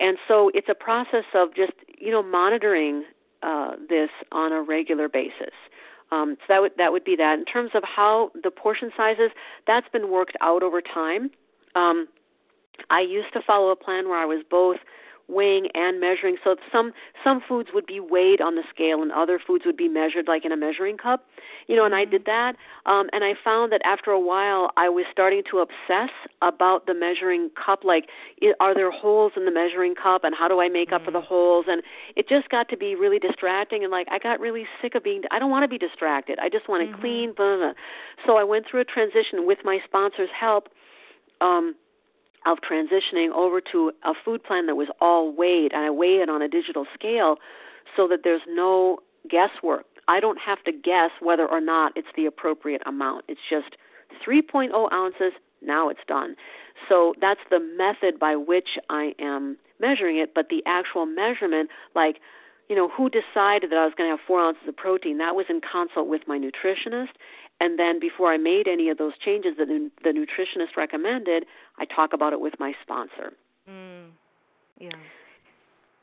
and 0.00 0.18
so 0.28 0.50
it's 0.54 0.68
a 0.68 0.74
process 0.74 1.24
of 1.34 1.54
just 1.54 1.72
you 1.98 2.10
know 2.10 2.22
monitoring 2.22 3.04
uh, 3.42 3.72
this 3.88 4.10
on 4.30 4.52
a 4.52 4.62
regular 4.62 5.08
basis. 5.08 5.54
Um, 6.12 6.36
so 6.40 6.44
that 6.48 6.60
would 6.60 6.72
that 6.78 6.92
would 6.92 7.04
be 7.04 7.16
that. 7.16 7.38
In 7.38 7.44
terms 7.44 7.70
of 7.74 7.82
how 7.84 8.30
the 8.42 8.50
portion 8.50 8.90
sizes, 8.96 9.30
that's 9.66 9.88
been 9.88 10.10
worked 10.10 10.36
out 10.40 10.62
over 10.62 10.80
time. 10.80 11.30
Um, 11.74 12.06
I 12.92 13.00
used 13.00 13.32
to 13.32 13.40
follow 13.44 13.70
a 13.70 13.76
plan 13.76 14.08
where 14.08 14.18
I 14.18 14.26
was 14.26 14.44
both 14.48 14.76
weighing 15.28 15.68
and 15.74 16.00
measuring. 16.00 16.36
So 16.44 16.56
some 16.70 16.92
some 17.24 17.40
foods 17.48 17.70
would 17.72 17.86
be 17.86 18.00
weighed 18.00 18.40
on 18.40 18.54
the 18.54 18.62
scale, 18.72 19.02
and 19.02 19.10
other 19.10 19.40
foods 19.44 19.64
would 19.64 19.76
be 19.76 19.88
measured 19.88 20.28
like 20.28 20.44
in 20.44 20.52
a 20.52 20.56
measuring 20.56 20.96
cup. 20.96 21.26
You 21.66 21.76
know, 21.76 21.84
and 21.84 21.94
I 21.94 22.04
did 22.04 22.24
that, 22.26 22.56
um, 22.86 23.08
and 23.12 23.24
I 23.24 23.34
found 23.42 23.72
that 23.72 23.80
after 23.84 24.10
a 24.10 24.20
while, 24.20 24.70
I 24.76 24.88
was 24.88 25.04
starting 25.10 25.42
to 25.50 25.58
obsess 25.58 26.10
about 26.42 26.86
the 26.86 26.94
measuring 26.94 27.50
cup. 27.50 27.84
Like, 27.84 28.08
are 28.60 28.74
there 28.74 28.90
holes 28.90 29.32
in 29.36 29.44
the 29.44 29.52
measuring 29.52 29.94
cup, 29.94 30.24
and 30.24 30.34
how 30.38 30.48
do 30.48 30.60
I 30.60 30.68
make 30.68 30.92
up 30.92 31.04
for 31.04 31.10
the 31.10 31.20
mm. 31.20 31.26
holes? 31.26 31.66
And 31.68 31.82
it 32.16 32.28
just 32.28 32.48
got 32.48 32.68
to 32.70 32.76
be 32.76 32.94
really 32.94 33.18
distracting, 33.18 33.82
and 33.82 33.90
like 33.90 34.08
I 34.10 34.18
got 34.18 34.40
really 34.40 34.66
sick 34.80 34.94
of 34.94 35.02
being. 35.02 35.22
I 35.30 35.38
don't 35.38 35.50
want 35.50 35.64
to 35.64 35.68
be 35.68 35.78
distracted. 35.78 36.38
I 36.40 36.48
just 36.48 36.68
want 36.68 36.86
to 36.86 36.92
mm-hmm. 36.92 37.00
clean. 37.00 37.34
Blah, 37.34 37.56
blah. 37.56 37.72
So 38.26 38.36
I 38.36 38.44
went 38.44 38.66
through 38.70 38.80
a 38.80 38.84
transition 38.84 39.46
with 39.46 39.58
my 39.64 39.78
sponsor's 39.86 40.30
help. 40.38 40.68
Um, 41.40 41.74
of 42.46 42.58
transitioning 42.58 43.30
over 43.30 43.60
to 43.72 43.92
a 44.04 44.12
food 44.24 44.42
plan 44.42 44.66
that 44.66 44.74
was 44.74 44.88
all 45.00 45.32
weighed, 45.32 45.72
and 45.72 45.84
I 45.84 45.90
weigh 45.90 46.20
it 46.22 46.28
on 46.28 46.42
a 46.42 46.48
digital 46.48 46.86
scale 46.94 47.36
so 47.96 48.08
that 48.08 48.20
there's 48.24 48.42
no 48.48 48.98
guesswork. 49.28 49.84
I 50.08 50.20
don't 50.20 50.38
have 50.38 50.62
to 50.64 50.72
guess 50.72 51.10
whether 51.20 51.46
or 51.46 51.60
not 51.60 51.92
it's 51.96 52.08
the 52.16 52.26
appropriate 52.26 52.82
amount. 52.86 53.24
It's 53.28 53.40
just 53.48 53.76
3.0 54.26 54.92
ounces, 54.92 55.32
now 55.60 55.88
it's 55.88 56.00
done. 56.06 56.34
So 56.88 57.14
that's 57.20 57.40
the 57.50 57.60
method 57.60 58.18
by 58.18 58.36
which 58.36 58.78
I 58.90 59.14
am 59.18 59.56
measuring 59.80 60.18
it, 60.18 60.34
but 60.34 60.48
the 60.48 60.62
actual 60.66 61.06
measurement, 61.06 61.70
like, 61.94 62.16
you 62.68 62.76
know, 62.76 62.88
who 62.88 63.10
decided 63.10 63.70
that 63.70 63.78
I 63.78 63.84
was 63.84 63.94
going 63.96 64.10
to 64.10 64.16
have 64.16 64.26
four 64.26 64.40
ounces 64.40 64.66
of 64.66 64.76
protein? 64.76 65.18
That 65.18 65.34
was 65.34 65.46
in 65.48 65.60
consult 65.60 66.08
with 66.08 66.22
my 66.26 66.38
nutritionist, 66.38 67.14
and 67.62 67.78
then 67.78 68.00
before 68.00 68.32
I 68.32 68.38
made 68.38 68.66
any 68.66 68.88
of 68.88 68.98
those 68.98 69.12
changes 69.24 69.52
that 69.56 69.68
the 69.68 70.10
nutritionist 70.10 70.76
recommended, 70.76 71.44
I 71.78 71.84
talk 71.84 72.12
about 72.12 72.32
it 72.32 72.40
with 72.40 72.54
my 72.58 72.72
sponsor. 72.82 73.34
Mm. 73.70 74.08
Yeah. 74.80 74.90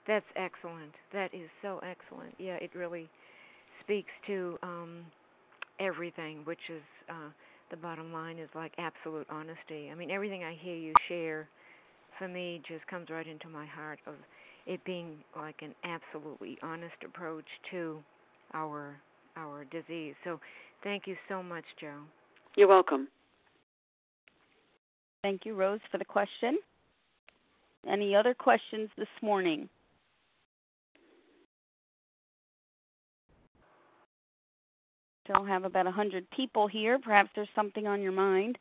That's 0.08 0.26
excellent. 0.38 0.94
That 1.12 1.34
is 1.34 1.50
so 1.62 1.82
excellent. 1.84 2.34
Yeah, 2.38 2.56
it 2.56 2.72
really 2.74 3.10
speaks 3.84 4.12
to 4.28 4.58
um 4.64 5.02
everything, 5.82 6.46
which 6.46 6.70
is 6.70 6.82
uh 7.10 7.30
the 7.72 7.78
bottom 7.78 8.14
line 8.14 8.40
is 8.40 8.50
like 8.56 8.72
absolute 8.78 9.28
honesty. 9.30 9.90
I 9.92 9.96
mean, 9.96 10.12
everything 10.12 10.46
I 10.46 10.58
hear 10.62 10.78
you 10.78 10.94
share 11.10 11.50
for 12.18 12.30
me 12.30 12.62
just 12.70 12.88
comes 12.88 13.10
right 13.10 13.28
into 13.28 13.50
my 13.50 13.66
heart 13.66 14.00
of 14.08 14.14
it 14.66 14.82
being 14.86 15.18
like 15.36 15.58
an 15.62 15.76
absolutely 15.84 16.58
honest 16.64 16.96
approach 17.06 17.46
to 17.72 18.00
our 18.54 18.96
our 19.36 19.66
disease. 19.66 20.16
So 20.24 20.40
thank 20.84 21.08
you 21.08 21.16
so 21.28 21.42
much, 21.44 21.64
Jo. 21.80 21.92
You're 22.56 22.68
welcome. 22.68 23.08
Thank 25.22 25.46
you, 25.46 25.56
Rose, 25.56 25.80
for 25.92 25.98
the 25.98 26.06
question. 26.06 26.58
Any 27.90 28.16
other 28.16 28.34
questions 28.34 28.90
this 28.98 29.08
morning? 29.22 29.70
Still 35.24 35.46
have 35.46 35.64
about 35.64 35.86
100 35.86 36.30
people 36.32 36.68
here. 36.68 36.98
Perhaps 37.00 37.30
there's 37.36 37.48
something 37.56 37.86
on 37.86 38.02
your 38.02 38.12
mind. 38.12 38.58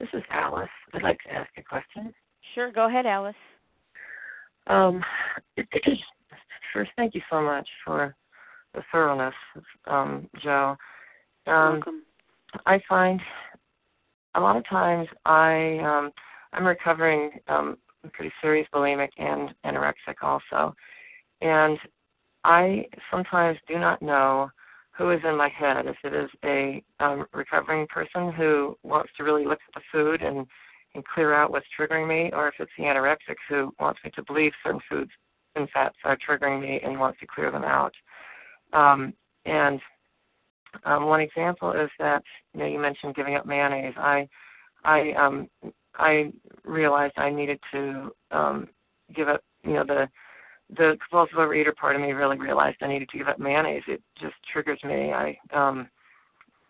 This 0.00 0.08
is 0.14 0.22
Alice. 0.30 0.68
I'd 0.92 1.02
like 1.02 1.20
to 1.22 1.32
ask 1.32 1.48
a 1.56 1.62
question. 1.62 2.12
Sure, 2.54 2.72
go 2.72 2.88
ahead, 2.88 3.06
Alice. 3.06 3.36
Um, 4.66 5.00
first, 6.74 6.90
thank 6.96 7.14
you 7.14 7.20
so 7.30 7.40
much 7.40 7.68
for 7.84 8.08
the 8.08 8.21
thoroughness, 8.90 9.34
um, 9.86 10.28
Jo. 10.42 10.76
Um, 11.46 11.74
welcome. 11.74 12.02
I 12.66 12.80
find 12.88 13.20
a 14.34 14.40
lot 14.40 14.56
of 14.56 14.66
times 14.68 15.08
I 15.24 15.78
um, 15.78 16.10
I'm 16.52 16.66
recovering 16.66 17.30
um, 17.48 17.78
pretty 18.12 18.32
serious 18.40 18.66
bulimic 18.74 19.10
and 19.18 19.54
anorexic 19.64 20.16
also, 20.22 20.74
and 21.40 21.78
I 22.44 22.86
sometimes 23.10 23.58
do 23.68 23.78
not 23.78 24.02
know 24.02 24.50
who 24.92 25.10
is 25.10 25.20
in 25.24 25.36
my 25.36 25.48
head. 25.48 25.86
If 25.86 25.96
it 26.04 26.14
is 26.14 26.30
a 26.44 26.82
um, 27.00 27.26
recovering 27.32 27.86
person 27.86 28.32
who 28.32 28.76
wants 28.82 29.10
to 29.16 29.24
really 29.24 29.44
look 29.44 29.60
at 29.68 29.74
the 29.74 29.82
food 29.90 30.22
and 30.22 30.46
and 30.94 31.04
clear 31.06 31.32
out 31.32 31.50
what's 31.50 31.66
triggering 31.78 32.06
me, 32.06 32.30
or 32.34 32.48
if 32.48 32.54
it's 32.58 32.70
the 32.76 32.84
anorexic 32.84 33.36
who 33.48 33.74
wants 33.80 33.98
me 34.04 34.10
to 34.14 34.22
believe 34.24 34.52
certain 34.62 34.80
foods 34.90 35.10
and 35.56 35.68
fats 35.70 35.96
are 36.04 36.18
triggering 36.18 36.60
me 36.60 36.80
and 36.82 36.98
wants 36.98 37.18
to 37.20 37.26
clear 37.26 37.50
them 37.50 37.64
out. 37.64 37.94
Um, 38.72 39.14
and 39.44 39.80
um, 40.84 41.06
one 41.06 41.20
example 41.20 41.72
is 41.72 41.90
that 41.98 42.22
you 42.54 42.60
know 42.60 42.66
you 42.66 42.78
mentioned 42.78 43.14
giving 43.14 43.34
up 43.34 43.46
mayonnaise. 43.46 43.94
I 43.96 44.28
I 44.84 45.12
um 45.12 45.48
I 45.96 46.32
realized 46.64 47.14
I 47.16 47.30
needed 47.30 47.60
to 47.72 48.12
um 48.30 48.68
give 49.14 49.28
up 49.28 49.42
you 49.64 49.74
know 49.74 49.84
the 49.84 50.08
the 50.76 50.96
compulsive 51.00 51.36
overeater 51.36 51.74
part 51.74 51.94
of 51.96 52.02
me 52.02 52.12
really 52.12 52.38
realized 52.38 52.78
I 52.80 52.88
needed 52.88 53.08
to 53.10 53.18
give 53.18 53.28
up 53.28 53.38
mayonnaise. 53.38 53.82
It 53.86 54.02
just 54.20 54.34
triggers 54.50 54.82
me. 54.84 55.12
I 55.12 55.36
um 55.52 55.88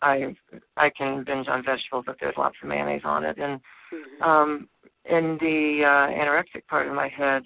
I 0.01 0.35
I 0.77 0.91
can 0.91 1.24
binge 1.24 1.49
on 1.49 1.65
vegetables 1.65 2.07
if 2.09 2.16
there's 2.19 2.37
lots 2.37 2.57
of 2.62 2.69
mayonnaise 2.69 3.03
on 3.05 3.24
it 3.24 3.39
and 3.39 3.61
mm-hmm. 3.93 4.23
um 4.23 4.69
in 5.05 5.39
the 5.41 5.83
uh 5.85 6.11
anorexic 6.11 6.66
part 6.69 6.89
of 6.89 6.95
my 6.95 7.09
head 7.09 7.43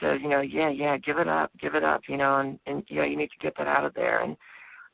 says, 0.00 0.20
you 0.22 0.28
know, 0.28 0.40
yeah, 0.40 0.70
yeah, 0.70 0.96
give 0.96 1.18
it 1.18 1.28
up, 1.28 1.50
give 1.60 1.74
it 1.74 1.84
up, 1.84 2.02
you 2.08 2.16
know, 2.16 2.38
and, 2.38 2.58
and 2.66 2.82
yeah, 2.88 3.04
you 3.04 3.16
need 3.16 3.30
to 3.30 3.38
get 3.40 3.54
that 3.58 3.66
out 3.66 3.84
of 3.84 3.94
there. 3.94 4.20
And 4.22 4.36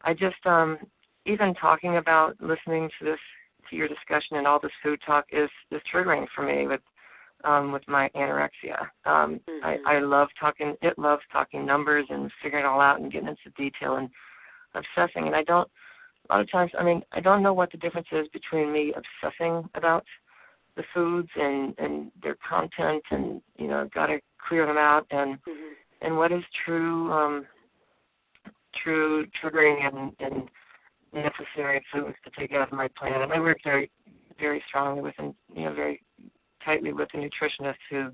I 0.02 0.14
just 0.14 0.44
um 0.47 0.78
even 1.26 1.55
talking 1.55 1.97
about 1.97 2.36
listening 2.40 2.90
to 2.98 3.05
this 3.05 3.18
to 3.70 3.76
your 3.76 3.89
discussion 3.89 4.36
and 4.36 4.47
all 4.47 4.60
this 4.60 4.72
food 4.82 5.01
talk 5.05 5.26
is 5.32 5.51
is 5.70 5.81
triggering 5.93 6.26
for 6.35 6.43
me 6.43 6.66
with 6.66 6.81
um 7.44 7.72
with 7.72 7.86
my 7.89 8.10
anorexia. 8.14 8.81
Um 9.05 9.40
mm-hmm. 9.48 9.64
I, 9.64 9.78
I 9.86 9.98
love 10.01 10.28
talking 10.39 10.76
it 10.82 10.98
loves 10.98 11.22
talking 11.32 11.64
numbers 11.64 12.06
and 12.10 12.31
figuring 12.43 12.64
it 12.64 12.68
all 12.68 12.81
out 12.81 13.01
and 13.01 13.12
getting 13.12 13.28
into 13.28 13.51
detail 13.56 13.97
and 13.97 14.10
obsessing 14.74 15.26
and 15.26 15.36
I 15.36 15.44
don't 15.44 15.68
a 16.31 16.35
lot 16.35 16.40
of 16.43 16.51
times 16.51 16.72
I 16.78 16.85
mean 16.85 17.02
I 17.12 17.20
don't 17.20 17.43
know 17.43 17.55
what 17.55 17.72
the 17.72 17.78
difference 17.78 18.09
is 18.12 18.28
between 18.28 18.72
me 18.72 18.93
obsessing 18.94 19.68
about 19.74 20.05
the 20.76 20.85
foods 20.93 21.28
and 21.36 21.74
and 21.78 22.10
their 22.22 22.36
content 22.47 23.02
and 23.10 23.40
you 23.56 23.68
know 23.68 23.89
got 23.94 24.06
to 24.06 24.18
clear 24.46 24.66
them 24.66 24.78
out 24.78 25.06
and 25.10 25.34
mm-hmm. 25.36 25.72
and 26.02 26.16
what 26.16 26.32
is 26.32 26.42
true 26.64 27.12
um 27.12 27.46
true 28.82 29.26
triggering 29.42 29.86
and 29.86 30.12
and 30.20 30.48
necessary 31.12 31.84
foods 31.92 32.16
to 32.24 32.30
take 32.38 32.52
out 32.52 32.68
of 32.68 32.76
my 32.76 32.88
plan 32.98 33.22
and 33.22 33.32
I 33.32 33.40
work 33.40 33.58
very 33.64 33.90
very 34.38 34.62
strongly 34.68 35.02
with 35.02 35.14
and 35.18 35.34
you 35.54 35.64
know 35.64 35.74
very 35.74 36.02
tightly 36.64 36.92
with 36.92 37.08
a 37.14 37.16
nutritionist 37.16 37.76
who 37.90 38.10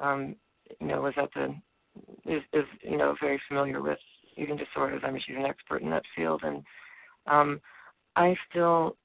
um 0.00 0.36
you 0.80 0.86
know 0.86 1.02
was 1.02 1.14
at 1.16 1.30
the 1.34 1.54
is 2.24 2.42
is 2.52 2.64
you 2.82 2.96
know 2.96 3.14
very 3.20 3.40
familiar 3.48 3.82
with 3.82 3.98
eating 4.36 4.56
disorders. 4.56 5.02
I 5.04 5.10
mean 5.10 5.22
she's 5.24 5.36
an 5.36 5.44
expert 5.44 5.82
in 5.82 5.90
that 5.90 6.04
field 6.16 6.42
and 6.44 6.62
um 7.26 7.60
I 8.16 8.36
still 8.50 8.96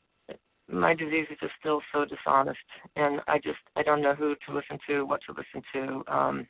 my 0.69 0.93
disease 0.93 1.27
is 1.31 1.37
just 1.39 1.53
still 1.59 1.81
so 1.93 2.05
dishonest 2.05 2.59
and 2.95 3.21
i 3.27 3.37
just 3.37 3.59
i 3.75 3.83
don't 3.83 4.01
know 4.01 4.13
who 4.13 4.35
to 4.45 4.53
listen 4.53 4.77
to 4.87 5.05
what 5.05 5.21
to 5.25 5.31
listen 5.33 5.61
to 5.73 6.03
um 6.13 6.47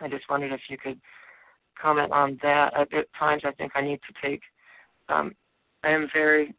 i 0.00 0.08
just 0.08 0.28
wondered 0.30 0.52
if 0.52 0.60
you 0.68 0.78
could 0.78 1.00
comment 1.80 2.12
on 2.12 2.38
that. 2.42 2.72
At, 2.74 2.88
times 3.18 3.42
i 3.44 3.52
think 3.52 3.72
i 3.74 3.80
need 3.80 4.00
to 4.06 4.26
take 4.26 4.40
um 5.08 5.34
i 5.82 5.90
am 5.90 6.08
very 6.12 6.54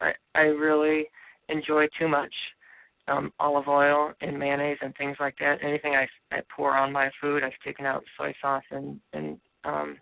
i 0.00 0.12
i 0.34 0.42
really 0.42 1.06
enjoy 1.48 1.86
too 1.98 2.08
much 2.08 2.32
um 3.08 3.32
olive 3.38 3.68
oil 3.68 4.12
and 4.20 4.38
mayonnaise 4.38 4.78
and 4.80 4.94
things 4.96 5.16
like 5.20 5.34
that. 5.40 5.58
Anything 5.62 5.94
i 5.96 6.06
i 6.30 6.40
pour 6.54 6.76
on 6.76 6.92
my 6.92 7.10
food 7.20 7.42
i've 7.42 7.52
taken 7.64 7.84
out 7.86 8.04
soy 8.16 8.34
sauce 8.40 8.64
and 8.70 9.00
and 9.12 9.38
um 9.64 9.96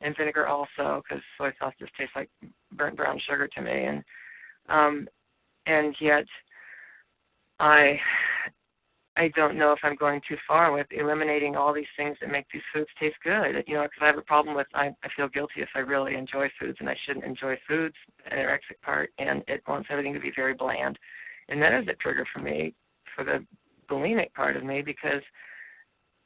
and 0.00 0.16
vinegar 0.16 0.46
also 0.46 1.02
because 1.02 1.22
soy 1.38 1.50
sauce 1.58 1.74
just 1.78 1.94
tastes 1.96 2.14
like 2.16 2.30
burnt 2.72 2.96
brown 2.96 3.20
sugar 3.26 3.48
to 3.48 3.60
me. 3.62 3.84
And 3.84 4.04
um 4.68 5.08
and 5.66 5.94
yet 6.00 6.24
I 7.60 7.98
I 9.16 9.28
don't 9.36 9.56
know 9.56 9.72
if 9.72 9.78
I'm 9.84 9.94
going 9.94 10.20
too 10.28 10.36
far 10.46 10.72
with 10.72 10.88
eliminating 10.90 11.54
all 11.54 11.72
these 11.72 11.84
things 11.96 12.16
that 12.20 12.30
make 12.30 12.46
these 12.52 12.62
foods 12.72 12.88
taste 12.98 13.16
good. 13.22 13.62
You 13.66 13.74
know, 13.74 13.82
because 13.82 14.00
I 14.00 14.06
have 14.06 14.18
a 14.18 14.22
problem 14.22 14.56
with 14.56 14.66
I, 14.74 14.88
I 15.04 15.08
feel 15.16 15.28
guilty 15.28 15.60
if 15.62 15.68
I 15.74 15.80
really 15.80 16.16
enjoy 16.16 16.48
foods, 16.58 16.78
and 16.80 16.88
I 16.88 16.96
shouldn't 17.06 17.24
enjoy 17.24 17.56
foods. 17.68 17.94
Anorexic 18.32 18.80
part, 18.82 19.10
and 19.18 19.42
it 19.46 19.62
wants 19.68 19.88
everything 19.90 20.14
to 20.14 20.20
be 20.20 20.32
very 20.34 20.54
bland, 20.54 20.98
and 21.48 21.62
that 21.62 21.74
is 21.74 21.86
a 21.88 21.94
trigger 21.94 22.26
for 22.32 22.40
me 22.40 22.74
for 23.14 23.24
the 23.24 23.44
bulimic 23.88 24.32
part 24.34 24.56
of 24.56 24.64
me 24.64 24.82
because, 24.82 25.22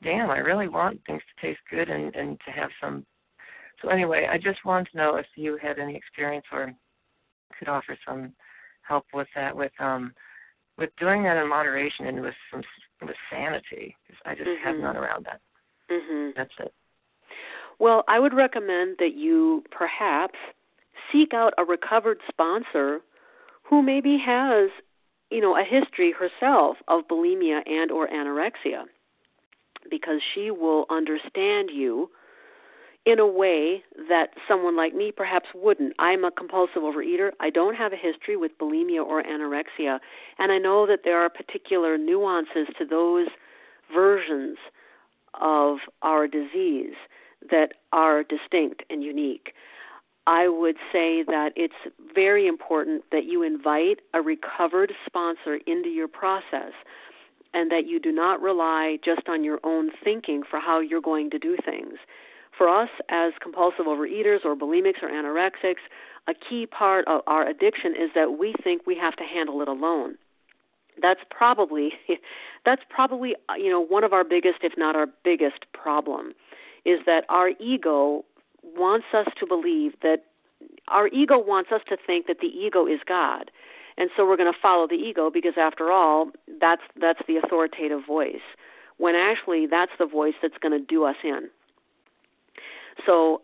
damn, 0.02 0.30
I 0.30 0.38
really 0.38 0.68
want 0.68 1.00
things 1.06 1.22
to 1.22 1.46
taste 1.46 1.60
good 1.70 1.90
and 1.90 2.14
and 2.16 2.40
to 2.46 2.50
have 2.52 2.70
some. 2.80 3.04
So 3.82 3.90
anyway, 3.90 4.28
I 4.30 4.38
just 4.38 4.64
wanted 4.64 4.88
to 4.90 4.96
know 4.96 5.16
if 5.16 5.26
you 5.36 5.58
had 5.60 5.78
any 5.78 5.94
experience 5.94 6.46
or 6.52 6.72
could 7.58 7.68
offer 7.68 7.96
some 8.06 8.32
help 8.88 9.06
with 9.12 9.28
that 9.34 9.54
with 9.54 9.72
um 9.78 10.12
with 10.78 10.90
doing 10.98 11.22
that 11.24 11.36
in 11.36 11.48
moderation 11.48 12.06
and 12.06 12.20
with 12.20 12.34
some 12.50 12.62
with 13.02 13.16
sanity 13.30 13.96
because 14.06 14.20
I 14.24 14.34
just 14.34 14.48
mm-hmm. 14.48 14.66
have 14.66 14.76
none 14.78 14.96
around 14.96 15.26
that. 15.26 15.40
Mm-hmm. 15.90 16.30
That's 16.36 16.52
it. 16.60 16.72
Well, 17.78 18.04
I 18.08 18.18
would 18.18 18.34
recommend 18.34 18.96
that 18.98 19.14
you 19.14 19.62
perhaps 19.70 20.38
seek 21.12 21.32
out 21.32 21.52
a 21.58 21.64
recovered 21.64 22.18
sponsor 22.28 23.00
who 23.62 23.82
maybe 23.82 24.18
has, 24.24 24.70
you 25.30 25.40
know, 25.40 25.56
a 25.56 25.64
history 25.64 26.12
herself 26.12 26.76
of 26.88 27.06
bulimia 27.08 27.60
and 27.68 27.90
or 27.90 28.08
anorexia 28.08 28.84
because 29.90 30.20
she 30.34 30.50
will 30.50 30.86
understand 30.90 31.70
you 31.72 32.10
in 33.08 33.18
a 33.18 33.26
way 33.26 33.82
that 34.10 34.34
someone 34.46 34.76
like 34.76 34.94
me 34.94 35.10
perhaps 35.10 35.46
wouldn't. 35.54 35.94
I'm 35.98 36.24
a 36.24 36.30
compulsive 36.30 36.82
overeater. 36.82 37.30
I 37.40 37.48
don't 37.48 37.74
have 37.74 37.94
a 37.94 37.96
history 37.96 38.36
with 38.36 38.58
bulimia 38.58 39.02
or 39.02 39.22
anorexia, 39.22 39.98
and 40.38 40.52
I 40.52 40.58
know 40.58 40.86
that 40.86 41.00
there 41.04 41.18
are 41.18 41.30
particular 41.30 41.96
nuances 41.96 42.68
to 42.78 42.84
those 42.84 43.28
versions 43.92 44.58
of 45.40 45.78
our 46.02 46.28
disease 46.28 46.96
that 47.50 47.72
are 47.92 48.24
distinct 48.24 48.82
and 48.90 49.02
unique. 49.02 49.54
I 50.26 50.48
would 50.48 50.76
say 50.92 51.22
that 51.22 51.52
it's 51.56 51.80
very 52.14 52.46
important 52.46 53.04
that 53.10 53.24
you 53.24 53.42
invite 53.42 54.00
a 54.12 54.20
recovered 54.20 54.92
sponsor 55.06 55.60
into 55.66 55.88
your 55.88 56.08
process 56.08 56.72
and 57.54 57.70
that 57.70 57.86
you 57.86 57.98
do 57.98 58.12
not 58.12 58.42
rely 58.42 58.98
just 59.02 59.30
on 59.30 59.44
your 59.44 59.60
own 59.64 59.92
thinking 60.04 60.42
for 60.42 60.60
how 60.60 60.80
you're 60.80 61.00
going 61.00 61.30
to 61.30 61.38
do 61.38 61.56
things 61.64 61.94
for 62.58 62.68
us 62.68 62.90
as 63.08 63.32
compulsive 63.40 63.86
overeaters 63.86 64.44
or 64.44 64.56
bulimics 64.56 65.02
or 65.02 65.08
anorexics, 65.08 65.86
a 66.26 66.34
key 66.34 66.66
part 66.66 67.06
of 67.06 67.22
our 67.26 67.46
addiction 67.48 67.92
is 67.92 68.10
that 68.14 68.38
we 68.38 68.52
think 68.62 68.86
we 68.86 68.96
have 68.96 69.16
to 69.16 69.24
handle 69.24 69.62
it 69.62 69.68
alone. 69.68 70.18
That's 71.00 71.20
probably 71.30 71.92
that's 72.64 72.82
probably 72.90 73.36
you 73.56 73.70
know 73.70 73.80
one 73.80 74.04
of 74.04 74.12
our 74.12 74.24
biggest 74.24 74.58
if 74.62 74.72
not 74.76 74.96
our 74.96 75.06
biggest 75.24 75.64
problem 75.72 76.32
is 76.84 77.00
that 77.06 77.24
our 77.28 77.50
ego 77.60 78.24
wants 78.62 79.06
us 79.14 79.26
to 79.38 79.46
believe 79.46 79.92
that 80.02 80.24
our 80.88 81.08
ego 81.08 81.38
wants 81.38 81.70
us 81.72 81.80
to 81.88 81.96
think 82.06 82.26
that 82.26 82.40
the 82.40 82.48
ego 82.48 82.86
is 82.86 83.00
God. 83.06 83.50
And 83.96 84.10
so 84.16 84.26
we're 84.26 84.36
going 84.36 84.52
to 84.52 84.58
follow 84.60 84.86
the 84.86 84.94
ego 84.94 85.30
because 85.30 85.54
after 85.56 85.90
all, 85.90 86.30
that's 86.60 86.82
that's 87.00 87.20
the 87.26 87.36
authoritative 87.36 88.06
voice. 88.06 88.46
When 88.96 89.14
actually 89.14 89.66
that's 89.66 89.92
the 89.98 90.06
voice 90.06 90.34
that's 90.40 90.58
going 90.58 90.78
to 90.78 90.84
do 90.84 91.04
us 91.04 91.16
in. 91.22 91.50
So 93.04 93.42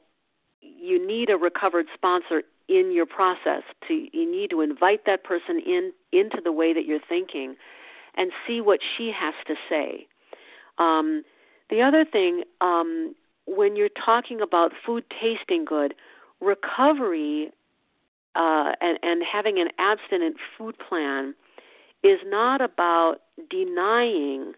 you 0.60 1.04
need 1.04 1.30
a 1.30 1.36
recovered 1.36 1.86
sponsor 1.94 2.42
in 2.68 2.92
your 2.92 3.06
process 3.06 3.62
to 3.86 4.08
you 4.12 4.30
need 4.30 4.50
to 4.50 4.60
invite 4.62 5.04
that 5.06 5.22
person 5.22 5.60
in 5.60 5.92
into 6.12 6.40
the 6.42 6.52
way 6.52 6.72
that 6.72 6.86
you're 6.86 7.00
thinking 7.08 7.56
and 8.16 8.32
see 8.46 8.60
what 8.60 8.80
she 8.96 9.12
has 9.14 9.34
to 9.46 9.54
say. 9.68 10.06
Um, 10.78 11.24
the 11.70 11.82
other 11.82 12.04
thing, 12.04 12.44
um, 12.60 13.14
when 13.46 13.76
you're 13.76 13.88
talking 13.88 14.40
about 14.40 14.72
food 14.84 15.04
tasting 15.10 15.64
good, 15.64 15.94
recovery 16.40 17.50
uh, 18.34 18.72
and, 18.80 18.98
and 19.02 19.22
having 19.30 19.58
an 19.58 19.68
abstinent 19.78 20.36
food 20.56 20.76
plan 20.78 21.34
is 22.02 22.18
not 22.26 22.60
about 22.60 23.16
denying 23.50 24.52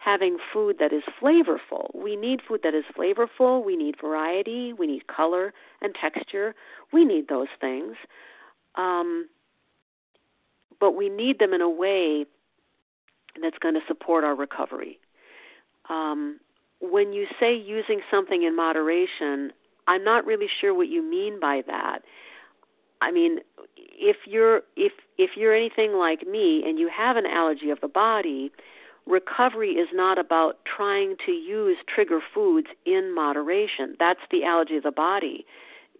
having 0.00 0.38
food 0.50 0.76
that 0.80 0.94
is 0.94 1.02
flavorful. 1.20 1.94
We 1.94 2.16
need 2.16 2.40
food 2.46 2.60
that 2.62 2.74
is 2.74 2.84
flavorful, 2.96 3.64
we 3.64 3.76
need 3.76 3.96
variety, 4.00 4.72
we 4.72 4.86
need 4.86 5.06
color 5.06 5.52
and 5.82 5.94
texture. 5.94 6.54
We 6.90 7.04
need 7.04 7.28
those 7.28 7.48
things. 7.60 7.96
Um, 8.76 9.28
but 10.80 10.92
we 10.92 11.10
need 11.10 11.38
them 11.38 11.52
in 11.52 11.60
a 11.60 11.68
way 11.68 12.24
that's 13.40 13.58
going 13.58 13.74
to 13.74 13.80
support 13.86 14.24
our 14.24 14.34
recovery. 14.34 14.98
Um, 15.90 16.40
when 16.80 17.12
you 17.12 17.26
say 17.38 17.54
using 17.54 18.00
something 18.10 18.42
in 18.42 18.56
moderation, 18.56 19.52
I'm 19.86 20.02
not 20.02 20.24
really 20.24 20.48
sure 20.60 20.72
what 20.72 20.88
you 20.88 21.02
mean 21.02 21.38
by 21.38 21.62
that. 21.66 21.98
I 23.02 23.10
mean, 23.10 23.40
if 23.76 24.16
you're 24.26 24.62
if 24.76 24.92
if 25.18 25.30
you're 25.36 25.54
anything 25.54 25.92
like 25.92 26.26
me 26.26 26.62
and 26.66 26.78
you 26.78 26.88
have 26.94 27.16
an 27.16 27.26
allergy 27.26 27.70
of 27.70 27.80
the 27.80 27.88
body, 27.88 28.50
recovery 29.10 29.72
is 29.72 29.88
not 29.92 30.18
about 30.18 30.58
trying 30.64 31.16
to 31.26 31.32
use 31.32 31.76
trigger 31.92 32.20
foods 32.34 32.68
in 32.86 33.14
moderation. 33.14 33.96
That's 33.98 34.20
the 34.30 34.44
allergy 34.44 34.76
of 34.76 34.84
the 34.84 34.92
body 34.92 35.44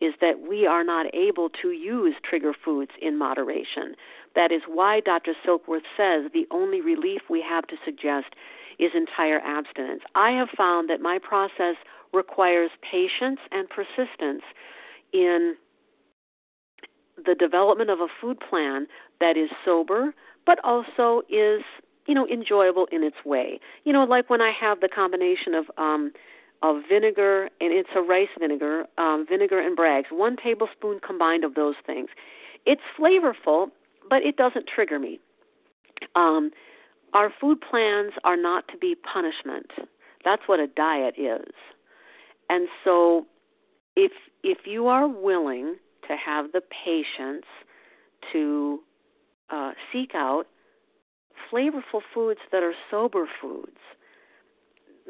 is 0.01 0.15
that 0.21 0.41
we 0.49 0.67
are 0.67 0.83
not 0.83 1.15
able 1.15 1.51
to 1.51 1.73
use 1.73 2.15
trigger 2.25 2.53
foods 2.65 2.93
in 3.03 3.19
moderation. 3.19 3.95
That 4.35 4.51
is 4.51 4.63
why 4.67 5.01
Dr. 5.01 5.35
Silkworth 5.45 5.85
says 5.97 6.31
the 6.33 6.47
only 6.51 6.81
relief 6.81 7.23
we 7.29 7.43
have 7.43 7.67
to 7.67 7.77
suggest 7.85 8.29
is 8.79 8.93
entire 8.95 9.41
abstinence. 9.41 10.01
I 10.15 10.31
have 10.31 10.49
found 10.57 10.89
that 10.89 11.03
my 11.03 11.19
process 11.19 11.77
requires 12.15 12.71
patience 12.81 13.41
and 13.53 13.69
persistence 13.69 14.43
in 15.13 15.55
the 17.23 17.35
development 17.35 17.91
of 17.91 18.01
a 18.01 18.09
food 18.21 18.39
plan 18.41 18.87
that 19.21 19.37
is 19.37 19.51
sober 19.65 20.15
but 20.47 20.59
also 20.65 21.21
is 21.29 21.63
you 22.11 22.15
know 22.17 22.27
enjoyable 22.27 22.89
in 22.91 23.05
its 23.05 23.19
way. 23.25 23.61
You 23.85 23.93
know 23.93 24.03
like 24.03 24.29
when 24.29 24.41
i 24.41 24.51
have 24.61 24.81
the 24.81 24.89
combination 24.89 25.55
of 25.55 25.67
um 25.79 26.13
of 26.61 26.83
vinegar 26.89 27.45
and 27.61 27.73
it's 27.73 27.91
a 27.95 28.03
rice 28.03 28.35
vinegar 28.37 28.85
um 28.99 29.25
vinegar 29.29 29.61
and 29.61 29.77
Bragg's 29.77 30.09
one 30.11 30.37
tablespoon 30.37 30.99
combined 31.07 31.45
of 31.45 31.55
those 31.55 31.77
things. 31.87 32.09
It's 32.67 32.83
flavorful 32.99 33.69
but 34.09 34.25
it 34.25 34.37
doesn't 34.37 34.67
trigger 34.67 34.99
me. 34.99 35.21
Um 36.17 36.51
our 37.15 37.33
food 37.41 37.59
plans 37.61 38.13
are 38.25 38.37
not 38.37 38.67
to 38.69 38.77
be 38.77 38.97
punishment. 38.97 39.71
That's 40.25 40.43
what 40.47 40.59
a 40.59 40.67
diet 40.67 41.15
is. 41.17 41.55
And 42.49 42.67
so 42.83 43.27
if 43.95 44.11
if 44.43 44.67
you 44.67 44.89
are 44.89 45.07
willing 45.07 45.77
to 46.09 46.17
have 46.17 46.51
the 46.51 46.63
patience 46.85 47.47
to 48.33 48.81
uh, 49.51 49.73
seek 49.93 50.13
out 50.15 50.47
flavorful 51.53 52.01
foods 52.13 52.41
that 52.53 52.63
are 52.63 52.75
sober 52.91 53.29
foods, 53.41 53.79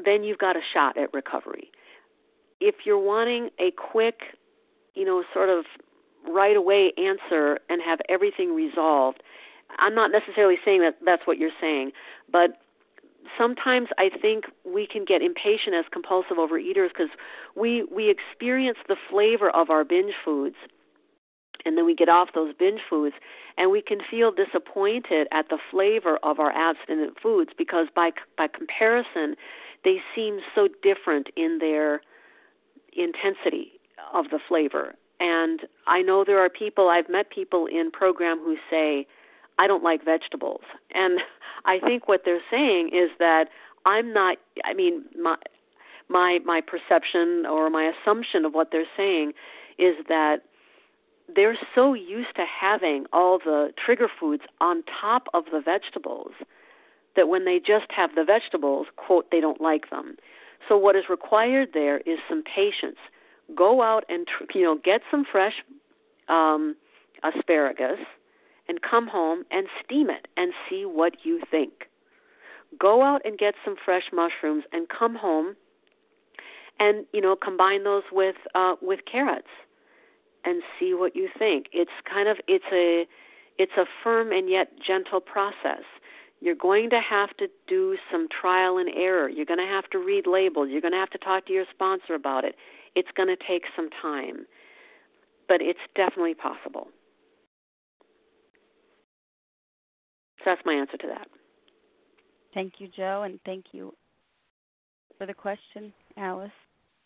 then 0.03 0.23
you've 0.23 0.39
got 0.39 0.57
a 0.57 0.61
shot 0.73 0.97
at 0.97 1.13
recovery. 1.13 1.71
If 2.61 2.77
you're 2.85 2.99
wanting 2.99 3.51
a 3.59 3.71
quick, 3.71 4.21
you 4.95 5.05
know, 5.05 5.25
sort 5.33 5.49
of 5.49 5.65
right 6.29 6.57
away 6.57 6.93
answer 6.99 7.59
and 7.69 7.81
have 7.83 8.01
everything 8.09 8.55
resolved, 8.55 9.23
I'm 9.79 9.95
not 9.95 10.11
necessarily 10.11 10.57
saying 10.65 10.81
that 10.81 10.97
that's 11.05 11.27
what 11.27 11.39
you're 11.39 11.51
saying, 11.61 11.93
but 12.31 12.61
sometimes 13.39 13.89
I 13.99 14.11
think 14.21 14.45
we 14.65 14.87
can 14.87 15.05
get 15.05 15.23
impatient 15.23 15.75
as 15.75 15.85
compulsive 15.93 16.37
overeaters 16.37 16.89
because 16.89 17.11
we 17.57 17.85
we 17.85 18.11
experience 18.11 18.79
the 18.89 18.97
flavor 19.09 19.51
of 19.51 19.71
our 19.71 19.85
binge 19.85 20.15
foods 20.25 20.57
and 21.65 21.77
then 21.77 21.85
we 21.85 21.95
get 21.95 22.09
off 22.09 22.31
those 22.35 22.55
binge 22.59 22.81
foods 22.89 23.15
and 23.57 23.71
we 23.71 23.83
can 23.83 23.99
feel 24.11 24.33
disappointed 24.33 25.29
at 25.33 25.49
the 25.49 25.59
flavor 25.71 26.19
of 26.23 26.39
our 26.39 26.53
abstinent 26.53 27.19
foods 27.21 27.51
because 27.57 27.89
by 27.95 28.11
by 28.37 28.47
comparison 28.49 29.37
they 29.85 29.99
seem 30.15 30.41
so 30.55 30.69
different 30.83 31.29
in 31.37 31.59
their 31.59 32.03
intensity 32.93 33.73
of 34.13 34.27
the 34.31 34.39
flavor. 34.47 34.95
And 35.21 35.61
I 35.87 36.03
know 36.03 36.25
there 36.25 36.39
are 36.39 36.49
people 36.49 36.89
I've 36.89 37.09
met 37.09 37.31
people 37.31 37.67
in 37.67 37.91
program 37.91 38.39
who 38.39 38.57
say 38.71 39.07
I 39.59 39.67
don't 39.67 39.85
like 39.85 40.05
vegetables. 40.05 40.63
And 40.95 41.21
I 41.65 41.79
think 41.81 42.09
what 42.09 42.23
they're 42.25 42.43
saying 42.51 42.91
is 42.93 43.11
that 43.19 43.47
I'm 43.85 44.13
not 44.13 44.39
I 44.65 44.75
mean 44.75 45.05
my 45.21 45.37
my 46.09 46.39
my 46.45 46.61
perception 46.61 47.47
or 47.47 47.71
my 47.71 47.91
assumption 47.91 48.45
of 48.45 48.53
what 48.53 48.69
they're 48.73 48.85
saying 48.97 49.33
is 49.79 49.95
that 50.09 50.43
they're 51.35 51.59
so 51.75 51.95
used 51.95 52.35
to 52.37 52.45
having 52.45 53.07
all 53.13 53.39
the 53.39 53.73
trigger 53.85 54.09
foods 54.19 54.43
on 54.61 54.83
top 55.01 55.27
of 55.35 55.45
the 55.53 55.61
vegetables 55.61 56.33
that 57.17 57.29
when 57.29 57.45
they 57.45 57.59
just 57.59 57.91
have 57.91 58.15
the 58.15 58.25
vegetables, 58.25 58.87
quote, 58.97 59.31
they 59.31 59.41
don't 59.41 59.61
like 59.61 59.91
them. 59.91 60.17
So 60.69 60.77
what 60.77 60.97
is 60.97 61.05
required 61.09 61.71
there 61.73 61.99
is 61.99 62.19
some 62.29 62.43
patience. 62.43 62.99
Go 63.55 63.83
out 63.83 64.05
and 64.09 64.29
you 64.55 64.63
know 64.63 64.79
get 64.83 65.01
some 65.11 65.25
fresh 65.31 65.55
um, 66.29 66.77
asparagus 67.25 67.99
and 68.69 68.81
come 68.83 69.09
home 69.09 69.45
and 69.51 69.67
steam 69.85 70.11
it 70.11 70.29
and 70.37 70.53
see 70.69 70.85
what 70.85 71.15
you 71.25 71.41
think. 71.51 71.89
Go 72.79 73.03
out 73.03 73.23
and 73.25 73.37
get 73.37 73.55
some 73.65 73.75
fresh 73.85 74.05
mushrooms 74.13 74.65
and 74.73 74.89
come 74.89 75.17
home 75.17 75.57
and 76.79 77.05
you 77.13 77.21
know 77.21 77.35
combine 77.35 77.83
those 77.83 78.05
with 78.13 78.37
uh, 78.55 78.77
with 78.81 79.01
carrots 79.11 79.49
and 80.45 80.63
see 80.79 80.95
what 80.95 81.15
you 81.15 81.29
think. 81.39 81.67
It's 81.73 81.91
kind 82.11 82.29
of 82.29 82.39
it's 82.49 82.65
a 82.73 83.07
it's 83.59 83.73
a 83.77 83.85
firm 84.03 84.33
and 84.33 84.49
yet 84.49 84.69
gentle 84.85 85.21
process. 85.21 85.85
You're 86.41 86.55
going 86.55 86.89
to 86.91 87.01
have 87.01 87.37
to 87.37 87.49
do 87.69 87.99
some 88.11 88.27
trial 88.29 88.79
and 88.79 88.89
error. 88.97 89.29
You're 89.29 89.45
going 89.45 89.61
to 89.61 89.67
have 89.67 89.91
to 89.91 89.99
read 89.99 90.27
labels. 90.27 90.69
You're 90.71 90.81
going 90.81 90.95
to 90.95 90.99
have 90.99 91.11
to 91.11 91.19
talk 91.19 91.47
to 91.47 91.53
your 91.53 91.67
sponsor 91.71 92.15
about 92.15 92.45
it. 92.45 92.55
It's 92.95 93.11
going 93.15 93.29
to 93.29 93.37
take 93.37 93.65
some 93.77 93.91
time, 94.01 94.47
but 95.49 95.61
it's 95.61 95.81
definitely 95.95 96.35
possible. 96.35 96.89
So 100.39 100.45
that's 100.47 100.63
my 100.65 100.73
answer 100.73 100.97
to 100.97 101.07
that. 101.09 101.29
Thank 102.55 102.75
you, 102.79 102.89
Jo, 102.89 103.23
and 103.23 103.39
thank 103.45 103.67
you 103.73 103.95
for 105.19 105.27
the 105.27 105.35
question, 105.35 105.93
Alice. 106.17 106.51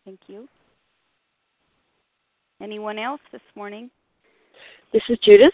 Thank 0.04 0.20
you. 0.28 0.48
Anyone 2.62 2.98
else 2.98 3.20
this 3.32 3.42
morning? 3.54 3.90
This 4.92 5.02
is 5.08 5.18
Judith. 5.24 5.52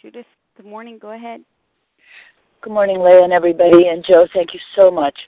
Judith, 0.00 0.26
good 0.56 0.66
morning. 0.66 0.98
Go 0.98 1.12
ahead. 1.12 1.40
Good 2.60 2.72
morning, 2.72 3.00
Leah 3.00 3.24
and 3.24 3.32
everybody. 3.32 3.88
And 3.88 4.04
Jo, 4.04 4.26
thank 4.34 4.54
you 4.54 4.60
so 4.76 4.90
much. 4.90 5.18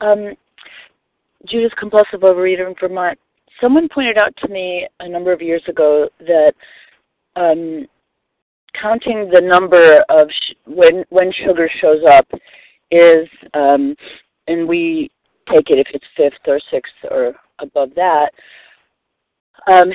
Um, 0.00 0.34
Judith, 1.46 1.72
compulsive 1.78 2.20
overeater 2.20 2.68
in 2.68 2.74
Vermont. 2.78 3.18
Someone 3.60 3.88
pointed 3.88 4.18
out 4.18 4.36
to 4.38 4.48
me 4.48 4.86
a 5.00 5.08
number 5.08 5.32
of 5.32 5.40
years 5.40 5.62
ago 5.66 6.08
that 6.20 6.52
um, 7.36 7.86
counting 8.80 9.30
the 9.32 9.40
number 9.40 10.04
of 10.08 10.28
sh- 10.30 10.54
when 10.66 11.04
when 11.10 11.32
sugar 11.32 11.70
shows 11.80 12.02
up 12.12 12.26
is, 12.90 13.28
um, 13.54 13.96
and 14.46 14.68
we 14.68 15.10
take 15.50 15.70
it 15.70 15.78
if 15.78 15.86
it's 15.92 16.06
fifth 16.16 16.46
or 16.46 16.60
sixth 16.70 16.94
or 17.10 17.34
above 17.60 17.90
that, 17.96 18.30
um, 19.68 19.90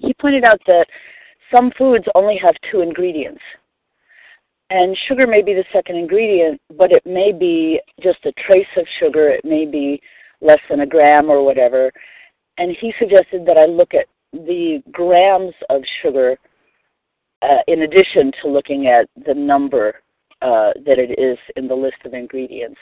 he 0.00 0.14
pointed 0.14 0.44
out 0.44 0.60
that 0.66 0.86
some 1.52 1.70
foods 1.78 2.04
only 2.14 2.38
have 2.42 2.54
two 2.70 2.80
ingredients. 2.80 3.40
And 4.70 4.96
sugar 5.08 5.26
may 5.26 5.42
be 5.42 5.54
the 5.54 5.64
second 5.72 5.96
ingredient, 5.96 6.60
but 6.76 6.90
it 6.90 7.04
may 7.04 7.32
be 7.32 7.80
just 8.02 8.18
a 8.24 8.32
trace 8.46 8.66
of 8.76 8.86
sugar. 8.98 9.28
It 9.28 9.44
may 9.44 9.66
be 9.66 10.00
less 10.40 10.60
than 10.68 10.80
a 10.80 10.86
gram 10.86 11.30
or 11.30 11.44
whatever. 11.44 11.92
And 12.58 12.74
he 12.80 12.92
suggested 12.98 13.46
that 13.46 13.58
I 13.58 13.66
look 13.66 13.94
at 13.94 14.06
the 14.32 14.82
grams 14.90 15.54
of 15.70 15.82
sugar 16.02 16.36
uh, 17.42 17.58
in 17.68 17.82
addition 17.82 18.32
to 18.42 18.48
looking 18.48 18.86
at 18.86 19.08
the 19.26 19.34
number 19.34 19.96
uh, 20.42 20.72
that 20.84 20.98
it 20.98 21.18
is 21.18 21.38
in 21.56 21.68
the 21.68 21.74
list 21.74 21.96
of 22.04 22.14
ingredients. 22.14 22.80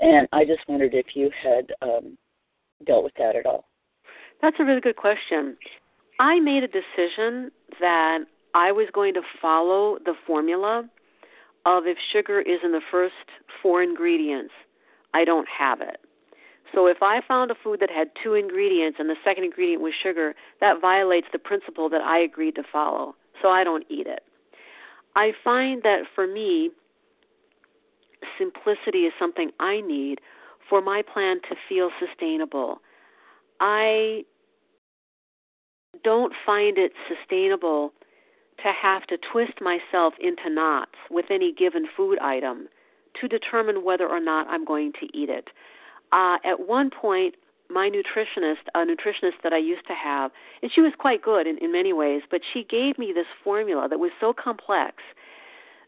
And 0.00 0.26
I 0.32 0.44
just 0.44 0.66
wondered 0.68 0.94
if 0.94 1.14
you 1.14 1.30
had 1.42 1.72
um, 1.82 2.16
dealt 2.86 3.04
with 3.04 3.14
that 3.18 3.36
at 3.36 3.46
all. 3.46 3.69
That's 4.42 4.56
a 4.58 4.64
really 4.64 4.80
good 4.80 4.96
question. 4.96 5.56
I 6.18 6.40
made 6.40 6.62
a 6.62 6.68
decision 6.68 7.50
that 7.80 8.20
I 8.54 8.72
was 8.72 8.88
going 8.92 9.14
to 9.14 9.22
follow 9.40 9.98
the 10.04 10.14
formula 10.26 10.88
of 11.66 11.86
if 11.86 11.98
sugar 12.12 12.40
is 12.40 12.60
in 12.64 12.72
the 12.72 12.80
first 12.90 13.14
four 13.62 13.82
ingredients, 13.82 14.52
I 15.12 15.24
don't 15.24 15.48
have 15.48 15.80
it. 15.80 15.98
So 16.74 16.86
if 16.86 16.98
I 17.02 17.20
found 17.26 17.50
a 17.50 17.54
food 17.54 17.80
that 17.80 17.90
had 17.90 18.10
two 18.22 18.34
ingredients 18.34 18.98
and 19.00 19.10
the 19.10 19.16
second 19.24 19.44
ingredient 19.44 19.82
was 19.82 19.92
sugar, 20.00 20.34
that 20.60 20.80
violates 20.80 21.26
the 21.32 21.38
principle 21.38 21.88
that 21.90 22.00
I 22.00 22.18
agreed 22.18 22.54
to 22.56 22.62
follow. 22.70 23.14
So 23.42 23.48
I 23.48 23.64
don't 23.64 23.84
eat 23.88 24.06
it. 24.06 24.22
I 25.16 25.32
find 25.42 25.82
that 25.82 26.02
for 26.14 26.26
me, 26.26 26.70
simplicity 28.38 29.00
is 29.00 29.12
something 29.18 29.50
I 29.58 29.80
need 29.80 30.20
for 30.68 30.80
my 30.80 31.02
plan 31.02 31.40
to 31.48 31.56
feel 31.68 31.90
sustainable. 31.98 32.80
I 33.58 34.24
don't 36.02 36.32
find 36.44 36.78
it 36.78 36.92
sustainable 37.08 37.92
to 38.62 38.72
have 38.72 39.06
to 39.06 39.16
twist 39.32 39.60
myself 39.60 40.14
into 40.20 40.50
knots 40.50 40.96
with 41.10 41.26
any 41.30 41.52
given 41.52 41.86
food 41.96 42.18
item 42.20 42.68
to 43.20 43.28
determine 43.28 43.84
whether 43.84 44.08
or 44.08 44.20
not 44.20 44.46
I'm 44.48 44.64
going 44.64 44.92
to 45.00 45.06
eat 45.16 45.28
it. 45.28 45.48
Uh, 46.12 46.36
at 46.44 46.66
one 46.68 46.90
point, 46.90 47.34
my 47.68 47.88
nutritionist, 47.88 48.66
a 48.74 48.78
nutritionist 48.78 49.42
that 49.42 49.52
I 49.52 49.58
used 49.58 49.86
to 49.86 49.94
have, 49.94 50.30
and 50.62 50.70
she 50.72 50.80
was 50.80 50.92
quite 50.98 51.22
good 51.22 51.46
in, 51.46 51.58
in 51.58 51.72
many 51.72 51.92
ways, 51.92 52.22
but 52.30 52.40
she 52.52 52.64
gave 52.64 52.98
me 52.98 53.12
this 53.14 53.26
formula 53.44 53.88
that 53.88 53.98
was 53.98 54.10
so 54.20 54.32
complex 54.32 54.96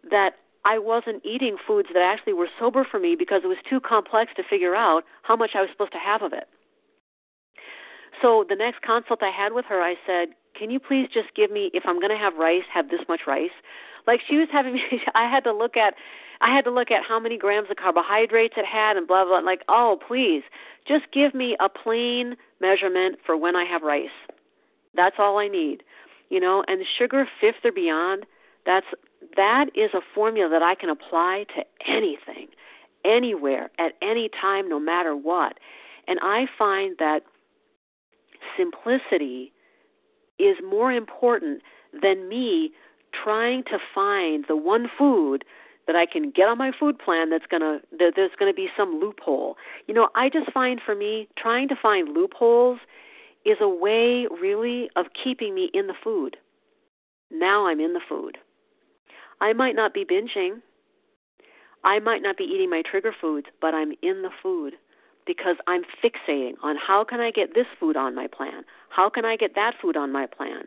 that 0.08 0.34
I 0.64 0.78
wasn't 0.78 1.24
eating 1.24 1.56
foods 1.66 1.88
that 1.92 2.02
actually 2.02 2.34
were 2.34 2.48
sober 2.58 2.86
for 2.88 3.00
me 3.00 3.16
because 3.18 3.42
it 3.44 3.48
was 3.48 3.58
too 3.68 3.80
complex 3.80 4.32
to 4.36 4.44
figure 4.48 4.76
out 4.76 5.02
how 5.22 5.34
much 5.34 5.50
I 5.54 5.60
was 5.60 5.70
supposed 5.70 5.92
to 5.92 5.98
have 5.98 6.22
of 6.22 6.32
it. 6.32 6.48
So 8.20 8.44
the 8.48 8.56
next 8.56 8.82
consult 8.82 9.22
I 9.22 9.30
had 9.30 9.52
with 9.52 9.64
her, 9.66 9.80
I 9.80 9.97
said, 10.06 10.28
"Can 10.55 10.70
you 10.70 10.78
please 10.78 11.09
just 11.12 11.34
give 11.34 11.51
me 11.51 11.70
if 11.72 11.84
I'm 11.86 11.98
going 11.98 12.10
to 12.10 12.16
have 12.16 12.36
rice, 12.36 12.64
have 12.72 12.90
this 12.90 13.01
much 13.09 13.22
rice?" 13.26 13.56
Like 14.06 14.20
she 14.28 14.36
was 14.36 14.48
having 14.51 14.74
me 14.74 14.82
I 15.14 15.28
had 15.30 15.44
to 15.44 15.52
look 15.52 15.76
at 15.76 15.94
I 16.40 16.55
had 16.55 16.64
to 16.64 16.70
look 16.70 16.90
at 16.90 17.05
how 17.05 17.20
many 17.20 17.39
grams 17.39 17.70
of 17.70 17.76
carbohydrates 17.76 18.55
it 18.56 18.66
had 18.66 18.97
and 18.97 19.06
blah 19.06 19.24
blah. 19.24 19.39
Like, 19.39 19.62
"Oh, 19.68 19.98
please, 20.06 20.43
just 20.86 21.05
give 21.12 21.34
me 21.34 21.56
a 21.60 21.68
plain 21.68 22.36
measurement 22.60 23.18
for 23.24 23.36
when 23.36 23.56
I 23.56 23.64
have 23.64 23.82
rice." 23.82 24.10
That's 24.94 25.16
all 25.18 25.39
I 25.39 25.48
need. 25.48 25.82
You 26.28 26.40
know, 26.40 26.64
and 26.66 26.84
sugar 26.98 27.28
fifth 27.40 27.64
or 27.64 27.72
beyond, 27.72 28.26
that's 28.64 28.86
that 29.36 29.66
is 29.74 29.90
a 29.94 30.01
formula 30.14 30.48
that 30.51 30.62
I 30.62 30.74
can 30.74 30.89
apply 30.90 31.47
to 31.56 31.64
anything, 31.86 32.48
anywhere, 33.05 33.70
at 33.78 33.93
any 34.02 34.28
time, 34.28 34.68
no 34.68 34.80
matter 34.80 35.14
what. 35.14 35.59
And 36.09 36.18
I 36.22 36.47
find 36.59 36.97
that 36.98 37.22
simplicity 38.56 39.52
is 40.39 40.56
more 40.69 40.93
important 40.93 41.62
than 42.01 42.28
me 42.28 42.73
trying 43.12 43.62
to 43.64 43.78
find 43.94 44.44
the 44.48 44.56
one 44.56 44.89
food 44.97 45.44
that 45.86 45.97
I 45.97 46.06
can 46.06 46.31
get 46.31 46.48
on 46.48 46.59
my 46.59 46.70
food 46.78 46.98
plan 46.98 47.31
that's 47.31 47.47
going 47.47 47.60
to 47.60 47.81
that 47.98 48.12
there's 48.16 48.31
going 48.39 48.51
to 48.51 48.56
be 48.56 48.69
some 48.77 49.01
loophole. 49.01 49.56
You 49.86 49.94
know, 49.94 50.09
I 50.14 50.28
just 50.28 50.51
find 50.52 50.81
for 50.85 50.94
me 50.94 51.28
trying 51.36 51.69
to 51.69 51.77
find 51.81 52.14
loopholes 52.14 52.78
is 53.44 53.59
a 53.60 53.69
way 53.69 54.27
really 54.40 54.89
of 54.97 55.06
keeping 55.23 55.55
me 55.55 55.70
in 55.74 55.89
the 55.89 55.94
food. 56.02 56.36
Now 57.31 57.66
I'm 57.66 57.81
in 57.81 57.93
the 57.93 58.01
food. 58.09 58.39
I 59.40 59.52
might 59.52 59.74
not 59.74 59.93
be 59.93 60.05
binging. 60.05 60.60
I 61.82 61.98
might 61.98 62.23
not 62.23 62.36
be 62.36 62.44
eating 62.44 62.70
my 62.70 62.82
trigger 62.89 63.12
foods, 63.19 63.48
but 63.60 63.74
I'm 63.74 63.93
in 64.02 64.23
the 64.23 64.31
food 64.43 64.74
because 65.27 65.57
I'm 65.66 65.82
fixating 66.03 66.55
on 66.62 66.77
how 66.77 67.05
can 67.05 67.20
I 67.20 67.31
get 67.31 67.55
this 67.55 67.66
food 67.78 67.97
on 67.97 68.15
my 68.15 68.27
plan? 68.27 68.65
How 68.89 69.09
can 69.09 69.24
I 69.24 69.36
get 69.36 69.55
that 69.55 69.74
food 69.81 69.97
on 69.97 70.12
my 70.12 70.27
plan? 70.27 70.65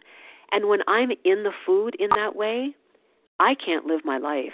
And 0.51 0.67
when 0.67 0.79
I'm 0.87 1.11
in 1.23 1.43
the 1.43 1.51
food 1.65 1.95
in 1.99 2.09
that 2.09 2.35
way, 2.35 2.75
I 3.39 3.55
can't 3.55 3.85
live 3.85 4.01
my 4.05 4.17
life. 4.17 4.53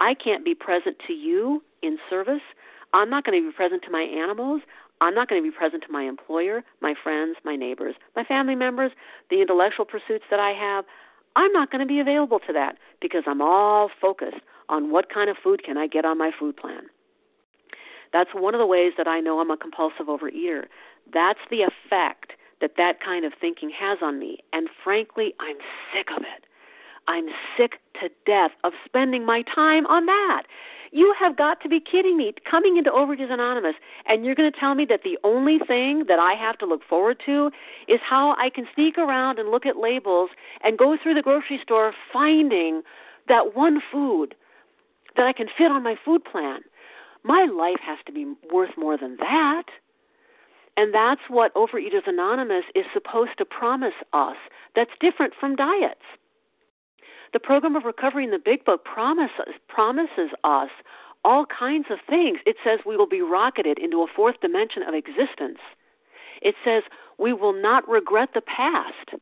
I 0.00 0.14
can't 0.14 0.44
be 0.44 0.54
present 0.54 0.96
to 1.06 1.12
you 1.12 1.62
in 1.82 1.98
service. 2.08 2.42
I'm 2.94 3.10
not 3.10 3.24
going 3.24 3.40
to 3.42 3.50
be 3.50 3.54
present 3.54 3.82
to 3.84 3.90
my 3.90 4.02
animals. 4.02 4.62
I'm 5.00 5.14
not 5.14 5.28
going 5.28 5.42
to 5.42 5.48
be 5.48 5.56
present 5.56 5.84
to 5.86 5.92
my 5.92 6.02
employer, 6.02 6.62
my 6.80 6.94
friends, 7.00 7.36
my 7.44 7.56
neighbors, 7.56 7.94
my 8.16 8.24
family 8.24 8.54
members, 8.54 8.92
the 9.30 9.40
intellectual 9.40 9.84
pursuits 9.84 10.24
that 10.30 10.40
I 10.40 10.50
have. 10.50 10.84
I'm 11.36 11.52
not 11.52 11.70
going 11.70 11.80
to 11.80 11.86
be 11.86 12.00
available 12.00 12.40
to 12.46 12.52
that 12.52 12.76
because 13.00 13.22
I'm 13.26 13.40
all 13.40 13.90
focused 14.00 14.40
on 14.68 14.90
what 14.90 15.12
kind 15.12 15.30
of 15.30 15.36
food 15.42 15.62
can 15.62 15.76
I 15.76 15.86
get 15.86 16.04
on 16.04 16.18
my 16.18 16.30
food 16.36 16.56
plan. 16.56 16.82
That's 18.12 18.30
one 18.34 18.54
of 18.54 18.58
the 18.58 18.66
ways 18.66 18.92
that 18.96 19.06
I 19.06 19.20
know 19.20 19.40
I'm 19.40 19.50
a 19.50 19.56
compulsive 19.56 20.06
overeater. 20.06 20.64
That's 21.12 21.40
the 21.50 21.62
effect 21.62 22.32
that 22.60 22.72
that 22.76 23.00
kind 23.00 23.24
of 23.24 23.32
thinking 23.40 23.70
has 23.70 23.98
on 24.02 24.18
me. 24.18 24.38
And 24.52 24.68
frankly, 24.82 25.34
I'm 25.40 25.56
sick 25.94 26.08
of 26.16 26.22
it. 26.22 26.44
I'm 27.06 27.28
sick 27.56 27.80
to 28.00 28.10
death 28.26 28.50
of 28.64 28.72
spending 28.84 29.24
my 29.24 29.42
time 29.42 29.86
on 29.86 30.06
that. 30.06 30.42
You 30.90 31.14
have 31.18 31.36
got 31.36 31.60
to 31.62 31.68
be 31.68 31.80
kidding 31.80 32.16
me. 32.16 32.32
Coming 32.50 32.76
into 32.76 32.90
Overeaters 32.90 33.30
Anonymous, 33.30 33.74
and 34.06 34.24
you're 34.24 34.34
going 34.34 34.50
to 34.50 34.58
tell 34.58 34.74
me 34.74 34.86
that 34.86 35.02
the 35.04 35.18
only 35.22 35.58
thing 35.58 36.04
that 36.08 36.18
I 36.18 36.32
have 36.32 36.58
to 36.58 36.66
look 36.66 36.82
forward 36.82 37.20
to 37.26 37.50
is 37.88 38.00
how 38.02 38.34
I 38.38 38.50
can 38.50 38.66
sneak 38.74 38.96
around 38.96 39.38
and 39.38 39.50
look 39.50 39.66
at 39.66 39.76
labels 39.76 40.30
and 40.62 40.78
go 40.78 40.96
through 41.02 41.14
the 41.14 41.22
grocery 41.22 41.60
store 41.62 41.92
finding 42.12 42.82
that 43.28 43.54
one 43.54 43.80
food 43.92 44.34
that 45.16 45.26
I 45.26 45.32
can 45.32 45.48
fit 45.56 45.70
on 45.70 45.82
my 45.82 45.96
food 46.02 46.24
plan. 46.24 46.60
My 47.24 47.44
life 47.44 47.80
has 47.82 47.98
to 48.06 48.12
be 48.12 48.34
worth 48.52 48.76
more 48.76 48.96
than 48.96 49.16
that. 49.18 49.64
And 50.76 50.94
that's 50.94 51.22
what 51.28 51.54
Overeaters 51.54 52.06
Anonymous 52.06 52.64
is 52.74 52.84
supposed 52.92 53.36
to 53.38 53.44
promise 53.44 53.94
us. 54.12 54.36
That's 54.76 54.92
different 55.00 55.34
from 55.38 55.56
diets. 55.56 56.04
The 57.32 57.40
program 57.40 57.76
of 57.76 57.84
recovery 57.84 58.24
in 58.24 58.30
the 58.30 58.38
Big 58.38 58.64
Book 58.64 58.84
promises 58.84 59.54
promises 59.68 60.30
us 60.44 60.70
all 61.24 61.46
kinds 61.46 61.86
of 61.90 61.98
things. 62.08 62.38
It 62.46 62.56
says 62.64 62.80
we 62.86 62.96
will 62.96 63.08
be 63.08 63.20
rocketed 63.22 63.78
into 63.78 64.02
a 64.02 64.06
fourth 64.14 64.40
dimension 64.40 64.82
of 64.82 64.94
existence. 64.94 65.58
It 66.40 66.54
says 66.64 66.84
we 67.18 67.32
will 67.32 67.52
not 67.52 67.88
regret 67.88 68.30
the 68.34 68.40
past. 68.40 69.20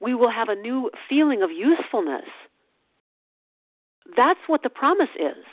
We 0.00 0.14
will 0.14 0.30
have 0.30 0.48
a 0.48 0.54
new 0.54 0.90
feeling 1.08 1.42
of 1.42 1.50
usefulness. 1.50 2.28
That's 4.16 4.40
what 4.46 4.62
the 4.62 4.70
promise 4.70 5.14
is. 5.18 5.44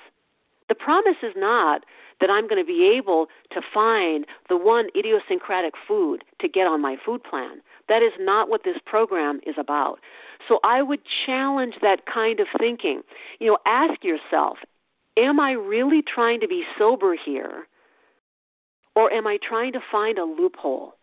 The 0.72 0.76
promise 0.76 1.18
is 1.22 1.34
not 1.36 1.84
that 2.22 2.30
I'm 2.30 2.48
going 2.48 2.64
to 2.64 2.66
be 2.66 2.96
able 2.96 3.28
to 3.52 3.60
find 3.74 4.26
the 4.48 4.56
one 4.56 4.88
idiosyncratic 4.96 5.74
food 5.86 6.24
to 6.40 6.48
get 6.48 6.66
on 6.66 6.82
my 6.82 6.96
food 7.06 7.26
plan. 7.26 7.60
That 7.90 8.02
is 8.02 8.14
not 8.18 8.48
what 8.48 8.64
this 8.64 8.78
program 8.86 9.42
is 9.46 9.56
about. 9.58 10.00
So 10.48 10.62
I 10.64 10.82
would 10.82 11.02
challenge 11.26 11.74
that 11.82 12.06
kind 12.06 12.40
of 12.40 12.48
thinking. 12.58 13.02
You 13.40 13.48
know, 13.48 13.58
ask 13.66 14.02
yourself, 14.02 14.60
am 15.18 15.42
I 15.42 15.52
really 15.52 16.02
trying 16.02 16.40
to 16.40 16.48
be 16.48 16.64
sober 16.80 17.18
here? 17.18 17.68
Or 18.96 19.12
am 19.12 19.28
I 19.28 19.38
trying 19.46 19.74
to 19.74 19.82
find 19.92 20.18
a 20.18 20.24
loophole? 20.24 20.94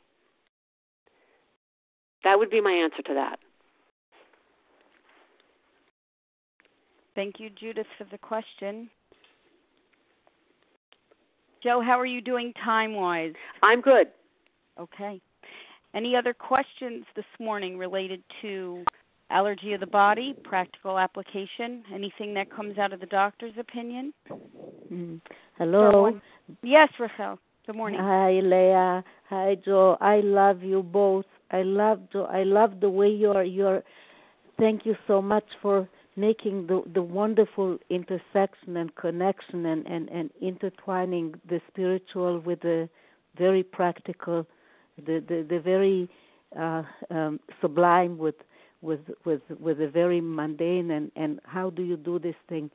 That 2.24 2.38
would 2.38 2.48
be 2.48 2.62
my 2.62 2.72
answer 2.72 3.02
to 3.02 3.12
that. 3.12 3.38
Thank 7.14 7.38
you, 7.38 7.50
Judith, 7.50 7.86
for 7.98 8.04
the 8.10 8.16
question. 8.16 8.88
Jo, 11.62 11.80
how 11.80 11.98
are 11.98 12.06
you 12.06 12.20
doing 12.20 12.52
time 12.64 12.94
wise? 12.94 13.34
I'm 13.62 13.80
good. 13.80 14.08
Okay. 14.78 15.20
Any 15.94 16.14
other 16.14 16.34
questions 16.34 17.04
this 17.16 17.24
morning 17.40 17.78
related 17.78 18.22
to 18.42 18.84
allergy 19.30 19.72
of 19.72 19.80
the 19.80 19.86
body, 19.86 20.34
practical 20.44 20.98
application, 20.98 21.82
anything 21.92 22.34
that 22.34 22.50
comes 22.50 22.78
out 22.78 22.92
of 22.92 23.00
the 23.00 23.06
doctor's 23.06 23.54
opinion? 23.58 24.12
Mm. 24.92 25.20
Hello. 25.56 26.20
Yes, 26.62 26.88
Rachel. 26.98 27.38
Good 27.66 27.76
morning. 27.76 28.00
Hi, 28.00 28.40
Leah. 28.40 29.04
Hi, 29.28 29.56
Jo. 29.64 29.98
I 30.00 30.20
love 30.20 30.62
you 30.62 30.82
both. 30.82 31.26
I 31.50 31.62
love 31.62 32.00
Jo. 32.12 32.24
I 32.24 32.44
love 32.44 32.80
the 32.80 32.88
way 32.88 33.08
you're. 33.08 33.42
You're. 33.42 33.82
Thank 34.58 34.86
you 34.86 34.96
so 35.06 35.20
much 35.20 35.44
for 35.60 35.88
making 36.18 36.66
the 36.66 36.82
the 36.92 37.02
wonderful 37.02 37.78
intersection 37.90 38.76
and 38.76 38.94
connection 38.96 39.66
and 39.66 39.86
and 39.86 40.08
and 40.10 40.30
intertwining 40.40 41.34
the 41.48 41.60
spiritual 41.68 42.40
with 42.40 42.60
the 42.60 42.88
very 43.36 43.62
practical, 43.62 44.46
the 45.06 45.16
the, 45.28 45.46
the 45.48 45.60
very 45.60 46.08
uh, 46.58 46.82
um, 47.10 47.40
sublime 47.60 48.18
with 48.18 48.34
with 48.82 49.00
with 49.24 49.42
with 49.60 49.80
a 49.80 49.88
very 49.88 50.20
mundane 50.20 50.90
and 50.90 51.10
and 51.16 51.40
how 51.44 51.70
do 51.70 51.82
you 51.82 51.96
do 51.96 52.18
this 52.18 52.36
thing? 52.48 52.70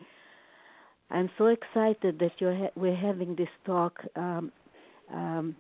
I'm 1.11 1.29
so 1.37 1.47
excited 1.47 2.19
that 2.19 2.31
you're 2.39 2.55
ha- 2.55 2.75
we're 2.75 2.95
having 2.95 3.35
this 3.35 3.53
talk 3.65 4.03
um 4.15 4.51
um 5.13 5.55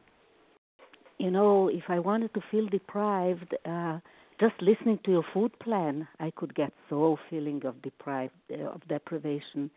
you 1.19 1.29
know 1.29 1.67
if 1.67 1.83
i 1.89 1.99
wanted 1.99 2.33
to 2.33 2.41
feel 2.49 2.65
deprived 2.67 3.53
uh 3.65 3.99
just 4.39 4.55
listening 4.61 4.99
to 5.03 5.11
your 5.11 5.25
food 5.33 5.57
plan 5.59 6.07
i 6.19 6.31
could 6.31 6.53
get 6.55 6.71
so 6.89 7.17
feeling 7.29 7.61
of 7.65 7.81
deprived 7.81 8.33
uh, 8.51 8.63
of 8.65 8.85
deprivation 8.87 9.69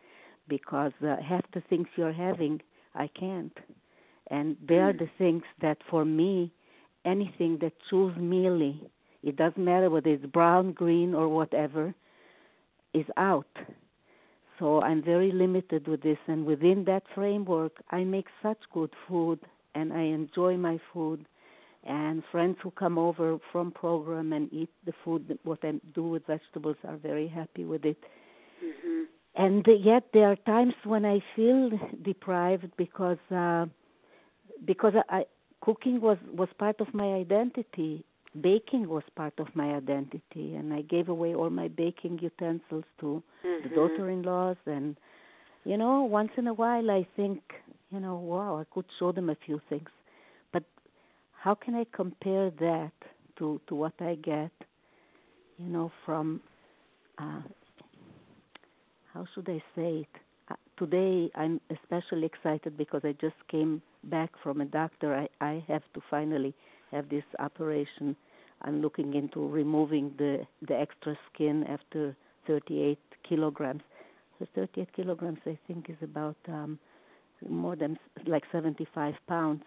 because 0.47 0.91
uh, 1.03 1.15
half 1.21 1.43
the 1.53 1.61
things 1.69 1.87
you're 1.95 2.13
having 2.13 2.59
i 2.95 3.07
can't 3.07 3.57
and 4.29 4.57
they 4.67 4.77
are 4.77 4.93
the 4.93 5.09
things 5.17 5.43
that 5.61 5.77
for 5.89 6.05
me 6.05 6.51
anything 7.05 7.57
that 7.61 7.73
chews 7.89 8.15
mealy 8.17 8.89
it 9.23 9.35
doesn't 9.35 9.63
matter 9.63 9.89
whether 9.89 10.09
it's 10.09 10.25
brown, 10.25 10.71
green, 10.71 11.13
or 11.13 11.27
whatever, 11.27 11.93
is 12.93 13.05
out. 13.17 13.47
So 14.59 14.81
I'm 14.81 15.03
very 15.03 15.31
limited 15.31 15.87
with 15.87 16.01
this, 16.01 16.17
and 16.27 16.45
within 16.45 16.85
that 16.85 17.03
framework, 17.13 17.73
I 17.91 18.03
make 18.03 18.27
such 18.41 18.57
good 18.73 18.93
food, 19.07 19.39
and 19.75 19.93
I 19.93 20.01
enjoy 20.03 20.57
my 20.57 20.79
food. 20.93 21.25
And 21.85 22.23
friends 22.31 22.57
who 22.61 22.71
come 22.71 22.97
over 22.97 23.37
from 23.51 23.71
program 23.71 24.33
and 24.33 24.51
eat 24.51 24.69
the 24.85 24.93
food, 25.03 25.37
what 25.43 25.59
I 25.63 25.73
do 25.93 26.03
with 26.03 26.25
vegetables, 26.27 26.75
are 26.85 26.97
very 26.97 27.27
happy 27.27 27.65
with 27.65 27.85
it. 27.85 28.03
Mm-hmm. 28.63 29.03
And 29.35 29.65
yet, 29.83 30.03
there 30.13 30.31
are 30.31 30.35
times 30.35 30.73
when 30.83 31.05
I 31.05 31.19
feel 31.35 31.71
deprived 32.03 32.71
because 32.75 33.19
uh, 33.31 33.67
because 34.65 34.93
I, 35.09 35.25
cooking 35.61 36.01
was 36.01 36.17
was 36.33 36.49
part 36.57 36.81
of 36.81 36.93
my 36.93 37.13
identity 37.13 38.03
baking 38.41 38.87
was 38.87 39.03
part 39.15 39.33
of 39.39 39.47
my 39.55 39.73
identity 39.73 40.55
and 40.55 40.73
I 40.73 40.81
gave 40.81 41.09
away 41.09 41.33
all 41.33 41.49
my 41.49 41.67
baking 41.67 42.19
utensils 42.21 42.83
to 42.99 43.23
mm-hmm. 43.45 43.69
the 43.69 43.75
daughter-in-laws 43.75 44.57
and 44.65 44.95
you 45.63 45.77
know 45.77 46.03
once 46.03 46.31
in 46.37 46.47
a 46.47 46.53
while 46.53 46.91
I 46.91 47.07
think 47.15 47.41
you 47.91 47.99
know 47.99 48.15
wow 48.15 48.59
I 48.59 48.65
could 48.73 48.85
show 48.99 49.11
them 49.11 49.29
a 49.29 49.37
few 49.45 49.61
things 49.69 49.89
how 51.39 51.55
can 51.55 51.75
I 51.75 51.85
compare 51.93 52.49
that 52.59 52.91
to 53.37 53.61
to 53.67 53.75
what 53.75 53.93
I 53.99 54.15
get 54.15 54.51
you 55.57 55.69
know 55.69 55.91
from 56.05 56.41
uh 57.17 57.41
how 59.13 59.25
should 59.33 59.49
I 59.49 59.61
say 59.75 60.05
it 60.05 60.13
uh, 60.49 60.55
today 60.77 61.29
I'm 61.35 61.59
especially 61.69 62.25
excited 62.25 62.77
because 62.77 63.01
I 63.03 63.13
just 63.13 63.35
came 63.49 63.81
back 64.05 64.31
from 64.43 64.61
a 64.61 64.65
doctor 64.65 65.15
I 65.15 65.27
I 65.43 65.63
have 65.67 65.83
to 65.93 66.01
finally 66.09 66.53
have 66.91 67.09
this 67.09 67.23
operation. 67.39 68.15
I'm 68.61 68.81
looking 68.81 69.13
into 69.13 69.47
removing 69.47 70.13
the 70.17 70.45
the 70.67 70.75
extra 70.75 71.17
skin 71.27 71.65
after 71.65 72.15
38 72.47 72.97
kilograms. 73.27 73.83
The 74.39 74.45
38 74.55 74.93
kilograms, 74.95 75.39
I 75.45 75.57
think, 75.67 75.89
is 75.89 75.97
about 76.01 76.37
um, 76.47 76.77
more 77.49 77.75
than 77.75 77.97
like 78.25 78.43
75 78.51 79.15
pounds 79.27 79.63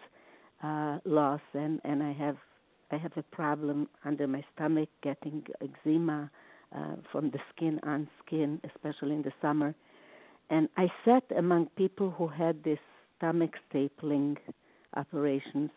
uh, 0.63 0.99
loss, 1.05 1.41
and 1.55 1.81
and 1.85 2.03
I 2.03 2.13
have 2.13 2.37
I 2.91 2.97
have 2.97 3.13
a 3.17 3.23
problem 3.23 3.89
under 4.05 4.27
my 4.27 4.45
stomach 4.55 4.89
getting 5.03 5.45
eczema 5.61 6.31
uh, 6.77 6.97
from 7.11 7.31
the 7.31 7.39
skin 7.55 7.81
on 7.83 8.09
skin, 8.25 8.61
especially 8.65 9.15
in 9.15 9.23
the 9.23 9.33
summer. 9.41 9.75
And 10.51 10.69
I 10.77 10.91
sat 11.05 11.25
among 11.37 11.67
people 11.77 12.11
who 12.11 12.27
had 12.27 12.65
this 12.65 12.79
stomach 13.17 13.53
stapling 13.73 14.37
operations, 14.97 15.71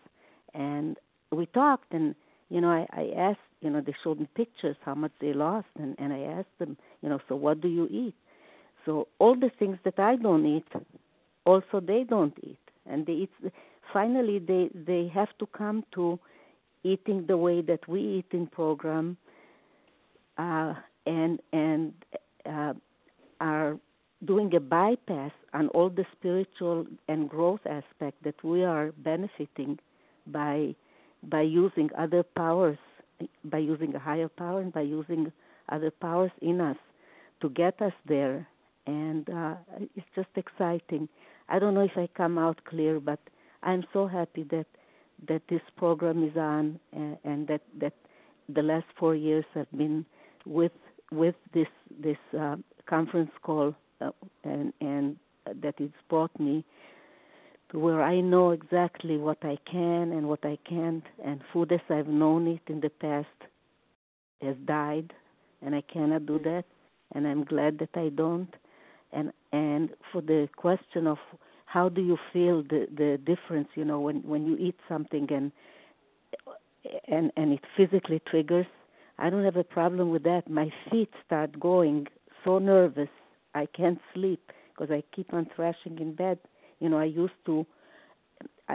and 0.53 0.97
we 1.31 1.45
talked. 1.47 1.93
And 1.93 2.15
you 2.49 2.61
know, 2.61 2.69
I, 2.69 2.88
I 2.91 3.11
asked, 3.18 3.39
you 3.61 3.69
know, 3.69 3.81
they 3.81 3.95
showed 4.03 4.19
me 4.19 4.27
pictures 4.35 4.76
how 4.84 4.95
much 4.95 5.11
they 5.22 5.34
lost, 5.34 5.68
and 5.77 5.95
and 5.99 6.11
I 6.14 6.22
asked 6.22 6.57
them, 6.60 6.77
you 7.01 7.10
know, 7.10 7.19
so 7.30 7.35
what 7.35 7.61
do 7.61 7.68
you 7.68 7.88
eat? 7.91 8.15
So 8.85 9.07
all 9.19 9.35
the 9.35 9.51
things 9.60 9.77
that 9.85 9.97
I 9.99 10.18
don't 10.18 10.45
eat, 10.45 10.65
also 11.45 11.80
they 11.80 12.03
don't 12.03 12.38
eat, 12.43 12.60
and 12.85 13.05
they 13.05 13.14
eat. 13.14 13.31
Finally, 13.91 14.39
they 14.39 14.69
they 14.73 15.07
have 15.14 15.30
to 15.39 15.45
come 15.47 15.84
to 15.93 16.19
eating 16.84 17.26
the 17.27 17.38
way 17.38 17.61
that 17.61 17.88
we 17.88 18.01
eat 18.01 18.26
in 18.31 18.47
program, 18.47 19.18
uh, 20.38 20.73
and 21.05 21.39
and 21.51 21.93
uh, 22.45 22.73
are 23.39 23.77
doing 24.26 24.53
a 24.55 24.60
bypass 24.60 25.31
on 25.53 25.68
all 25.69 25.89
the 25.89 26.05
spiritual 26.18 26.85
and 27.07 27.30
growth 27.30 27.60
aspect 27.65 28.23
that 28.23 28.41
we 28.43 28.64
are 28.64 28.91
benefiting 28.97 29.77
by 30.27 30.73
by 31.23 31.41
using 31.41 31.89
other 31.97 32.23
powers, 32.23 32.77
by 33.45 33.57
using 33.57 33.95
a 33.95 33.99
higher 33.99 34.30
power 34.30 34.61
and 34.61 34.73
by 34.73 34.81
using 34.81 35.31
other 35.69 35.91
powers 35.91 36.31
in 36.41 36.60
us 36.61 36.77
to 37.41 37.49
get 37.49 37.81
us 37.81 37.93
there. 38.07 38.47
And 38.85 39.30
uh, 39.30 39.55
it's 39.95 40.07
just 40.15 40.30
exciting. 40.35 41.07
I 41.47 41.60
don't 41.60 41.73
know 41.73 41.81
if 41.81 41.97
I 41.97 42.07
come 42.15 42.38
out 42.38 42.64
clear, 42.65 42.99
but 42.99 43.19
I'm 43.64 43.84
so 43.94 44.07
happy 44.07 44.44
that 44.52 44.65
that 45.27 45.41
this 45.49 45.61
program 45.77 46.23
is 46.23 46.35
on 46.35 46.80
and, 46.91 47.18
and 47.23 47.48
that 47.48 47.61
that 47.80 47.94
the 48.53 48.61
last 48.61 48.85
four 48.99 49.15
years 49.15 49.45
have 49.53 49.72
been 49.76 50.06
with 50.45 50.72
with 51.11 51.35
this 51.53 51.68
this 51.99 52.18
uh, 52.38 52.56
conference 52.85 53.31
call 53.41 53.76
uh, 54.02 54.11
and 54.44 54.73
and 54.81 55.18
that 55.45 55.76
it's 55.77 55.94
brought 56.10 56.38
me 56.40 56.64
to 57.72 57.80
where 57.80 58.02
I 58.02 58.22
know 58.22 58.52
exactly 58.52 59.18
what 59.18 59.40
I 59.44 59.57
can 59.69 60.11
and 60.11 60.27
what 60.27 60.45
I 60.45 60.57
can't 60.68 61.03
and 61.23 61.41
food 61.52 61.72
as 61.72 61.80
I've 61.90 62.07
known 62.07 62.48
it 62.48 62.61
in 62.68 62.81
the 62.81 62.90
past 62.90 63.27
has 64.41 64.56
died 64.65 65.14
and 65.61 65.73
I 65.73 65.81
cannot 65.81 66.26
do 66.26 66.40
that 66.40 66.65
and 67.14 67.27
I'm 67.27 67.44
glad 67.44 67.80
that 67.80 67.95
I 67.95 68.10
don't. 68.10 68.53
And 69.11 69.31
and 69.52 69.90
for 70.11 70.22
the 70.22 70.49
question 70.56 71.07
of 71.07 71.18
how 71.73 71.89
do 71.89 72.01
you 72.01 72.17
feel 72.31 72.57
the 72.73 72.81
the 73.01 73.11
difference 73.31 73.69
you 73.79 73.85
know 73.89 73.99
when 74.05 74.17
when 74.31 74.45
you 74.49 74.55
eat 74.67 74.77
something 74.91 75.25
and 75.37 75.51
and 77.07 77.31
and 77.37 77.53
it 77.53 77.63
physically 77.77 78.21
triggers? 78.31 78.67
I 79.17 79.29
don't 79.29 79.43
have 79.49 79.57
a 79.57 79.63
problem 79.63 80.09
with 80.11 80.23
that. 80.23 80.49
My 80.49 80.67
feet 80.89 81.11
start 81.25 81.51
going 81.59 82.07
so 82.43 82.53
nervous 82.59 83.13
i 83.55 83.65
can't 83.79 84.01
sleep 84.13 84.43
because 84.69 84.89
i 84.97 85.01
keep 85.15 85.33
on 85.33 85.43
thrashing 85.55 85.95
in 86.05 86.09
bed. 86.23 86.37
You 86.81 86.89
know 86.89 86.99
i 87.07 87.09
used 87.25 87.39
to 87.47 87.65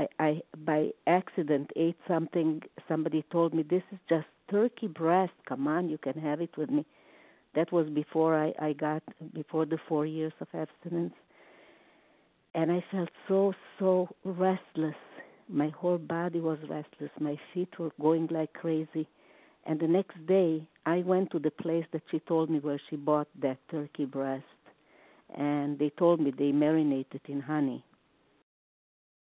i 0.00 0.04
i 0.28 0.30
by 0.70 0.80
accident 1.18 1.66
ate 1.76 2.00
something 2.12 2.50
somebody 2.90 3.20
told 3.36 3.50
me 3.58 3.62
this 3.74 3.86
is 3.94 4.00
just 4.08 4.28
turkey 4.50 4.88
breast. 5.02 5.36
Come 5.50 5.66
on 5.76 5.82
you 5.92 5.98
can 6.06 6.16
have 6.28 6.40
it 6.46 6.54
with 6.60 6.70
me. 6.70 6.82
That 7.56 7.68
was 7.76 7.86
before 8.02 8.32
i 8.46 8.48
i 8.68 8.70
got 8.88 9.02
before 9.40 9.66
the 9.72 9.78
4 9.88 10.04
years 10.06 10.36
of 10.44 10.48
abstinence 10.64 11.14
and 12.59 12.72
I 12.72 12.82
felt 12.90 13.09
so, 13.28 13.55
so 13.78 14.09
restless. 14.24 14.97
My 15.48 15.68
whole 15.68 15.97
body 15.97 16.40
was 16.40 16.59
restless. 16.68 17.10
My 17.20 17.39
feet 17.55 17.68
were 17.78 17.93
going 18.01 18.26
like 18.32 18.52
crazy. 18.52 19.06
And 19.64 19.78
the 19.78 19.86
next 19.86 20.16
day, 20.26 20.66
I 20.85 20.98
went 21.02 21.30
to 21.30 21.39
the 21.39 21.52
place 21.52 21.85
that 21.93 22.02
she 22.10 22.18
told 22.18 22.51
me 22.51 22.59
where 22.59 22.80
she 22.90 22.97
bought 22.97 23.28
that 23.40 23.59
turkey 23.70 24.06
breast. 24.06 24.43
And 25.36 25.78
they 25.78 25.90
told 25.90 26.18
me 26.20 26.32
they 26.36 26.51
marinated 26.51 27.20
in 27.28 27.40
honey 27.40 27.85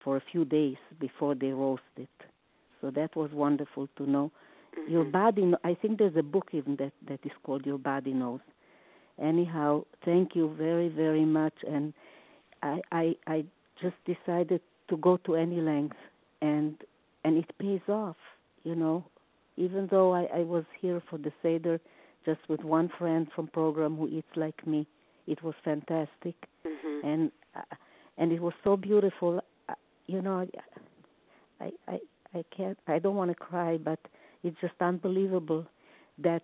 for 0.01 0.15
a 0.15 0.23
few 0.31 0.45
days 0.45 0.77
before 1.01 1.35
they 1.35 1.49
roast 1.51 1.81
it. 1.97 2.07
So 2.79 2.89
that 2.91 3.17
was 3.17 3.31
wonderful 3.33 3.89
to 3.97 4.09
know. 4.09 4.31
Mm-hmm. 4.79 4.93
Your 4.93 5.03
body, 5.03 5.51
I 5.65 5.73
think 5.73 5.99
there's 5.99 6.15
a 6.15 6.23
book 6.23 6.47
even 6.53 6.77
that, 6.77 6.93
that 7.09 7.19
is 7.25 7.33
called 7.43 7.65
Your 7.65 7.79
Body 7.79 8.13
Knows. 8.13 8.39
Anyhow, 9.21 9.83
thank 10.05 10.37
you 10.37 10.55
very, 10.57 10.87
very 10.87 11.25
much. 11.25 11.55
And 11.69 11.93
I, 12.63 12.81
I 12.91 13.15
I 13.27 13.45
just 13.81 13.95
decided 14.05 14.61
to 14.89 14.97
go 14.97 15.17
to 15.25 15.35
any 15.35 15.61
length, 15.61 15.97
and 16.41 16.75
and 17.23 17.37
it 17.37 17.51
pays 17.59 17.81
off, 17.87 18.17
you 18.63 18.75
know. 18.75 19.03
Even 19.57 19.87
though 19.91 20.13
I, 20.13 20.23
I 20.33 20.39
was 20.39 20.63
here 20.79 21.01
for 21.09 21.17
the 21.17 21.33
seder, 21.41 21.81
just 22.25 22.39
with 22.47 22.63
one 22.63 22.89
friend 22.97 23.27
from 23.35 23.47
program 23.47 23.97
who 23.97 24.07
eats 24.07 24.35
like 24.35 24.65
me, 24.65 24.87
it 25.27 25.43
was 25.43 25.53
fantastic, 25.63 26.35
mm-hmm. 26.65 27.07
and 27.07 27.31
uh, 27.55 27.75
and 28.17 28.31
it 28.31 28.41
was 28.41 28.53
so 28.63 28.77
beautiful. 28.77 29.41
Uh, 29.67 29.73
you 30.07 30.21
know, 30.21 30.47
I 31.59 31.71
I 31.87 31.99
I 32.33 32.43
can't. 32.55 32.77
I 32.87 32.99
don't 32.99 33.15
want 33.15 33.31
to 33.31 33.35
cry, 33.35 33.77
but 33.77 33.99
it's 34.43 34.57
just 34.61 34.73
unbelievable 34.79 35.65
that 36.19 36.43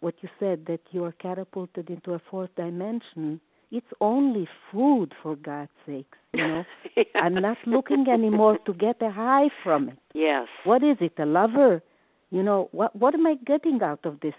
what 0.00 0.14
you 0.20 0.28
said 0.38 0.66
that 0.66 0.80
you 0.90 1.04
are 1.04 1.12
catapulted 1.12 1.88
into 1.90 2.12
a 2.14 2.20
fourth 2.30 2.50
dimension 2.56 3.40
it's 3.74 3.92
only 4.00 4.46
food 4.70 5.12
for 5.20 5.34
God's 5.34 5.70
sakes, 5.84 6.16
you 6.32 6.46
know. 6.46 6.64
yes. 6.96 7.06
I'm 7.16 7.34
not 7.34 7.58
looking 7.66 8.06
anymore 8.08 8.58
to 8.66 8.72
get 8.72 9.02
a 9.02 9.10
high 9.10 9.48
from 9.64 9.88
it. 9.88 9.98
Yes. 10.14 10.46
What 10.62 10.84
is 10.84 10.96
it? 11.00 11.14
A 11.18 11.26
lover? 11.26 11.82
You 12.30 12.44
know, 12.44 12.68
what 12.70 12.94
what 12.94 13.14
am 13.14 13.26
I 13.26 13.34
getting 13.44 13.82
out 13.82 14.04
of 14.04 14.20
this 14.20 14.34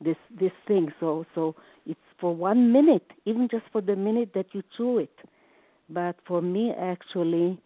this 0.00 0.16
this 0.30 0.52
thing? 0.68 0.92
So 1.00 1.26
so 1.34 1.56
it's 1.84 2.08
for 2.20 2.32
one 2.34 2.72
minute, 2.72 3.10
even 3.24 3.48
just 3.50 3.64
for 3.72 3.80
the 3.80 3.96
minute 3.96 4.30
that 4.34 4.46
you 4.52 4.62
chew 4.76 4.98
it. 4.98 5.16
But 5.90 6.14
for 6.24 6.40
me 6.40 6.72
actually 6.78 7.60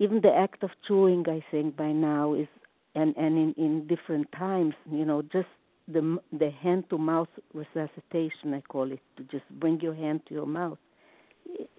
even 0.00 0.20
the 0.22 0.34
act 0.34 0.64
of 0.64 0.70
chewing 0.86 1.24
I 1.28 1.44
think 1.52 1.76
by 1.76 1.92
now 1.92 2.34
is 2.34 2.48
and 2.96 3.16
and 3.16 3.38
in 3.38 3.54
in 3.56 3.86
different 3.86 4.32
times, 4.32 4.74
you 4.90 5.04
know, 5.04 5.22
just 5.22 5.54
the 5.88 6.18
the 6.32 6.50
hand 6.50 6.84
to 6.90 6.98
mouth 6.98 7.28
resuscitation 7.54 8.54
I 8.54 8.60
call 8.62 8.90
it 8.92 9.00
to 9.16 9.22
just 9.24 9.48
bring 9.60 9.80
your 9.80 9.94
hand 9.94 10.20
to 10.28 10.34
your 10.34 10.46
mouth. 10.46 10.78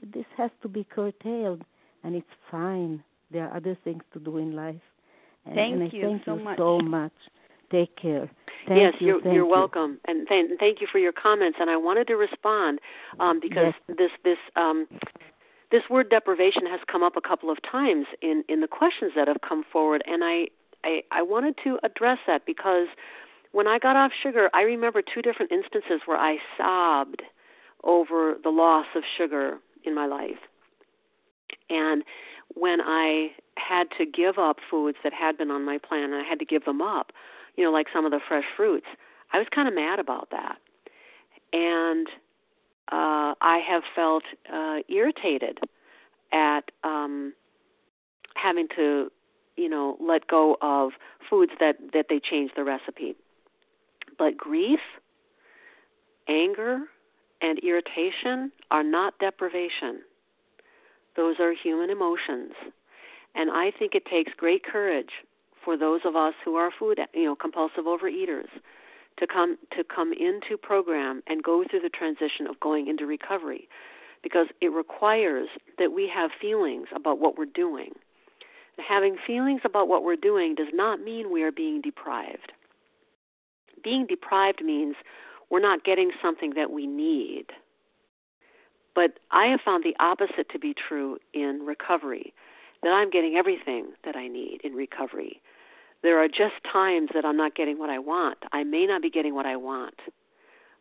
This 0.01 0.25
has 0.37 0.51
to 0.61 0.67
be 0.69 0.83
curtailed, 0.85 1.63
and 2.03 2.15
it's 2.15 2.35
fine. 2.49 3.03
There 3.31 3.45
are 3.47 3.57
other 3.57 3.77
things 3.83 4.03
to 4.13 4.19
do 4.19 4.37
in 4.37 4.55
life. 4.55 4.75
And, 5.45 5.55
thank 5.55 5.73
and 5.73 5.83
I 5.83 5.89
you 5.91 6.01
thank 6.01 6.25
so 6.25 6.37
you 6.37 6.43
much. 6.43 6.57
so 6.57 6.79
much. 6.79 7.11
Take 7.69 7.95
care. 7.97 8.29
Thank 8.67 8.79
yes, 8.79 8.93
you, 8.99 9.07
you're, 9.07 9.21
thank 9.21 9.33
you're 9.35 9.45
you. 9.45 9.51
welcome, 9.51 9.99
and 10.07 10.27
th- 10.27 10.51
thank 10.59 10.79
you 10.79 10.87
for 10.89 10.99
your 10.99 11.11
comments. 11.11 11.57
And 11.59 11.69
I 11.69 11.75
wanted 11.75 12.07
to 12.07 12.15
respond 12.15 12.79
um, 13.19 13.39
because 13.41 13.73
Yes. 13.89 13.97
this 13.97 14.11
this 14.23 14.37
um, 14.55 14.87
this 15.69 15.83
word 15.89 16.09
deprivation 16.09 16.65
has 16.65 16.79
come 16.89 17.03
up 17.03 17.17
a 17.17 17.21
couple 17.21 17.49
of 17.49 17.57
times 17.61 18.05
in 18.21 18.45
in 18.47 18.61
the 18.61 18.67
questions 18.69 19.11
that 19.17 19.27
have 19.27 19.41
come 19.41 19.63
forward, 19.69 20.01
and 20.07 20.23
I 20.23 20.47
I, 20.83 21.03
I 21.11 21.21
wanted 21.21 21.55
to 21.65 21.77
address 21.83 22.19
that 22.27 22.45
because 22.45 22.87
when 23.51 23.67
I 23.67 23.79
got 23.79 23.95
off 23.95 24.11
sugar, 24.21 24.49
I 24.53 24.61
remember 24.61 25.01
two 25.01 25.21
different 25.21 25.51
instances 25.51 26.01
where 26.05 26.17
I 26.17 26.37
sobbed 26.57 27.23
over 27.83 28.35
the 28.43 28.49
loss 28.49 28.87
of 28.95 29.03
sugar 29.17 29.57
in 29.83 29.95
my 29.95 30.05
life. 30.05 30.39
And 31.69 32.03
when 32.53 32.79
I 32.81 33.31
had 33.57 33.87
to 33.97 34.05
give 34.05 34.37
up 34.37 34.57
foods 34.69 34.97
that 35.03 35.13
had 35.13 35.37
been 35.37 35.51
on 35.51 35.65
my 35.65 35.77
plan 35.77 36.11
and 36.11 36.15
I 36.15 36.23
had 36.23 36.39
to 36.39 36.45
give 36.45 36.65
them 36.65 36.81
up, 36.81 37.11
you 37.55 37.63
know, 37.63 37.71
like 37.71 37.87
some 37.93 38.05
of 38.05 38.11
the 38.11 38.19
fresh 38.27 38.45
fruits, 38.55 38.87
I 39.33 39.37
was 39.37 39.47
kind 39.53 39.67
of 39.67 39.73
mad 39.73 39.99
about 39.99 40.29
that. 40.31 40.57
And 41.53 42.07
uh 42.91 43.35
I 43.41 43.59
have 43.67 43.83
felt 43.95 44.23
uh 44.53 44.77
irritated 44.89 45.59
at 46.31 46.71
um 46.83 47.33
having 48.35 48.67
to, 48.75 49.11
you 49.55 49.69
know, 49.69 49.97
let 49.99 50.27
go 50.27 50.57
of 50.61 50.91
foods 51.29 51.53
that 51.59 51.75
that 51.93 52.05
they 52.09 52.19
changed 52.19 52.53
the 52.55 52.63
recipe. 52.63 53.15
But 54.17 54.37
grief, 54.37 54.79
anger, 56.27 56.79
and 57.41 57.59
irritation 57.59 58.51
are 58.71 58.83
not 58.83 59.19
deprivation. 59.19 60.01
Those 61.15 61.35
are 61.39 61.53
human 61.53 61.89
emotions. 61.89 62.53
And 63.35 63.51
I 63.51 63.71
think 63.77 63.93
it 63.93 64.05
takes 64.05 64.31
great 64.35 64.63
courage 64.63 65.11
for 65.63 65.77
those 65.77 66.01
of 66.05 66.15
us 66.15 66.33
who 66.43 66.55
are 66.55 66.71
food, 66.77 66.99
you 67.13 67.25
know, 67.25 67.35
compulsive 67.35 67.85
overeaters 67.85 68.47
to 69.19 69.27
come 69.27 69.57
to 69.75 69.83
come 69.83 70.13
into 70.13 70.57
program 70.57 71.21
and 71.27 71.43
go 71.43 71.63
through 71.69 71.81
the 71.81 71.89
transition 71.89 72.47
of 72.47 72.59
going 72.59 72.87
into 72.87 73.05
recovery 73.05 73.67
because 74.23 74.47
it 74.61 74.71
requires 74.71 75.47
that 75.77 75.91
we 75.91 76.09
have 76.13 76.31
feelings 76.39 76.87
about 76.95 77.19
what 77.19 77.37
we're 77.37 77.45
doing. 77.45 77.91
having 78.87 79.17
feelings 79.25 79.61
about 79.65 79.87
what 79.87 80.03
we're 80.03 80.15
doing 80.15 80.53
does 80.53 80.67
not 80.71 81.01
mean 81.01 81.31
we 81.31 81.41
are 81.41 81.51
being 81.51 81.81
deprived. 81.81 82.51
Being 83.87 84.05
deprived 84.05 84.61
means 84.61 84.95
we're 85.49 85.61
not 85.61 85.85
getting 85.85 86.11
something 86.21 86.55
that 86.57 86.71
we 86.71 86.85
need. 86.85 87.45
But 88.93 89.17
I 89.31 89.45
have 89.45 89.61
found 89.61 89.85
the 89.85 89.95
opposite 89.97 90.49
to 90.51 90.59
be 90.59 90.73
true 90.73 91.19
in 91.33 91.61
recovery 91.65 92.33
that 92.83 92.89
I'm 92.89 93.09
getting 93.09 93.37
everything 93.37 93.93
that 94.03 94.17
I 94.17 94.27
need 94.27 94.59
in 94.65 94.73
recovery. 94.73 95.41
There 96.03 96.21
are 96.21 96.27
just 96.27 96.55
times 96.69 97.11
that 97.13 97.23
I'm 97.23 97.37
not 97.37 97.55
getting 97.55 97.79
what 97.79 97.89
I 97.89 97.97
want. 97.97 98.39
I 98.51 98.65
may 98.65 98.85
not 98.85 99.01
be 99.01 99.09
getting 99.09 99.33
what 99.33 99.45
I 99.45 99.55
want, 99.55 99.95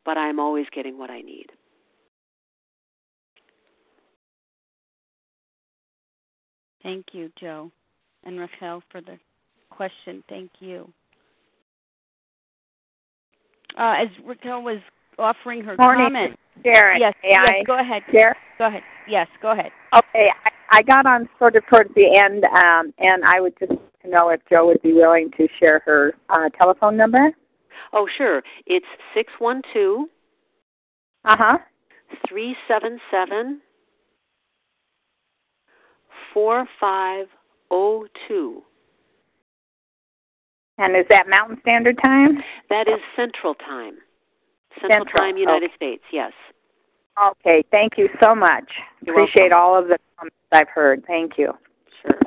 but 0.04 0.18
I'm 0.18 0.40
always 0.40 0.66
getting 0.74 0.98
what 0.98 1.08
I 1.08 1.20
need. 1.20 1.46
Thank 6.82 7.06
you, 7.12 7.30
Jo 7.38 7.70
and 8.24 8.40
Raquel, 8.40 8.82
for 8.90 9.00
the 9.00 9.16
question. 9.70 10.24
Thank 10.28 10.50
you. 10.58 10.92
Uh, 13.76 13.94
as 14.02 14.08
Raquel 14.24 14.62
was 14.62 14.78
offering 15.18 15.62
her 15.64 15.76
Morning, 15.76 16.06
comment, 16.06 16.38
Sharon. 16.64 17.00
yes, 17.00 17.14
yes, 17.22 17.46
I 17.48 17.62
go 17.64 17.78
ahead. 17.78 18.02
share? 18.10 18.34
Go 18.58 18.66
ahead. 18.68 18.82
Yes, 19.08 19.28
go 19.42 19.50
ahead. 19.52 19.70
Okay, 19.94 20.28
I, 20.44 20.50
I 20.78 20.82
got 20.82 21.04
on 21.06 21.28
sort 21.38 21.54
of 21.56 21.64
towards 21.68 21.92
the 21.94 22.18
end, 22.18 22.44
um, 22.44 22.92
and 22.98 23.22
I 23.24 23.40
would 23.40 23.54
just 23.58 23.70
like 23.72 24.02
to 24.02 24.08
know 24.10 24.30
if 24.30 24.40
Jo 24.50 24.66
would 24.66 24.80
be 24.82 24.92
willing 24.94 25.30
to 25.36 25.46
share 25.60 25.80
her 25.84 26.14
uh, 26.30 26.48
telephone 26.58 26.96
number. 26.96 27.30
Oh, 27.92 28.08
sure. 28.16 28.42
It's 28.66 28.86
612 29.14 30.08
Uh 31.24 31.36
huh. 31.36 31.58
377 32.28 33.60
4502. 36.32 38.62
And 40.78 40.96
is 40.96 41.06
that 41.08 41.26
Mountain 41.28 41.58
Standard 41.62 41.98
Time? 42.04 42.38
That 42.68 42.86
is 42.88 43.00
Central 43.16 43.54
Time. 43.54 43.94
Central, 44.80 44.98
Central, 44.98 45.18
Time, 45.18 45.36
United 45.36 45.70
okay. 45.70 45.76
States, 45.76 46.02
yes. 46.12 46.32
Okay, 47.30 47.64
thank 47.70 47.94
you 47.96 48.08
so 48.20 48.34
much. 48.34 48.64
You're 49.02 49.14
Appreciate 49.14 49.50
welcome. 49.50 49.58
all 49.58 49.78
of 49.78 49.88
the 49.88 49.98
comments 50.18 50.36
I've 50.52 50.68
heard. 50.68 51.02
Thank 51.06 51.38
you. 51.38 51.52
Sure. 52.02 52.18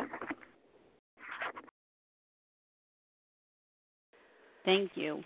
Thank 4.65 4.91
you. 4.95 5.23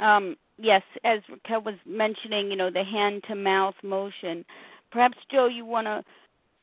Um, 0.00 0.36
yes, 0.58 0.82
as 1.04 1.20
Raquel 1.30 1.62
was 1.62 1.76
mentioning, 1.86 2.50
you 2.50 2.56
know, 2.56 2.70
the 2.70 2.84
hand 2.84 3.22
to 3.28 3.36
mouth 3.36 3.74
motion. 3.84 4.44
Perhaps, 4.90 5.16
Jo, 5.30 5.46
you 5.46 5.64
want 5.64 5.86
to 5.86 6.02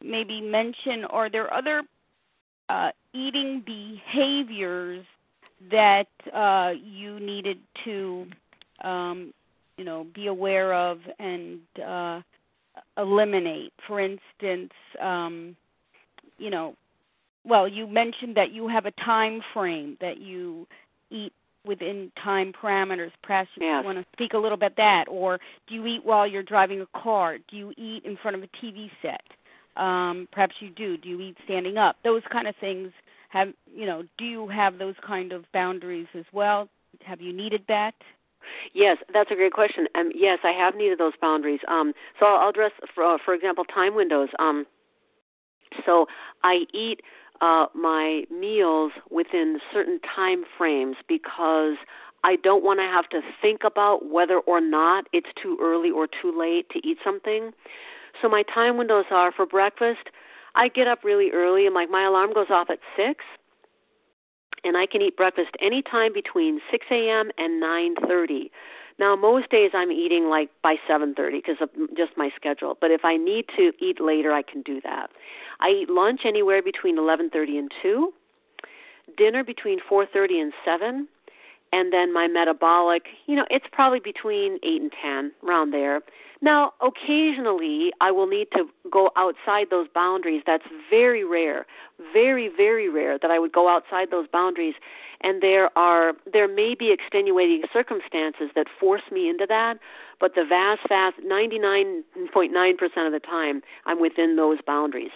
maybe 0.02 0.42
mention 0.42 1.06
are 1.10 1.30
there 1.30 1.54
other 1.54 1.84
uh, 2.68 2.92
eating 3.14 3.64
behaviors 3.66 5.06
that 5.72 6.08
uh, 6.34 6.74
you 6.84 7.20
needed 7.20 7.60
to, 7.86 8.26
um, 8.84 9.34
you 9.78 9.86
know, 9.86 10.06
be 10.14 10.28
aware 10.28 10.74
of 10.74 11.00
and 11.20 11.60
uh, 11.86 12.22
eliminate? 12.98 13.74
For 13.88 14.00
instance, 14.00 14.72
um, 15.02 15.56
you 16.38 16.50
know, 16.50 16.76
well, 17.46 17.68
you 17.68 17.88
mentioned 17.88 18.36
that 18.36 18.52
you 18.52 18.68
have 18.68 18.86
a 18.86 18.92
time 18.92 19.42
frame 19.54 19.98
that 20.02 20.18
you 20.18 20.68
eat 21.10 21.34
within 21.66 22.12
time 22.22 22.54
parameters. 22.54 23.12
Perhaps 23.22 23.50
you 23.56 23.66
Yes. 23.66 23.86
want 23.86 23.98
to 23.98 24.06
speak 24.14 24.34
a 24.34 24.38
little 24.38 24.58
bit 24.58 24.76
that, 24.78 25.08
or 25.08 25.40
do 25.68 25.76
you 25.76 25.86
eat 25.86 26.06
while 26.06 26.28
you're 26.28 26.44
driving 26.44 26.82
a 26.82 26.88
car? 27.00 27.38
Do 27.38 27.58
you 27.58 27.74
eat 27.78 28.04
in 28.06 28.18
front 28.18 28.36
of 28.36 28.44
a 28.44 28.48
TV 28.48 28.90
set? 29.02 29.22
Um, 29.76 30.28
perhaps 30.32 30.56
you 30.60 30.70
do. 30.70 30.98
Do 30.98 31.10
you 31.10 31.20
eat 31.22 31.38
standing 31.46 31.78
up? 31.78 31.98
Those 32.04 32.22
kind 32.32 32.48
of 32.48 32.56
things 32.58 32.92
have 33.34 33.50
you 33.66 33.86
know? 33.86 34.04
Do 34.18 34.26
you 34.26 34.48
have 34.48 34.78
those 34.78 34.96
kind 35.06 35.34
of 35.34 35.46
boundaries 35.52 36.08
as 36.14 36.26
well? 36.32 36.70
Have 37.02 37.20
you 37.20 37.34
needed 37.34 37.64
that? 37.68 37.96
Yes, 38.74 38.98
that's 39.12 39.32
a 39.32 39.36
great 39.36 39.54
question. 39.54 39.88
Um, 39.96 40.12
yes, 40.14 40.40
I 40.44 40.52
have 40.52 40.76
needed 40.76 41.00
those 41.00 41.14
boundaries. 41.20 41.62
Um, 41.68 41.94
so 42.20 42.28
I'll 42.28 42.50
address, 42.50 42.72
for, 42.94 43.04
uh, 43.04 43.18
for 43.24 43.34
example, 43.34 43.66
time 43.66 43.96
windows. 43.96 44.30
Um, 44.38 44.66
so 45.86 46.06
I 46.44 46.66
eat 46.74 47.02
uh, 47.42 47.66
my 47.74 48.26
meals 48.30 48.92
within 49.10 49.60
certain 49.74 50.00
time 50.16 50.44
frames 50.58 50.98
because 51.08 51.76
I 52.24 52.36
don't 52.36 52.64
want 52.64 52.80
to 52.80 52.84
have 52.84 53.10
to 53.10 53.22
think 53.42 53.62
about 53.66 54.10
whether 54.10 54.40
or 54.40 54.62
not 54.62 55.08
it's 55.14 55.30
too 55.42 55.58
early 55.62 55.90
or 55.90 56.08
too 56.08 56.38
late 56.38 56.70
to 56.72 56.88
eat 56.88 56.98
something. 57.04 57.52
So 58.22 58.30
my 58.30 58.44
time 58.44 58.78
windows 58.78 59.06
are 59.10 59.32
for 59.32 59.46
breakfast. 59.46 60.10
I 60.56 60.68
get 60.68 60.88
up 60.88 61.04
really 61.04 61.32
early, 61.32 61.66
and 61.66 61.74
like 61.74 61.90
my 61.90 62.04
alarm 62.06 62.34
goes 62.34 62.50
off 62.50 62.70
at 62.70 62.80
six, 62.96 63.24
and 64.64 64.78
I 64.78 64.86
can 64.86 65.02
eat 65.02 65.18
breakfast 65.18 65.50
anytime 65.60 66.14
between 66.14 66.62
6 66.72 66.86
a.m. 66.92 67.32
and 67.38 67.62
9:30. 67.62 68.50
Now, 69.00 69.16
most 69.16 69.50
days 69.50 69.72
I'm 69.74 69.92
eating 69.92 70.30
like 70.30 70.50
by 70.62 70.76
7:30 70.88 71.32
because 71.32 71.58
of 71.60 71.70
just 71.98 72.16
my 72.16 72.30
schedule. 72.36 72.78
But 72.80 72.92
if 72.92 73.04
I 73.04 73.18
need 73.18 73.46
to 73.58 73.74
eat 73.80 74.00
later, 74.00 74.32
I 74.32 74.44
can 74.44 74.62
do 74.62 74.80
that. 74.82 75.10
I 75.60 75.70
eat 75.70 75.90
lunch 75.90 76.22
anywhere 76.26 76.62
between 76.62 76.98
11:30 76.98 77.58
and 77.58 77.72
2, 77.82 78.14
dinner 79.18 79.44
between 79.44 79.80
4:30 79.80 80.42
and 80.42 80.54
7, 80.64 81.08
and 81.74 81.92
then 81.92 82.14
my 82.14 82.28
metabolic, 82.28 83.08
you 83.26 83.36
know, 83.36 83.46
it's 83.50 83.66
probably 83.72 84.00
between 84.00 84.60
8 84.64 84.82
and 84.82 84.94
10, 85.02 85.32
around 85.44 85.72
there. 85.72 86.02
Now, 86.42 86.74
occasionally 86.82 87.92
I 88.00 88.12
will 88.12 88.28
need 88.28 88.48
to 88.54 88.70
go 88.92 89.10
outside 89.18 89.68
those 89.72 89.88
boundaries. 89.94 90.44
That's 90.46 90.66
very 90.90 91.24
rare, 91.24 91.66
very 92.14 92.48
very 92.48 92.90
rare 92.90 93.18
that 93.18 93.32
I 93.32 93.40
would 93.40 93.52
go 93.52 93.68
outside 93.70 94.12
those 94.12 94.28
boundaries 94.28 94.76
and 95.22 95.42
there 95.42 95.76
are 95.78 96.14
there 96.32 96.48
may 96.48 96.76
be 96.76 96.92
extenuating 96.92 97.64
circumstances 97.72 98.50
that 98.56 98.68
force 98.80 99.04
me 99.12 99.30
into 99.30 99.46
that, 99.48 99.80
but 100.20 100.36
the 100.36 100.46
vast 100.48 100.82
vast 100.90 101.18
99.9% 101.26 103.06
of 103.06 103.14
the 103.14 103.20
time 103.20 103.62
I'm 103.86 104.00
within 104.00 104.36
those 104.36 104.60
boundaries. 104.66 105.12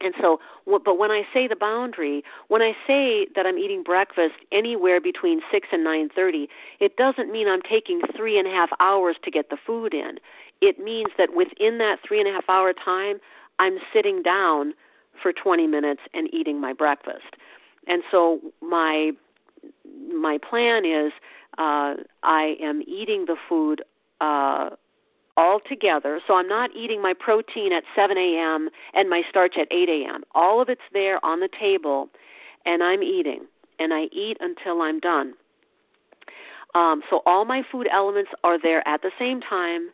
And 0.00 0.14
so, 0.20 0.38
but 0.66 0.96
when 0.96 1.10
I 1.10 1.26
say 1.34 1.48
the 1.48 1.56
boundary, 1.56 2.22
when 2.46 2.62
I 2.62 2.72
say 2.86 3.26
that 3.34 3.46
I'm 3.46 3.58
eating 3.58 3.82
breakfast 3.82 4.34
anywhere 4.52 5.00
between 5.00 5.40
six 5.50 5.68
and 5.72 5.82
nine 5.82 6.08
thirty, 6.08 6.48
it 6.78 6.96
doesn't 6.96 7.32
mean 7.32 7.48
I'm 7.48 7.62
taking 7.62 8.00
three 8.16 8.38
and 8.38 8.46
a 8.46 8.50
half 8.50 8.70
hours 8.78 9.16
to 9.24 9.30
get 9.30 9.50
the 9.50 9.56
food 9.56 9.94
in. 9.94 10.18
It 10.60 10.78
means 10.78 11.08
that 11.18 11.34
within 11.34 11.78
that 11.78 11.98
three 12.06 12.20
and 12.20 12.28
a 12.28 12.32
half 12.32 12.48
hour 12.48 12.72
time, 12.72 13.18
I'm 13.58 13.78
sitting 13.92 14.22
down 14.22 14.74
for 15.20 15.32
20 15.32 15.66
minutes 15.66 16.02
and 16.14 16.32
eating 16.32 16.60
my 16.60 16.72
breakfast. 16.72 17.34
And 17.86 18.02
so 18.10 18.40
my 18.60 19.12
my 20.12 20.38
plan 20.38 20.84
is 20.84 21.12
uh, 21.58 21.94
I 22.22 22.56
am 22.60 22.82
eating 22.86 23.24
the 23.26 23.36
food 23.48 23.82
uh, 24.20 24.70
all 25.38 25.60
together. 25.60 26.20
So 26.26 26.34
I'm 26.34 26.48
not 26.48 26.70
eating 26.76 27.00
my 27.00 27.14
protein 27.14 27.72
at 27.72 27.84
7 27.94 28.18
a.m. 28.18 28.68
and 28.92 29.08
my 29.08 29.22
starch 29.30 29.54
at 29.56 29.68
8 29.70 29.88
a.m. 29.88 30.24
All 30.34 30.60
of 30.60 30.68
it's 30.68 30.82
there 30.92 31.24
on 31.24 31.38
the 31.38 31.48
table, 31.48 32.08
and 32.66 32.82
I'm 32.82 33.02
eating, 33.04 33.46
and 33.78 33.94
I 33.94 34.08
eat 34.12 34.36
until 34.40 34.82
I'm 34.82 34.98
done. 34.98 35.34
Um, 36.74 37.02
so 37.08 37.22
all 37.24 37.44
my 37.44 37.62
food 37.70 37.86
elements 37.90 38.30
are 38.42 38.60
there 38.60 38.86
at 38.86 39.00
the 39.02 39.12
same 39.18 39.40
time, 39.40 39.90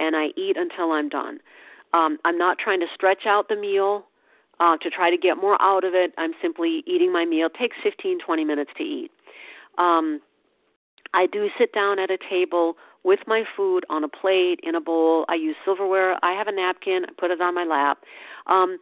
and 0.00 0.16
I 0.16 0.28
eat 0.36 0.56
until 0.56 0.92
I'm 0.92 1.10
done. 1.10 1.40
Um, 1.92 2.18
I'm 2.24 2.38
not 2.38 2.58
trying 2.58 2.80
to 2.80 2.86
stretch 2.92 3.26
out 3.26 3.48
the 3.48 3.56
meal 3.56 4.06
uh, 4.58 4.78
to 4.78 4.88
try 4.88 5.10
to 5.10 5.18
get 5.18 5.36
more 5.36 5.60
out 5.60 5.84
of 5.84 5.94
it. 5.94 6.12
I'm 6.16 6.32
simply 6.40 6.82
eating 6.86 7.12
my 7.12 7.26
meal. 7.26 7.46
It 7.46 7.54
takes 7.54 7.76
15, 7.82 8.18
20 8.24 8.44
minutes 8.44 8.70
to 8.78 8.82
eat. 8.82 9.10
Um, 9.76 10.20
I 11.12 11.26
do 11.26 11.48
sit 11.58 11.72
down 11.72 11.98
at 11.98 12.10
a 12.10 12.18
table 12.18 12.76
with 13.06 13.20
my 13.26 13.44
food 13.56 13.84
on 13.88 14.02
a 14.02 14.08
plate, 14.08 14.58
in 14.64 14.74
a 14.74 14.80
bowl. 14.80 15.24
I 15.28 15.36
use 15.36 15.54
silverware. 15.64 16.18
I 16.24 16.32
have 16.32 16.48
a 16.48 16.52
napkin. 16.52 17.06
I 17.08 17.12
put 17.18 17.30
it 17.30 17.40
on 17.40 17.54
my 17.54 17.64
lap. 17.64 17.98
Um, 18.48 18.78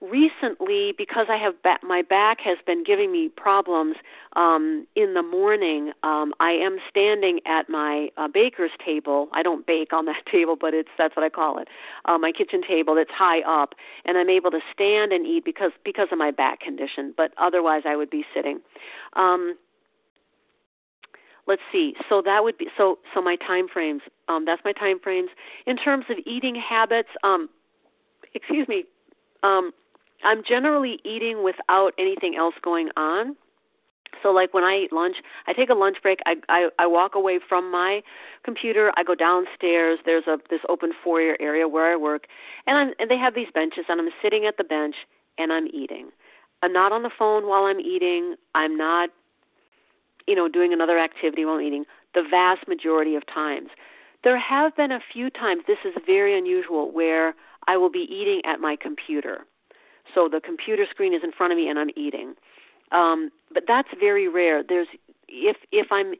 recently, 0.00 0.94
because 0.96 1.26
I 1.28 1.36
have 1.36 1.54
ba- 1.62 1.78
my 1.82 2.00
back 2.00 2.40
has 2.40 2.56
been 2.66 2.84
giving 2.84 3.12
me 3.12 3.28
problems 3.28 3.96
um, 4.34 4.86
in 4.96 5.12
the 5.14 5.22
morning, 5.22 5.92
um, 6.02 6.32
I 6.40 6.52
am 6.52 6.78
standing 6.88 7.40
at 7.46 7.68
my 7.68 8.08
uh, 8.16 8.28
baker's 8.28 8.70
table. 8.84 9.28
I 9.32 9.42
don't 9.42 9.66
bake 9.66 9.92
on 9.92 10.06
that 10.06 10.24
table, 10.32 10.56
but 10.58 10.72
it's 10.72 10.90
that's 10.96 11.14
what 11.14 11.24
I 11.24 11.28
call 11.28 11.58
it. 11.58 11.68
Uh, 12.06 12.16
my 12.16 12.32
kitchen 12.32 12.62
table 12.66 12.94
that's 12.94 13.10
high 13.10 13.40
up, 13.40 13.74
and 14.06 14.16
I'm 14.16 14.30
able 14.30 14.50
to 14.52 14.60
stand 14.72 15.12
and 15.12 15.26
eat 15.26 15.44
because 15.44 15.72
because 15.84 16.08
of 16.12 16.18
my 16.18 16.30
back 16.30 16.60
condition. 16.60 17.12
But 17.14 17.32
otherwise, 17.36 17.82
I 17.86 17.96
would 17.96 18.10
be 18.10 18.24
sitting. 18.34 18.60
Um, 19.14 19.56
let's 21.46 21.62
see. 21.72 21.94
So 22.08 22.22
that 22.24 22.44
would 22.44 22.58
be 22.58 22.68
so 22.76 22.98
so 23.14 23.22
my 23.22 23.36
time 23.36 23.66
frames 23.72 24.02
um 24.28 24.44
that's 24.44 24.62
my 24.64 24.72
time 24.72 24.98
frames 25.00 25.30
in 25.66 25.76
terms 25.76 26.06
of 26.10 26.18
eating 26.26 26.54
habits 26.54 27.08
um 27.22 27.48
excuse 28.34 28.68
me 28.68 28.84
um 29.42 29.72
i'm 30.24 30.42
generally 30.46 30.98
eating 31.04 31.44
without 31.44 31.92
anything 31.98 32.36
else 32.36 32.54
going 32.62 32.90
on. 32.96 33.36
So 34.22 34.30
like 34.30 34.54
when 34.54 34.64
i 34.64 34.76
eat 34.84 34.92
lunch 34.92 35.16
i 35.46 35.52
take 35.52 35.70
a 35.70 35.74
lunch 35.74 35.98
break. 36.02 36.20
I 36.26 36.36
i, 36.48 36.68
I 36.78 36.86
walk 36.86 37.14
away 37.14 37.38
from 37.48 37.70
my 37.70 38.02
computer. 38.44 38.92
I 38.96 39.02
go 39.04 39.14
downstairs. 39.14 39.98
There's 40.04 40.26
a 40.26 40.38
this 40.50 40.60
open 40.68 40.92
foyer 41.02 41.36
area 41.40 41.68
where 41.68 41.92
i 41.92 41.96
work. 41.96 42.26
And 42.66 42.76
i'm 42.76 42.94
and 42.98 43.10
they 43.10 43.18
have 43.18 43.34
these 43.34 43.48
benches 43.54 43.84
and 43.88 44.00
i'm 44.00 44.10
sitting 44.22 44.46
at 44.46 44.56
the 44.56 44.64
bench 44.64 44.96
and 45.38 45.52
I'm 45.52 45.66
eating. 45.72 46.08
I'm 46.62 46.72
not 46.72 46.92
on 46.92 47.02
the 47.02 47.10
phone 47.16 47.46
while 47.46 47.64
I'm 47.64 47.80
eating. 47.80 48.34
I'm 48.54 48.76
not, 48.76 49.10
you 50.26 50.34
know, 50.34 50.48
doing 50.48 50.72
another 50.72 50.98
activity 50.98 51.44
while 51.44 51.60
eating. 51.60 51.84
The 52.14 52.22
vast 52.28 52.66
majority 52.66 53.14
of 53.14 53.26
times. 53.26 53.68
There 54.24 54.38
have 54.38 54.74
been 54.74 54.90
a 54.90 55.00
few 55.12 55.30
times, 55.30 55.62
this 55.66 55.78
is 55.84 55.94
very 56.04 56.36
unusual, 56.36 56.90
where 56.90 57.34
I 57.68 57.76
will 57.76 57.90
be 57.90 58.06
eating 58.10 58.40
at 58.44 58.60
my 58.60 58.76
computer. 58.76 59.44
So 60.14 60.28
the 60.28 60.40
computer 60.40 60.86
screen 60.88 61.14
is 61.14 61.22
in 61.22 61.32
front 61.32 61.52
of 61.52 61.56
me 61.56 61.68
and 61.68 61.78
I'm 61.78 61.90
eating. 61.96 62.34
Um, 62.92 63.30
but 63.52 63.64
that's 63.66 63.88
very 63.98 64.28
rare. 64.28 64.62
There's 64.62 64.88
if 65.28 65.56
if 65.72 65.88
I'm 65.90 66.14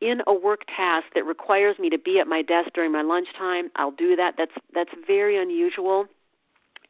in 0.00 0.22
a 0.26 0.32
work 0.32 0.62
task 0.74 1.06
that 1.14 1.24
requires 1.24 1.78
me 1.78 1.90
to 1.90 1.98
be 1.98 2.18
at 2.18 2.26
my 2.26 2.42
desk 2.42 2.70
during 2.74 2.92
my 2.92 3.02
lunchtime, 3.02 3.70
I'll 3.76 3.90
do 3.90 4.16
that. 4.16 4.34
That's 4.36 4.52
that's 4.74 4.90
very 5.06 5.40
unusual. 5.40 6.06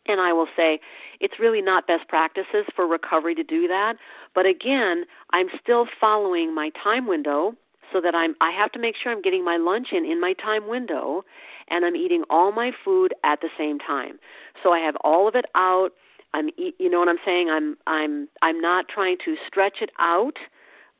And 0.06 0.20
I 0.20 0.32
will 0.32 0.48
say 0.56 0.80
it's 1.20 1.38
really 1.38 1.62
not 1.62 1.86
best 1.86 2.08
practices 2.08 2.64
for 2.74 2.86
recovery 2.86 3.34
to 3.34 3.44
do 3.44 3.68
that. 3.68 3.94
But 4.34 4.46
again, 4.46 5.04
I'm 5.32 5.48
still 5.62 5.86
following 6.00 6.54
my 6.54 6.70
time 6.82 7.06
window 7.06 7.54
so 7.92 8.00
that 8.00 8.14
I'm 8.14 8.34
I 8.40 8.50
have 8.50 8.72
to 8.72 8.78
make 8.78 8.94
sure 9.00 9.12
I'm 9.12 9.22
getting 9.22 9.44
my 9.44 9.56
lunch 9.56 9.88
in 9.92 10.04
in 10.04 10.20
my 10.20 10.32
time 10.32 10.68
window 10.68 11.24
and 11.68 11.84
I'm 11.84 11.96
eating 11.96 12.24
all 12.30 12.52
my 12.52 12.72
food 12.84 13.14
at 13.24 13.40
the 13.40 13.48
same 13.56 13.78
time. 13.78 14.18
So 14.62 14.72
I 14.72 14.80
have 14.80 14.96
all 15.02 15.28
of 15.28 15.34
it 15.34 15.46
out. 15.54 15.90
I'm 16.34 16.50
you 16.56 16.88
know 16.90 16.98
what 16.98 17.08
I'm 17.08 17.18
saying? 17.24 17.50
I'm 17.50 17.76
I'm 17.86 18.28
I'm 18.42 18.60
not 18.60 18.88
trying 18.88 19.16
to 19.24 19.36
stretch 19.46 19.78
it 19.80 19.90
out 19.98 20.36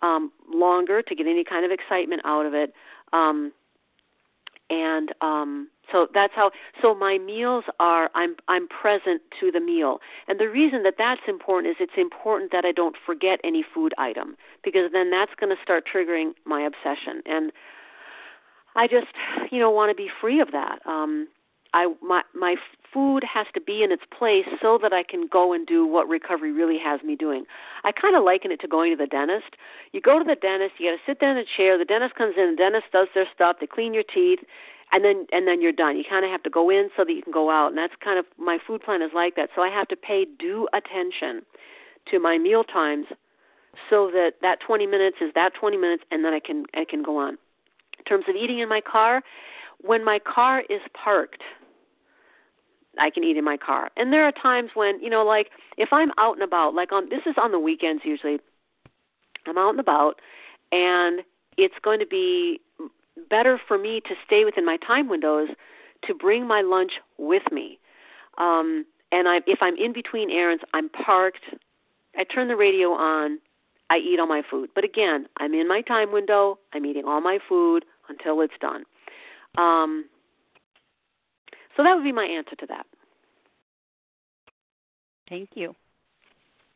um 0.03 0.33
longer 0.53 1.03
to 1.03 1.15
get 1.15 1.27
any 1.27 1.45
kind 1.45 1.65
of 1.65 1.71
excitement 1.71 2.23
out 2.25 2.47
of 2.47 2.55
it. 2.55 2.73
Um 3.13 3.53
and 4.71 5.13
um 5.21 5.69
so 5.93 6.07
that's 6.15 6.33
how 6.35 6.51
so 6.81 6.95
my 6.95 7.19
meals 7.19 7.65
are 7.81 8.11
i'm 8.15 8.37
i'm 8.49 8.69
present 8.69 9.21
to 9.39 9.51
the 9.51 9.61
meal. 9.61 9.99
And 10.29 10.39
the 10.41 10.49
reason 10.49 10.85
that 10.85 10.95
that's 10.97 11.23
important 11.29 11.71
is 11.73 11.77
it's 11.81 11.99
important 11.99 12.53
that 12.53 12.65
i 12.65 12.73
don't 12.73 12.97
forget 13.05 13.41
any 13.45 13.65
food 13.75 13.93
item 13.99 14.37
because 14.65 14.93
then 14.93 15.11
that's 15.11 15.33
going 15.39 15.55
to 15.55 15.63
start 15.63 15.85
triggering 15.93 16.33
my 16.47 16.63
obsession. 16.63 17.23
And 17.27 17.53
i 18.77 18.87
just 18.87 19.09
you 19.51 19.59
know 19.59 19.71
want 19.71 19.91
to 19.91 19.97
be 19.97 20.09
free 20.21 20.41
of 20.41 20.53
that. 20.53 20.79
Um 20.87 21.29
i 21.75 21.93
my 22.03 22.23
my 22.35 22.57
food 22.93 23.23
has 23.23 23.47
to 23.55 23.61
be 23.61 23.83
in 23.85 23.93
its 23.93 24.03
place 24.17 24.47
so 24.61 24.79
that 24.81 24.93
i 24.93 25.03
can 25.03 25.27
go 25.31 25.53
and 25.53 25.67
do 25.67 25.87
what 25.87 26.09
recovery 26.09 26.53
really 26.53 26.79
has 26.79 27.03
me 27.03 27.15
doing 27.15 27.45
i 27.85 27.93
kind 27.93 28.17
of 28.17 28.25
liken 28.25 28.51
it 28.51 28.61
to 28.61 28.69
going 28.69 28.91
to 28.91 28.97
the 28.97 29.07
dentist 29.07 29.57
you 29.93 30.01
go 30.01 30.19
to 30.19 30.25
the 30.25 30.37
dentist 30.37 30.75
you 30.79 30.91
got 30.91 30.97
to 30.97 31.03
sit 31.07 31.21
down 31.21 31.37
in 31.37 31.45
a 31.45 31.57
chair 31.57 31.79
the 31.79 31.85
dentist 31.85 32.15
comes 32.15 32.35
in 32.37 32.51
the 32.51 32.57
dentist 32.57 32.87
does 32.93 33.09
their 33.15 33.27
stuff 33.35 33.57
they 33.61 33.67
clean 33.67 33.95
your 33.95 34.05
teeth 34.05 34.41
and 34.93 35.05
then 35.05 35.27
and 35.33 35.47
then 35.47 35.61
you're 35.61 35.73
done. 35.73 35.97
You 35.97 36.05
kind 36.09 36.25
of 36.25 36.31
have 36.31 36.43
to 36.43 36.51
go 36.51 36.71
in 36.71 36.91
so 36.97 37.05
that 37.05 37.13
you 37.13 37.23
can 37.23 37.33
go 37.33 37.51
out, 37.51 37.69
and 37.69 37.79
that's 37.79 37.95
kind 38.03 38.19
of 38.19 38.25
my 38.39 38.59
food 38.67 38.83
plan 38.83 39.03
is 39.03 39.11
like 39.15 39.37
that. 39.37 39.51
So 39.55 39.63
I 39.63 39.69
have 39.69 39.89
to 39.89 39.97
pay 39.97 40.27
due 40.39 40.69
attention 40.73 41.43
to 42.11 42.19
my 42.19 42.39
meal 42.39 42.65
times, 42.65 43.07
so 43.89 44.11
that 44.13 44.33
that 44.43 44.59
20 44.67 44.87
minutes 44.87 45.19
is 45.21 45.31
that 45.35 45.53
20 45.59 45.77
minutes, 45.77 46.03
and 46.11 46.25
then 46.25 46.33
I 46.33 46.41
can 46.41 46.65
I 46.75 46.85
can 46.89 47.03
go 47.03 47.19
on. 47.19 47.39
In 47.99 48.05
terms 48.05 48.25
of 48.29 48.35
eating 48.35 48.59
in 48.59 48.69
my 48.69 48.81
car, 48.81 49.23
when 49.81 50.05
my 50.05 50.19
car 50.19 50.63
is 50.69 50.81
parked, 50.93 51.43
I 53.01 53.11
can 53.11 53.25
eat 53.25 53.37
in 53.37 53.45
my 53.45 53.57
car. 53.57 53.91
And 53.97 54.13
there 54.13 54.25
are 54.25 54.33
times 54.33 54.71
when 54.75 55.03
you 55.03 55.11
know, 55.11 55.25
like 55.25 55.51
if 55.77 55.93
I'm 55.93 56.11
out 56.19 56.35
and 56.35 56.43
about, 56.43 56.75
like 56.75 56.93
on 56.93 57.09
this 57.09 57.23
is 57.27 57.35
on 57.37 57.51
the 57.51 57.59
weekends 57.59 58.03
usually. 58.05 58.39
I'm 59.47 59.57
out 59.57 59.71
and 59.71 59.81
about, 59.81 60.21
and 60.71 61.23
it's 61.57 61.75
going 61.83 61.99
to 62.01 62.07
be 62.07 62.61
better 63.29 63.61
for 63.67 63.79
me 63.79 64.01
to 64.03 64.15
stay 64.27 64.45
within 64.45 64.65
my 64.65 64.77
time 64.77 65.09
windows 65.09 65.49
to 66.07 66.15
bring 66.15 66.47
my 66.47 66.61
lunch 66.61 66.93
with 67.19 67.43
me. 67.51 67.79
Um, 68.39 68.85
and 69.13 69.29
I, 69.29 69.39
if 69.47 69.59
I'm 69.61 69.77
in 69.77 69.93
between 69.93 70.31
errands, 70.31 70.63
I'm 70.73 70.89
parked. 70.89 71.45
I 72.17 72.25
turn 72.25 72.49
the 72.49 72.57
radio 72.57 72.91
on. 72.91 73.39
I 73.91 73.97
eat 73.99 74.21
all 74.21 74.27
my 74.27 74.43
food. 74.49 74.71
But 74.75 74.85
again, 74.85 75.27
I'm 75.39 75.53
in 75.53 75.67
my 75.67 75.81
time 75.83 76.13
window. 76.13 76.59
I'm 76.73 76.87
eating 76.87 77.05
all 77.05 77.21
my 77.21 77.39
food 77.49 77.85
until 78.09 78.41
it's 78.41 78.55
done. 78.61 78.85
Um, 79.59 80.05
so 81.77 81.83
that 81.83 81.95
would 81.95 82.05
be 82.05 82.13
my 82.13 82.25
answer 82.25 82.55
to 82.57 82.67
that. 82.67 82.87
Thank 85.31 85.51
you. 85.55 85.75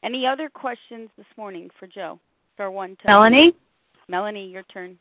Any 0.05 0.27
other 0.27 0.49
questions 0.49 1.11
this 1.19 1.27
morning 1.37 1.69
for 1.79 1.89
Jo? 1.89 2.19
Star 2.55 2.71
one. 2.71 2.97
Melanie. 3.05 3.53
Melanie, 4.09 4.47
your 4.47 4.63
turn. 4.73 4.97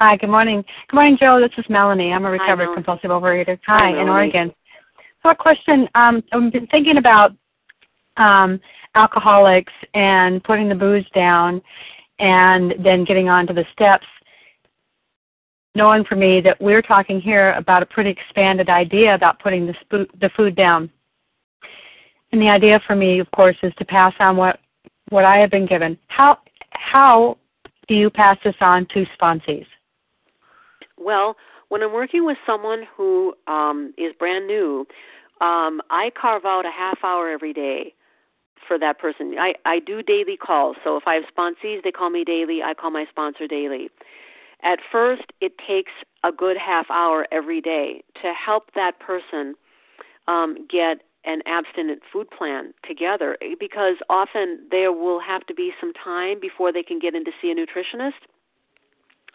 Hi, 0.00 0.16
good 0.16 0.30
morning. 0.30 0.64
Good 0.88 0.96
morning, 0.96 1.16
Jo. 1.18 1.40
This 1.40 1.56
is 1.56 1.64
Melanie. 1.70 2.12
I'm 2.12 2.24
a 2.26 2.30
recovered 2.30 2.68
Hi, 2.68 2.74
compulsive 2.74 3.10
overeater. 3.10 3.58
Hi, 3.66 3.92
Hi, 3.92 4.02
in 4.02 4.08
Oregon. 4.08 4.52
So 5.22 5.30
a 5.30 5.34
question, 5.34 5.88
um, 5.94 6.22
I've 6.32 6.52
been 6.52 6.66
thinking 6.66 6.98
about 6.98 7.32
um, 8.16 8.60
alcoholics 8.96 9.72
and 9.94 10.42
putting 10.42 10.68
the 10.68 10.74
booze 10.74 11.06
down 11.14 11.62
and 12.18 12.74
then 12.82 13.04
getting 13.04 13.28
on 13.28 13.46
to 13.46 13.52
the 13.52 13.64
steps, 13.72 14.06
knowing 15.74 16.04
for 16.04 16.16
me 16.16 16.40
that 16.40 16.60
we're 16.60 16.82
talking 16.82 17.20
here 17.20 17.52
about 17.52 17.82
a 17.82 17.86
pretty 17.86 18.10
expanded 18.10 18.68
idea 18.68 19.14
about 19.14 19.38
putting 19.38 19.66
the, 19.66 19.74
spo- 19.84 20.20
the 20.20 20.30
food 20.36 20.56
down. 20.56 20.90
And 22.32 22.42
the 22.42 22.48
idea 22.48 22.80
for 22.86 22.96
me, 22.96 23.20
of 23.20 23.30
course, 23.30 23.56
is 23.62 23.72
to 23.78 23.84
pass 23.84 24.12
on 24.18 24.36
what, 24.36 24.58
what 25.10 25.24
I 25.24 25.36
have 25.38 25.50
been 25.50 25.66
given. 25.66 25.96
How, 26.08 26.38
how 26.70 27.38
do 27.88 27.94
you 27.94 28.10
pass 28.10 28.36
this 28.44 28.56
on 28.60 28.86
to 28.94 29.04
sponsees? 29.18 29.66
Well, 30.98 31.36
when 31.68 31.82
I'm 31.82 31.92
working 31.92 32.24
with 32.24 32.38
someone 32.46 32.84
who 32.96 33.34
um, 33.46 33.92
is 33.98 34.12
brand 34.18 34.46
new, 34.46 34.86
um, 35.40 35.80
I 35.90 36.10
carve 36.20 36.44
out 36.44 36.64
a 36.64 36.70
half 36.70 36.98
hour 37.04 37.28
every 37.28 37.52
day 37.52 37.94
for 38.66 38.78
that 38.78 38.98
person. 38.98 39.34
I, 39.38 39.54
I 39.64 39.80
do 39.80 40.02
daily 40.02 40.36
calls. 40.36 40.76
So 40.82 40.96
if 40.96 41.04
I 41.06 41.14
have 41.14 41.24
sponsees, 41.36 41.82
they 41.84 41.92
call 41.92 42.10
me 42.10 42.24
daily. 42.24 42.60
I 42.62 42.74
call 42.74 42.90
my 42.90 43.04
sponsor 43.08 43.46
daily. 43.46 43.88
At 44.62 44.78
first, 44.90 45.24
it 45.40 45.52
takes 45.66 45.92
a 46.24 46.32
good 46.32 46.56
half 46.56 46.90
hour 46.90 47.26
every 47.30 47.60
day 47.60 48.02
to 48.22 48.32
help 48.32 48.72
that 48.74 48.98
person 48.98 49.54
um, 50.26 50.66
get 50.68 51.02
an 51.26 51.42
abstinent 51.44 52.02
food 52.10 52.30
plan 52.30 52.72
together 52.86 53.36
because 53.58 53.96
often 54.08 54.60
there 54.70 54.92
will 54.92 55.20
have 55.20 55.44
to 55.46 55.54
be 55.54 55.72
some 55.80 55.92
time 55.92 56.38
before 56.40 56.72
they 56.72 56.82
can 56.82 56.98
get 56.98 57.14
in 57.14 57.24
to 57.24 57.32
see 57.42 57.50
a 57.50 57.54
nutritionist. 57.54 58.12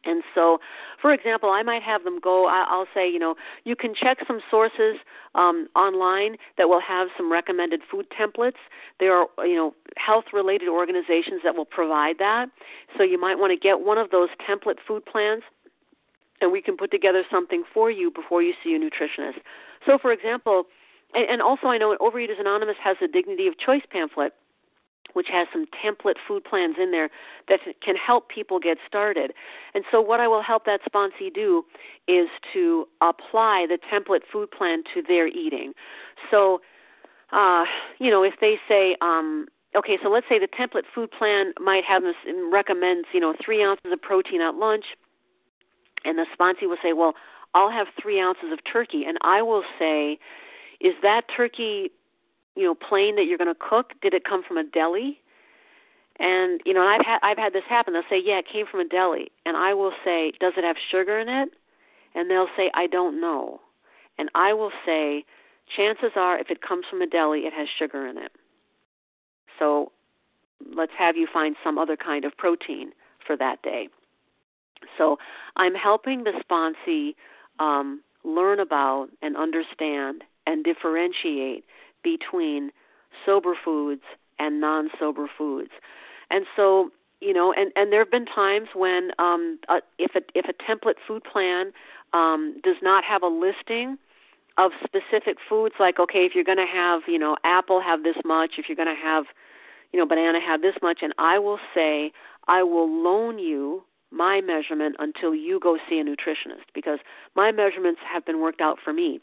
And 0.03 0.23
so, 0.33 0.59
for 0.99 1.13
example, 1.13 1.49
I 1.51 1.61
might 1.61 1.83
have 1.83 2.03
them 2.03 2.19
go. 2.19 2.47
I'll 2.47 2.87
say, 2.91 3.07
you 3.07 3.19
know, 3.19 3.35
you 3.65 3.75
can 3.75 3.93
check 3.93 4.17
some 4.25 4.39
sources 4.49 4.95
um, 5.35 5.67
online 5.75 6.37
that 6.57 6.67
will 6.67 6.81
have 6.81 7.09
some 7.15 7.31
recommended 7.31 7.81
food 7.89 8.07
templates. 8.09 8.57
There 8.99 9.15
are, 9.15 9.27
you 9.45 9.55
know, 9.55 9.75
health-related 9.97 10.67
organizations 10.67 11.41
that 11.43 11.55
will 11.55 11.65
provide 11.65 12.17
that. 12.17 12.49
So 12.97 13.03
you 13.03 13.19
might 13.19 13.37
want 13.37 13.51
to 13.51 13.57
get 13.57 13.81
one 13.81 13.99
of 13.99 14.09
those 14.09 14.29
template 14.49 14.77
food 14.87 15.05
plans, 15.05 15.43
and 16.39 16.51
we 16.51 16.63
can 16.63 16.77
put 16.77 16.89
together 16.89 17.23
something 17.29 17.63
for 17.71 17.91
you 17.91 18.09
before 18.09 18.41
you 18.41 18.53
see 18.63 18.73
a 18.73 18.79
nutritionist. 18.79 19.41
So, 19.85 19.99
for 19.99 20.11
example, 20.11 20.63
and, 21.13 21.29
and 21.29 21.41
also 21.41 21.67
I 21.67 21.77
know 21.77 21.95
Overeaters 21.99 22.39
Anonymous 22.39 22.77
has 22.83 22.97
a 23.01 23.07
Dignity 23.07 23.47
of 23.47 23.57
Choice 23.57 23.83
pamphlet 23.91 24.33
which 25.13 25.27
has 25.31 25.47
some 25.51 25.65
template 25.65 26.15
food 26.27 26.43
plans 26.43 26.75
in 26.81 26.91
there 26.91 27.09
that 27.49 27.59
can 27.83 27.95
help 27.95 28.29
people 28.29 28.59
get 28.59 28.77
started. 28.87 29.33
And 29.73 29.83
so, 29.91 30.01
what 30.01 30.19
I 30.19 30.27
will 30.27 30.41
help 30.41 30.65
that 30.65 30.81
sponsee 30.83 31.33
do 31.33 31.63
is 32.07 32.27
to 32.53 32.87
apply 33.01 33.65
the 33.67 33.77
template 33.91 34.21
food 34.31 34.51
plan 34.51 34.83
to 34.93 35.01
their 35.01 35.27
eating. 35.27 35.73
So, 36.29 36.61
uh, 37.31 37.65
you 37.99 38.09
know, 38.09 38.23
if 38.23 38.35
they 38.41 38.55
say, 38.67 38.95
um, 39.01 39.47
okay, 39.75 39.97
so 40.01 40.09
let's 40.09 40.27
say 40.29 40.39
the 40.39 40.47
template 40.47 40.83
food 40.93 41.11
plan 41.11 41.53
might 41.59 41.83
have 41.85 42.03
this 42.03 42.15
recommends, 42.51 43.07
you 43.13 43.19
know, 43.19 43.33
three 43.43 43.63
ounces 43.63 43.91
of 43.91 44.01
protein 44.01 44.41
at 44.41 44.55
lunch, 44.55 44.85
and 46.03 46.17
the 46.17 46.25
sponsee 46.37 46.67
will 46.67 46.77
say, 46.81 46.93
well, 46.93 47.13
I'll 47.53 47.71
have 47.71 47.87
three 48.01 48.19
ounces 48.19 48.51
of 48.51 48.59
turkey, 48.71 49.03
and 49.05 49.17
I 49.21 49.41
will 49.41 49.63
say, 49.77 50.19
is 50.81 50.95
that 51.03 51.25
turkey 51.35 51.91
you 52.55 52.63
know 52.63 52.75
plain 52.75 53.15
that 53.15 53.25
you're 53.25 53.37
going 53.37 53.53
to 53.53 53.59
cook? 53.59 53.93
Did 54.01 54.13
it 54.13 54.23
come 54.23 54.43
from 54.43 54.57
a 54.57 54.63
deli? 54.63 55.19
And 56.19 56.61
you 56.65 56.73
know 56.73 56.81
i've 56.81 57.05
had 57.05 57.19
i've 57.23 57.37
had 57.37 57.53
this 57.53 57.63
happen. 57.69 57.93
They'll 57.93 58.03
say 58.09 58.21
yeah 58.23 58.39
it 58.39 58.45
came 58.51 58.65
from 58.69 58.79
a 58.79 58.87
deli. 58.87 59.31
And 59.45 59.55
i 59.55 59.73
will 59.73 59.93
say 60.03 60.33
does 60.39 60.53
it 60.57 60.63
have 60.63 60.75
sugar 60.89 61.19
in 61.19 61.29
it? 61.29 61.49
And 62.15 62.29
they'll 62.29 62.49
say 62.57 62.71
i 62.73 62.87
don't 62.87 63.21
know. 63.21 63.59
And 64.17 64.29
i 64.35 64.53
will 64.53 64.71
say 64.85 65.23
chances 65.75 66.11
are 66.15 66.37
if 66.37 66.49
it 66.49 66.61
comes 66.61 66.85
from 66.89 67.01
a 67.01 67.07
deli 67.07 67.41
it 67.41 67.53
has 67.53 67.67
sugar 67.77 68.07
in 68.07 68.17
it. 68.17 68.31
So 69.57 69.91
let's 70.75 70.91
have 70.97 71.15
you 71.15 71.27
find 71.31 71.55
some 71.63 71.77
other 71.77 71.95
kind 71.95 72.25
of 72.25 72.35
protein 72.37 72.91
for 73.25 73.37
that 73.37 73.61
day. 73.61 73.87
So 74.97 75.17
i'm 75.55 75.75
helping 75.75 76.23
the 76.23 76.33
sponsee 76.43 77.15
um, 77.59 78.01
learn 78.23 78.59
about 78.59 79.09
and 79.21 79.37
understand 79.37 80.23
and 80.45 80.63
differentiate 80.63 81.63
between 82.03 82.71
sober 83.25 83.53
foods 83.63 84.01
and 84.39 84.59
non 84.59 84.89
sober 84.99 85.27
foods. 85.37 85.71
And 86.29 86.45
so, 86.55 86.89
you 87.19 87.33
know, 87.33 87.53
and, 87.53 87.71
and 87.75 87.91
there 87.91 87.99
have 87.99 88.11
been 88.11 88.25
times 88.25 88.69
when 88.73 89.11
um, 89.19 89.59
uh, 89.69 89.81
if, 89.99 90.15
a, 90.15 90.21
if 90.33 90.45
a 90.47 90.53
template 90.53 90.95
food 91.07 91.23
plan 91.23 91.71
um, 92.13 92.55
does 92.63 92.77
not 92.81 93.03
have 93.03 93.23
a 93.23 93.27
listing 93.27 93.97
of 94.57 94.71
specific 94.83 95.37
foods 95.47 95.75
like 95.79 95.99
okay 95.99 96.25
if 96.25 96.35
you're 96.35 96.43
going 96.43 96.57
to 96.57 96.65
have 96.65 97.01
you 97.07 97.17
know 97.17 97.37
apple 97.43 97.81
have 97.81 98.03
this 98.03 98.17
much 98.25 98.51
if 98.57 98.65
you're 98.67 98.75
going 98.75 98.93
to 98.93 99.01
have 99.01 99.25
you 99.93 99.99
know 99.99 100.05
banana 100.05 100.39
have 100.41 100.61
this 100.61 100.75
much 100.81 100.99
and 101.01 101.13
i 101.17 101.39
will 101.39 101.59
say 101.73 102.11
i 102.47 102.61
will 102.61 102.89
loan 103.01 103.39
you 103.39 103.81
my 104.11 104.41
measurement 104.41 104.95
until 104.99 105.33
you 105.33 105.57
go 105.57 105.77
see 105.89 105.99
a 105.99 106.03
nutritionist 106.03 106.67
because 106.73 106.99
my 107.33 107.51
measurements 107.51 108.01
have 108.05 108.25
been 108.25 108.41
worked 108.41 108.59
out 108.59 108.77
for 108.83 108.91
me 108.91 109.21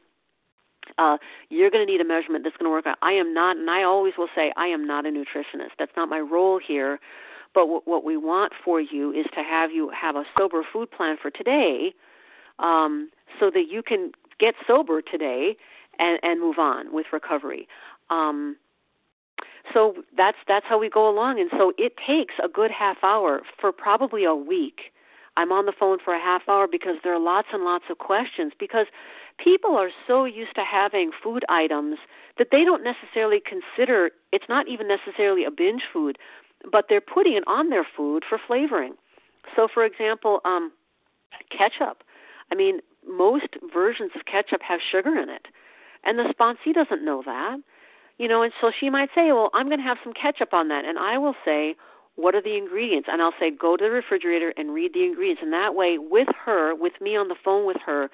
uh, 0.97 1.19
you're 1.51 1.71
going 1.71 1.87
to 1.87 1.91
need 1.91 2.01
a 2.01 2.05
measurement 2.05 2.45
that's 2.45 2.57
going 2.57 2.69
to 2.69 2.71
work 2.71 2.87
out. 2.87 2.99
I 3.03 3.13
am 3.13 3.35
not, 3.35 3.57
and 3.57 3.69
I 3.71 3.83
always 3.83 4.15
will 4.17 4.29
say, 4.35 4.53
I 4.57 4.67
am 4.67 4.87
not 4.87 5.07
a 5.07 5.11
nutritionist. 5.11 5.77
That's 5.79 5.93
not 5.97 6.09
my 6.09 6.21
role 6.21 6.59
here. 6.59 6.99
But 7.55 7.63
w- 7.63 7.83
what 7.85 8.05
we 8.05 8.17
want 8.17 8.53
for 8.65 8.81
you 8.81 9.13
is 9.13 9.27
to 9.35 9.43
have 9.43 9.71
you 9.71 9.91
have 9.91 10.17
a 10.17 10.25
sober 10.37 10.63
food 10.71 10.91
plan 10.91 11.17
for 11.21 11.31
today, 11.31 11.95
um, 12.59 13.11
so 13.41 13.51
that 13.51 13.65
you 13.71 13.83
can 13.83 14.13
get 14.39 14.55
sober 14.67 15.03
today 15.03 15.57
and, 15.99 16.19
and 16.23 16.41
move 16.41 16.59
on 16.59 16.93
with 16.93 17.07
recovery. 17.13 17.67
Um, 18.11 18.57
so 19.73 19.95
that's 20.17 20.39
that's 20.47 20.67
how 20.69 20.79
we 20.79 20.89
go 20.89 21.09
along, 21.09 21.41
and 21.41 21.51
so 21.53 21.73
it 21.79 21.95
takes 22.07 22.35
a 22.43 22.49
good 22.49 22.71
half 22.71 22.99
hour 23.03 23.43
for 23.61 23.73
probably 23.73 24.25
a 24.25 24.35
week. 24.35 24.93
I'm 25.37 25.53
on 25.53 25.67
the 25.67 25.73
phone 25.79 25.99
for 26.05 26.15
a 26.15 26.21
half 26.21 26.49
hour 26.49 26.67
because 26.67 26.97
there 27.05 27.15
are 27.15 27.21
lots 27.21 27.49
and 27.53 27.63
lots 27.65 27.85
of 27.91 27.99
questions 27.99 28.53
because 28.59 28.87
people 29.43 29.77
are 29.77 29.91
so 30.07 30.25
used 30.25 30.55
to 30.57 30.65
having 30.65 31.11
food 31.23 31.45
items 31.49 31.99
that 32.39 32.49
they 32.53 32.65
don't 32.65 32.85
necessarily 32.85 33.41
consider 33.41 34.11
it's 34.33 34.49
not 34.49 34.69
even 34.69 34.89
necessarily 34.89 35.45
a 35.45 35.51
binge 35.51 35.83
food, 35.93 36.19
but 36.71 36.87
they're 36.89 37.01
putting 37.01 37.35
it 37.35 37.45
on 37.47 37.71
their 37.71 37.87
food 37.97 38.25
for 38.29 38.39
flavoring. 38.45 38.95
So, 39.57 39.69
for 39.73 39.85
example, 39.85 40.41
um, 40.45 40.73
ketchup. 41.51 42.03
I 42.51 42.55
mean, 42.55 42.81
most 43.07 43.57
versions 43.73 44.13
of 44.15 44.25
ketchup 44.25 44.63
have 44.63 44.81
sugar 44.81 45.19
in 45.19 45.29
it, 45.29 45.47
and 46.05 46.19
the 46.19 46.33
sponsee 46.35 46.75
doesn't 46.75 47.05
know 47.05 47.23
that. 47.25 47.59
You 48.19 48.27
know, 48.27 48.43
and 48.43 48.53
so 48.61 48.73
she 48.79 48.91
might 48.91 49.11
say, 49.15 49.31
"Well, 49.33 49.51
I'm 49.55 49.67
going 49.67 49.79
to 49.79 49.85
have 49.85 49.99
some 50.03 50.13
ketchup 50.13 50.53
on 50.53 50.69
that," 50.69 50.85
and 50.85 50.99
I 50.99 51.19
will 51.19 51.37
say, 51.45 51.77
"What 52.17 52.35
are 52.35 52.43
the 52.43 52.57
ingredients?" 52.57 53.09
And 53.11 53.23
I'll 53.23 53.35
say, 53.39 53.51
"Go 53.51 53.77
to 53.77 53.85
the 53.85 53.91
refrigerator 53.91 54.53
and 54.57 54.75
read 54.75 54.93
the 54.93 55.05
ingredients." 55.05 55.43
And 55.43 55.53
that 55.53 55.75
way, 55.75 55.99
with 55.99 56.29
her, 56.45 56.75
with 56.75 57.01
me 57.01 57.17
on 57.17 57.29
the 57.29 57.37
phone 57.37 57.65
with 57.65 57.81
her, 57.87 58.11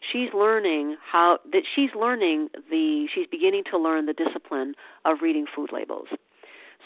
she's 0.00 0.28
learning 0.34 0.96
how 1.00 1.38
that 1.52 1.62
she's 1.74 1.90
learning 1.98 2.48
the 2.70 3.06
she's 3.14 3.26
beginning 3.30 3.64
to 3.70 3.78
learn 3.78 4.06
the 4.06 4.12
discipline 4.12 4.74
of 5.04 5.18
reading 5.22 5.46
food 5.54 5.70
labels. 5.72 6.08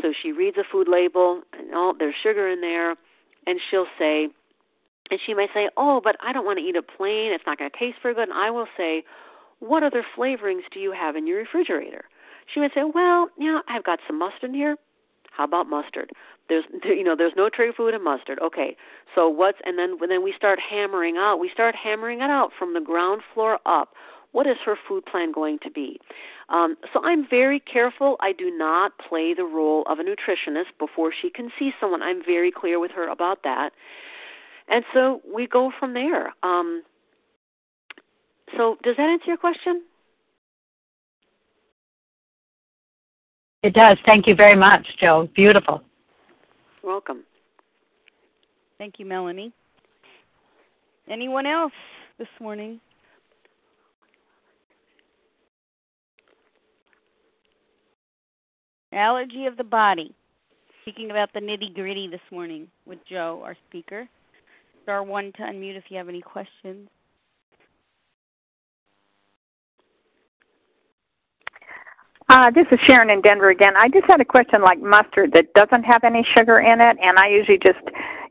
So 0.01 0.13
she 0.21 0.33
reads 0.33 0.57
a 0.57 0.65
food 0.71 0.89
label, 0.89 1.43
and 1.53 1.69
oh, 1.75 1.95
there's 1.99 2.15
sugar 2.23 2.49
in 2.49 2.61
there, 2.61 2.97
and 3.47 3.61
she'll 3.71 3.87
say, 3.99 4.29
and 5.11 5.21
she 5.25 5.35
may 5.35 5.49
say, 5.53 5.69
"Oh, 5.77 6.01
but 6.03 6.17
I 6.25 6.33
don't 6.33 6.47
want 6.47 6.59
to 6.59 6.65
eat 6.65 6.77
it 6.77 6.87
plain. 6.97 7.33
It's 7.33 7.45
not 7.47 7.59
going 7.59 7.71
to 7.71 7.79
taste 7.79 7.99
very 8.03 8.15
good." 8.15 8.29
And 8.29 8.39
I 8.39 8.51
will 8.51 8.69
say, 8.77 9.05
"What 9.59 9.83
other 9.83 10.05
flavorings 10.17 10.63
do 10.73 10.81
you 10.81 10.93
have 10.93 11.17
in 11.17 11.27
your 11.27 11.39
refrigerator?" 11.39 12.05
She 12.53 12.61
might 12.61 12.73
say, 12.75 12.85
"Well, 12.85 13.29
yeah, 13.39 13.61
I've 13.69 13.85
got 13.85 14.01
some 14.07 14.19
mustard 14.19 14.53
here. 14.53 14.77
How 15.31 15.45
about 15.45 15.69
mustard? 15.69 16.11
There's 16.53 16.65
you 16.85 17.03
know 17.03 17.17
there's 17.17 17.33
no 17.35 17.49
trigger 17.49 17.73
food 17.73 17.95
in 17.95 18.05
mustard. 18.05 18.39
Okay, 18.41 18.77
so 19.15 19.29
what's 19.29 19.59
and 19.65 19.79
then 19.79 19.97
then 20.07 20.23
we 20.23 20.35
start 20.37 20.59
hammering 20.61 21.17
out. 21.17 21.39
We 21.39 21.51
start 21.53 21.75
hammering 21.75 22.21
it 22.21 22.31
out 22.31 22.51
from 22.59 22.75
the 22.75 22.81
ground 22.81 23.23
floor 23.33 23.59
up. 23.65 23.95
What 24.33 24.47
is 24.47 24.57
her 24.65 24.77
food 24.89 25.05
plan 25.07 25.33
going 25.33 25.59
to 25.63 25.71
be? 25.71 25.99
Um, 26.49 26.77
so 26.93 27.01
I'm 27.05 27.27
very 27.29 27.61
careful. 27.61 28.17
I 28.21 28.33
do 28.33 28.51
not 28.51 28.93
play 28.99 29.35
the 29.35 29.45
role 29.45 29.85
of 29.87 29.99
a 29.99 30.03
nutritionist 30.03 30.73
before 30.79 31.13
she 31.13 31.31
can 31.31 31.51
see 31.59 31.73
someone. 31.79 32.03
I'm 32.03 32.23
very 32.25 32.51
clear 32.51 32.79
with 32.81 32.91
her 32.93 33.09
about 33.09 33.43
that. 33.45 33.71
And 34.69 34.85
so 34.95 35.21
we 35.35 35.47
go 35.47 35.71
from 35.79 35.93
there. 35.93 36.33
Um, 36.43 36.83
so 38.57 38.77
does 38.83 38.97
that 38.97 39.09
answer 39.09 39.27
your 39.27 39.37
question? 39.37 39.83
It 43.63 43.75
does. 43.75 43.99
Thank 44.07 44.27
you 44.27 44.35
very 44.35 44.57
much, 44.57 44.87
Jo. 44.99 45.29
Beautiful. 45.35 45.83
Welcome. 46.83 47.25
Thank 48.79 48.95
you, 48.99 49.07
Melanie. 49.07 49.53
Anyone 51.09 51.47
else 51.47 51.73
this 52.19 52.29
morning? 52.41 52.81
Allergy 58.93 59.47
of 59.47 59.57
the 59.57 59.65
body. 59.65 60.13
Speaking 60.83 61.11
about 61.11 61.33
the 61.33 61.41
nitty 61.41 61.75
gritty 61.75 62.09
this 62.09 62.21
morning 62.31 62.67
with 62.87 62.99
Jo, 63.09 63.41
our 63.45 63.57
speaker. 63.69 64.09
Star 64.83 65.03
one 65.05 65.33
to 65.37 65.43
unmute 65.43 65.77
if 65.77 65.85
you 65.89 65.97
have 65.97 66.09
any 66.09 66.21
questions. 66.21 66.89
Uh, 72.33 72.51
this 72.51 72.65
is 72.73 72.79
Sharon 72.89 73.11
in 73.11 73.21
Denver 73.21 73.51
again. 73.51 73.75
I 73.77 73.91
just 73.91 74.07
had 74.07 74.19
a 74.23 74.25
question 74.25 74.63
like 74.63 74.81
mustard 74.81 75.33
that 75.35 75.53
doesn't 75.53 75.83
have 75.83 76.03
any 76.03 76.27
sugar 76.35 76.61
in 76.61 76.81
it, 76.81 76.97
and 77.03 77.19
I 77.19 77.29
usually 77.29 77.59
just, 77.59 77.85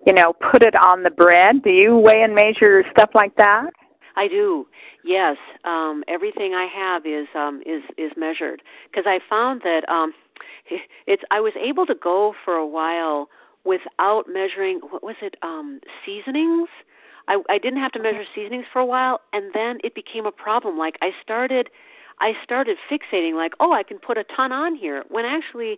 you 0.08 0.14
know, 0.14 0.34
put 0.34 0.64
it 0.64 0.76
on 0.76 1.04
the 1.04 1.12
bread. 1.12 1.62
Do 1.62 1.70
you 1.70 1.96
weigh 1.96 2.24
and 2.24 2.34
measure 2.34 2.84
stuff 2.90 3.12
like 3.14 3.36
that? 3.36 3.70
I 4.16 4.28
do. 4.28 4.66
Yes, 5.06 5.38
um, 5.66 6.04
everything 6.08 6.56
I 6.56 6.68
have 6.74 7.06
is 7.06 7.28
um, 7.36 7.62
is 7.64 7.84
is 7.96 8.12
measured 8.18 8.64
because 8.90 9.04
I 9.06 9.20
found 9.30 9.62
that 9.66 9.88
um, 9.88 10.14
it's. 11.06 11.22
I 11.30 11.40
was 11.40 11.54
able 11.64 11.86
to 11.86 11.94
go 11.94 12.34
for 12.44 12.56
a 12.56 12.66
while 12.66 13.30
without 13.66 14.24
measuring. 14.28 14.80
What 14.80 15.04
was 15.04 15.16
it? 15.22 15.36
Um, 15.44 15.80
seasonings. 16.04 16.70
I, 17.28 17.40
I 17.52 17.60
didn't 17.60 17.80
have 17.80 17.92
to 17.92 18.02
measure 18.02 18.24
seasonings 18.34 18.66
for 18.74 18.80
a 18.80 18.86
while, 18.86 19.22
and 19.32 19.54
then 19.54 19.78
it 19.84 19.94
became 19.94 20.26
a 20.26 20.32
problem. 20.32 20.76
Like 20.76 20.96
I 21.04 21.12
started 21.22 21.70
I 22.22 22.34
started 22.44 22.78
fixating 22.90 23.36
like, 23.36 23.54
oh, 23.60 23.74
I 23.74 23.84
can 23.84 23.98
put 24.00 24.18
a 24.18 24.24
ton 24.24 24.52
on 24.52 24.76
here 24.76 25.04
when 25.10 25.26
actually 25.26 25.78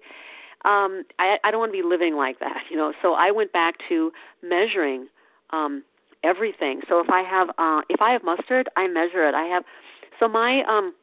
um 0.65 1.03
I 1.17 1.37
I 1.43 1.51
don't 1.51 1.59
want 1.59 1.73
to 1.73 1.81
be 1.81 1.87
living 1.87 2.15
like 2.15 2.39
that, 2.39 2.63
you 2.69 2.77
know. 2.77 2.93
So 3.01 3.13
I 3.13 3.31
went 3.31 3.51
back 3.51 3.75
to 3.89 4.11
measuring 4.43 5.07
um 5.49 5.83
everything. 6.23 6.81
So 6.87 6.99
if 6.99 7.09
I 7.09 7.21
have 7.21 7.49
uh 7.57 7.81
if 7.89 8.01
I 8.01 8.11
have 8.11 8.23
mustard, 8.23 8.69
I 8.77 8.87
measure 8.87 9.27
it. 9.27 9.33
I 9.33 9.45
have 9.45 9.63
so 10.19 10.27
my 10.27 10.63
um 10.63 10.93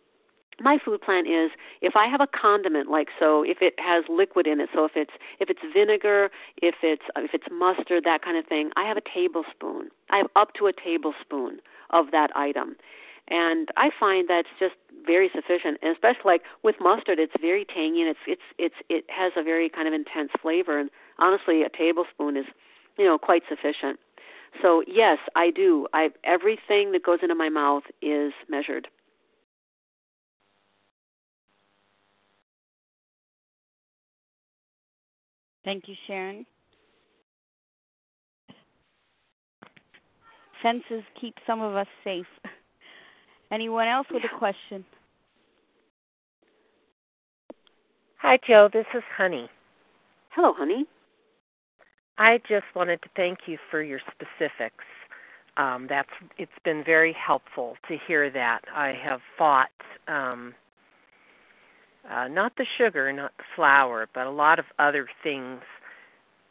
my 0.61 0.79
food 0.85 1.01
plan 1.01 1.27
is 1.27 1.51
if 1.81 1.97
I 1.97 2.07
have 2.07 2.21
a 2.21 2.27
condiment 2.27 2.91
like 2.91 3.09
so 3.19 3.43
if 3.43 3.59
it 3.63 3.75
has 3.79 4.05
liquid 4.09 4.47
in 4.47 4.61
it 4.61 4.69
so 4.75 4.85
if 4.85 4.93
it's 4.95 5.13
if 5.41 5.49
it's 5.49 5.61
vinegar 5.73 6.31
if 6.61 6.77
it's 6.83 7.05
if 7.17 7.31
it's 7.33 7.47
mustard 7.51 8.05
that 8.05 8.23
kind 8.23 8.37
of 8.37 8.45
thing 8.47 8.71
I 8.77 8.85
have 8.87 8.99
a 8.99 9.03
tablespoon 9.03 9.89
I 10.11 10.19
have 10.19 10.29
up 10.37 10.53
to 10.59 10.67
a 10.67 10.73
tablespoon 10.73 11.61
of 11.91 12.11
that 12.13 12.31
item 12.37 12.77
and 13.29 13.69
I 13.77 13.91
find 13.99 14.29
that's 14.29 14.49
just 14.59 14.75
very 15.05 15.31
sufficient, 15.35 15.79
and 15.83 15.93
especially 15.93 16.23
like 16.25 16.43
with 16.63 16.77
mustard, 16.81 17.19
it's 17.19 17.33
very 17.41 17.65
tangy 17.65 18.01
and 18.03 18.11
it's 18.11 18.21
it's 18.27 18.43
it's 18.59 18.75
it 18.89 19.05
has 19.09 19.33
a 19.37 19.43
very 19.43 19.69
kind 19.69 19.89
of 19.89 19.95
intense 19.95 20.31
flavor. 20.41 20.79
And 20.79 20.91
honestly, 21.19 21.63
a 21.63 21.69
tablespoon 21.69 22.37
is 22.37 22.47
you 22.99 23.05
know 23.05 23.19
quite 23.19 23.43
sufficient. 23.49 23.99
So 24.63 24.83
yes, 24.87 25.19
I 25.37 25.51
do. 25.51 25.87
I 25.93 26.11
everything 26.25 26.93
that 26.93 27.03
goes 27.05 27.21
into 27.23 27.35
my 27.35 27.49
mouth 27.49 27.85
is 28.03 28.33
measured. 28.49 28.89
Thank 35.65 35.89
you, 35.89 35.95
Sharon. 36.07 36.47
Fences 40.63 41.05
keep 41.21 41.35
some 41.47 41.61
of 41.61 41.75
us 41.77 41.87
safe. 42.05 42.27
Anyone 43.53 43.89
else 43.89 44.07
with 44.11 44.23
a 44.25 44.39
question? 44.39 44.85
Hi, 48.19 48.39
Jo. 48.47 48.69
This 48.73 48.87
is 48.95 49.03
Honey. 49.17 49.49
Hello, 50.31 50.53
Honey. 50.57 50.87
I 52.19 52.39
just 52.49 52.67
wanted 52.77 53.03
to 53.03 53.09
thank 53.17 53.41
you 53.47 53.59
for 53.71 53.83
your 53.83 54.01
specifics. 54.13 54.85
Um, 55.57 55.87
that's 55.89 56.09
it's 56.39 56.53
been 56.65 56.83
very 56.85 57.15
helpful 57.15 57.77
to 57.89 57.97
hear 58.07 58.31
that. 58.31 58.61
I 58.75 58.95
have 59.05 59.21
fought 59.39 59.69
um, 60.09 60.55
uh, 62.11 62.29
not 62.29 62.53
the 62.57 62.67
sugar, 62.79 63.13
not 63.13 63.33
the 63.39 63.45
flour, 63.57 64.09
but 64.15 64.27
a 64.27 64.31
lot 64.31 64.59
of 64.59 64.67
other 64.79 65.09
things. 65.23 65.61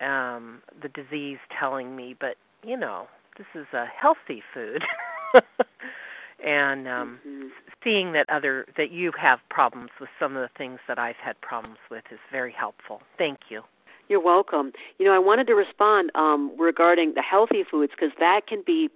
Um, 0.02 0.62
the 0.82 0.90
disease 0.90 1.40
telling 1.60 1.96
me, 1.96 2.16
but 2.20 2.36
you 2.64 2.78
know, 2.78 3.08
this 3.38 3.48
is 3.56 3.68
a 3.74 3.86
healthy 3.86 4.44
food. 4.54 4.84
and 6.46 6.88
um 6.88 7.20
mm-hmm. 7.28 7.48
seeing 7.84 8.14
that 8.14 8.26
other 8.30 8.66
that 8.78 8.92
you 8.92 9.12
have 9.20 9.40
problems 9.50 9.90
with 10.00 10.10
some 10.20 10.36
of 10.36 10.42
the 10.42 10.50
things 10.58 10.80
that 10.88 11.00
I've 11.00 11.18
had 11.18 11.40
problems 11.42 11.78
with 11.90 12.04
is 12.12 12.20
very 12.32 12.54
helpful. 12.58 13.02
Thank 13.18 13.40
you. 13.50 13.62
You're 14.08 14.24
welcome. 14.24 14.72
You 14.98 15.06
know, 15.06 15.14
I 15.14 15.20
wanted 15.20 15.48
to 15.48 15.56
respond 15.56 16.12
um 16.16 16.52
regarding 16.58 17.14
the 17.16 17.22
healthy 17.22 17.64
foods 17.70 17.92
because 17.96 18.14
that 18.20 18.48
can 18.48 18.64
be 18.66 18.90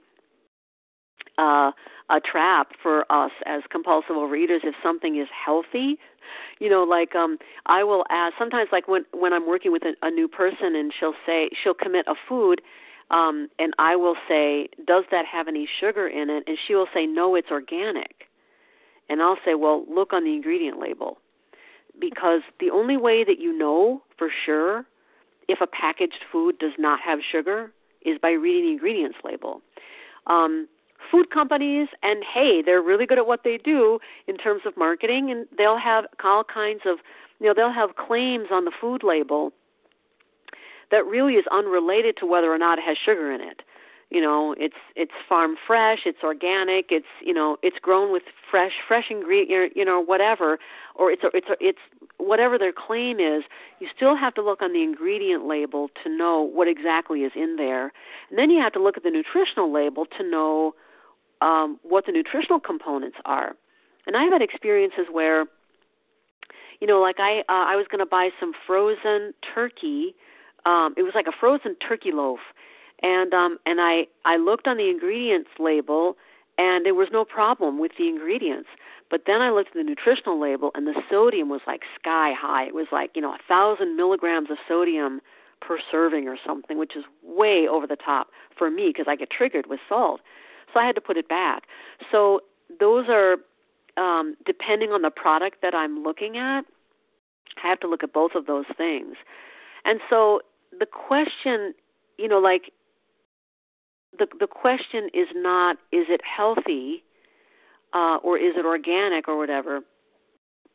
uh 1.38 1.72
a 2.10 2.20
trap 2.20 2.72
for 2.82 3.12
us 3.12 3.32
as 3.46 3.64
compulsive 3.72 4.16
overeaters 4.16 4.60
if 4.64 4.76
something 4.84 5.20
is 5.20 5.28
healthy 5.34 5.98
you 6.60 6.70
know 6.70 6.84
like 6.84 7.16
um 7.16 7.38
i 7.66 7.84
will 7.84 8.04
ask 8.10 8.36
sometimes 8.38 8.70
like 8.72 8.88
when 8.88 9.06
when 9.14 9.34
i'm 9.34 9.48
working 9.48 9.72
with 9.72 9.84
a, 9.84 9.94
a 10.02 10.12
new 10.12 10.28
person 10.28 10.76
and 10.76 10.94
she'll 10.98 11.16
say 11.26 11.50
she'll 11.64 11.74
commit 11.74 12.06
a 12.08 12.16
food 12.28 12.62
um, 13.12 13.50
and 13.60 13.74
I 13.78 13.96
will 13.96 14.16
say, 14.28 14.70
"Does 14.86 15.06
that 15.12 15.26
have 15.26 15.48
any 15.48 15.68
sugar 15.80 16.08
in 16.08 16.30
it?" 16.30 16.44
And 16.48 16.58
she 16.68 16.76
will 16.76 16.88
say, 16.94 17.06
"No, 17.06 17.36
it's 17.36 17.52
organic." 17.52 18.28
and 19.10 19.22
I'll 19.22 19.38
say, 19.46 19.54
"Well, 19.54 19.86
look 19.88 20.14
on 20.14 20.24
the 20.24 20.34
ingredient 20.34 20.80
label." 20.80 21.18
Because 22.00 22.42
the 22.60 22.72
only 22.72 22.98
way 22.98 23.24
that 23.24 23.40
you 23.40 23.54
know 23.56 24.02
for 24.18 24.30
sure 24.30 24.86
if 25.48 25.62
a 25.62 25.68
packaged 25.68 26.26
food 26.32 26.58
does 26.58 26.74
not 26.78 27.00
have 27.02 27.20
sugar 27.22 27.72
is 28.02 28.18
by 28.18 28.32
reading 28.32 28.64
the 28.64 28.72
ingredients 28.72 29.18
label. 29.24 29.62
Um, 30.28 30.68
food 31.12 31.30
companies, 31.30 31.90
and 32.02 32.24
hey, 32.24 32.62
they're 32.62 32.82
really 32.82 33.06
good 33.06 33.18
at 33.18 33.28
what 33.28 33.44
they 33.44 33.58
do 33.58 34.00
in 34.28 34.38
terms 34.38 34.62
of 34.66 34.76
marketing, 34.78 35.30
and 35.30 35.46
they'll 35.58 35.78
have 35.78 36.06
all 36.24 36.44
kinds 36.44 36.82
of, 36.86 37.00
you 37.40 37.48
know, 37.48 37.54
they'll 37.54 37.72
have 37.72 37.96
claims 37.96 38.48
on 38.52 38.66
the 38.66 38.72
food 38.72 39.04
label 39.04 39.52
that 40.94 41.08
really 41.08 41.34
is 41.34 41.46
unrelated 41.52 42.16
to 42.18 42.26
whether 42.28 42.54
or 42.54 42.60
not 42.60 42.78
it 42.78 42.84
has 42.86 42.98
sugar 43.04 43.32
in 43.32 43.42
it. 43.42 43.64
You 44.12 44.22
know 44.22 44.54
it's 44.60 44.78
it's 44.96 45.12
farm 45.28 45.56
fresh 45.66 46.02
it's 46.06 46.20
organic 46.24 46.92
it's 46.92 47.08
you 47.20 47.34
know 47.34 47.58
it's 47.64 47.80
grown 47.80 48.12
with 48.12 48.22
fresh 48.52 48.74
fresh 48.88 49.06
ingredient 49.10 49.76
you 49.76 49.84
know 49.84 50.00
whatever 50.00 50.60
or 50.94 51.10
it's 51.10 51.24
a, 51.24 51.32
it's 51.34 51.48
a, 51.50 51.56
it's 51.60 51.80
whatever 52.18 52.60
their 52.60 52.72
claim 52.72 53.20
is 53.20 53.42
you 53.80 53.88
still 53.96 54.16
have 54.16 54.36
to 54.36 54.44
look 54.44 54.62
on 54.62 54.72
the 54.72 54.84
ingredient 54.84 55.48
label 55.48 55.90
to 56.04 56.16
know 56.16 56.42
what 56.42 56.68
exactly 56.68 57.22
is 57.22 57.32
in 57.36 57.56
there. 57.56 57.92
And 58.30 58.38
then 58.38 58.52
you 58.52 58.62
have 58.62 58.74
to 58.74 58.84
look 58.84 58.98
at 58.98 59.04
the 59.04 59.10
nutritional 59.10 59.74
label 59.74 60.06
to 60.18 60.24
know 60.24 60.76
um, 61.42 61.80
what 61.82 62.06
the 62.06 62.12
nutritional 62.12 62.60
components 62.60 63.18
are. 63.26 63.56
And 64.06 64.16
i've 64.16 64.32
had 64.32 64.44
experiences 64.44 65.08
where 65.12 65.46
you 66.80 66.86
know 66.86 67.02
like 67.02 67.20
i 67.20 67.40
uh, 67.50 67.66
i 67.74 67.76
was 67.76 67.88
going 67.90 68.06
to 68.06 68.06
buy 68.06 68.30
some 68.40 68.54
frozen 68.68 69.34
turkey 69.56 70.14
um 70.66 70.94
it 70.98 71.04
was 71.04 71.14
like 71.16 71.28
a 71.28 71.32
frozen 71.38 71.76
turkey 71.76 72.12
loaf 72.12 72.40
and 73.02 73.34
um 73.34 73.58
and 73.66 73.80
I 73.82 74.08
I 74.26 74.38
looked 74.38 74.68
on 74.68 74.78
the 74.78 74.90
ingredients 74.90 75.50
label 75.60 76.16
and 76.58 76.86
there 76.86 76.94
was 76.94 77.10
no 77.12 77.26
problem 77.26 77.80
with 77.80 77.94
the 77.98 78.08
ingredients. 78.08 78.70
But 79.10 79.24
then 79.28 79.42
I 79.42 79.50
looked 79.52 79.70
at 79.70 79.76
the 79.76 79.84
nutritional 79.84 80.40
label 80.40 80.72
and 80.76 80.88
the 80.88 81.00
sodium 81.10 81.50
was 81.50 81.62
like 81.68 81.82
sky 82.00 82.34
high. 82.36 82.66
It 82.66 82.74
was 82.74 82.88
like, 82.92 83.12
you 83.16 83.22
know, 83.22 83.34
a 83.34 83.40
thousand 83.48 83.96
milligrams 83.96 84.50
of 84.50 84.58
sodium 84.68 85.22
per 85.62 85.78
serving 85.92 86.28
or 86.28 86.38
something, 86.46 86.78
which 86.78 86.96
is 86.96 87.04
way 87.24 87.68
over 87.68 87.88
the 87.88 87.96
top 87.96 88.28
for 88.58 88.70
me 88.70 88.88
because 88.88 89.06
I 89.08 89.16
get 89.16 89.30
triggered 89.30 89.68
with 89.68 89.80
salt. 89.88 90.22
So 90.74 90.80
I 90.80 90.86
had 90.86 90.96
to 90.96 91.02
put 91.02 91.18
it 91.18 91.30
back. 91.30 91.64
So 92.12 92.42
those 92.80 93.06
are 93.10 93.38
um, 93.98 94.36
depending 94.46 94.92
on 94.92 95.04
the 95.04 95.12
product 95.12 95.62
that 95.62 95.76
I'm 95.76 96.04
looking 96.04 96.38
at, 96.38 96.66
I 97.64 97.68
have 97.68 97.80
to 97.82 97.88
look 97.88 98.04
at 98.04 98.14
both 98.14 98.32
of 98.36 98.48
those 98.48 98.66
things. 98.76 99.16
And 99.86 100.00
so 100.10 100.42
the 100.80 100.86
question, 100.86 101.74
you 102.18 102.28
know, 102.28 102.40
like 102.40 102.72
the 104.18 104.28
the 104.40 104.48
question 104.48 105.10
is 105.14 105.28
not 105.36 105.78
is 105.92 106.06
it 106.10 106.22
healthy 106.24 107.04
uh, 107.94 108.18
or 108.24 108.38
is 108.38 108.54
it 108.56 108.66
organic 108.66 109.28
or 109.28 109.38
whatever. 109.38 109.82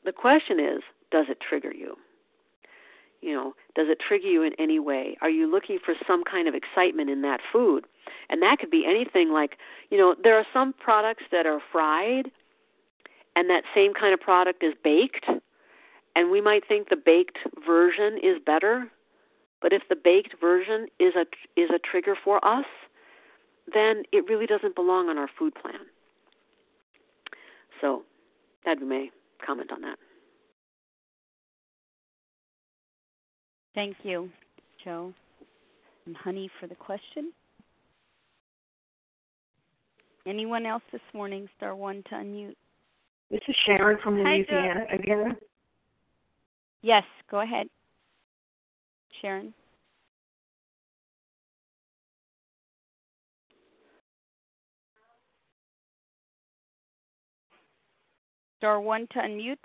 The 0.05 0.13
question 0.13 0.61
is 0.61 0.83
does 1.11 1.27
it 1.29 1.39
trigger 1.41 1.73
you? 1.73 1.97
You 3.21 3.35
know, 3.35 3.55
does 3.75 3.89
it 3.89 3.99
trigger 4.07 4.29
you 4.29 4.43
in 4.43 4.53
any 4.59 4.79
way? 4.79 5.17
Are 5.21 5.31
you 5.31 5.51
looking 5.51 5.79
for 5.85 5.95
some 6.07 6.23
kind 6.23 6.47
of 6.47 6.55
excitement 6.55 7.11
in 7.11 7.23
that 7.23 7.41
food? 7.53 7.85
And 8.31 8.41
that 8.43 8.59
could 8.61 8.71
be 8.71 8.85
anything 8.87 9.33
like, 9.33 9.57
you 9.91 9.99
know, 9.99 10.15
there 10.23 10.37
are 10.37 10.47
some 10.53 10.73
products 10.73 11.25
that 11.33 11.45
are 11.45 11.61
fried 11.73 12.31
and 13.35 13.51
that 13.51 13.65
same 13.75 13.93
kind 13.93 14.15
of 14.15 14.21
product 14.21 14.63
is 14.63 14.75
baked 14.85 15.27
and 16.19 16.31
we 16.31 16.41
might 16.41 16.67
think 16.67 16.89
the 16.89 16.97
baked 16.97 17.39
version 17.65 18.19
is 18.21 18.39
better, 18.45 18.91
but 19.61 19.73
if 19.73 19.83
the 19.89 19.97
baked 19.97 20.35
version 20.41 20.87
is 20.99 21.15
a 21.17 21.27
is 21.61 21.71
a 21.71 21.79
trigger 21.79 22.17
for 22.25 22.45
us, 22.45 22.67
then 23.73 24.03
it 24.13 24.29
really 24.29 24.47
doesn't 24.47 24.75
belong 24.75 25.09
on 25.09 25.19
our 25.19 25.29
food 25.39 25.55
plan. 25.55 25.81
So, 27.81 28.03
that 28.65 28.81
may 28.81 29.11
comment 29.45 29.71
on 29.73 29.83
that. 29.83 29.99
Thank 33.75 33.97
you, 34.03 34.31
Jo 34.85 35.13
and 36.07 36.17
Honey, 36.17 36.51
for 36.59 36.67
the 36.67 36.75
question. 36.75 37.33
Anyone 40.27 40.67
else 40.67 40.83
this 40.91 41.01
morning? 41.15 41.49
Star 41.57 41.77
one 41.77 42.03
to 42.11 42.17
unmute. 42.17 42.57
This 43.31 43.41
is 43.47 43.55
Sharon 43.67 43.99
from 44.03 44.17
Hi, 44.25 44.37
Louisiana 44.37 44.85
again. 44.93 45.37
Yes, 46.83 47.05
go 47.31 47.41
ahead, 47.41 47.69
Sharon. 49.21 49.53
Star 58.59 58.81
one 58.81 59.07
to 59.13 59.19
unmute. 59.21 59.57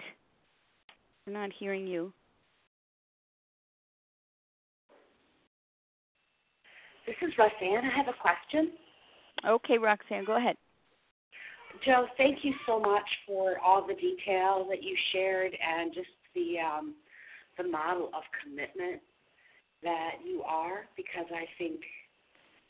We're 1.26 1.34
not 1.34 1.52
hearing 1.58 1.88
you. 1.88 2.14
This 7.08 7.16
is 7.22 7.34
Roxanne. 7.38 7.84
I 7.84 7.98
have 7.98 8.08
a 8.08 8.14
question. 8.14 8.72
Okay, 9.46 9.78
Roxanne, 9.78 10.26
go 10.26 10.38
ahead. 10.38 10.56
Jo, 11.86 12.06
thank 12.18 12.40
you 12.44 12.54
so 12.66 12.80
much 12.80 13.08
for 13.28 13.58
all 13.60 13.86
the 13.86 13.96
detail 13.96 14.66
that 14.70 14.84
you 14.84 14.96
shared 15.12 15.52
and 15.54 15.94
just 15.94 16.08
the 16.34 16.60
um, 16.60 16.94
the 17.58 17.64
model 17.64 18.08
of 18.08 18.24
commitment 18.42 19.02
that 19.84 20.16
you 20.26 20.42
are 20.44 20.86
because 20.96 21.26
I 21.34 21.46
think 21.58 21.80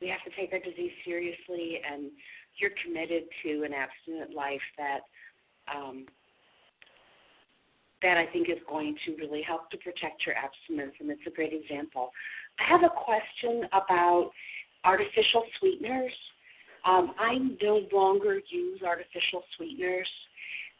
we 0.02 0.10
have 0.10 0.24
to 0.26 0.32
take 0.40 0.52
our 0.54 0.60
disease 0.60 0.92
seriously 1.06 1.80
and 1.90 2.12
you're 2.58 2.72
committed 2.86 3.24
to 3.44 3.64
an 3.64 3.74
abstinent 3.74 4.36
life 4.36 4.62
that 4.78 5.02
um, 5.74 6.06
that 8.04 8.18
I 8.18 8.26
think 8.34 8.50
is 8.50 8.58
going 8.70 8.96
to 9.06 9.16
really 9.16 9.42
help 9.42 9.72
to 9.72 9.78
protect 9.78 10.26
your 10.26 10.36
abstinence, 10.36 10.92
and 11.00 11.10
it's 11.10 11.22
a 11.26 11.32
great 11.32 11.54
example. 11.54 12.12
I 12.60 12.70
have 12.70 12.84
a 12.84 12.90
question 12.90 13.64
about 13.72 14.32
artificial 14.84 15.44
sweeteners. 15.58 16.12
Um, 16.86 17.14
I 17.18 17.38
no 17.62 17.88
longer 17.94 18.42
use 18.52 18.82
artificial 18.86 19.42
sweeteners, 19.56 20.10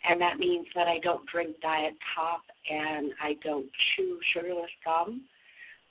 and 0.08 0.20
that 0.20 0.38
means 0.38 0.68
that 0.76 0.88
I 0.88 1.00
don't 1.00 1.26
drink 1.28 1.56
Diet 1.62 1.94
Pop 2.14 2.42
and 2.70 3.14
I 3.22 3.38
don't 3.42 3.68
chew 3.96 4.20
sugarless 4.34 4.70
gum. 4.84 5.22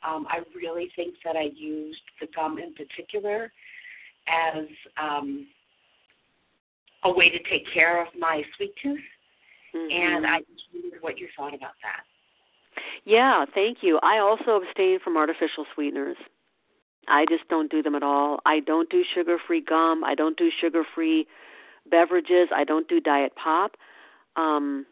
Um, 0.06 0.26
I 0.28 0.40
really 0.54 0.90
think 0.96 1.14
that 1.24 1.36
I 1.36 1.50
used 1.54 2.00
the 2.20 2.26
gum 2.34 2.58
in 2.58 2.74
particular 2.74 3.52
as 4.28 4.66
um, 5.00 5.46
a 7.04 7.12
way 7.12 7.30
to 7.30 7.38
take 7.50 7.64
care 7.72 8.00
of 8.00 8.08
my 8.18 8.42
sweet 8.56 8.74
tooth. 8.82 8.98
Mm-hmm. 9.74 10.16
And 10.16 10.26
I 10.26 10.40
just 10.40 10.64
wondered 10.74 11.02
what 11.02 11.18
you 11.18 11.28
thought 11.36 11.54
about 11.54 11.72
that. 11.82 12.02
Yeah, 13.04 13.44
thank 13.54 13.78
you. 13.82 13.98
I 14.02 14.18
also 14.18 14.62
abstain 14.62 14.98
from 15.02 15.16
artificial 15.16 15.66
sweeteners. 15.74 16.16
I 17.08 17.24
just 17.28 17.48
don't 17.48 17.70
do 17.70 17.82
them 17.82 17.94
at 17.94 18.02
all. 18.02 18.38
I 18.46 18.60
don't 18.60 18.88
do 18.88 19.02
sugar 19.14 19.38
free 19.46 19.60
gum. 19.60 20.04
I 20.04 20.14
don't 20.14 20.36
do 20.36 20.50
sugar 20.60 20.84
free 20.94 21.26
beverages. 21.90 22.48
I 22.54 22.64
don't 22.64 22.88
do 22.88 23.00
diet 23.00 23.32
pop. 23.34 23.72
Um, 24.36 24.86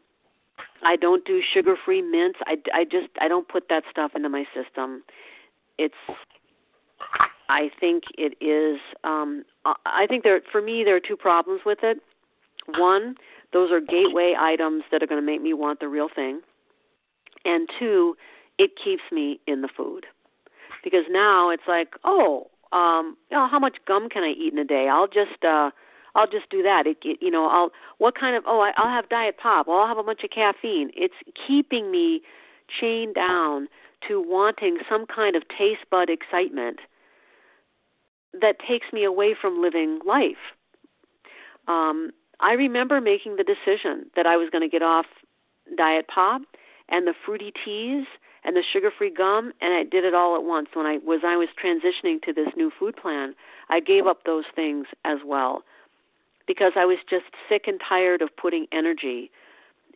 I 0.83 0.97
don't 0.97 1.25
do 1.25 1.41
sugar 1.55 1.77
free 1.85 2.03
mints. 2.03 2.39
I, 2.47 2.57
I 2.73 2.85
just 2.85 3.09
I 3.21 3.29
don't 3.29 3.49
put 3.49 3.69
that 3.69 3.85
stuff 3.91 4.13
into 4.15 4.29
my 4.29 4.45
system. 4.55 5.03
It's 5.79 5.95
I 7.49 7.71
think 7.79 8.05
it 8.17 8.37
is 8.41 8.81
um 9.05 9.45
I 9.87 10.07
think 10.09 10.25
there 10.25 10.41
for 10.51 10.63
me 10.63 10.85
there 10.85 10.97
are 10.97 11.01
two 11.01 11.17
problems 11.17 11.63
with 11.67 11.79
it. 11.83 11.99
One, 12.79 13.17
those 13.53 13.71
are 13.73 13.81
gateway 13.81 14.35
items 14.39 14.85
that 14.91 15.03
are 15.03 15.07
going 15.07 15.21
to 15.21 15.27
make 15.27 15.43
me 15.43 15.53
want 15.55 15.81
the 15.81 15.89
real 15.89 16.09
thing. 16.15 16.41
And 17.45 17.69
two, 17.79 18.17
it 18.59 18.73
keeps 18.83 19.03
me 19.11 19.41
in 19.47 19.63
the 19.63 19.69
food. 19.75 20.07
Because 20.85 21.05
now 21.11 21.51
it's 21.51 21.63
like, 21.67 21.95
oh, 22.05 22.49
um, 22.73 23.17
you 23.31 23.37
know, 23.37 23.49
how 23.49 23.59
much 23.59 23.79
gum 23.87 24.09
can 24.09 24.23
I 24.23 24.31
eat 24.31 24.53
in 24.53 24.59
a 24.59 24.65
day? 24.65 24.89
I'll 24.89 25.09
just 25.09 25.45
uh 25.45 25.71
I'll 26.15 26.27
just 26.27 26.51
do 26.51 26.63
that. 26.63 26.87
It, 26.87 26.99
it 27.03 27.19
you 27.21 27.31
know, 27.31 27.49
I'll 27.49 27.71
what 27.99 28.19
kind 28.19 28.37
of 28.37 28.45
oh, 28.47 28.61
I, 28.61 28.73
I'll 28.77 28.91
have 28.91 29.09
diet 29.09 29.37
pop. 29.41 29.69
I'll 29.69 29.87
have 29.87 29.99
a 29.99 30.03
bunch 30.03 30.25
of 30.25 30.31
caffeine. 30.31 30.91
It's 30.95 31.15
keeping 31.47 31.91
me 31.91 32.23
chained 32.81 33.15
down 33.15 33.69
to 34.09 34.21
wanting 34.21 34.79
some 34.89 35.07
kind 35.07 35.37
of 35.37 35.43
taste 35.49 35.85
bud 35.91 36.09
excitement 36.09 36.81
that 38.33 38.57
takes 38.67 38.87
me 38.93 39.05
away 39.05 39.35
from 39.39 39.61
living 39.61 39.99
life. 40.07 40.55
Um, 41.69 42.11
I 42.41 42.53
remember 42.53 43.01
making 43.01 43.37
the 43.37 43.45
decision 43.45 44.07
that 44.17 44.27
I 44.27 44.37
was 44.37 44.49
going 44.51 44.63
to 44.63 44.69
get 44.69 44.83
off 44.83 45.07
diet 45.77 46.07
pop 46.13 46.43
and 46.89 47.07
the 47.07 47.15
fruity 47.25 47.53
teas 47.65 48.07
and 48.43 48.57
the 48.57 48.63
sugar-free 48.73 49.13
gum 49.15 49.53
and 49.61 49.75
I 49.75 49.85
did 49.85 50.05
it 50.05 50.15
all 50.15 50.35
at 50.35 50.43
once 50.43 50.69
when 50.73 50.87
I 50.87 50.99
was 51.05 51.21
I 51.25 51.37
was 51.37 51.49
transitioning 51.63 52.23
to 52.23 52.33
this 52.33 52.49
new 52.57 52.71
food 52.77 52.97
plan. 52.97 53.35
I 53.69 53.81
gave 53.81 54.07
up 54.07 54.25
those 54.25 54.45
things 54.55 54.87
as 55.05 55.19
well 55.25 55.63
because 56.51 56.73
I 56.75 56.85
was 56.85 56.99
just 57.09 57.27
sick 57.49 57.65
and 57.69 57.81
tired 57.89 58.23
of 58.23 58.29
putting 58.37 58.67
energy 58.73 59.31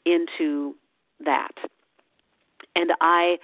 into 0.06 0.76
that. 1.24 1.54
And 2.76 2.92
I 3.00 3.38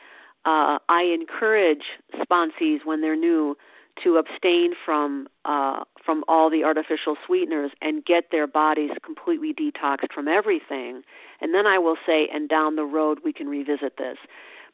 uh 0.45 0.79
I 0.89 1.03
encourage 1.21 1.87
sponsees 2.23 2.81
when 2.85 3.01
they're 3.01 3.17
new 3.31 3.57
to 4.05 4.17
abstain 4.17 4.75
from 4.85 5.27
uh, 5.45 5.83
from 6.07 6.23
all 6.29 6.49
the 6.51 6.63
artificial 6.63 7.17
sweeteners 7.27 7.73
and 7.83 8.05
get 8.05 8.25
their 8.31 8.47
bodies 8.47 8.93
completely 9.05 9.53
detoxed 9.53 10.13
from 10.15 10.29
everything. 10.29 11.03
And 11.41 11.53
then 11.53 11.67
I 11.67 11.79
will 11.79 11.97
say, 12.07 12.29
and 12.33 12.49
down 12.49 12.77
the 12.77 12.85
road 12.85 13.19
we 13.25 13.33
can 13.33 13.49
revisit 13.49 13.97
this, 13.99 14.19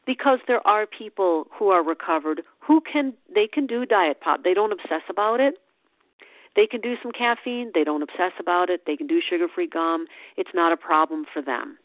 because 0.05 0.39
there 0.47 0.65
are 0.67 0.85
people 0.85 1.47
who 1.51 1.69
are 1.69 1.83
recovered 1.83 2.43
who 2.59 2.81
can 2.81 3.13
they 3.33 3.47
can 3.47 3.65
do 3.65 3.83
diet 3.83 4.21
pop. 4.21 4.43
They 4.43 4.53
don't 4.53 4.71
obsess 4.71 5.05
about 5.09 5.39
it. 5.39 5.55
They 6.57 6.67
can 6.67 6.81
do 6.81 6.95
some 7.01 7.11
caffeine. 7.11 7.71
They 7.73 7.85
don't 7.85 8.01
obsess 8.01 8.33
about 8.39 8.69
it. 8.71 8.81
They 8.87 8.97
can 8.97 9.05
do 9.07 9.21
sugar-free 9.21 9.67
gum. 9.67 10.07
It's 10.35 10.49
not 10.53 10.73
a 10.73 10.77
problem 10.77 11.25
for 11.31 11.41
them. 11.41 11.77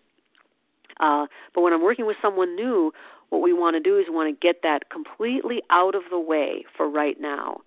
Uh, 0.99 1.27
but 1.55 1.61
when 1.61 1.75
I'm 1.75 1.83
working 1.83 2.07
with 2.07 2.17
someone 2.23 2.57
new, 2.57 2.91
what 3.29 3.43
we 3.43 3.53
want 3.53 3.77
to 3.77 3.81
do 3.81 3.99
is 3.99 4.07
we 4.09 4.15
want 4.15 4.35
to 4.35 4.47
get 4.47 4.63
that 4.63 4.89
completely 4.91 5.63
out 5.71 5.95
of 5.95 6.03
the 6.11 6.19
way 6.19 6.65
for 6.75 6.89
right 6.89 7.21
now 7.21 7.61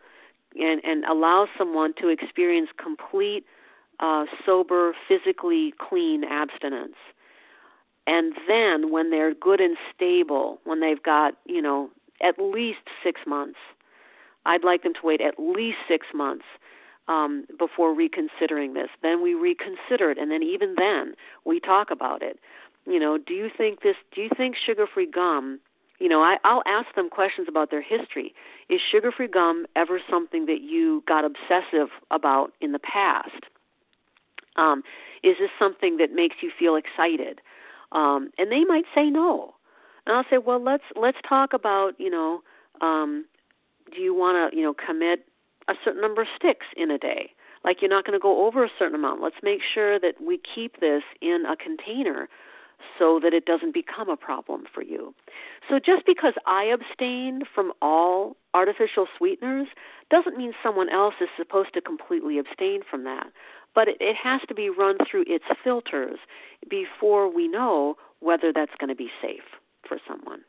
and, 0.56 0.84
and 0.84 1.06
allow 1.06 1.48
someone 1.58 1.94
to 2.02 2.10
experience 2.10 2.70
complete, 2.82 3.46
uh, 4.00 4.26
sober, 4.44 4.96
physically 5.08 5.74
clean 5.78 6.24
abstinence. 6.24 6.96
And 8.08 8.34
then 8.48 8.92
when 8.92 9.12
they're 9.12 9.34
good 9.34 9.62
and 9.62 9.78
stable, 9.94 10.60
when 10.64 10.80
they've 10.80 11.02
got, 11.02 11.36
you 11.46 11.62
know, 11.62 11.90
at 12.22 12.40
least 12.40 12.80
six 13.04 13.22
months, 13.28 13.60
I'd 14.46 14.64
like 14.64 14.84
them 14.84 14.94
to 14.94 15.00
wait 15.04 15.22
at 15.22 15.36
least 15.40 15.78
six 15.88 16.08
months 16.14 16.46
um, 17.08 17.46
before 17.58 17.94
reconsidering 17.94 18.74
this. 18.74 18.90
Then 19.02 19.22
we 19.22 19.34
reconsider 19.34 20.12
it, 20.12 20.18
and 20.18 20.32
then 20.32 20.44
even 20.44 20.76
then 20.78 21.14
we 21.46 21.60
talk 21.60 21.92
about 21.92 22.22
it 22.22 22.40
you 22.86 23.00
know, 23.00 23.18
do 23.18 23.34
you 23.34 23.50
think 23.56 23.82
this? 23.82 23.96
Do 24.14 24.22
you 24.22 24.30
think 24.36 24.56
sugar-free 24.56 25.08
gum? 25.12 25.60
You 26.00 26.10
know, 26.10 26.22
I, 26.22 26.38
I'll 26.44 26.64
ask 26.66 26.94
them 26.96 27.10
questions 27.10 27.48
about 27.50 27.72
their 27.72 27.82
history. 27.82 28.34
Is 28.70 28.80
sugar-free 28.92 29.30
gum 29.30 29.66
ever 29.76 30.00
something 30.10 30.46
that 30.46 30.62
you 30.62 31.04
got 31.08 31.26
obsessive 31.26 31.90
about 32.12 32.54
in 32.62 32.74
the 32.74 32.80
past? 32.80 33.46
Um, 34.56 34.84
is 35.24 35.36
this 35.40 35.50
something 35.58 35.98
that 35.98 36.14
makes 36.14 36.38
you 36.42 36.52
feel 36.58 36.76
excited? 36.76 37.42
Um, 37.92 38.30
and 38.38 38.52
they 38.52 38.64
might 38.66 38.86
say 38.94 39.10
no. 39.10 39.56
And 40.06 40.16
I'll 40.16 40.26
say, 40.30 40.38
well, 40.38 40.62
let's 40.62 40.84
let's 40.96 41.18
talk 41.28 41.54
about, 41.54 42.00
you 42.00 42.10
know, 42.10 42.44
um, 42.82 43.26
do 43.94 44.02
you 44.02 44.14
want 44.14 44.52
to, 44.52 44.58
you 44.58 44.64
know, 44.64 44.74
commit 44.74 45.26
a 45.68 45.74
certain 45.84 46.02
number 46.02 46.22
of 46.22 46.28
sticks 46.36 46.66
in 46.76 46.92
a 46.92 46.98
day? 46.98 47.32
Like 47.64 47.78
you're 47.82 47.90
not 47.90 48.06
going 48.06 48.18
to 48.18 48.22
go 48.22 48.46
over 48.46 48.64
a 48.64 48.70
certain 48.78 48.96
amount. 48.96 49.22
Let's 49.22 49.42
make 49.42 49.62
sure 49.62 50.00
that 50.00 50.16
we 50.26 50.40
keep 50.40 50.80
this 50.80 51.04
in 51.22 51.46
a 51.50 51.56
container 51.56 52.30
so 53.00 53.20
that 53.24 53.34
it 53.34 53.46
doesn't 53.46 53.74
become 53.74 54.10
a 54.10 54.18
problem 54.18 54.66
for 54.74 54.84
you. 54.84 55.14
So 55.70 55.80
just 55.80 56.06
because 56.06 56.34
I 56.46 56.66
abstain 56.66 57.42
from 57.54 57.72
all 57.82 58.38
artificial 58.54 59.08
sweeteners 59.18 59.68
doesn't 60.12 60.38
mean 60.38 60.54
someone 60.62 60.90
else 60.90 61.16
is 61.20 61.30
supposed 61.38 61.74
to 61.74 61.82
completely 61.82 62.38
abstain 62.38 62.82
from 62.90 63.04
that. 63.06 63.28
But 63.74 63.88
it, 63.88 63.98
it 64.00 64.16
has 64.22 64.42
to 64.48 64.54
be 64.54 64.70
run 64.70 64.98
through 65.10 65.26
its 65.28 65.46
filters 65.64 66.20
before 66.70 67.34
we 67.34 67.48
know 67.48 67.96
whether 68.20 68.54
that's 68.54 68.76
going 68.80 68.90
to 68.90 68.96
be 68.96 69.10
safe 69.22 69.44
for 69.88 69.98
someone. 70.08 70.42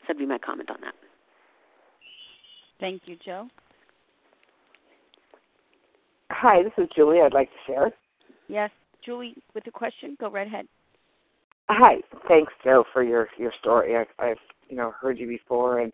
So 0.00 0.14
that'd 0.14 0.18
be 0.18 0.26
my 0.26 0.38
comment 0.38 0.70
on 0.70 0.80
that. 0.80 0.94
Thank 2.80 3.02
you, 3.06 3.16
Jo. 3.24 3.48
Hi, 6.30 6.62
this 6.62 6.72
is 6.78 6.88
Julie. 6.94 7.20
I'd 7.20 7.32
like 7.32 7.48
to 7.48 7.72
share. 7.72 7.90
Yes. 8.48 8.70
Julie, 9.04 9.34
with 9.54 9.66
a 9.66 9.70
question, 9.70 10.16
go 10.20 10.30
right 10.30 10.46
ahead. 10.46 10.66
Hi, 11.70 11.96
thanks, 12.26 12.52
Jo, 12.64 12.84
for 12.92 13.02
your 13.02 13.28
your 13.36 13.52
story. 13.60 13.96
I, 13.96 14.04
I've 14.22 14.38
you 14.68 14.76
know 14.76 14.92
heard 14.98 15.18
you 15.18 15.26
before, 15.26 15.80
and 15.80 15.92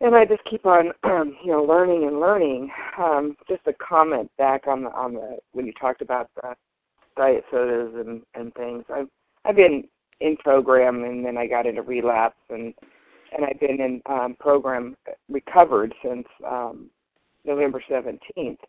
and 0.00 0.14
I 0.14 0.24
just 0.24 0.44
keep 0.48 0.66
on 0.66 0.92
um, 1.04 1.36
you 1.44 1.50
know 1.50 1.62
learning 1.62 2.06
and 2.06 2.20
learning. 2.20 2.70
Um, 2.98 3.36
just 3.48 3.62
a 3.66 3.72
comment 3.72 4.30
back 4.38 4.66
on 4.66 4.84
the 4.84 4.90
on 4.90 5.14
the 5.14 5.38
when 5.52 5.66
you 5.66 5.72
talked 5.72 6.02
about 6.02 6.30
the 6.36 6.54
diet 7.16 7.44
sodas 7.50 7.94
and 7.94 8.22
and 8.34 8.54
things. 8.54 8.84
I've 8.92 9.08
I've 9.44 9.56
been 9.56 9.84
in 10.20 10.36
program, 10.36 11.02
and 11.04 11.24
then 11.24 11.36
I 11.36 11.46
got 11.46 11.66
into 11.66 11.82
relapse, 11.82 12.36
and 12.48 12.72
and 13.34 13.44
I've 13.44 13.60
been 13.60 13.80
in 13.80 14.02
um, 14.06 14.36
program 14.38 14.96
recovered 15.28 15.94
since 16.04 16.26
um, 16.46 16.90
November 17.44 17.82
seventeenth. 17.88 18.60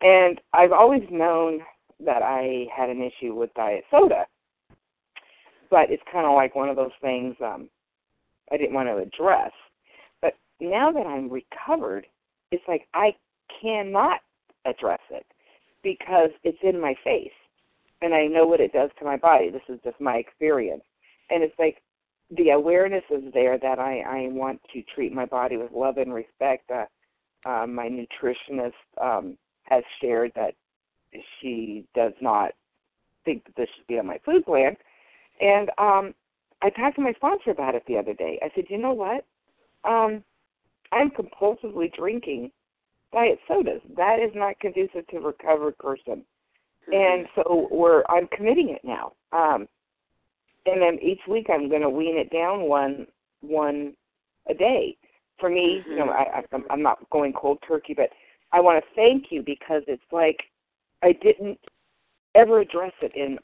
And 0.00 0.40
I've 0.52 0.72
always 0.72 1.02
known 1.10 1.60
that 2.04 2.22
I 2.22 2.66
had 2.74 2.90
an 2.90 3.02
issue 3.02 3.34
with 3.34 3.54
diet 3.54 3.84
soda. 3.90 4.26
But 5.70 5.90
it's 5.90 6.02
kind 6.12 6.26
of 6.26 6.34
like 6.34 6.54
one 6.54 6.68
of 6.68 6.76
those 6.76 6.92
things 7.00 7.34
um, 7.42 7.68
I 8.52 8.56
didn't 8.56 8.74
want 8.74 8.88
to 8.88 8.98
address. 8.98 9.52
But 10.20 10.34
now 10.60 10.92
that 10.92 11.06
I'm 11.06 11.30
recovered, 11.30 12.06
it's 12.50 12.62
like 12.68 12.86
I 12.92 13.14
cannot 13.60 14.20
address 14.66 15.00
it 15.10 15.26
because 15.82 16.30
it's 16.42 16.58
in 16.62 16.80
my 16.80 16.94
face 17.02 17.30
and 18.02 18.14
I 18.14 18.26
know 18.26 18.46
what 18.46 18.60
it 18.60 18.72
does 18.72 18.90
to 18.98 19.04
my 19.04 19.16
body. 19.16 19.50
This 19.50 19.62
is 19.68 19.80
just 19.84 20.00
my 20.00 20.16
experience. 20.16 20.84
And 21.30 21.42
it's 21.42 21.58
like 21.58 21.82
the 22.30 22.50
awareness 22.50 23.04
is 23.10 23.32
there 23.32 23.58
that 23.58 23.78
I, 23.78 24.00
I 24.00 24.28
want 24.30 24.60
to 24.72 24.82
treat 24.94 25.12
my 25.12 25.26
body 25.26 25.56
with 25.56 25.72
love 25.72 25.98
and 25.98 26.12
respect. 26.12 26.70
Uh, 26.70 26.86
uh, 27.46 27.66
my 27.66 27.88
nutritionist 27.88 28.72
um, 29.00 29.36
has 29.64 29.82
shared 30.00 30.32
that 30.34 30.54
she 31.40 31.84
does 31.94 32.12
not 32.20 32.52
think 33.24 33.44
that 33.44 33.56
this 33.56 33.68
should 33.76 33.86
be 33.86 33.98
on 33.98 34.06
my 34.06 34.18
food 34.24 34.44
plan. 34.44 34.76
And 35.40 35.70
um, 35.78 36.14
I 36.62 36.70
talked 36.70 36.96
to 36.96 37.02
my 37.02 37.12
sponsor 37.12 37.50
about 37.50 37.74
it 37.74 37.84
the 37.86 37.98
other 37.98 38.14
day. 38.14 38.38
I 38.42 38.48
said, 38.54 38.64
you 38.68 38.78
know 38.78 38.92
what? 38.92 39.24
Um, 39.84 40.24
I'm 40.92 41.10
compulsively 41.10 41.92
drinking 41.94 42.50
diet 43.12 43.38
sodas. 43.46 43.80
That 43.96 44.18
is 44.20 44.30
not 44.34 44.58
conducive 44.60 45.06
to 45.08 45.16
a 45.16 45.20
recovered 45.20 45.76
person. 45.78 46.24
Mm-hmm. 46.88 46.94
And 46.94 47.26
so 47.34 47.68
we're 47.70 48.02
I'm 48.08 48.28
committing 48.28 48.70
it 48.70 48.82
now. 48.84 49.12
Um, 49.32 49.66
and 50.66 50.80
then 50.80 50.98
each 51.02 51.20
week 51.28 51.46
I'm 51.52 51.68
going 51.68 51.82
to 51.82 51.90
wean 51.90 52.16
it 52.16 52.30
down 52.30 52.62
one 52.62 53.06
one 53.40 53.94
a 54.48 54.54
day. 54.54 54.96
For 55.38 55.50
me, 55.50 55.80
mm-hmm. 55.80 55.90
you 55.90 55.96
know, 55.98 56.10
I, 56.10 56.42
I, 56.52 56.58
I'm 56.70 56.82
not 56.82 57.10
going 57.10 57.32
cold 57.32 57.58
turkey, 57.66 57.94
but 57.94 58.10
I 58.52 58.60
want 58.60 58.82
to 58.82 58.94
thank 58.94 59.26
you 59.30 59.42
because 59.44 59.82
it's 59.88 60.02
like 60.12 60.38
I 61.02 61.12
didn't 61.12 61.58
ever 62.34 62.60
address 62.60 62.92
it 63.02 63.12
in 63.14 63.38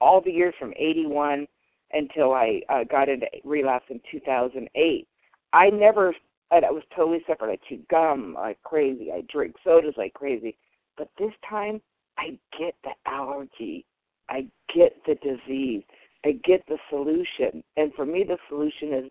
all 0.00 0.20
the 0.20 0.30
years 0.30 0.54
from 0.58 0.74
81 0.76 1.46
until 1.92 2.32
I 2.34 2.60
uh, 2.68 2.84
got 2.84 3.08
into 3.08 3.26
relapse 3.44 3.86
in 3.90 4.00
2008. 4.10 5.08
I 5.52 5.70
never, 5.70 6.14
I 6.50 6.60
was 6.70 6.82
totally 6.94 7.22
separate. 7.26 7.52
I 7.52 7.68
chew 7.68 7.80
gum 7.90 8.34
like 8.34 8.62
crazy. 8.62 9.10
I 9.12 9.22
drink 9.32 9.56
sodas 9.64 9.94
like 9.96 10.14
crazy. 10.14 10.56
But 10.98 11.10
this 11.18 11.32
time, 11.48 11.80
I 12.18 12.38
get 12.58 12.74
the 12.82 12.90
allergy. 13.06 13.84
I 14.28 14.46
get 14.74 14.96
the 15.06 15.14
disease. 15.16 15.82
I 16.26 16.32
get 16.44 16.64
the 16.66 16.76
solution. 16.90 17.62
And 17.76 17.94
for 17.94 18.04
me, 18.04 18.24
the 18.26 18.36
solution 18.48 18.92
is 18.92 19.10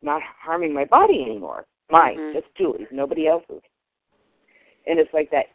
not 0.00 0.22
harming 0.40 0.72
my 0.72 0.84
body 0.84 1.22
anymore. 1.22 1.64
Mine, 1.90 2.16
mm-hmm. 2.16 2.38
just 2.38 2.54
Julie's, 2.56 2.86
nobody 2.92 3.26
else's. 3.26 3.62
And 4.86 5.00
it's 5.00 5.12
like 5.12 5.30
that 5.32 5.46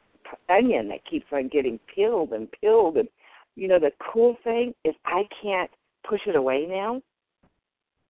onion 0.50 0.90
that 0.90 1.06
keeps 1.10 1.26
on 1.32 1.48
getting 1.48 1.80
peeled 1.94 2.32
and 2.32 2.48
peeled 2.60 2.98
and 2.98 3.08
you 3.56 3.68
know 3.68 3.80
the 3.80 3.92
cool 4.14 4.38
thing 4.46 4.74
is 4.86 4.96
I 5.06 5.24
can't 5.42 5.70
push 6.08 6.22
it 6.26 6.38
away 6.38 6.66
now 6.70 7.02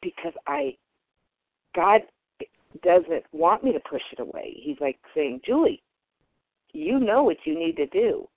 because 0.04 0.34
I 0.46 0.76
God 1.76 2.02
doesn't 2.84 3.24
want 3.32 3.64
me 3.64 3.74
to 3.74 3.80
push 3.90 4.04
it 4.12 4.20
away. 4.20 4.56
He's 4.62 4.78
like 4.80 5.00
saying, 5.16 5.42
"Julie, 5.44 5.82
you 6.74 7.00
know 7.00 7.24
what 7.24 7.38
you 7.46 7.58
need 7.58 7.76
to 7.78 7.88
do." 7.88 8.28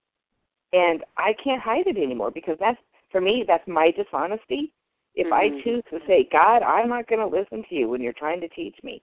And 0.72 1.04
I 1.18 1.34
can't 1.44 1.60
hide 1.60 1.86
it 1.86 1.98
anymore 1.98 2.30
because 2.30 2.56
that's 2.58 2.80
for 3.14 3.20
me 3.20 3.44
that's 3.46 3.66
my 3.68 3.92
dishonesty. 3.92 4.72
If 5.14 5.28
mm-hmm. 5.28 5.34
I 5.34 5.62
choose 5.62 5.84
to 5.90 6.00
say, 6.04 6.28
"God, 6.32 6.64
I'm 6.64 6.88
not 6.88 7.06
going 7.06 7.20
to 7.20 7.38
listen 7.38 7.64
to 7.68 7.74
you 7.74 7.88
when 7.88 8.00
you're 8.00 8.12
trying 8.12 8.40
to 8.40 8.48
teach 8.48 8.74
me. 8.82 9.00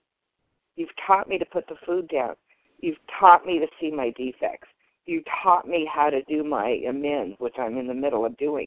You've 0.76 0.90
taught 1.08 1.30
me 1.30 1.38
to 1.38 1.46
put 1.46 1.66
the 1.68 1.76
food 1.86 2.10
down. 2.10 2.36
You've 2.80 2.98
taught 3.18 3.46
me 3.46 3.60
to 3.60 3.68
see 3.80 3.90
my 3.90 4.12
defects. 4.18 4.68
You 5.06 5.24
taught 5.42 5.66
me 5.66 5.90
how 5.92 6.10
to 6.10 6.22
do 6.24 6.44
my 6.44 6.82
amends, 6.88 7.38
which 7.40 7.56
I'm 7.58 7.78
in 7.78 7.88
the 7.88 7.94
middle 7.94 8.26
of 8.26 8.36
doing. 8.36 8.66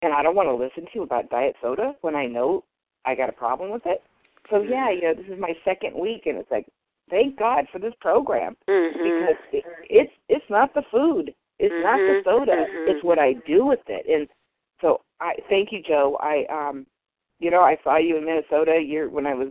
And 0.00 0.14
I 0.14 0.22
don't 0.22 0.34
want 0.34 0.48
to 0.48 0.54
listen 0.54 0.84
to 0.84 0.90
you 0.94 1.02
about 1.02 1.28
diet 1.28 1.56
soda 1.60 1.94
when 2.00 2.14
I 2.14 2.26
know 2.26 2.64
I 3.04 3.14
got 3.14 3.28
a 3.28 3.32
problem 3.32 3.70
with 3.70 3.82
it. 3.84 4.02
So 4.48 4.62
yeah, 4.62 4.90
you 4.90 5.02
know, 5.02 5.14
this 5.14 5.26
is 5.26 5.38
my 5.38 5.52
second 5.62 5.94
week, 5.94 6.22
and 6.24 6.38
it's 6.38 6.50
like, 6.50 6.66
thank 7.10 7.38
God 7.38 7.66
for 7.70 7.78
this 7.78 7.94
program 8.00 8.56
mm-hmm. 8.66 9.02
because 9.02 9.42
it, 9.52 9.64
it's 9.90 10.12
it's 10.30 10.48
not 10.48 10.72
the 10.72 10.82
food, 10.90 11.34
it's 11.58 11.72
mm-hmm. 11.72 11.82
not 11.82 11.96
the 11.96 12.20
soda, 12.24 12.52
mm-hmm. 12.52 12.90
it's 12.90 13.04
what 13.04 13.18
I 13.18 13.34
do 13.46 13.64
with 13.66 13.80
it. 13.88 14.06
And 14.08 14.28
so 14.80 15.00
I 15.20 15.34
thank 15.48 15.72
you, 15.72 15.82
Jo. 15.82 16.18
I 16.20 16.44
um, 16.50 16.86
you 17.38 17.50
know, 17.50 17.60
I 17.60 17.76
saw 17.84 17.96
you 17.98 18.16
in 18.16 18.24
Minnesota 18.24 18.80
year 18.80 19.08
when 19.08 19.26
I 19.26 19.34
was 19.34 19.48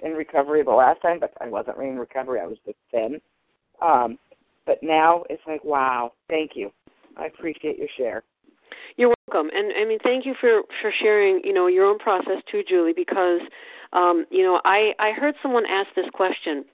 in 0.00 0.12
recovery 0.12 0.62
the 0.62 0.70
last 0.70 1.02
time, 1.02 1.18
but 1.20 1.32
I 1.40 1.48
wasn't 1.48 1.76
really 1.76 1.90
in 1.90 1.98
recovery. 1.98 2.40
I 2.40 2.46
was 2.46 2.58
just 2.64 2.78
thin. 2.90 3.20
Um, 3.82 4.18
but 4.66 4.78
now 4.82 5.24
it's 5.28 5.42
like, 5.46 5.64
wow, 5.64 6.12
thank 6.28 6.52
you. 6.54 6.70
I 7.16 7.26
appreciate 7.26 7.78
your 7.78 7.88
share. 7.96 8.22
You're 8.96 9.12
welcome, 9.28 9.50
and 9.54 9.72
I 9.76 9.84
mean, 9.84 9.98
thank 10.02 10.26
you 10.26 10.34
for 10.40 10.62
for 10.80 10.92
sharing, 11.00 11.40
you 11.44 11.52
know, 11.52 11.66
your 11.66 11.86
own 11.86 11.98
process 11.98 12.42
too, 12.50 12.62
Julie, 12.68 12.92
because, 12.94 13.40
um, 13.92 14.26
you 14.30 14.42
know, 14.42 14.60
I 14.64 14.92
I 14.98 15.12
heard 15.12 15.34
someone 15.42 15.64
ask 15.66 15.88
this 15.94 16.06
question 16.12 16.64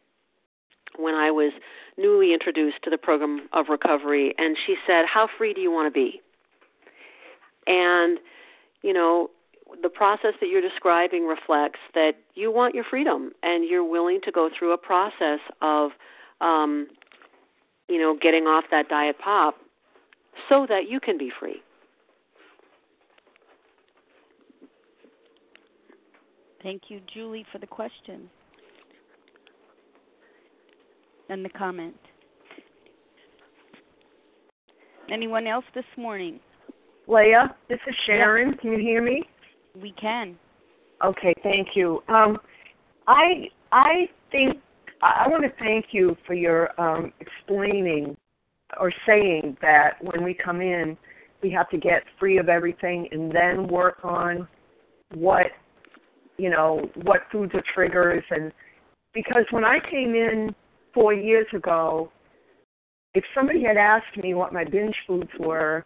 when 0.98 1.14
I 1.14 1.30
was 1.30 1.52
newly 1.96 2.32
introduced 2.32 2.82
to 2.82 2.90
the 2.90 2.98
program 2.98 3.48
of 3.52 3.68
recovery, 3.68 4.34
and 4.38 4.56
she 4.66 4.76
said, 4.86 5.06
"How 5.06 5.26
free 5.26 5.54
do 5.54 5.60
you 5.60 5.70
want 5.70 5.86
to 5.86 5.90
be?" 5.90 6.20
And, 7.66 8.18
you 8.82 8.92
know, 8.92 9.30
the 9.82 9.88
process 9.88 10.34
that 10.40 10.48
you're 10.48 10.60
describing 10.60 11.26
reflects 11.26 11.80
that 11.94 12.16
you 12.34 12.50
want 12.50 12.74
your 12.74 12.84
freedom, 12.84 13.32
and 13.42 13.64
you're 13.64 13.84
willing 13.84 14.20
to 14.22 14.30
go 14.30 14.48
through 14.48 14.72
a 14.72 14.78
process 14.78 15.40
of, 15.60 15.92
um, 16.40 16.88
you 17.88 17.98
know, 17.98 18.14
getting 18.14 18.46
off 18.46 18.64
that 18.70 18.88
diet 18.88 19.18
pop 19.18 19.58
so 20.48 20.66
that 20.66 20.88
you 20.88 21.00
can 21.00 21.18
be 21.18 21.30
free. 21.30 21.62
Thank 26.62 26.90
you, 26.90 27.00
Julie, 27.12 27.44
for 27.52 27.58
the 27.58 27.66
question 27.66 28.30
and 31.28 31.44
the 31.44 31.48
comment. 31.50 31.94
Anyone 35.12 35.46
else 35.46 35.64
this 35.74 35.84
morning? 35.96 36.40
Leah, 37.06 37.54
this 37.68 37.78
is 37.86 37.94
Sharon. 38.06 38.54
Can 38.54 38.72
you 38.72 38.78
hear 38.78 39.02
me? 39.02 39.22
We 39.80 39.92
can. 40.00 40.36
Okay, 41.04 41.34
thank 41.42 41.68
you. 41.74 42.02
Um, 42.08 42.38
I 43.06 43.48
I 43.70 44.08
think 44.32 44.58
I 45.02 45.28
want 45.28 45.44
to 45.44 45.52
thank 45.58 45.86
you 45.92 46.16
for 46.26 46.34
your 46.34 46.78
um, 46.80 47.12
explaining 47.20 48.16
or 48.80 48.92
saying 49.06 49.56
that 49.60 49.92
when 50.00 50.24
we 50.24 50.34
come 50.34 50.60
in, 50.60 50.96
we 51.42 51.50
have 51.50 51.68
to 51.70 51.78
get 51.78 52.02
free 52.18 52.38
of 52.38 52.48
everything 52.48 53.08
and 53.12 53.30
then 53.30 53.68
work 53.68 53.98
on 54.02 54.48
what 55.14 55.46
you 56.38 56.50
know 56.50 56.90
what 57.04 57.20
foods 57.30 57.52
are 57.54 57.62
triggers 57.74 58.24
and 58.30 58.52
because 59.14 59.44
when 59.50 59.64
I 59.64 59.78
came 59.90 60.14
in 60.14 60.54
four 60.96 61.12
years 61.12 61.46
ago, 61.54 62.10
if 63.14 63.22
somebody 63.34 63.62
had 63.62 63.76
asked 63.76 64.16
me 64.16 64.32
what 64.32 64.52
my 64.52 64.64
binge 64.64 64.96
foods 65.06 65.30
were, 65.38 65.84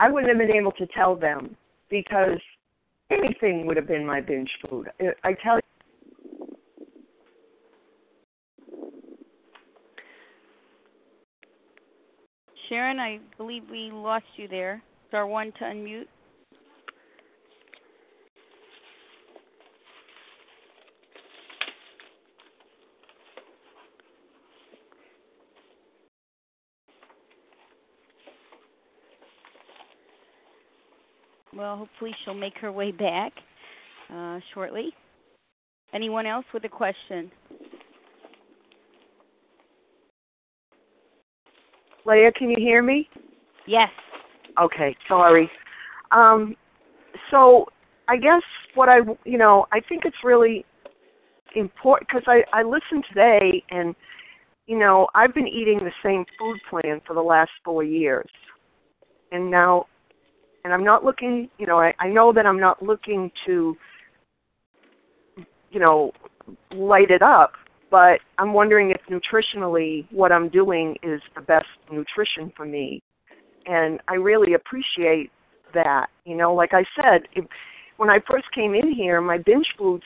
I 0.00 0.10
wouldn't 0.10 0.28
have 0.28 0.38
been 0.38 0.54
able 0.54 0.72
to 0.72 0.86
tell 0.88 1.14
them 1.14 1.56
because 1.88 2.40
anything 3.10 3.66
would 3.66 3.76
have 3.76 3.86
been 3.86 4.04
my 4.04 4.20
binge 4.20 4.50
food. 4.68 4.88
I 5.22 5.34
tell 5.44 5.56
you. 5.56 5.62
Sharon, 12.68 12.98
I 12.98 13.20
believe 13.36 13.62
we 13.70 13.90
lost 13.92 14.26
you 14.36 14.48
there. 14.48 14.82
Star 15.08 15.26
one 15.26 15.52
to 15.52 15.64
unmute. 15.64 16.06
Well, 31.58 31.76
hopefully 31.76 32.12
she'll 32.24 32.34
make 32.34 32.56
her 32.60 32.70
way 32.70 32.92
back 32.92 33.32
uh, 34.14 34.38
shortly. 34.54 34.92
Anyone 35.92 36.24
else 36.24 36.44
with 36.54 36.64
a 36.64 36.68
question? 36.68 37.32
Leah, 42.06 42.30
can 42.30 42.48
you 42.48 42.56
hear 42.58 42.80
me? 42.80 43.08
Yes. 43.66 43.90
Okay, 44.62 44.96
sorry. 45.08 45.50
Um, 46.12 46.54
so 47.32 47.66
I 48.08 48.16
guess 48.16 48.42
what 48.76 48.88
I, 48.88 48.98
you 49.24 49.36
know, 49.36 49.66
I 49.72 49.80
think 49.80 50.04
it's 50.04 50.16
really 50.22 50.64
important 51.56 52.08
because 52.08 52.22
I 52.28 52.44
I 52.52 52.62
listened 52.62 53.04
today 53.08 53.64
and 53.70 53.96
you 54.66 54.78
know 54.78 55.08
I've 55.14 55.34
been 55.34 55.48
eating 55.48 55.78
the 55.78 55.92
same 56.04 56.24
food 56.38 56.58
plan 56.70 57.00
for 57.06 57.14
the 57.14 57.22
last 57.22 57.50
four 57.64 57.82
years, 57.82 58.30
and 59.32 59.50
now 59.50 59.86
and 60.64 60.72
I'm 60.72 60.84
not 60.84 61.04
looking, 61.04 61.48
you 61.58 61.66
know, 61.66 61.78
I, 61.78 61.94
I 61.98 62.08
know 62.08 62.32
that 62.32 62.46
I'm 62.46 62.60
not 62.60 62.82
looking 62.82 63.30
to, 63.46 63.76
you 65.70 65.80
know, 65.80 66.12
light 66.72 67.10
it 67.10 67.22
up, 67.22 67.52
but 67.90 68.20
I'm 68.38 68.52
wondering 68.52 68.90
if 68.90 69.00
nutritionally 69.10 70.06
what 70.10 70.32
I'm 70.32 70.48
doing 70.48 70.96
is 71.02 71.20
the 71.34 71.40
best 71.42 71.66
nutrition 71.90 72.52
for 72.56 72.66
me. 72.66 73.02
And 73.66 74.00
I 74.08 74.14
really 74.14 74.54
appreciate 74.54 75.30
that. 75.74 76.06
You 76.24 76.36
know, 76.36 76.54
like 76.54 76.72
I 76.72 76.84
said, 77.00 77.22
if, 77.34 77.44
when 77.96 78.10
I 78.10 78.18
first 78.30 78.46
came 78.54 78.74
in 78.74 78.92
here, 78.92 79.20
my 79.20 79.38
binge 79.38 79.66
foods, 79.76 80.04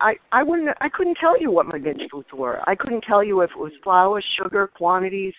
I 0.00 0.14
I 0.32 0.42
wouldn't, 0.42 0.70
I 0.80 0.88
couldn't 0.88 1.16
tell 1.20 1.40
you 1.40 1.50
what 1.50 1.66
my 1.66 1.78
binge 1.78 2.02
foods 2.10 2.28
were. 2.34 2.60
I 2.68 2.74
couldn't 2.74 3.02
tell 3.02 3.22
you 3.22 3.40
if 3.42 3.50
it 3.50 3.58
was 3.58 3.72
flour, 3.84 4.22
sugar, 4.38 4.70
quantities, 4.76 5.34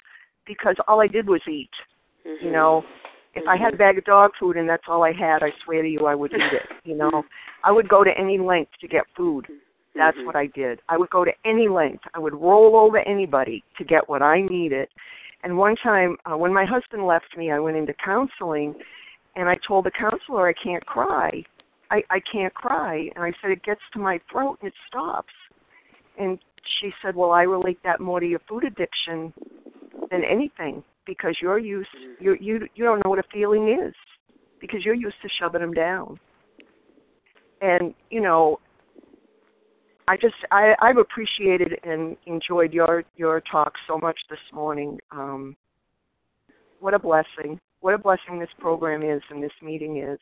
because 0.46 0.76
all 0.88 1.02
I 1.02 1.08
did 1.08 1.28
was 1.28 1.42
eat. 1.50 1.70
Mm-hmm. 2.26 2.46
You 2.46 2.52
know, 2.52 2.84
if 3.36 3.48
I 3.48 3.58
had 3.58 3.74
a 3.74 3.78
bag 3.78 3.98
of 3.98 4.06
dog 4.06 4.32
food 4.40 4.58
and 4.58 4.70
that's 4.70 4.84
all 4.88 5.04
I 5.04 5.12
had, 5.12 5.42
I 5.42 5.50
swear 5.64 5.82
to 5.82 5.88
you, 5.88 6.06
I 6.06 6.16
would 6.16 6.32
eat 6.34 6.54
it. 6.54 6.70
You 6.84 6.96
know, 6.96 7.24
I 7.64 7.72
would 7.72 7.90
go 7.90 8.04
to 8.04 8.12
any 8.18 8.38
length 8.38 8.72
to 8.82 8.88
get 8.88 9.04
food. 9.16 9.48
That's 9.96 10.18
Mm-hmm. 10.18 10.26
what 10.26 10.36
I 10.36 10.48
did. 10.48 10.80
I 10.90 10.98
would 10.98 11.12
go 11.12 11.24
to 11.24 11.32
any 11.46 11.68
length. 11.68 12.04
I 12.16 12.20
would 12.20 12.34
roll 12.34 12.76
over 12.78 12.98
anybody 13.00 13.64
to 13.78 13.84
get 13.84 14.10
what 14.10 14.22
I 14.24 14.42
needed. 14.42 14.88
And 15.44 15.58
one 15.58 15.76
time, 15.76 16.18
uh, 16.26 16.36
when 16.36 16.54
my 16.54 16.66
husband 16.66 17.06
left 17.06 17.38
me, 17.38 17.52
I 17.52 17.60
went 17.60 17.78
into 17.78 17.94
counseling, 18.04 18.74
and 19.36 19.48
I 19.48 19.58
told 19.68 19.86
the 19.86 19.92
counselor 19.92 20.48
I 20.48 20.54
can't 20.54 20.86
cry. 20.86 21.44
I 21.92 22.02
I 22.10 22.22
can't 22.32 22.54
cry, 22.54 23.10
and 23.16 23.24
I 23.24 23.34
said 23.42 23.52
it 23.52 23.64
gets 23.64 23.82
to 23.94 24.00
my 24.00 24.20
throat 24.32 24.58
and 24.62 24.70
it 24.70 24.74
stops. 24.88 25.34
And 26.18 26.40
she 26.80 26.92
said, 27.02 27.16
"Well, 27.16 27.32
I 27.32 27.44
relate 27.44 27.78
that 27.84 28.00
more 28.00 28.20
to 28.20 28.26
your 28.26 28.42
food 28.48 28.64
addiction 28.64 29.32
than 30.10 30.24
anything 30.24 30.84
because 31.06 31.38
you're 31.42 31.60
used 31.60 31.90
you 32.20 32.36
you 32.40 32.68
you 32.76 32.84
don't 32.84 33.04
know 33.04 33.10
what 33.10 33.20
a 33.20 33.24
feeling 33.32 33.78
is 33.86 33.94
because 34.60 34.84
you're 34.86 34.94
used 34.94 35.16
to 35.22 35.30
shoving 35.40 35.62
them 35.62 35.74
down." 35.74 36.20
And 37.62 37.94
you 38.10 38.22
know, 38.22 38.60
I 40.08 40.18
just 40.18 40.36
I, 40.52 40.76
I've 40.82 40.98
appreciated 40.98 41.80
and 41.84 42.18
enjoyed 42.26 42.74
your 42.74 43.04
your 43.16 43.42
talk 43.42 43.74
so 43.88 43.98
much 43.98 44.20
this 44.30 44.40
morning. 44.52 45.00
Um, 45.12 45.56
what 46.80 46.94
a 46.94 47.00
blessing! 47.00 47.60
What 47.80 47.94
a 47.94 47.98
blessing 47.98 48.40
this 48.40 48.50
program 48.60 49.04
is 49.04 49.22
and 49.30 49.44
this 49.44 49.52
meeting 49.62 49.98
is. 49.98 50.20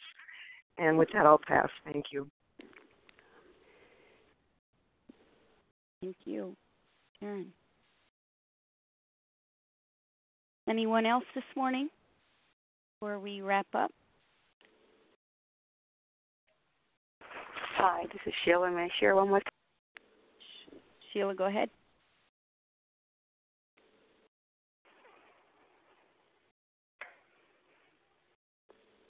And 0.78 0.98
with 0.98 1.10
that, 1.14 1.26
I'll 1.26 1.42
pass. 1.48 1.70
Thank 1.86 2.06
you. 2.12 2.28
Thank 6.02 6.16
you, 6.26 6.56
Sharon. 7.20 7.54
Anyone 10.70 11.06
else 11.06 11.24
this 11.34 11.44
morning 11.56 11.90
before 13.00 13.20
we 13.20 13.42
wrap 13.42 13.68
up? 13.74 13.92
Hi, 17.78 18.04
this 18.14 18.22
is 18.28 18.34
Sheila. 18.46 18.70
May 18.70 18.84
I 18.84 18.90
share 19.00 19.16
one 19.16 19.30
more 19.30 19.40
time? 19.40 20.80
Sheila, 21.12 21.34
go 21.34 21.46
ahead. 21.46 21.70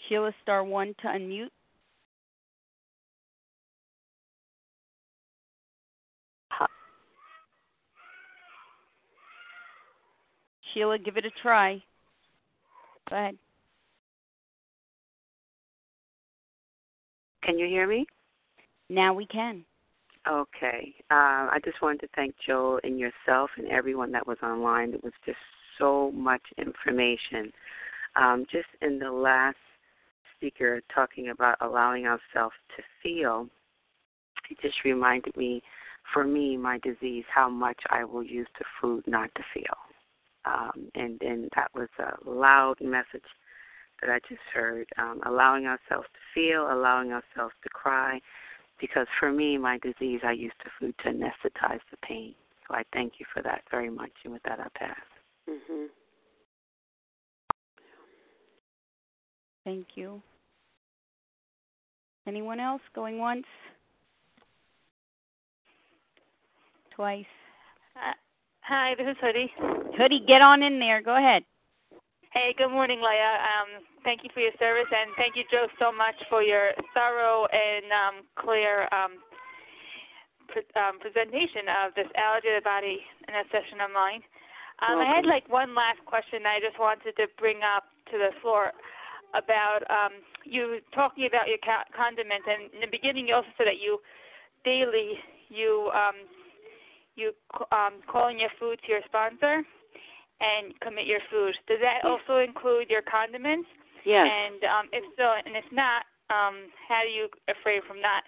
Sheila, 0.08 0.32
star 0.42 0.64
one 0.64 0.96
to 1.02 1.08
unmute. 1.08 1.50
Sheila, 10.74 10.98
give 11.00 11.18
it 11.18 11.26
a 11.26 11.32
try. 11.42 11.82
Go 13.10 13.16
ahead. 13.16 13.38
Can 17.44 17.58
you 17.58 17.68
hear 17.68 17.88
me? 17.88 18.06
Now 18.90 19.14
we 19.14 19.26
can. 19.26 19.66
Okay. 20.30 20.94
Uh, 21.10 21.50
I 21.50 21.58
just 21.66 21.82
wanted 21.82 22.02
to 22.02 22.08
thank 22.16 22.36
Joel 22.46 22.80
and 22.84 23.00
yourself 23.00 23.50
and 23.58 23.68
everyone 23.68 24.12
that 24.12 24.28
was 24.28 24.38
online. 24.44 24.94
It 24.94 25.04
was 25.04 25.14
just 25.26 25.38
so 25.80 26.12
much 26.12 26.42
information. 26.58 27.52
Um, 28.16 28.46
just 28.52 28.68
in 28.82 29.00
the 29.00 29.12
last 29.12 29.58
speaker 30.36 30.82
talking 30.94 31.30
about 31.30 31.58
allowing 31.62 32.06
ourselves 32.06 32.56
to 32.76 32.84
feel, 33.02 33.48
it 34.50 34.58
just 34.62 34.84
reminded 34.84 35.36
me, 35.36 35.64
for 36.14 36.24
me, 36.24 36.58
my 36.58 36.80
disease, 36.80 37.24
how 37.34 37.50
much 37.50 37.80
I 37.90 38.04
will 38.04 38.24
use 38.24 38.48
the 38.60 38.66
food 38.80 39.04
not 39.08 39.34
to 39.36 39.44
feel. 39.54 39.91
Um, 40.46 40.90
and 40.96 41.22
and 41.22 41.50
that 41.56 41.70
was 41.74 41.90
a 42.00 42.30
loud 42.30 42.76
message 42.82 43.30
that 44.02 44.10
I 44.10 44.20
just 44.28 44.42
heard. 44.54 44.88
Um, 44.98 45.22
allowing 45.26 45.66
ourselves 45.68 46.08
to 46.14 46.20
feel, 46.34 46.72
allowing 46.72 47.12
ourselves 47.12 47.54
to 47.64 47.70
cry, 47.70 48.20
because 48.80 49.08
for 49.20 49.32
me, 49.32 49.58
my 49.58 49.78
disease, 49.80 50.22
I 50.24 50.32
use 50.32 50.54
the 50.64 50.72
food 50.80 50.96
to 51.04 51.10
anesthetize 51.10 51.82
the 51.92 51.98
pain. 52.02 52.34
So 52.68 52.76
I 52.76 52.84
thank 52.94 53.14
you 53.20 53.26
for 53.34 53.42
that 53.44 53.62
very 53.70 53.90
much. 53.90 54.12
And 54.24 54.34
with 54.34 54.44
that, 54.44 54.60
I 54.60 54.68
pass. 54.70 55.06
Mhm. 55.48 55.90
Thank 59.64 59.96
you. 59.96 60.22
Anyone 62.26 62.60
else 62.60 62.82
going 62.94 63.20
once? 63.20 63.46
Twice. 66.92 67.26
Hi, 68.62 68.94
this 68.96 69.08
is 69.10 69.18
Hoodie. 69.20 69.52
Hoodie, 69.98 70.24
get 70.28 70.42
on 70.42 70.62
in 70.62 70.80
there. 70.80 71.02
Go 71.02 71.18
ahead. 71.18 71.44
Hey, 72.32 72.56
good 72.58 72.70
morning, 72.70 73.02
Leah. 73.02 73.38
Um, 73.44 73.84
thank 74.06 74.24
you 74.24 74.30
for 74.34 74.40
your 74.40 74.56
service, 74.58 74.88
and 74.88 75.12
thank 75.18 75.36
you, 75.36 75.44
Jo, 75.52 75.68
so 75.80 75.92
much 75.92 76.16
for 76.30 76.42
your 76.42 76.72
thorough 76.94 77.44
and 77.52 77.86
um, 77.92 78.16
clear 78.40 78.88
um, 78.94 79.20
pre- 80.48 80.72
um, 80.80 81.02
presentation 81.02 81.68
of 81.84 81.92
this 81.98 82.08
allergy 82.16 82.48
of 82.56 82.64
the 82.64 82.68
body 82.68 83.04
in 83.28 83.34
a 83.36 83.44
session 83.52 83.84
of 83.84 83.92
mine. 83.92 84.24
Um, 84.80 85.04
I 85.04 85.10
had 85.10 85.26
like 85.26 85.50
one 85.52 85.76
last 85.76 86.00
question 86.06 86.48
I 86.48 86.64
just 86.64 86.80
wanted 86.80 87.18
to 87.18 87.28
bring 87.38 87.60
up 87.66 87.92
to 88.14 88.18
the 88.18 88.32
floor 88.42 88.72
about 89.36 89.84
um, 89.92 90.24
you 90.46 90.80
talking 90.96 91.28
about 91.28 91.52
your 91.52 91.60
ca- 91.60 91.90
condiments, 91.92 92.48
and 92.48 92.72
in 92.72 92.80
the 92.80 92.92
beginning 92.94 93.28
you 93.28 93.36
also 93.36 93.52
said 93.58 93.68
that 93.68 93.84
you 93.84 94.00
daily 94.64 95.20
you 95.50 95.92
um, 95.92 96.16
you 97.16 97.32
um, 97.72 98.02
calling 98.08 98.40
your 98.40 98.50
food 98.60 98.80
to 98.86 98.92
your 98.92 99.02
sponsor 99.06 99.64
and 100.42 100.74
commit 100.82 101.06
your 101.06 101.20
food. 101.30 101.54
Does 101.68 101.80
that 101.82 102.08
also 102.08 102.40
include 102.40 102.90
your 102.90 103.02
condiments? 103.04 103.68
Yes. 104.06 104.26
And 104.26 104.64
um, 104.64 104.86
if 104.92 105.04
so, 105.18 105.34
and 105.46 105.56
if 105.56 105.66
not, 105.72 106.04
um, 106.30 106.72
how 106.88 107.02
do 107.04 107.10
you 107.10 107.28
refrain 107.48 107.82
from 107.88 108.02
not 108.02 108.24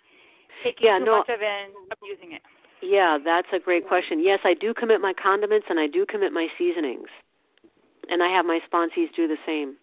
taking 0.64 0.86
Yeah, 0.88 1.00
too 1.00 1.06
no- 1.06 1.20
much 1.20 1.30
of 1.30 1.42
it 1.42 1.48
and 1.48 1.74
abusing 1.92 2.34
it? 2.34 2.42
Yeah, 2.82 3.18
that's 3.24 3.48
a 3.54 3.60
great 3.60 3.88
question. 3.88 4.22
Yes, 4.22 4.40
I 4.44 4.54
do 4.54 4.74
commit 4.74 5.00
my 5.00 5.14
condiments 5.14 5.68
and 5.70 5.80
I 5.80 5.88
do 5.88 6.06
commit 6.06 6.34
my 6.34 6.48
seasonings. 6.58 7.08
And 8.10 8.22
I 8.22 8.28
have 8.28 8.46
my 8.46 8.60
sponsees 8.70 9.08
do 9.16 9.26
the 9.28 9.38
same. 9.46 9.78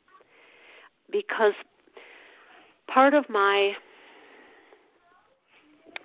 Because 1.11 1.55
part 2.93 3.15
of 3.15 3.25
my 3.31 3.73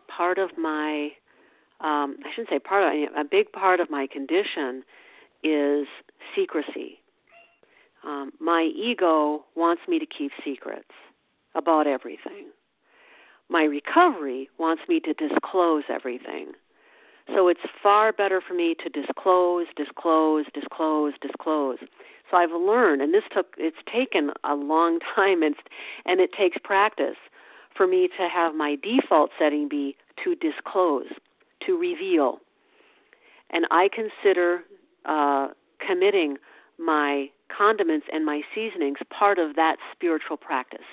part 0.08 0.38
of 0.38 0.52
my 0.58 1.10
um 1.86 2.18
I 2.26 2.30
shouldn't 2.32 2.50
say 2.50 2.60
part 2.60 2.84
of 2.84 3.16
a 3.16 3.24
big 3.24 3.52
part 3.52 3.80
of 3.80 3.90
my 3.90 4.08
condition 4.08 4.84
is 5.44 5.88
secrecy. 6.36 7.00
Um, 8.06 8.32
my 8.40 8.64
ego 8.76 9.46
wants 9.56 9.84
me 9.88 10.00
to 10.00 10.06
keep 10.06 10.32
secrets 10.44 10.92
about 11.56 11.88
everything. 11.88 12.48
My 13.50 13.64
recovery 13.64 14.50
wants 14.58 14.84
me 14.88 15.00
to 15.02 15.14
disclose 15.14 15.84
everything. 15.90 16.54
So 17.34 17.48
it's 17.48 17.62
far 17.82 18.12
better 18.12 18.42
for 18.42 18.54
me 18.54 18.76
to 18.84 18.90
disclose, 18.90 19.66
disclose, 19.76 20.46
disclose, 20.54 21.14
disclose. 21.22 21.78
So 22.30 22.38
I've 22.38 22.52
learned, 22.52 23.02
and 23.02 23.14
this 23.14 23.24
took 23.32 23.56
it's 23.58 23.78
taken 23.92 24.32
a 24.44 24.56
long 24.56 25.00
time, 25.16 25.42
and 25.42 25.56
and 26.06 26.20
it 26.20 26.32
takes 26.34 26.58
practice 26.64 27.18
for 27.76 27.88
me 27.88 28.08
to 28.18 28.28
have 28.30 28.56
my 28.56 28.78
default 28.82 29.32
setting 29.38 29.68
be 29.68 29.96
to 30.24 30.36
disclose, 30.36 31.08
to 31.66 31.78
reveal, 31.78 32.40
and 33.50 33.66
I 33.72 33.90
consider 33.94 34.62
uh, 35.06 35.50
committing 35.86 36.38
my 36.78 37.30
condiments 37.56 38.08
and 38.12 38.26
my 38.26 38.42
seasonings 38.54 38.98
part 39.18 39.40
of 39.40 39.56
that 39.56 39.78
spiritual 39.94 40.38
practice. 40.38 40.86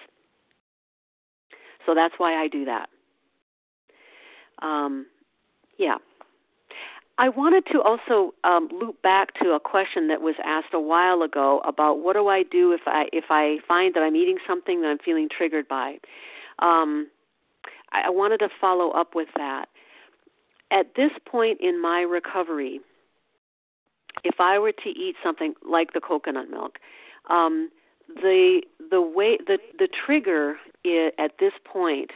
So 1.87 1.95
that's 1.95 2.15
why 2.19 2.41
I 2.41 2.49
do 2.49 2.65
that. 2.65 2.89
Um, 4.61 5.07
yeah. 5.79 5.97
I 7.19 7.29
wanted 7.29 7.65
to 7.73 7.83
also 7.83 8.35
um, 8.43 8.69
loop 8.73 9.03
back 9.03 9.35
to 9.43 9.51
a 9.51 9.61
question 9.61 10.09
that 10.09 10.23
was 10.23 10.35
asked 10.45 10.73
a 10.73 10.81
while 10.81 11.23
ago 11.23 11.61
about 11.65 11.99
what 11.99 12.15
do 12.15 12.29
I 12.29 12.43
do 12.43 12.73
if 12.73 12.81
I 12.87 13.07
if 13.13 13.25
I 13.31 13.59
find 13.69 13.95
that 13.95 14.01
I'm 14.01 14.17
eating 14.17 14.39
something 14.47 14.81
that 14.81 14.89
I'm 14.89 14.99
feeling 14.99 15.29
triggered 15.29 15.69
by. 15.69 15.99
Um, 16.59 17.09
I, 17.93 18.05
I 18.07 18.11
wanted 18.11 18.39
to 18.39 18.49
follow 18.61 18.91
up 18.91 19.15
with 19.15 19.29
that. 19.37 19.67
At 20.73 20.95
this 20.97 21.13
point 21.27 21.61
in 21.61 21.81
my 21.81 22.01
recovery, 22.01 22.81
if 24.25 24.41
I 24.41 24.59
were 24.59 24.73
to 24.73 24.89
eat 24.89 25.17
something 25.23 25.55
like 25.69 25.93
the 25.93 26.01
coconut 26.01 26.51
milk, 26.51 26.79
um, 27.29 27.71
the 28.09 28.63
the 28.91 29.01
way 29.01 29.39
the 29.47 29.59
the 29.79 29.87
trigger 29.87 30.57
i 30.85 31.11
at 31.19 31.33
this 31.39 31.53
point, 31.65 32.11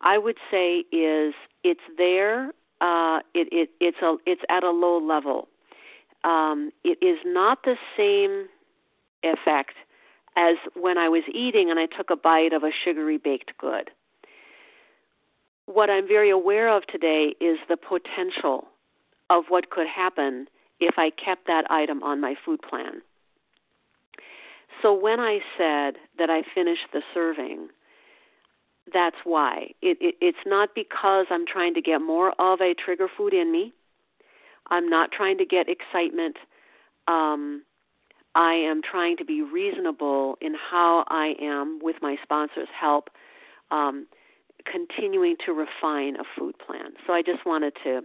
I 0.00 0.18
would 0.18 0.36
say 0.50 0.84
is 0.92 1.34
it's 1.62 1.80
there. 1.96 2.52
Uh, 2.80 3.20
it, 3.32 3.48
it 3.52 3.70
it's 3.80 4.02
a 4.02 4.16
it's 4.26 4.42
at 4.48 4.64
a 4.64 4.70
low 4.70 4.98
level. 4.98 5.48
Um, 6.24 6.72
it 6.82 6.98
is 7.00 7.18
not 7.24 7.62
the 7.62 7.76
same 7.96 8.48
effect 9.22 9.74
as 10.36 10.56
when 10.74 10.98
I 10.98 11.08
was 11.08 11.22
eating 11.32 11.70
and 11.70 11.78
I 11.78 11.86
took 11.86 12.10
a 12.10 12.16
bite 12.16 12.52
of 12.52 12.64
a 12.64 12.70
sugary 12.72 13.18
baked 13.18 13.56
good. 13.58 13.90
What 15.66 15.90
I'm 15.90 16.06
very 16.06 16.30
aware 16.30 16.74
of 16.74 16.86
today 16.86 17.34
is 17.40 17.58
the 17.68 17.76
potential 17.76 18.68
of 19.30 19.44
what 19.48 19.70
could 19.70 19.86
happen 19.86 20.46
if 20.80 20.94
I 20.98 21.10
kept 21.10 21.46
that 21.46 21.70
item 21.70 22.02
on 22.02 22.20
my 22.20 22.34
food 22.44 22.60
plan. 22.62 23.02
So 24.82 24.92
when 24.92 25.20
I 25.20 25.38
said 25.56 25.94
that 26.18 26.28
I 26.30 26.42
finished 26.54 26.88
the 26.92 27.02
serving, 27.14 27.68
that's 28.92 29.16
why. 29.24 29.70
It, 29.80 29.96
it, 30.00 30.16
it's 30.20 30.44
not 30.44 30.70
because 30.74 31.26
I'm 31.30 31.46
trying 31.46 31.74
to 31.74 31.80
get 31.80 32.02
more 32.02 32.32
of 32.38 32.60
a 32.60 32.74
trigger 32.74 33.08
food 33.16 33.32
in 33.32 33.50
me. 33.50 33.72
I'm 34.70 34.88
not 34.88 35.10
trying 35.12 35.38
to 35.38 35.46
get 35.46 35.66
excitement. 35.68 36.36
Um, 37.08 37.62
I 38.34 38.54
am 38.54 38.82
trying 38.82 39.16
to 39.18 39.24
be 39.24 39.42
reasonable 39.42 40.36
in 40.40 40.54
how 40.54 41.04
I 41.08 41.34
am, 41.40 41.78
with 41.82 41.96
my 42.02 42.16
sponsor's 42.22 42.68
help, 42.78 43.08
um, 43.70 44.06
continuing 44.70 45.36
to 45.46 45.52
refine 45.52 46.16
a 46.16 46.24
food 46.38 46.54
plan. 46.64 46.92
So 47.06 47.12
I 47.12 47.22
just 47.22 47.44
wanted 47.46 47.72
to 47.84 48.00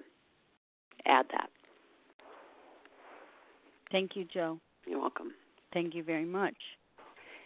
add 1.05 1.25
that. 1.31 1.49
Thank 3.91 4.15
you, 4.15 4.25
Jo. 4.31 4.59
You're 4.85 4.99
welcome. 4.99 5.31
Thank 5.73 5.95
you 5.95 6.03
very 6.03 6.25
much. 6.25 6.55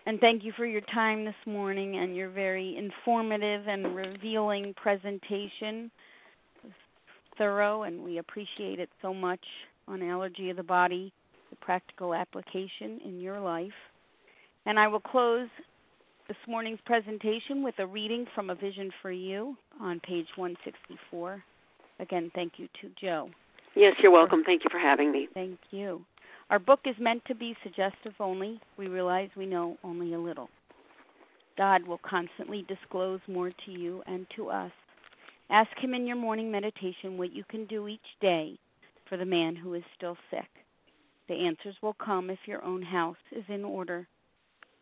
And 0.06 0.20
thank 0.20 0.44
you 0.44 0.52
for 0.58 0.66
your 0.66 0.82
time 0.94 1.24
this 1.24 1.36
morning 1.46 1.98
and 1.98 2.16
your 2.16 2.30
very 2.30 2.76
informative 2.78 3.68
and 3.68 3.96
revealing 3.96 4.74
presentation. 4.76 5.90
Thorough, 7.38 7.84
and 7.84 8.04
we 8.04 8.18
appreciate 8.18 8.80
it 8.80 8.90
so 9.02 9.14
much 9.14 9.44
on 9.88 10.04
Allergy 10.04 10.50
of 10.50 10.58
the 10.58 10.64
Body, 10.64 11.12
the 11.50 11.56
practical 11.56 12.14
application 12.14 13.00
in 13.06 13.20
your 13.20 13.40
life. 13.40 13.72
And 14.66 14.78
I 14.78 14.88
will 14.88 15.00
close 15.00 15.48
this 16.28 16.38
morning's 16.48 16.80
presentation 16.86 17.64
with 17.64 17.76
a 17.80 17.86
reading 17.86 18.26
from 18.34 18.50
A 18.50 18.56
Vision 18.56 18.92
for 19.02 19.12
You 19.12 19.58
on 19.82 20.00
page 20.00 20.28
164. 20.36 21.44
Again, 22.00 22.32
thank 22.34 22.54
you 22.58 22.68
to 22.82 22.90
Jo. 23.00 23.30
Yes, 23.76 23.96
you're 24.02 24.12
welcome. 24.12 24.44
Thank 24.46 24.64
you 24.64 24.70
for 24.72 24.80
having 24.80 25.12
me. 25.12 25.28
Thank 25.34 25.60
you. 25.72 26.06
Our 26.50 26.60
book 26.60 26.82
is 26.86 26.96
meant 27.00 27.24
to 27.26 27.36
be 27.36 27.56
suggestive 27.62 28.14
only. 28.20 28.60
We 28.78 28.88
realize 28.88 29.30
we 29.36 29.46
know 29.46 29.78
only 29.84 30.14
a 30.14 30.20
little. 30.20 30.50
God 31.58 31.86
will 31.86 32.00
constantly 32.08 32.66
disclose 32.68 33.20
more 33.28 33.52
to 33.66 33.72
you 33.72 34.02
and 34.08 34.26
to 34.36 34.50
us. 34.50 34.72
Ask 35.50 35.72
Him 35.78 35.94
in 35.94 36.08
your 36.08 36.16
morning 36.16 36.50
meditation 36.50 37.18
what 37.18 37.34
you 37.34 37.44
can 37.50 37.66
do 37.66 37.88
each 37.88 38.00
day 38.22 38.58
for 39.10 39.18
the 39.18 39.26
man 39.26 39.56
who 39.56 39.74
is 39.74 39.84
still 39.98 40.18
sick. 40.32 40.48
The 41.28 41.36
answers 41.36 41.76
will 41.82 41.96
come 41.96 42.30
if 42.30 42.40
your 42.46 42.64
own 42.64 42.82
house 42.82 43.18
is 43.32 43.44
in 43.50 43.66
order. 43.66 44.08